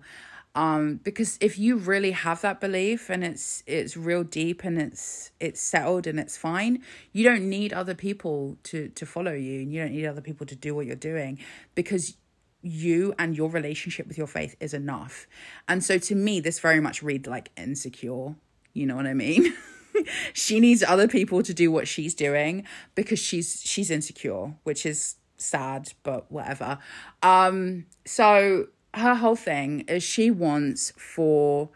Um, 0.55 0.99
because 1.03 1.37
if 1.39 1.59
you 1.59 1.77
really 1.77 2.11
have 2.11 2.41
that 2.41 2.59
belief 2.59 3.11
and 3.11 3.23
it's 3.23 3.63
it's 3.67 3.95
real 3.95 4.23
deep 4.23 4.63
and 4.63 4.81
it's 4.81 5.31
it's 5.39 5.61
settled 5.61 6.07
and 6.07 6.19
it's 6.19 6.35
fine, 6.35 6.81
you 7.11 7.23
don't 7.23 7.47
need 7.47 7.73
other 7.73 7.93
people 7.93 8.57
to 8.63 8.87
to 8.89 9.05
follow 9.05 9.33
you 9.33 9.61
and 9.61 9.71
you 9.71 9.81
don't 9.81 9.91
need 9.91 10.07
other 10.07 10.21
people 10.21 10.47
to 10.47 10.55
do 10.55 10.73
what 10.73 10.87
you're 10.87 10.95
doing 10.95 11.37
because 11.75 12.17
you 12.63 13.13
and 13.19 13.37
your 13.37 13.49
relationship 13.49 14.07
with 14.07 14.17
your 14.17 14.27
faith 14.27 14.55
is 14.59 14.73
enough. 14.73 15.27
And 15.67 15.83
so 15.83 15.99
to 15.99 16.15
me, 16.15 16.39
this 16.39 16.59
very 16.59 16.79
much 16.79 17.03
reads 17.03 17.27
like 17.27 17.51
insecure. 17.55 18.35
You 18.73 18.85
know 18.85 18.95
what 18.95 19.07
I 19.07 19.13
mean? 19.13 19.53
she 20.33 20.59
needs 20.59 20.83
other 20.83 21.07
people 21.07 21.43
to 21.43 21.53
do 21.53 21.71
what 21.71 21.87
she's 21.87 22.13
doing 22.13 22.65
because 22.95 23.19
she's 23.19 23.61
she's 23.63 23.91
insecure, 23.91 24.55
which 24.63 24.85
is 24.85 25.15
sad, 25.37 25.93
but 26.03 26.31
whatever. 26.31 26.79
Um, 27.21 27.85
so 28.05 28.67
her 28.97 29.15
whole 29.15 29.35
thing 29.35 29.81
is 29.81 30.03
she 30.03 30.31
wants 30.31 30.91
for 30.97 31.69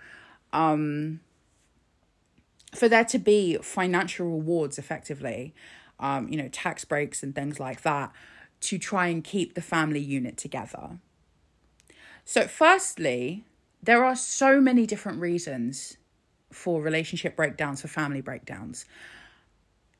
um 0.54 1.20
for 2.74 2.88
there 2.88 3.06
to 3.06 3.20
be 3.20 3.58
financial 3.58 4.28
rewards 4.28 4.78
effectively 4.78 5.54
um 6.00 6.28
you 6.30 6.38
know 6.38 6.48
tax 6.50 6.86
breaks 6.86 7.24
and 7.24 7.36
things 7.36 7.60
like 7.60 7.82
that 7.82 8.12
to 8.62 8.78
try 8.78 9.08
and 9.08 9.24
keep 9.24 9.56
the 9.56 9.62
family 9.62 10.00
unit 10.00 10.38
together. 10.38 11.00
So 12.24 12.48
firstly 12.48 13.44
there 13.84 14.06
are 14.06 14.16
so 14.16 14.62
many 14.62 14.86
different 14.86 15.20
reasons 15.20 15.98
for 16.52 16.82
relationship 16.82 17.36
breakdowns 17.36 17.82
for 17.82 17.88
family 17.88 18.22
breakdowns. 18.22 18.86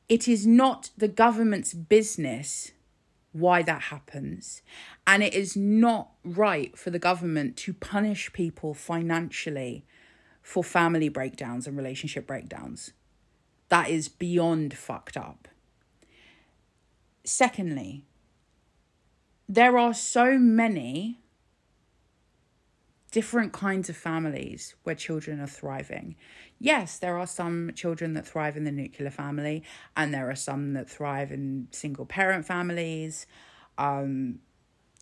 It 0.08 0.28
is 0.28 0.46
not 0.46 0.90
the 0.96 1.08
government's 1.08 1.74
business 1.74 2.72
why 3.32 3.62
that 3.62 3.82
happens. 3.82 4.62
And 5.06 5.22
it 5.22 5.34
is 5.34 5.56
not 5.56 6.10
right 6.24 6.76
for 6.76 6.90
the 6.90 6.98
government 6.98 7.56
to 7.58 7.72
punish 7.72 8.32
people 8.32 8.74
financially 8.74 9.84
for 10.42 10.62
family 10.62 11.08
breakdowns 11.08 11.66
and 11.66 11.76
relationship 11.76 12.26
breakdowns. 12.26 12.92
That 13.68 13.88
is 13.88 14.08
beyond 14.08 14.74
fucked 14.74 15.16
up. 15.16 15.48
Secondly, 17.24 18.04
there 19.48 19.78
are 19.78 19.94
so 19.94 20.38
many 20.38 21.21
different 23.12 23.52
kinds 23.52 23.88
of 23.88 23.96
families 23.96 24.74
where 24.82 24.94
children 24.94 25.38
are 25.38 25.46
thriving. 25.46 26.16
Yes, 26.58 26.98
there 26.98 27.18
are 27.18 27.26
some 27.26 27.70
children 27.74 28.14
that 28.14 28.26
thrive 28.26 28.56
in 28.56 28.64
the 28.64 28.72
nuclear 28.72 29.10
family, 29.10 29.62
and 29.96 30.12
there 30.12 30.28
are 30.28 30.34
some 30.34 30.72
that 30.72 30.90
thrive 30.90 31.30
in 31.30 31.68
single 31.70 32.06
parent 32.06 32.46
families, 32.46 33.26
um, 33.76 34.40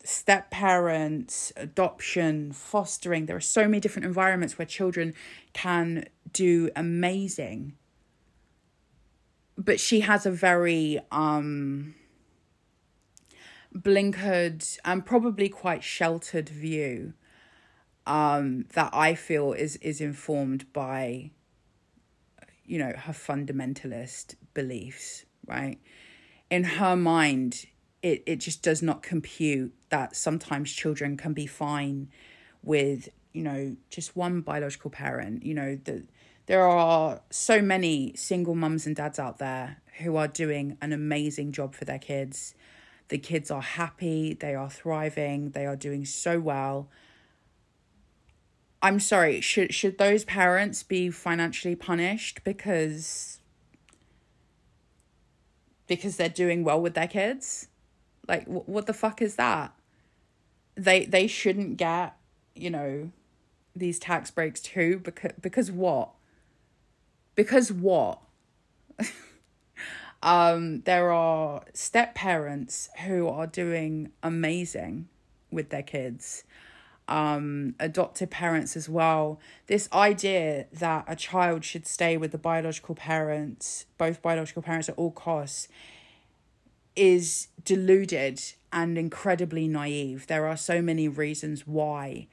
step 0.05 0.51
parents, 0.51 1.53
adoption, 1.57 2.53
fostering. 2.53 3.27
There 3.27 3.37
are 3.37 3.41
so 3.41 3.63
many 3.65 3.81
different 3.81 4.07
environments 4.07 4.59
where 4.59 4.67
children 4.67 5.15
can 5.53 6.07
do 6.33 6.71
amazing. 6.75 7.75
But 9.57 9.79
she 9.79 10.01
has 10.01 10.27
a 10.27 10.31
very 10.31 11.01
um 11.13 11.95
blinkered 13.73 14.79
and 14.85 15.07
probably 15.07 15.49
quite 15.49 15.85
sheltered 15.85 16.49
view 16.49 17.13
um, 18.07 18.67
that 18.75 18.91
I 18.93 19.15
feel 19.15 19.53
is 19.53 19.77
is 19.77 20.01
informed 20.01 20.73
by, 20.73 21.31
you 22.65 22.79
know, 22.79 22.93
her 22.97 23.13
fundamentalist 23.13 24.35
beliefs. 24.55 25.25
Right, 25.47 25.79
in 26.51 26.65
her 26.65 26.97
mind, 26.97 27.67
it 28.03 28.23
it 28.27 28.37
just 28.37 28.63
does 28.63 28.83
not 28.83 29.03
compute 29.03 29.73
that 29.91 30.17
sometimes 30.17 30.73
children 30.73 31.17
can 31.17 31.33
be 31.33 31.47
fine 31.47 32.09
with 32.63 33.09
you 33.33 33.43
know 33.43 33.77
just 33.91 34.17
one 34.17 34.41
biological 34.41 34.91
parent. 34.91 35.45
You 35.45 35.55
know 35.55 35.79
that 35.85 36.05
there 36.47 36.65
are 36.65 37.21
so 37.31 37.63
many 37.63 38.15
single 38.17 38.55
mums 38.55 38.87
and 38.87 38.97
dads 38.97 39.19
out 39.19 39.39
there 39.39 39.79
who 39.99 40.17
are 40.17 40.29
doing 40.29 40.77
an 40.81 40.93
amazing 40.93 41.53
job 41.53 41.75
for 41.75 41.85
their 41.85 41.99
kids. 41.99 42.55
The 43.09 43.19
kids 43.19 43.51
are 43.51 43.63
happy, 43.63 44.35
they 44.35 44.55
are 44.55 44.71
thriving, 44.71 45.51
they 45.51 45.67
are 45.67 45.77
doing 45.77 46.05
so 46.05 46.39
well 46.41 46.89
I'm 48.83 48.99
sorry, 48.99 49.41
should 49.41 49.75
should 49.75 49.99
those 49.99 50.25
parents 50.25 50.83
be 50.83 51.11
financially 51.11 51.75
punished 51.77 52.43
because 52.45 53.39
because 55.87 56.17
they're 56.17 56.29
doing 56.29 56.65
well 56.65 56.81
with 56.81 56.95
their 56.95 57.09
kids? 57.09 57.69
Like 58.27 58.47
wh- 58.47 58.69
what 58.69 58.87
the 58.87 58.95
fuck 58.95 59.21
is 59.21 59.37
that? 59.37 59.75
They 60.77 61.05
they 61.05 61.27
shouldn't 61.27 61.77
get, 61.77 62.17
you 62.55 62.71
know, 62.71 63.11
these 63.77 63.99
tax 63.99 64.31
breaks 64.31 64.61
too 64.61 65.01
because 65.05 65.33
because 65.41 65.71
what? 65.71 66.13
Because 67.35 67.71
what? 67.71 68.21
um 70.23 70.81
there 70.83 71.11
are 71.13 71.65
step 71.75 72.15
parents 72.15 72.89
who 73.07 73.29
are 73.29 73.47
doing 73.47 74.11
amazing 74.23 75.09
with 75.51 75.69
their 75.71 75.83
kids 75.83 76.45
um, 77.11 77.75
adoptive 77.81 78.31
parents 78.31 78.77
as 78.77 78.89
well. 78.89 79.41
This 79.67 79.89
idea 79.93 80.67
that 80.73 81.05
a 81.09 81.17
child 81.17 81.65
should 81.65 81.87
stay 81.87 82.17
with 82.17 82.31
the 82.31 82.39
biological 82.39 82.95
parents, 82.95 83.87
both 83.99 84.23
biological 84.23 84.63
parents 84.63 84.89
at 84.89 84.95
all 84.97 85.11
costs, 85.11 85.69
is 86.95 87.49
deluded 87.65 88.41
and 88.73 88.97
incredibly 88.97 89.67
naive. 89.67 90.29
There 90.29 90.47
are 90.47 90.57
so 90.57 90.81
many 90.81 91.09
reasons 91.09 91.67
why 91.67 92.29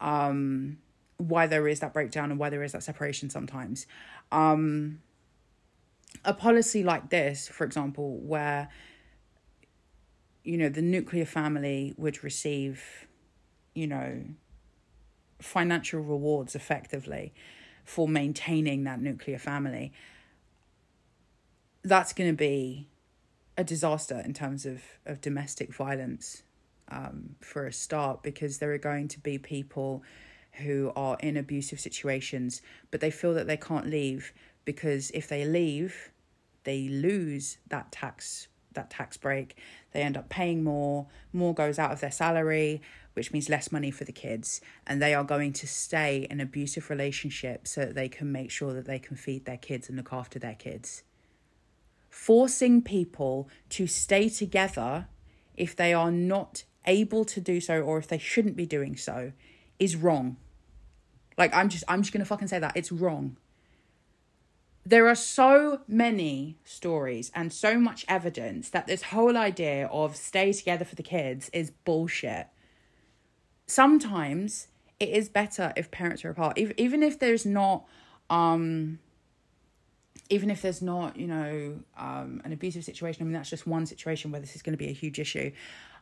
um 0.00 0.78
why 1.16 1.46
there 1.46 1.66
is 1.66 1.80
that 1.80 1.94
breakdown 1.94 2.30
and 2.30 2.38
why 2.38 2.50
there 2.50 2.62
is 2.62 2.72
that 2.72 2.82
separation 2.82 3.30
sometimes. 3.30 3.86
Um 4.32 5.00
a 6.24 6.32
policy 6.32 6.82
like 6.82 7.10
this, 7.10 7.48
for 7.48 7.64
example, 7.64 8.18
where 8.18 8.68
you 10.44 10.56
know 10.56 10.68
the 10.68 10.82
nuclear 10.82 11.26
family 11.26 11.94
would 11.96 12.22
receive 12.24 13.05
you 13.76 13.86
know, 13.86 14.22
financial 15.40 16.00
rewards 16.00 16.54
effectively 16.54 17.32
for 17.84 18.08
maintaining 18.08 18.84
that 18.84 19.00
nuclear 19.00 19.38
family, 19.38 19.92
that's 21.82 22.12
going 22.12 22.30
to 22.30 22.36
be 22.36 22.88
a 23.56 23.62
disaster 23.62 24.20
in 24.24 24.34
terms 24.34 24.66
of, 24.66 24.82
of 25.04 25.20
domestic 25.20 25.72
violence 25.72 26.42
um, 26.88 27.36
for 27.40 27.66
a 27.66 27.72
start, 27.72 28.22
because 28.22 28.58
there 28.58 28.72
are 28.72 28.78
going 28.78 29.08
to 29.08 29.20
be 29.20 29.38
people 29.38 30.02
who 30.52 30.90
are 30.96 31.16
in 31.20 31.36
abusive 31.36 31.78
situations, 31.78 32.62
but 32.90 33.00
they 33.00 33.10
feel 33.10 33.34
that 33.34 33.46
they 33.46 33.56
can't 33.56 33.86
leave 33.86 34.32
because 34.64 35.10
if 35.10 35.28
they 35.28 35.44
leave, 35.44 36.10
they 36.64 36.88
lose 36.88 37.58
that 37.68 37.92
tax 37.92 38.48
that 38.72 38.90
tax 38.90 39.16
break. 39.16 39.56
They 39.92 40.02
end 40.02 40.16
up 40.16 40.28
paying 40.28 40.62
more, 40.62 41.06
more 41.32 41.54
goes 41.54 41.78
out 41.78 41.92
of 41.92 42.00
their 42.00 42.10
salary, 42.10 42.82
which 43.16 43.32
means 43.32 43.48
less 43.48 43.72
money 43.72 43.90
for 43.90 44.04
the 44.04 44.12
kids. 44.12 44.60
And 44.86 45.00
they 45.00 45.14
are 45.14 45.24
going 45.24 45.54
to 45.54 45.66
stay 45.66 46.26
in 46.30 46.38
abusive 46.38 46.90
relationships 46.90 47.70
so 47.70 47.80
that 47.80 47.94
they 47.94 48.10
can 48.10 48.30
make 48.30 48.50
sure 48.50 48.74
that 48.74 48.84
they 48.84 48.98
can 48.98 49.16
feed 49.16 49.46
their 49.46 49.56
kids 49.56 49.88
and 49.88 49.96
look 49.96 50.12
after 50.12 50.38
their 50.38 50.54
kids. 50.54 51.02
Forcing 52.10 52.82
people 52.82 53.48
to 53.70 53.86
stay 53.86 54.28
together 54.28 55.06
if 55.56 55.74
they 55.74 55.94
are 55.94 56.10
not 56.10 56.64
able 56.84 57.24
to 57.24 57.40
do 57.40 57.58
so 57.58 57.80
or 57.80 57.96
if 57.96 58.06
they 58.06 58.18
shouldn't 58.18 58.54
be 58.54 58.66
doing 58.66 58.96
so 58.96 59.32
is 59.78 59.96
wrong. 59.96 60.36
Like 61.38 61.54
I'm 61.54 61.70
just 61.70 61.84
I'm 61.88 62.02
just 62.02 62.12
going 62.12 62.22
to 62.22 62.28
fucking 62.28 62.48
say 62.48 62.58
that 62.58 62.76
it's 62.76 62.92
wrong. 62.92 63.38
There 64.84 65.08
are 65.08 65.16
so 65.16 65.80
many 65.88 66.58
stories 66.64 67.32
and 67.34 67.50
so 67.50 67.78
much 67.78 68.04
evidence 68.08 68.68
that 68.70 68.86
this 68.86 69.04
whole 69.04 69.38
idea 69.38 69.86
of 69.86 70.16
stay 70.16 70.52
together 70.52 70.84
for 70.84 70.96
the 70.96 71.02
kids 71.02 71.48
is 71.54 71.70
bullshit. 71.70 72.48
Sometimes 73.66 74.68
it 74.98 75.08
is 75.10 75.28
better 75.28 75.72
if 75.76 75.90
parents 75.90 76.24
are 76.24 76.30
apart. 76.30 76.58
Even 76.58 77.02
if 77.02 77.18
there's 77.18 77.44
not 77.44 77.84
um 78.30 78.98
even 80.28 80.50
if 80.50 80.60
there's 80.62 80.82
not 80.82 81.16
you 81.16 81.26
know 81.28 81.78
um 81.96 82.40
an 82.44 82.52
abusive 82.52 82.82
situation 82.82 83.22
i 83.22 83.24
mean 83.24 83.32
that's 83.32 83.50
just 83.50 83.64
one 83.64 83.86
situation 83.86 84.32
where 84.32 84.40
this 84.40 84.56
is 84.56 84.62
going 84.62 84.72
to 84.72 84.78
be 84.78 84.88
a 84.88 84.92
huge 84.92 85.18
issue. 85.18 85.52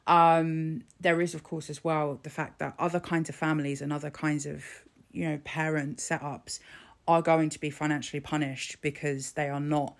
Um 0.06 0.84
there 1.00 1.20
is 1.20 1.34
of 1.34 1.42
course 1.42 1.70
as 1.70 1.82
well 1.82 2.20
the 2.22 2.30
fact 2.30 2.58
that 2.58 2.74
other 2.78 3.00
kinds 3.00 3.28
of 3.28 3.34
families 3.34 3.80
and 3.80 3.92
other 3.92 4.10
kinds 4.10 4.46
of 4.46 4.64
you 5.12 5.28
know 5.28 5.38
parent 5.44 5.98
setups 5.98 6.60
are 7.06 7.22
going 7.22 7.50
to 7.50 7.60
be 7.60 7.70
financially 7.70 8.20
punished 8.20 8.80
because 8.80 9.32
they 9.32 9.48
are 9.48 9.60
not 9.60 9.94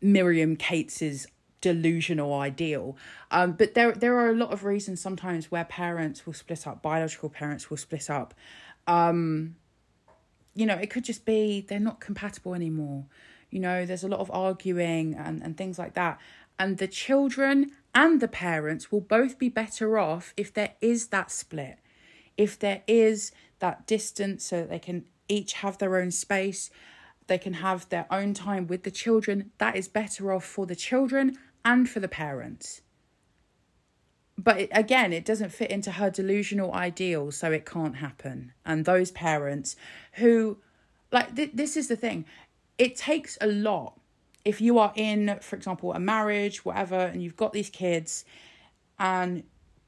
Miriam 0.00 0.56
Cates's 0.56 1.26
delusional 1.60 2.34
ideal. 2.34 2.96
Um, 3.30 3.52
but 3.52 3.74
there 3.74 3.92
there 3.92 4.18
are 4.18 4.30
a 4.30 4.34
lot 4.34 4.52
of 4.52 4.64
reasons 4.64 5.00
sometimes 5.00 5.50
where 5.50 5.64
parents 5.64 6.26
will 6.26 6.32
split 6.32 6.66
up, 6.66 6.82
biological 6.82 7.28
parents 7.28 7.70
will 7.70 7.76
split 7.76 8.10
up. 8.10 8.34
Um, 8.86 9.56
you 10.54 10.66
know, 10.66 10.74
it 10.74 10.90
could 10.90 11.04
just 11.04 11.24
be 11.24 11.64
they're 11.68 11.78
not 11.78 12.00
compatible 12.00 12.54
anymore. 12.54 13.04
You 13.50 13.60
know, 13.60 13.86
there's 13.86 14.04
a 14.04 14.08
lot 14.08 14.20
of 14.20 14.30
arguing 14.30 15.14
and, 15.14 15.42
and 15.42 15.56
things 15.56 15.78
like 15.78 15.94
that. 15.94 16.18
And 16.58 16.78
the 16.78 16.88
children 16.88 17.70
and 17.94 18.20
the 18.20 18.28
parents 18.28 18.90
will 18.90 19.00
both 19.00 19.38
be 19.38 19.48
better 19.48 19.98
off 19.98 20.34
if 20.36 20.52
there 20.52 20.74
is 20.80 21.08
that 21.08 21.30
split, 21.30 21.78
if 22.36 22.58
there 22.58 22.82
is 22.86 23.32
that 23.60 23.86
distance 23.86 24.44
so 24.44 24.58
that 24.58 24.70
they 24.70 24.78
can 24.78 25.04
each 25.28 25.54
have 25.54 25.78
their 25.78 25.96
own 25.96 26.10
space, 26.10 26.70
they 27.28 27.38
can 27.38 27.54
have 27.54 27.88
their 27.88 28.06
own 28.10 28.34
time 28.34 28.66
with 28.66 28.82
the 28.82 28.90
children. 28.90 29.50
That 29.58 29.76
is 29.76 29.86
better 29.88 30.32
off 30.32 30.44
for 30.44 30.66
the 30.66 30.76
children 30.76 31.38
and 31.68 31.86
for 31.88 32.00
the 32.00 32.08
parents. 32.08 32.80
But 34.38 34.68
again, 34.72 35.12
it 35.12 35.24
doesn't 35.26 35.52
fit 35.52 35.70
into 35.70 35.92
her 35.92 36.10
delusional 36.10 36.72
ideals, 36.72 37.36
so 37.36 37.52
it 37.52 37.66
can't 37.66 37.96
happen. 37.96 38.52
And 38.64 38.84
those 38.84 39.10
parents 39.10 39.76
who, 40.14 40.58
like, 41.12 41.36
th- 41.36 41.50
this 41.52 41.76
is 41.76 41.88
the 41.88 41.96
thing, 41.96 42.24
it 42.78 42.96
takes 42.96 43.36
a 43.42 43.46
lot. 43.46 44.00
If 44.46 44.62
you 44.62 44.78
are 44.78 44.92
in, 44.96 45.38
for 45.42 45.56
example, 45.56 45.92
a 45.92 46.00
marriage, 46.00 46.64
whatever, 46.64 46.98
and 46.98 47.22
you've 47.22 47.36
got 47.36 47.52
these 47.52 47.68
kids, 47.68 48.24
and 48.98 49.42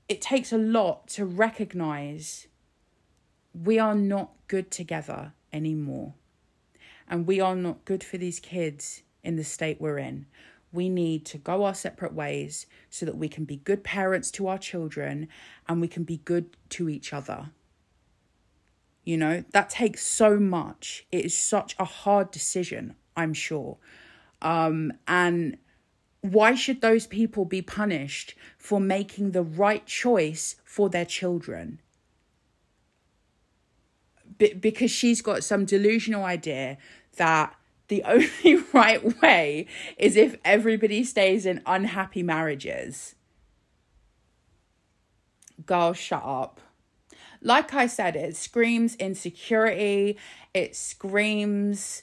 it 0.06 0.20
takes 0.20 0.52
a 0.52 0.58
lot 0.58 1.08
to 1.16 1.24
recognize 1.24 2.46
we 3.54 3.78
are 3.78 3.94
not 3.94 4.32
good 4.48 4.70
together 4.70 5.32
anymore. 5.50 6.12
And 7.08 7.26
we 7.26 7.40
are 7.40 7.56
not 7.56 7.84
good 7.86 8.04
for 8.04 8.18
these 8.18 8.38
kids 8.38 9.02
in 9.24 9.36
the 9.36 9.44
state 9.44 9.80
we're 9.80 9.98
in. 9.98 10.26
We 10.72 10.88
need 10.88 11.24
to 11.26 11.38
go 11.38 11.64
our 11.64 11.74
separate 11.74 12.14
ways 12.14 12.66
so 12.88 13.04
that 13.06 13.16
we 13.16 13.28
can 13.28 13.44
be 13.44 13.56
good 13.56 13.82
parents 13.82 14.30
to 14.32 14.46
our 14.46 14.58
children 14.58 15.28
and 15.68 15.80
we 15.80 15.88
can 15.88 16.04
be 16.04 16.18
good 16.18 16.56
to 16.70 16.88
each 16.88 17.12
other. 17.12 17.50
You 19.04 19.16
know, 19.16 19.44
that 19.50 19.70
takes 19.70 20.06
so 20.06 20.38
much. 20.38 21.06
It 21.10 21.24
is 21.24 21.36
such 21.36 21.74
a 21.78 21.84
hard 21.84 22.30
decision, 22.30 22.94
I'm 23.16 23.34
sure. 23.34 23.78
Um, 24.42 24.92
and 25.08 25.56
why 26.20 26.54
should 26.54 26.80
those 26.80 27.06
people 27.06 27.44
be 27.44 27.62
punished 27.62 28.34
for 28.58 28.78
making 28.78 29.30
the 29.30 29.42
right 29.42 29.84
choice 29.86 30.56
for 30.64 30.88
their 30.88 31.04
children? 31.04 31.80
Be- 34.38 34.54
because 34.54 34.90
she's 34.90 35.22
got 35.22 35.44
some 35.44 35.64
delusional 35.64 36.24
idea 36.24 36.78
that 37.16 37.54
the 37.90 38.02
only 38.06 38.64
right 38.72 39.20
way 39.20 39.66
is 39.98 40.16
if 40.16 40.36
everybody 40.42 41.04
stays 41.04 41.44
in 41.44 41.60
unhappy 41.66 42.22
marriages. 42.22 43.14
Girl, 45.66 45.92
shut 45.92 46.22
up. 46.24 46.62
Like 47.42 47.74
I 47.74 47.86
said, 47.86 48.16
it 48.16 48.36
screams 48.36 48.94
insecurity. 48.96 50.16
It 50.54 50.74
screams, 50.74 52.02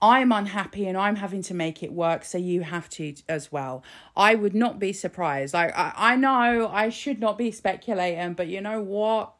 I'm 0.00 0.32
unhappy 0.32 0.86
and 0.86 0.96
I'm 0.96 1.16
having 1.16 1.42
to 1.42 1.54
make 1.54 1.82
it 1.82 1.92
work, 1.92 2.24
so 2.24 2.38
you 2.38 2.62
have 2.62 2.88
to 2.90 3.14
as 3.28 3.50
well. 3.50 3.82
I 4.16 4.34
would 4.34 4.54
not 4.54 4.78
be 4.78 4.92
surprised. 4.92 5.54
Like, 5.54 5.76
I, 5.76 5.92
I 5.96 6.16
know 6.16 6.68
I 6.68 6.90
should 6.90 7.20
not 7.20 7.38
be 7.38 7.50
speculating, 7.50 8.34
but 8.34 8.48
you 8.48 8.60
know 8.60 8.80
what? 8.80 9.32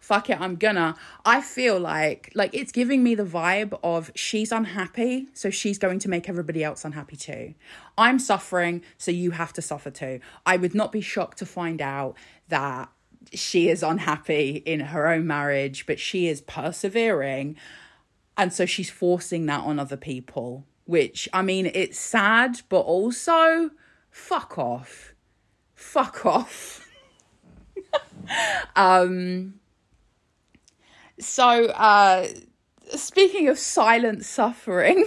Fuck 0.00 0.30
it, 0.30 0.40
I'm 0.40 0.56
gonna. 0.56 0.96
I 1.24 1.40
feel 1.40 1.78
like 1.78 2.30
like 2.34 2.50
it's 2.54 2.72
giving 2.72 3.02
me 3.02 3.14
the 3.14 3.24
vibe 3.24 3.78
of 3.82 4.10
she's 4.14 4.52
unhappy, 4.52 5.28
so 5.34 5.50
she's 5.50 5.78
going 5.78 5.98
to 6.00 6.08
make 6.08 6.28
everybody 6.28 6.62
else 6.62 6.84
unhappy 6.84 7.16
too. 7.16 7.54
I'm 7.98 8.18
suffering, 8.18 8.82
so 8.98 9.10
you 9.10 9.32
have 9.32 9.52
to 9.54 9.62
suffer 9.62 9.90
too. 9.90 10.20
I 10.44 10.56
would 10.56 10.74
not 10.74 10.92
be 10.92 11.00
shocked 11.00 11.38
to 11.38 11.46
find 11.46 11.80
out 11.80 12.16
that 12.48 12.90
she 13.32 13.68
is 13.68 13.82
unhappy 13.82 14.62
in 14.64 14.80
her 14.80 15.08
own 15.08 15.26
marriage, 15.26 15.86
but 15.86 15.98
she 15.98 16.28
is 16.28 16.40
persevering. 16.40 17.56
And 18.36 18.52
so 18.52 18.66
she's 18.66 18.90
forcing 18.90 19.46
that 19.46 19.60
on 19.60 19.78
other 19.78 19.96
people, 19.96 20.64
which 20.84 21.28
I 21.32 21.42
mean, 21.42 21.66
it's 21.66 21.98
sad, 21.98 22.60
but 22.68 22.80
also 22.80 23.70
fuck 24.10 24.58
off. 24.58 25.14
Fuck 25.74 26.26
off. 26.26 26.86
um 28.76 29.54
so, 31.18 31.66
uh, 31.66 32.26
speaking 32.94 33.48
of 33.48 33.58
silent 33.58 34.24
suffering, 34.24 35.06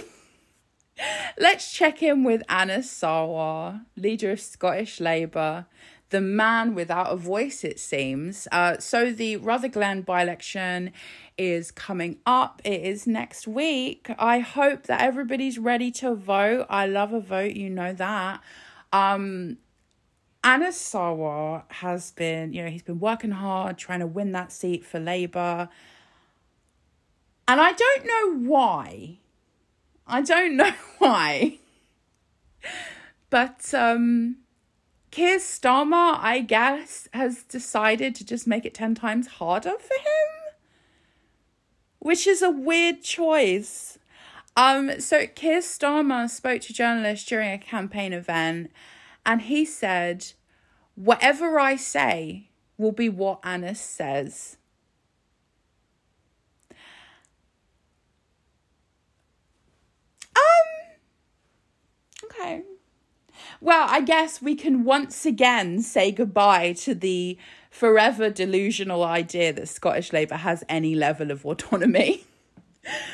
let's 1.38 1.72
check 1.72 2.02
in 2.02 2.24
with 2.24 2.42
Anas 2.48 2.92
Sarwar, 2.92 3.84
leader 3.96 4.32
of 4.32 4.40
Scottish 4.40 5.00
Labour, 5.00 5.66
the 6.10 6.20
man 6.20 6.74
without 6.74 7.12
a 7.12 7.16
voice, 7.16 7.62
it 7.62 7.78
seems. 7.78 8.48
Uh, 8.50 8.78
so, 8.78 9.12
the 9.12 9.36
Rutherglen 9.36 10.02
by 10.02 10.22
election 10.22 10.92
is 11.38 11.70
coming 11.70 12.18
up. 12.26 12.60
It 12.64 12.82
is 12.82 13.06
next 13.06 13.46
week. 13.46 14.10
I 14.18 14.40
hope 14.40 14.84
that 14.84 15.00
everybody's 15.00 15.58
ready 15.58 15.90
to 15.92 16.14
vote. 16.14 16.66
I 16.68 16.86
love 16.86 17.12
a 17.12 17.20
vote, 17.20 17.52
you 17.52 17.70
know 17.70 17.92
that. 17.92 18.40
Um, 18.92 19.58
Anas 20.42 20.78
Sarwar 20.78 21.64
has 21.70 22.12
been, 22.12 22.52
you 22.52 22.62
know, 22.64 22.70
he's 22.70 22.82
been 22.82 22.98
working 22.98 23.30
hard 23.30 23.76
trying 23.76 24.00
to 24.00 24.06
win 24.06 24.32
that 24.32 24.52
seat 24.52 24.84
for 24.84 24.98
Labour. 24.98 25.68
And 27.50 27.60
I 27.60 27.72
don't 27.72 28.06
know 28.06 28.48
why. 28.48 29.18
I 30.06 30.22
don't 30.22 30.56
know 30.62 30.70
why. 30.98 31.58
But 33.28 33.74
um 33.74 34.36
Keir 35.10 35.38
Starmer, 35.38 36.16
I 36.20 36.42
guess, 36.42 37.08
has 37.12 37.42
decided 37.42 38.14
to 38.14 38.24
just 38.24 38.46
make 38.46 38.64
it 38.64 38.72
10 38.72 38.94
times 38.94 39.26
harder 39.26 39.72
for 39.72 39.94
him. 39.94 40.54
Which 41.98 42.28
is 42.28 42.40
a 42.40 42.50
weird 42.50 43.02
choice. 43.02 43.98
Um, 44.56 45.00
so 45.00 45.26
Keir 45.26 45.58
Starmer 45.58 46.30
spoke 46.30 46.60
to 46.62 46.72
journalists 46.72 47.28
during 47.28 47.50
a 47.50 47.58
campaign 47.58 48.12
event 48.12 48.70
and 49.26 49.42
he 49.42 49.64
said, 49.64 50.34
Whatever 50.94 51.58
I 51.58 51.74
say 51.74 52.50
will 52.78 52.92
be 52.92 53.08
what 53.08 53.40
Anas 53.42 53.80
says. 53.80 54.56
Okay. 62.40 62.62
Well, 63.60 63.86
I 63.88 64.00
guess 64.00 64.40
we 64.40 64.54
can 64.54 64.84
once 64.84 65.26
again 65.26 65.82
say 65.82 66.10
goodbye 66.10 66.72
to 66.74 66.94
the 66.94 67.38
forever 67.70 68.30
delusional 68.30 69.04
idea 69.04 69.52
that 69.52 69.68
Scottish 69.68 70.12
Labour 70.12 70.36
has 70.36 70.64
any 70.68 70.94
level 70.94 71.30
of 71.30 71.44
autonomy. 71.44 72.24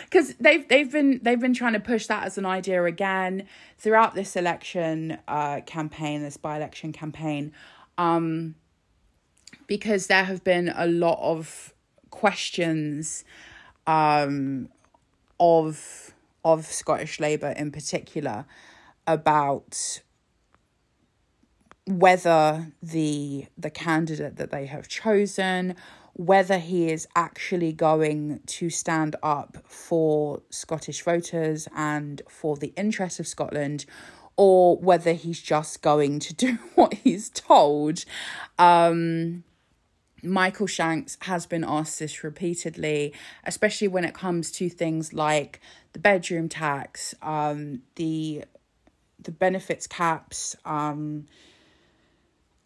Because 0.04 0.32
they've 0.36 0.66
they've 0.68 0.90
been 0.90 1.18
they've 1.24 1.40
been 1.40 1.52
trying 1.52 1.72
to 1.72 1.80
push 1.80 2.06
that 2.06 2.22
as 2.22 2.38
an 2.38 2.46
idea 2.46 2.84
again 2.84 3.48
throughout 3.78 4.14
this 4.14 4.36
election 4.36 5.18
uh, 5.26 5.60
campaign, 5.66 6.22
this 6.22 6.36
by-election 6.36 6.92
campaign, 6.92 7.52
um, 7.98 8.54
because 9.66 10.06
there 10.06 10.22
have 10.22 10.44
been 10.44 10.72
a 10.76 10.86
lot 10.86 11.18
of 11.20 11.74
questions 12.10 13.24
um, 13.88 14.68
of 15.40 16.14
of 16.44 16.66
Scottish 16.66 17.18
Labour 17.18 17.50
in 17.50 17.72
particular 17.72 18.46
about 19.06 20.00
whether 21.86 22.72
the 22.82 23.46
the 23.56 23.70
candidate 23.70 24.36
that 24.36 24.50
they 24.50 24.66
have 24.66 24.88
chosen 24.88 25.76
whether 26.16 26.58
he 26.58 26.90
is 26.90 27.06
actually 27.14 27.72
going 27.72 28.40
to 28.46 28.70
stand 28.70 29.14
up 29.22 29.58
for 29.66 30.40
Scottish 30.48 31.02
voters 31.02 31.68
and 31.76 32.22
for 32.26 32.56
the 32.56 32.72
interests 32.74 33.20
of 33.20 33.26
Scotland 33.26 33.84
or 34.36 34.78
whether 34.78 35.12
he's 35.12 35.40
just 35.40 35.82
going 35.82 36.18
to 36.20 36.34
do 36.34 36.58
what 36.74 36.94
he's 36.94 37.28
told. 37.28 38.04
Um, 38.58 39.44
Michael 40.22 40.66
Shanks 40.66 41.18
has 41.22 41.44
been 41.44 41.64
asked 41.64 41.98
this 41.98 42.24
repeatedly, 42.24 43.12
especially 43.44 43.88
when 43.88 44.04
it 44.04 44.14
comes 44.14 44.50
to 44.52 44.70
things 44.70 45.12
like 45.12 45.60
the 45.92 45.98
bedroom 45.98 46.48
tax, 46.48 47.14
um, 47.20 47.82
the 47.96 48.44
the 49.18 49.32
benefits 49.32 49.86
caps, 49.86 50.56
um, 50.64 51.26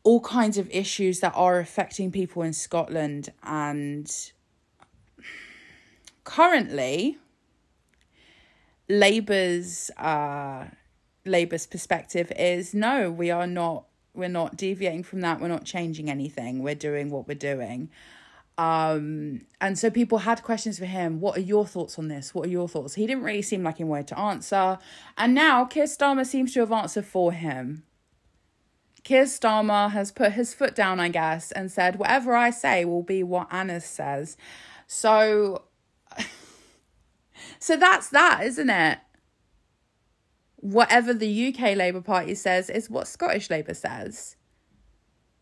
all 0.02 0.20
kinds 0.20 0.58
of 0.58 0.68
issues 0.70 1.20
that 1.20 1.32
are 1.36 1.58
affecting 1.58 2.10
people 2.10 2.42
in 2.42 2.52
Scotland. 2.52 3.30
And 3.42 4.10
currently, 6.24 7.18
Labour's 8.88 9.90
uh, 9.96 10.66
Labour's 11.24 11.66
perspective 11.66 12.32
is 12.36 12.74
no, 12.74 13.10
we 13.10 13.30
are 13.30 13.46
not. 13.46 13.84
We're 14.12 14.28
not 14.28 14.56
deviating 14.56 15.04
from 15.04 15.20
that. 15.20 15.40
We're 15.40 15.46
not 15.46 15.64
changing 15.64 16.10
anything. 16.10 16.64
We're 16.64 16.74
doing 16.74 17.10
what 17.10 17.28
we're 17.28 17.34
doing. 17.34 17.90
Um, 18.60 19.40
and 19.58 19.78
so 19.78 19.88
people 19.88 20.18
had 20.18 20.42
questions 20.42 20.78
for 20.78 20.84
him. 20.84 21.18
What 21.18 21.38
are 21.38 21.40
your 21.40 21.66
thoughts 21.66 21.98
on 21.98 22.08
this? 22.08 22.34
What 22.34 22.46
are 22.46 22.50
your 22.50 22.68
thoughts? 22.68 22.94
He 22.94 23.06
didn't 23.06 23.22
really 23.22 23.40
seem 23.40 23.62
like 23.62 23.78
he 23.78 23.84
wanted 23.84 24.08
to 24.08 24.18
answer. 24.18 24.76
And 25.16 25.34
now 25.34 25.64
Keir 25.64 25.84
Starmer 25.84 26.26
seems 26.26 26.52
to 26.52 26.60
have 26.60 26.70
answered 26.70 27.06
for 27.06 27.32
him. 27.32 27.84
Keir 29.02 29.24
Starmer 29.24 29.90
has 29.92 30.12
put 30.12 30.32
his 30.32 30.52
foot 30.52 30.74
down, 30.74 31.00
I 31.00 31.08
guess, 31.08 31.52
and 31.52 31.72
said, 31.72 31.96
whatever 31.96 32.36
I 32.36 32.50
say 32.50 32.84
will 32.84 33.02
be 33.02 33.22
what 33.22 33.48
Anas 33.50 33.86
says. 33.86 34.36
So, 34.86 35.62
so 37.58 37.78
that's 37.78 38.10
that, 38.10 38.42
isn't 38.44 38.68
it? 38.68 38.98
Whatever 40.56 41.14
the 41.14 41.48
UK 41.48 41.76
Labour 41.76 42.02
Party 42.02 42.34
says 42.34 42.68
is 42.68 42.90
what 42.90 43.08
Scottish 43.08 43.48
Labour 43.48 43.72
says. 43.72 44.36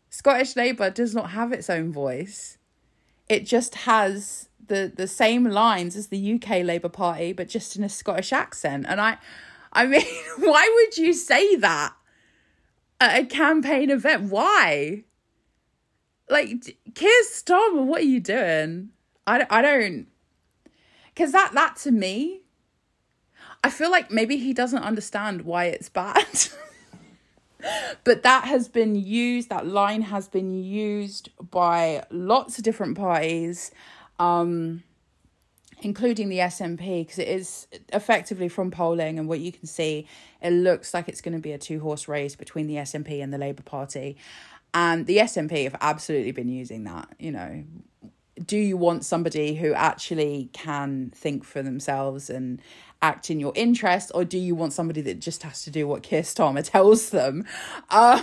Scottish 0.09 0.55
Labour 0.55 0.89
does 0.89 1.13
not 1.13 1.31
have 1.31 1.51
its 1.51 1.69
own 1.69 1.91
voice. 1.91 2.58
It 3.29 3.45
just 3.45 3.75
has 3.75 4.49
the 4.69 4.91
the 4.93 5.07
same 5.07 5.45
lines 5.45 5.95
as 5.95 6.07
the 6.07 6.33
UK 6.33 6.63
Labour 6.63 6.89
Party, 6.89 7.33
but 7.33 7.49
just 7.49 7.75
in 7.75 7.83
a 7.83 7.89
Scottish 7.89 8.33
accent. 8.33 8.85
And 8.87 8.99
I, 8.99 9.17
I 9.73 9.85
mean, 9.85 10.01
why 10.37 10.69
would 10.73 10.97
you 10.97 11.13
say 11.13 11.55
that 11.57 11.93
at 12.99 13.21
a 13.21 13.25
campaign 13.25 13.89
event? 13.89 14.31
Why? 14.31 15.03
Like, 16.29 16.77
Keir 16.93 17.23
Starmer, 17.23 17.83
what 17.83 18.01
are 18.01 18.05
you 18.05 18.19
doing? 18.19 18.89
I 19.27 19.45
I 19.49 19.61
don't, 19.61 20.07
because 21.13 21.31
that 21.31 21.53
that 21.53 21.75
to 21.77 21.91
me, 21.91 22.41
I 23.63 23.69
feel 23.69 23.91
like 23.91 24.11
maybe 24.11 24.37
he 24.37 24.53
doesn't 24.53 24.83
understand 24.83 25.41
why 25.43 25.65
it's 25.65 25.89
bad. 26.01 26.25
But 28.03 28.23
that 28.23 28.45
has 28.45 28.67
been 28.67 28.95
used 28.95 29.49
that 29.49 29.65
line 29.67 30.01
has 30.01 30.27
been 30.27 30.53
used 30.63 31.29
by 31.51 32.03
lots 32.09 32.57
of 32.57 32.63
different 32.63 32.97
parties 32.97 33.71
um 34.19 34.83
including 35.81 36.29
the 36.29 36.39
SNP 36.39 37.01
because 37.01 37.19
it 37.19 37.27
is 37.27 37.67
effectively 37.93 38.49
from 38.49 38.71
polling 38.71 39.17
and 39.17 39.27
what 39.27 39.39
you 39.39 39.51
can 39.51 39.65
see 39.65 40.07
it 40.41 40.51
looks 40.51 40.93
like 40.93 41.07
it's 41.07 41.21
going 41.21 41.33
to 41.33 41.39
be 41.39 41.51
a 41.51 41.57
two 41.57 41.79
horse 41.79 42.07
race 42.07 42.35
between 42.35 42.67
the 42.67 42.75
SNP 42.75 43.21
and 43.21 43.33
the 43.33 43.37
Labour 43.37 43.63
Party. 43.63 44.17
And 44.73 45.05
the 45.05 45.17
SNP 45.17 45.63
have 45.63 45.75
absolutely 45.81 46.31
been 46.31 46.49
using 46.49 46.83
that 46.83 47.09
you 47.19 47.31
know. 47.31 47.63
Do 48.45 48.57
you 48.57 48.77
want 48.77 49.03
somebody 49.03 49.55
who 49.55 49.73
actually 49.73 50.49
can 50.53 51.11
think 51.13 51.43
for 51.43 51.61
themselves 51.61 52.29
and 52.29 52.61
act 53.01 53.29
in 53.29 53.39
your 53.39 53.53
interest, 53.55 54.11
or 54.13 54.25
do 54.25 54.37
you 54.37 54.55
want 54.55 54.73
somebody 54.73 55.01
that 55.01 55.19
just 55.19 55.43
has 55.43 55.63
to 55.63 55.71
do 55.71 55.87
what 55.87 56.03
Keir 56.03 56.21
Starmer 56.21 56.63
tells 56.69 57.09
them? 57.09 57.45
Uh, 57.89 58.21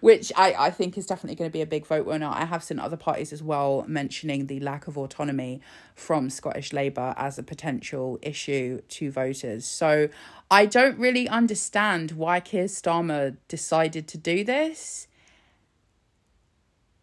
which 0.00 0.32
I, 0.36 0.54
I 0.58 0.70
think 0.70 0.96
is 0.98 1.06
definitely 1.06 1.36
going 1.36 1.50
to 1.50 1.52
be 1.52 1.62
a 1.62 1.66
big 1.66 1.86
vote 1.86 2.06
winner. 2.06 2.30
I 2.32 2.44
have 2.44 2.62
seen 2.62 2.78
other 2.78 2.96
parties 2.96 3.32
as 3.32 3.42
well 3.42 3.84
mentioning 3.86 4.46
the 4.46 4.60
lack 4.60 4.86
of 4.86 4.98
autonomy 4.98 5.60
from 5.94 6.30
Scottish 6.30 6.72
Labour 6.72 7.14
as 7.16 7.38
a 7.38 7.42
potential 7.42 8.18
issue 8.22 8.80
to 8.88 9.10
voters. 9.10 9.64
So 9.64 10.08
I 10.50 10.66
don't 10.66 10.98
really 10.98 11.28
understand 11.28 12.12
why 12.12 12.40
Keir 12.40 12.64
Starmer 12.64 13.36
decided 13.48 14.08
to 14.08 14.18
do 14.18 14.44
this. 14.44 15.06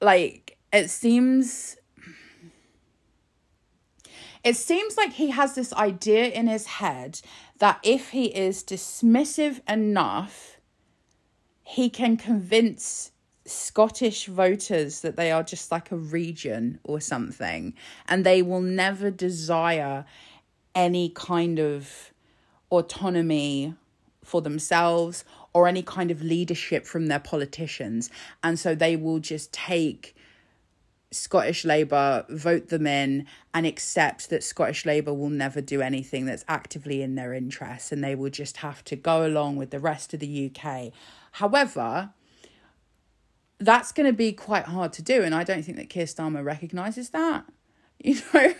Like, 0.01 0.57
it 0.71 0.89
seems 0.89 1.76
it 4.43 4.55
seems 4.55 4.97
like 4.97 5.13
he 5.13 5.29
has 5.31 5.55
this 5.55 5.73
idea 5.73 6.27
in 6.27 6.47
his 6.47 6.67
head 6.67 7.21
that 7.59 7.79
if 7.83 8.09
he 8.09 8.25
is 8.25 8.63
dismissive 8.63 9.61
enough, 9.69 10.57
he 11.63 11.89
can 11.89 12.17
convince 12.17 13.11
Scottish 13.45 14.25
voters 14.27 15.01
that 15.01 15.15
they 15.15 15.31
are 15.31 15.43
just 15.43 15.71
like 15.71 15.91
a 15.91 15.97
region 15.97 16.79
or 16.83 16.99
something, 16.99 17.73
and 18.07 18.25
they 18.25 18.41
will 18.41 18.61
never 18.61 19.09
desire 19.09 20.05
any 20.75 21.09
kind 21.09 21.59
of 21.59 22.11
autonomy 22.69 23.73
for 24.23 24.41
themselves 24.41 25.23
or 25.53 25.67
any 25.67 25.81
kind 25.81 26.11
of 26.11 26.21
leadership 26.21 26.85
from 26.85 27.07
their 27.07 27.19
politicians. 27.19 28.09
And 28.43 28.59
so 28.59 28.75
they 28.75 28.95
will 28.95 29.19
just 29.19 29.53
take 29.53 30.15
Scottish 31.11 31.63
Labour, 31.63 32.25
vote 32.29 32.67
them 32.67 32.85
in, 32.85 33.25
and 33.53 33.65
accept 33.65 34.29
that 34.29 34.43
Scottish 34.43 34.85
Labour 34.85 35.13
will 35.13 35.29
never 35.29 35.61
do 35.61 35.81
anything 35.81 36.25
that's 36.25 36.43
actively 36.47 37.01
in 37.01 37.15
their 37.15 37.33
interests 37.33 37.91
and 37.91 38.03
they 38.03 38.15
will 38.15 38.29
just 38.29 38.57
have 38.57 38.83
to 38.85 38.95
go 38.95 39.25
along 39.25 39.55
with 39.55 39.69
the 39.71 39.79
rest 39.79 40.13
of 40.13 40.19
the 40.19 40.51
UK. 40.51 40.91
However, 41.33 42.11
that's 43.59 43.91
going 43.91 44.07
to 44.07 44.13
be 44.13 44.33
quite 44.33 44.65
hard 44.65 44.93
to 44.93 45.01
do, 45.01 45.23
and 45.23 45.33
I 45.33 45.43
don't 45.43 45.63
think 45.63 45.77
that 45.77 45.89
Keir 45.89 46.05
Starmer 46.05 46.43
recognises 46.43 47.09
that. 47.09 47.45
You 47.99 48.21
know, 48.31 48.53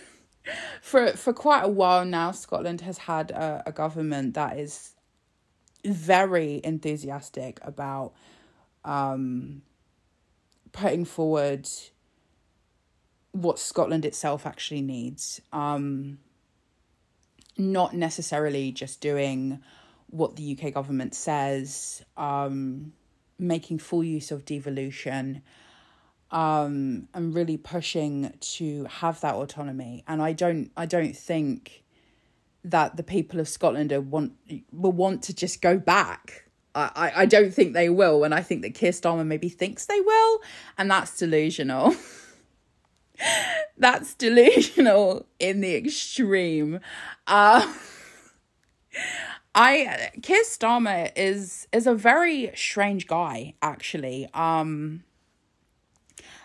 for 0.82 1.12
for 1.12 1.32
quite 1.32 1.62
a 1.62 1.68
while 1.68 2.04
now, 2.04 2.32
Scotland 2.32 2.80
has 2.80 2.98
had 2.98 3.30
a, 3.30 3.62
a 3.66 3.70
government 3.70 4.34
that 4.34 4.58
is 4.58 4.96
very 5.84 6.60
enthusiastic 6.64 7.60
about 7.62 8.14
um, 8.84 9.62
putting 10.72 11.04
forward 11.04 11.68
what 13.32 13.58
Scotland 13.58 14.04
itself 14.04 14.46
actually 14.46 14.82
needs. 14.82 15.40
Um, 15.52 16.18
not 17.56 17.94
necessarily 17.94 18.70
just 18.70 19.00
doing 19.00 19.60
what 20.10 20.36
the 20.36 20.56
UK 20.58 20.72
government 20.72 21.14
says, 21.14 22.02
um, 22.16 22.92
making 23.38 23.78
full 23.78 24.04
use 24.04 24.30
of 24.30 24.44
devolution, 24.44 25.42
um, 26.30 27.08
and 27.14 27.34
really 27.34 27.56
pushing 27.56 28.32
to 28.40 28.84
have 28.84 29.20
that 29.20 29.34
autonomy. 29.34 30.04
And 30.06 30.22
I 30.22 30.32
don't, 30.32 30.70
I 30.76 30.86
don't 30.86 31.16
think 31.16 31.82
that 32.64 32.96
the 32.96 33.02
people 33.02 33.40
of 33.40 33.48
Scotland 33.48 33.92
are 33.92 34.00
want 34.00 34.32
will 34.72 34.92
want 34.92 35.22
to 35.24 35.34
just 35.34 35.60
go 35.60 35.78
back. 35.78 36.44
I, 36.74 37.12
I 37.16 37.26
don't 37.26 37.52
think 37.52 37.72
they 37.72 37.88
will, 37.88 38.22
and 38.22 38.32
I 38.32 38.40
think 38.40 38.62
that 38.62 38.74
Keir 38.74 38.92
Starmer 38.92 39.26
maybe 39.26 39.48
thinks 39.48 39.86
they 39.86 40.00
will, 40.00 40.40
and 40.76 40.88
that's 40.88 41.16
delusional. 41.18 41.96
That's 43.78 44.14
delusional 44.14 45.26
in 45.38 45.60
the 45.60 45.74
extreme. 45.74 46.80
Uh, 47.26 47.72
I 49.54 50.10
Keir 50.22 50.44
Starmer 50.44 51.10
is 51.16 51.66
is 51.72 51.86
a 51.86 51.94
very 51.94 52.52
strange 52.54 53.06
guy, 53.06 53.54
actually. 53.62 54.28
Um, 54.34 55.04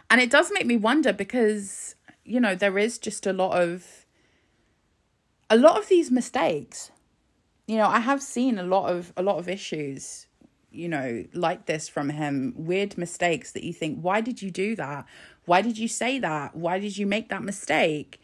and 0.10 0.22
it 0.22 0.30
does 0.30 0.52
make 0.54 0.66
me 0.66 0.78
wonder 0.78 1.14
because 1.14 1.96
you 2.24 2.40
know 2.40 2.56
there 2.56 2.78
is 2.78 2.98
just 2.98 3.26
a 3.28 3.34
lot 3.34 3.60
of 3.60 4.06
a 5.50 5.58
lot 5.58 5.78
of 5.78 5.88
these 5.90 6.12
mistakes. 6.12 6.92
You 7.68 7.78
know, 7.78 7.88
I 7.88 8.00
have 8.00 8.22
seen 8.22 8.58
a 8.58 8.64
lot 8.64 8.90
of 8.90 9.14
a 9.16 9.24
lot 9.24 9.38
of 9.38 9.48
issues 9.48 10.28
you 10.74 10.90
know, 10.90 11.26
like 11.34 11.66
this 11.66 11.88
from 11.88 12.10
him, 12.10 12.54
weird 12.58 12.98
mistakes 12.98 13.52
that 13.52 13.64
you 13.64 13.74
think, 13.74 14.00
why 14.00 14.22
did 14.22 14.42
you 14.42 14.52
do 14.52 14.76
that? 14.76 15.06
Why 15.46 15.62
did 15.62 15.78
you 15.78 15.88
say 15.88 16.20
that? 16.20 16.56
Why 16.56 16.80
did 16.80 16.98
you 16.98 17.06
make 17.06 17.30
that 17.30 17.44
mistake? 17.44 18.20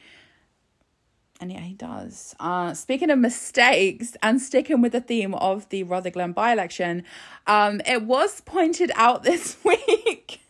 And 1.41 1.51
yeah, 1.51 1.61
he 1.61 1.73
does. 1.73 2.35
Uh, 2.39 2.73
speaking 2.73 3.09
of 3.09 3.19
mistakes 3.19 4.17
and 4.21 4.41
sticking 4.41 4.81
with 4.81 4.91
the 4.91 4.99
theme 4.99 5.33
of 5.35 5.69
the 5.69 5.83
Rutherglen 5.83 6.33
by 6.33 6.51
election, 6.51 7.03
um, 7.47 7.81
it 7.85 8.03
was 8.03 8.41
pointed 8.41 8.91
out 8.95 9.23
this 9.29 9.57
week. 9.63 10.41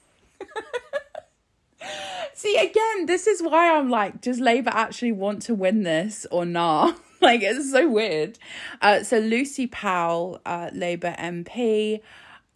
See, 2.34 2.58
again, 2.58 3.06
this 3.06 3.28
is 3.28 3.42
why 3.42 3.76
I'm 3.76 3.90
like, 3.90 4.22
does 4.22 4.40
Labour 4.40 4.72
actually 4.74 5.12
want 5.12 5.42
to 5.44 5.54
win 5.54 5.84
this 5.84 6.26
or 6.32 6.46
not? 6.46 7.00
like, 7.22 7.42
it's 7.42 7.72
so 7.72 7.88
weird. 7.90 8.38
Uh, 8.82 9.04
so, 9.04 9.20
Lucy 9.20 9.68
Powell, 9.68 10.40
uh, 10.46 10.70
Labour 10.74 11.16
MP, 11.20 12.02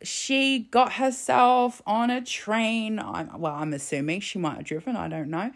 she 0.04 0.60
got 0.60 0.94
herself 0.94 1.82
on 1.86 2.10
a 2.10 2.22
train. 2.22 3.00
I'm, 3.00 3.40
well, 3.40 3.56
I'm 3.56 3.74
assuming 3.74 4.20
she 4.22 4.40
might 4.40 4.58
have 4.58 4.66
driven. 4.66 4.96
I 4.96 5.08
don't 5.08 5.30
know. 5.30 5.52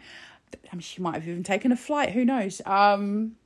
I 0.70 0.74
mean, 0.74 0.80
she 0.80 1.02
might 1.02 1.14
have 1.14 1.28
even 1.28 1.42
taken 1.42 1.72
a 1.72 1.76
flight. 1.76 2.10
Who 2.10 2.24
knows? 2.24 2.60
Um, 2.64 3.36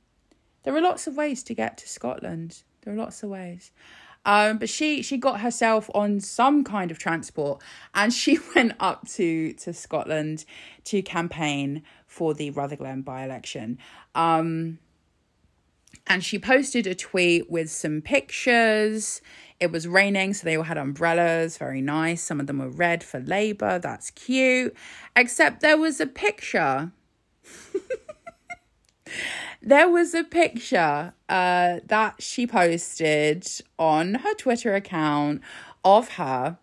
there 0.63 0.75
are 0.75 0.81
lots 0.81 1.07
of 1.07 1.17
ways 1.17 1.43
to 1.43 1.53
get 1.53 1.77
to 1.79 1.89
Scotland. 1.89 2.63
There 2.81 2.93
are 2.93 2.97
lots 2.97 3.23
of 3.23 3.29
ways. 3.29 3.71
Um, 4.25 4.57
but 4.57 4.69
she 4.69 5.01
she 5.01 5.17
got 5.17 5.41
herself 5.41 5.89
on 5.93 6.21
some 6.21 6.63
kind 6.63 6.91
of 6.91 6.97
transport 6.97 7.61
and 7.93 8.13
she 8.13 8.39
went 8.55 8.73
up 8.79 9.07
to 9.09 9.53
to 9.53 9.73
Scotland 9.73 10.45
to 10.85 11.01
campaign 11.01 11.83
for 12.07 12.33
the 12.33 12.51
Rutherglen 12.51 13.01
by 13.01 13.23
election. 13.25 13.79
Um, 14.15 14.79
and 16.07 16.23
she 16.23 16.37
posted 16.39 16.87
a 16.87 16.95
tweet 16.95 17.49
with 17.49 17.69
some 17.69 18.01
pictures. 18.01 19.21
It 19.59 19.71
was 19.71 19.87
raining, 19.87 20.33
so 20.33 20.45
they 20.45 20.57
all 20.57 20.63
had 20.63 20.77
umbrellas, 20.77 21.57
very 21.57 21.81
nice. 21.81 22.21
Some 22.21 22.39
of 22.39 22.47
them 22.47 22.59
were 22.59 22.69
red 22.69 23.03
for 23.03 23.19
Labour, 23.19 23.79
that's 23.79 24.11
cute. 24.11 24.75
Except 25.15 25.61
there 25.61 25.77
was 25.77 26.01
a 26.01 26.07
picture. 26.07 26.91
there 29.61 29.89
was 29.89 30.13
a 30.13 30.23
picture 30.23 31.13
uh, 31.29 31.79
that 31.85 32.15
she 32.21 32.45
posted 32.45 33.47
on 33.79 34.15
her 34.15 34.33
Twitter 34.33 34.75
account 34.75 35.41
of 35.85 36.09
her 36.13 36.57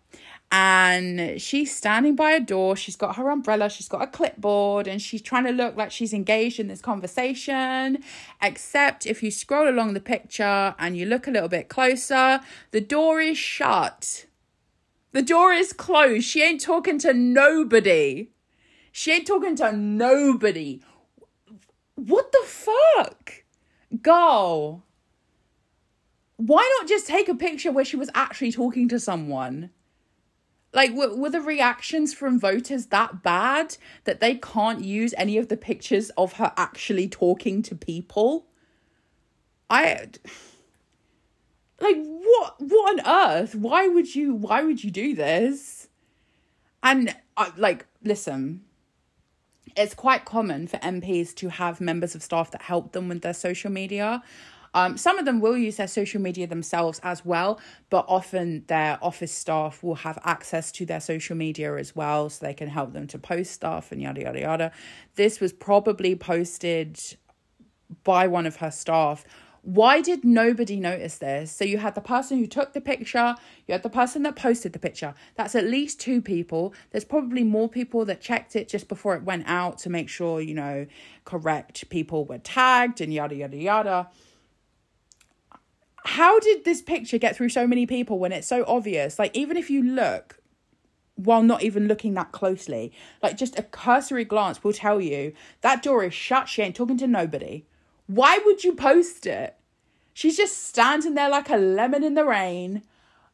and 0.51 1.41
she's 1.41 1.73
standing 1.73 2.15
by 2.15 2.31
a 2.31 2.39
door. 2.39 2.75
She's 2.75 2.97
got 2.97 3.15
her 3.15 3.29
umbrella, 3.29 3.69
she's 3.69 3.87
got 3.87 4.01
a 4.01 4.07
clipboard, 4.07 4.85
and 4.85 5.01
she's 5.01 5.21
trying 5.21 5.45
to 5.45 5.51
look 5.51 5.77
like 5.77 5.91
she's 5.91 6.13
engaged 6.13 6.59
in 6.59 6.67
this 6.67 6.81
conversation. 6.81 8.03
Except 8.41 9.05
if 9.05 9.23
you 9.23 9.31
scroll 9.31 9.69
along 9.69 9.93
the 9.93 10.01
picture 10.01 10.75
and 10.77 10.97
you 10.97 11.05
look 11.05 11.25
a 11.25 11.31
little 11.31 11.47
bit 11.47 11.69
closer, 11.69 12.41
the 12.71 12.81
door 12.81 13.21
is 13.21 13.37
shut. 13.37 14.25
The 15.13 15.21
door 15.21 15.53
is 15.53 15.71
closed. 15.71 16.25
She 16.25 16.43
ain't 16.43 16.61
talking 16.61 16.99
to 16.99 17.13
nobody. 17.13 18.29
She 18.91 19.13
ain't 19.13 19.27
talking 19.27 19.55
to 19.57 19.71
nobody. 19.71 20.81
What 21.95 22.31
the 22.33 22.43
fuck? 22.45 23.43
Go. 24.01 24.83
Why 26.35 26.77
not 26.79 26.89
just 26.89 27.07
take 27.07 27.29
a 27.29 27.35
picture 27.35 27.71
where 27.71 27.85
she 27.85 27.95
was 27.95 28.09
actually 28.15 28.51
talking 28.51 28.89
to 28.89 28.99
someone? 28.99 29.69
Like, 30.73 30.93
were, 30.93 31.15
were 31.15 31.29
the 31.29 31.41
reactions 31.41 32.13
from 32.13 32.39
voters 32.39 32.87
that 32.87 33.23
bad 33.23 33.77
that 34.05 34.21
they 34.21 34.35
can't 34.35 34.83
use 34.83 35.13
any 35.17 35.37
of 35.37 35.49
the 35.49 35.57
pictures 35.57 36.09
of 36.11 36.33
her 36.33 36.53
actually 36.55 37.09
talking 37.09 37.61
to 37.63 37.75
people? 37.75 38.47
I 39.69 40.07
like 41.79 41.97
what 41.97 42.55
what 42.59 42.99
on 42.99 43.07
earth? 43.07 43.55
Why 43.55 43.87
would 43.87 44.15
you 44.15 44.33
why 44.33 44.63
would 44.63 44.83
you 44.83 44.91
do 44.91 45.15
this? 45.15 45.87
And 46.83 47.15
uh, 47.37 47.51
like 47.57 47.85
listen 48.03 48.61
it's 49.75 49.93
quite 49.93 50.25
common 50.25 50.67
for 50.67 50.77
MPs 50.77 51.35
to 51.35 51.49
have 51.49 51.79
members 51.79 52.15
of 52.15 52.23
staff 52.23 52.51
that 52.51 52.63
help 52.63 52.91
them 52.91 53.09
with 53.09 53.21
their 53.21 53.33
social 53.33 53.71
media 53.71 54.23
um, 54.73 54.97
some 54.97 55.19
of 55.19 55.25
them 55.25 55.41
will 55.41 55.57
use 55.57 55.75
their 55.75 55.87
social 55.87 56.21
media 56.21 56.47
themselves 56.47 56.99
as 57.03 57.25
well, 57.25 57.59
but 57.89 58.05
often 58.07 58.63
their 58.67 58.97
office 59.01 59.31
staff 59.31 59.83
will 59.83 59.95
have 59.95 60.17
access 60.23 60.71
to 60.73 60.85
their 60.85 61.01
social 61.01 61.35
media 61.35 61.75
as 61.75 61.95
well, 61.95 62.29
so 62.29 62.45
they 62.45 62.53
can 62.53 62.69
help 62.69 62.93
them 62.93 63.07
to 63.07 63.19
post 63.19 63.51
stuff 63.51 63.91
and 63.91 64.01
yada, 64.01 64.21
yada, 64.21 64.39
yada. 64.39 64.71
This 65.15 65.39
was 65.39 65.51
probably 65.51 66.15
posted 66.15 66.99
by 68.03 68.27
one 68.27 68.45
of 68.45 68.57
her 68.57 68.71
staff. 68.71 69.25
Why 69.63 70.01
did 70.01 70.23
nobody 70.23 70.79
notice 70.79 71.19
this? 71.19 71.51
So 71.51 71.65
you 71.65 71.77
had 71.77 71.93
the 71.93 72.01
person 72.01 72.39
who 72.39 72.47
took 72.47 72.73
the 72.73 72.81
picture, 72.81 73.35
you 73.67 73.73
had 73.73 73.83
the 73.83 73.89
person 73.89 74.23
that 74.23 74.35
posted 74.35 74.73
the 74.73 74.79
picture. 74.79 75.13
That's 75.35 75.53
at 75.53 75.65
least 75.65 75.99
two 75.99 76.19
people. 76.19 76.73
There's 76.89 77.05
probably 77.05 77.43
more 77.43 77.69
people 77.69 78.05
that 78.05 78.21
checked 78.21 78.55
it 78.55 78.69
just 78.69 78.87
before 78.87 79.15
it 79.15 79.23
went 79.23 79.43
out 79.47 79.77
to 79.79 79.89
make 79.89 80.09
sure, 80.09 80.41
you 80.41 80.55
know, 80.55 80.87
correct 81.25 81.89
people 81.89 82.25
were 82.25 82.39
tagged 82.39 83.01
and 83.01 83.13
yada, 83.13 83.35
yada, 83.35 83.57
yada 83.57 84.09
how 86.05 86.39
did 86.39 86.65
this 86.65 86.81
picture 86.81 87.17
get 87.17 87.35
through 87.35 87.49
so 87.49 87.67
many 87.67 87.85
people 87.85 88.19
when 88.19 88.31
it's 88.31 88.47
so 88.47 88.65
obvious? 88.67 89.19
Like, 89.19 89.35
even 89.35 89.57
if 89.57 89.69
you 89.69 89.83
look 89.83 90.37
while 91.15 91.43
not 91.43 91.61
even 91.63 91.87
looking 91.87 92.13
that 92.15 92.31
closely, 92.31 92.91
like 93.21 93.37
just 93.37 93.57
a 93.59 93.63
cursory 93.63 94.25
glance 94.25 94.63
will 94.63 94.73
tell 94.73 94.99
you 94.99 95.33
that 95.61 95.83
door 95.83 96.03
is 96.03 96.13
shut. 96.13 96.49
She 96.49 96.61
ain't 96.61 96.75
talking 96.75 96.97
to 96.97 97.07
nobody. 97.07 97.65
Why 98.07 98.39
would 98.43 98.63
you 98.63 98.73
post 98.73 99.25
it? 99.25 99.55
She's 100.13 100.37
just 100.37 100.65
standing 100.65 101.13
there 101.13 101.29
like 101.29 101.49
a 101.49 101.57
lemon 101.57 102.03
in 102.03 102.15
the 102.15 102.25
rain, 102.25 102.83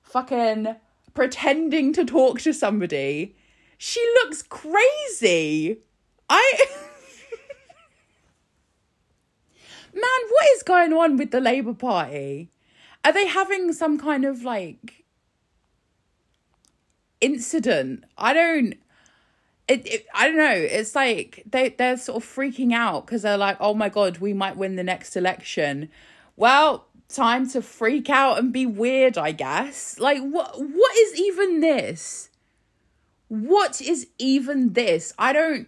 fucking 0.04 0.76
pretending 1.14 1.94
to 1.94 2.06
talk 2.06 2.42
to 2.42 2.54
somebody. 2.54 3.36
She 3.78 4.06
looks 4.16 4.44
crazy. 4.44 5.80
I. 6.30 6.66
Man, 9.94 10.04
what 10.04 10.46
is 10.56 10.64
going 10.64 10.94
on 10.94 11.18
with 11.18 11.32
the 11.32 11.40
Labour 11.40 11.74
Party? 11.74 12.52
Are 13.04 13.14
they 13.14 13.28
having 13.28 13.74
some 13.74 13.98
kind 13.98 14.26
of 14.26 14.44
like 14.44 15.06
incident? 17.22 18.04
I 18.18 18.34
don't. 18.34 18.76
It, 19.68 19.86
it 19.88 20.06
I 20.14 20.28
don't 20.28 20.38
know. 20.38 20.52
It's 20.52 20.96
like 20.96 21.44
they 21.50 21.70
they're 21.70 21.98
sort 21.98 22.24
of 22.24 22.30
freaking 22.30 22.74
out 22.74 23.06
because 23.06 23.22
they're 23.22 23.38
like, 23.38 23.58
oh 23.60 23.74
my 23.74 23.90
god, 23.90 24.20
we 24.20 24.34
might 24.34 24.58
win 24.58 24.76
the 24.76 24.84
next 24.84 25.16
election. 25.16 25.90
Well, 26.36 26.88
time 27.10 27.50
to 27.50 27.62
freak 27.62 28.10
out 28.10 28.38
and 28.38 28.52
be 28.52 28.66
weird, 28.66 29.18
I 29.18 29.32
guess. 29.32 30.00
Like 30.00 30.22
what 30.22 30.60
what 30.60 30.98
is 30.98 31.20
even 31.20 31.60
this? 31.60 32.30
What 33.28 33.82
is 33.82 34.08
even 34.18 34.74
this? 34.74 35.14
I 35.18 35.34
don't 35.34 35.68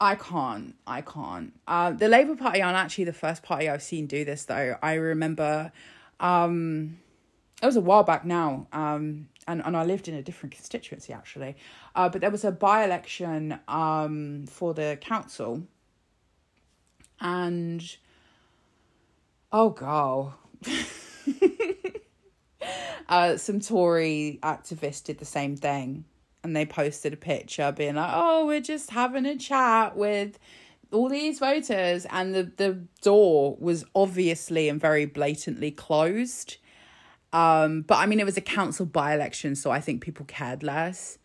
I 0.00 0.14
can't. 0.14 0.76
I 0.86 1.02
can't. 1.02 1.52
Uh, 1.68 1.90
the 1.92 2.08
Labour 2.08 2.34
Party 2.34 2.62
aren't 2.62 2.78
actually 2.78 3.04
the 3.04 3.12
first 3.12 3.42
party 3.42 3.68
I've 3.68 3.82
seen 3.82 4.06
do 4.06 4.24
this, 4.24 4.46
though. 4.46 4.76
I 4.82 4.94
remember 4.94 5.72
um, 6.18 6.98
it 7.62 7.66
was 7.66 7.76
a 7.76 7.82
while 7.82 8.02
back 8.02 8.24
now, 8.24 8.66
um, 8.72 9.28
and, 9.46 9.62
and 9.64 9.76
I 9.76 9.84
lived 9.84 10.08
in 10.08 10.14
a 10.14 10.22
different 10.22 10.54
constituency 10.54 11.12
actually. 11.12 11.56
Uh, 11.94 12.08
but 12.08 12.22
there 12.22 12.30
was 12.30 12.44
a 12.44 12.52
by 12.52 12.84
election 12.84 13.58
um, 13.68 14.46
for 14.46 14.72
the 14.72 14.96
council, 15.00 15.64
and 17.20 17.96
oh, 19.52 19.70
god. 19.70 20.32
uh, 23.08 23.36
some 23.36 23.60
Tory 23.60 24.38
activists 24.42 25.04
did 25.04 25.18
the 25.18 25.26
same 25.26 25.56
thing 25.56 26.04
and 26.42 26.56
they 26.56 26.64
posted 26.64 27.12
a 27.12 27.16
picture 27.16 27.72
being 27.72 27.96
like, 27.96 28.10
"Oh, 28.12 28.46
we're 28.46 28.60
just 28.60 28.90
having 28.90 29.26
a 29.26 29.36
chat 29.36 29.96
with 29.96 30.38
all 30.92 31.08
these 31.08 31.38
voters," 31.38 32.06
and 32.10 32.34
the 32.34 32.50
the 32.56 32.84
door 33.02 33.56
was 33.60 33.84
obviously 33.94 34.68
and 34.68 34.80
very 34.80 35.06
blatantly 35.06 35.70
closed. 35.70 36.56
Um, 37.32 37.82
but 37.82 37.98
I 37.98 38.06
mean, 38.06 38.20
it 38.20 38.26
was 38.26 38.36
a 38.36 38.42
council 38.42 38.86
by 38.86 39.14
election, 39.14 39.54
so 39.54 39.70
I 39.70 39.80
think 39.80 40.02
people 40.02 40.24
cared 40.26 40.62
less. 40.62 41.18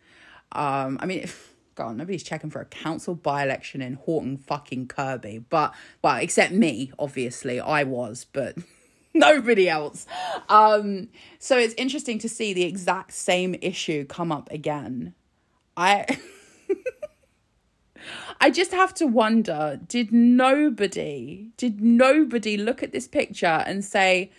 Um, 0.52 0.98
I 1.00 1.06
mean. 1.06 1.28
God, 1.76 1.98
nobody's 1.98 2.22
checking 2.22 2.48
for 2.48 2.62
a 2.62 2.64
council 2.64 3.14
by 3.14 3.42
election 3.42 3.82
in 3.82 3.94
Horton 3.96 4.38
fucking 4.38 4.88
Kirby 4.88 5.44
But, 5.50 5.74
well, 6.00 6.16
except 6.16 6.54
me, 6.54 6.90
obviously. 6.98 7.60
I 7.60 7.82
was, 7.82 8.24
but 8.32 8.56
nobody 9.18 9.68
else. 9.68 10.06
Um, 10.48 11.08
so 11.38 11.58
it's 11.58 11.74
interesting 11.74 12.18
to 12.20 12.28
see 12.28 12.52
the 12.52 12.64
exact 12.64 13.12
same 13.12 13.56
issue 13.60 14.04
come 14.04 14.30
up 14.30 14.50
again. 14.50 15.14
I 15.76 16.06
I 18.40 18.50
just 18.50 18.72
have 18.72 18.94
to 18.94 19.06
wonder, 19.06 19.80
did 19.86 20.12
nobody, 20.12 21.50
did 21.56 21.80
nobody 21.80 22.56
look 22.56 22.82
at 22.82 22.92
this 22.92 23.08
picture 23.08 23.64
and 23.66 23.84
say, 23.84 24.30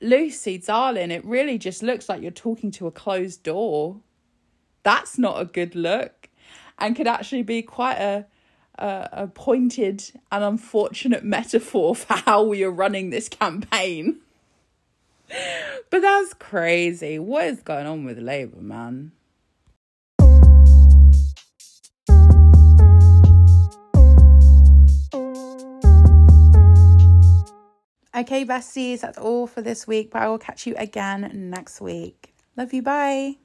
Lucy, 0.00 0.58
darling, 0.58 1.10
it 1.10 1.24
really 1.24 1.56
just 1.56 1.82
looks 1.82 2.08
like 2.08 2.20
you're 2.20 2.30
talking 2.30 2.70
to 2.72 2.86
a 2.86 2.90
closed 2.90 3.42
door. 3.42 4.00
That's 4.82 5.18
not 5.18 5.40
a 5.40 5.44
good 5.44 5.74
look. 5.74 6.28
And 6.78 6.96
could 6.96 7.06
actually 7.06 7.42
be 7.42 7.62
quite 7.62 7.98
a 7.98 8.26
a, 8.78 9.08
a 9.12 9.26
pointed 9.28 10.04
and 10.30 10.44
unfortunate 10.44 11.24
metaphor 11.24 11.94
for 11.94 12.14
how 12.14 12.42
we 12.42 12.64
are 12.64 12.70
running 12.70 13.10
this 13.10 13.28
campaign. 13.28 14.20
but 15.90 16.02
that's 16.02 16.34
crazy. 16.34 17.18
What 17.18 17.46
is 17.46 17.62
going 17.62 17.86
on 17.86 18.04
with 18.04 18.18
Labour, 18.18 18.60
man? 18.60 19.12
Okay, 28.16 28.44
besties, 28.44 29.00
that's 29.00 29.18
all 29.18 29.48
for 29.48 29.60
this 29.60 29.88
week, 29.88 30.12
but 30.12 30.22
I 30.22 30.28
will 30.28 30.38
catch 30.38 30.68
you 30.68 30.76
again 30.78 31.50
next 31.50 31.80
week. 31.80 32.32
Love 32.56 32.72
you. 32.72 32.80
Bye. 32.80 33.38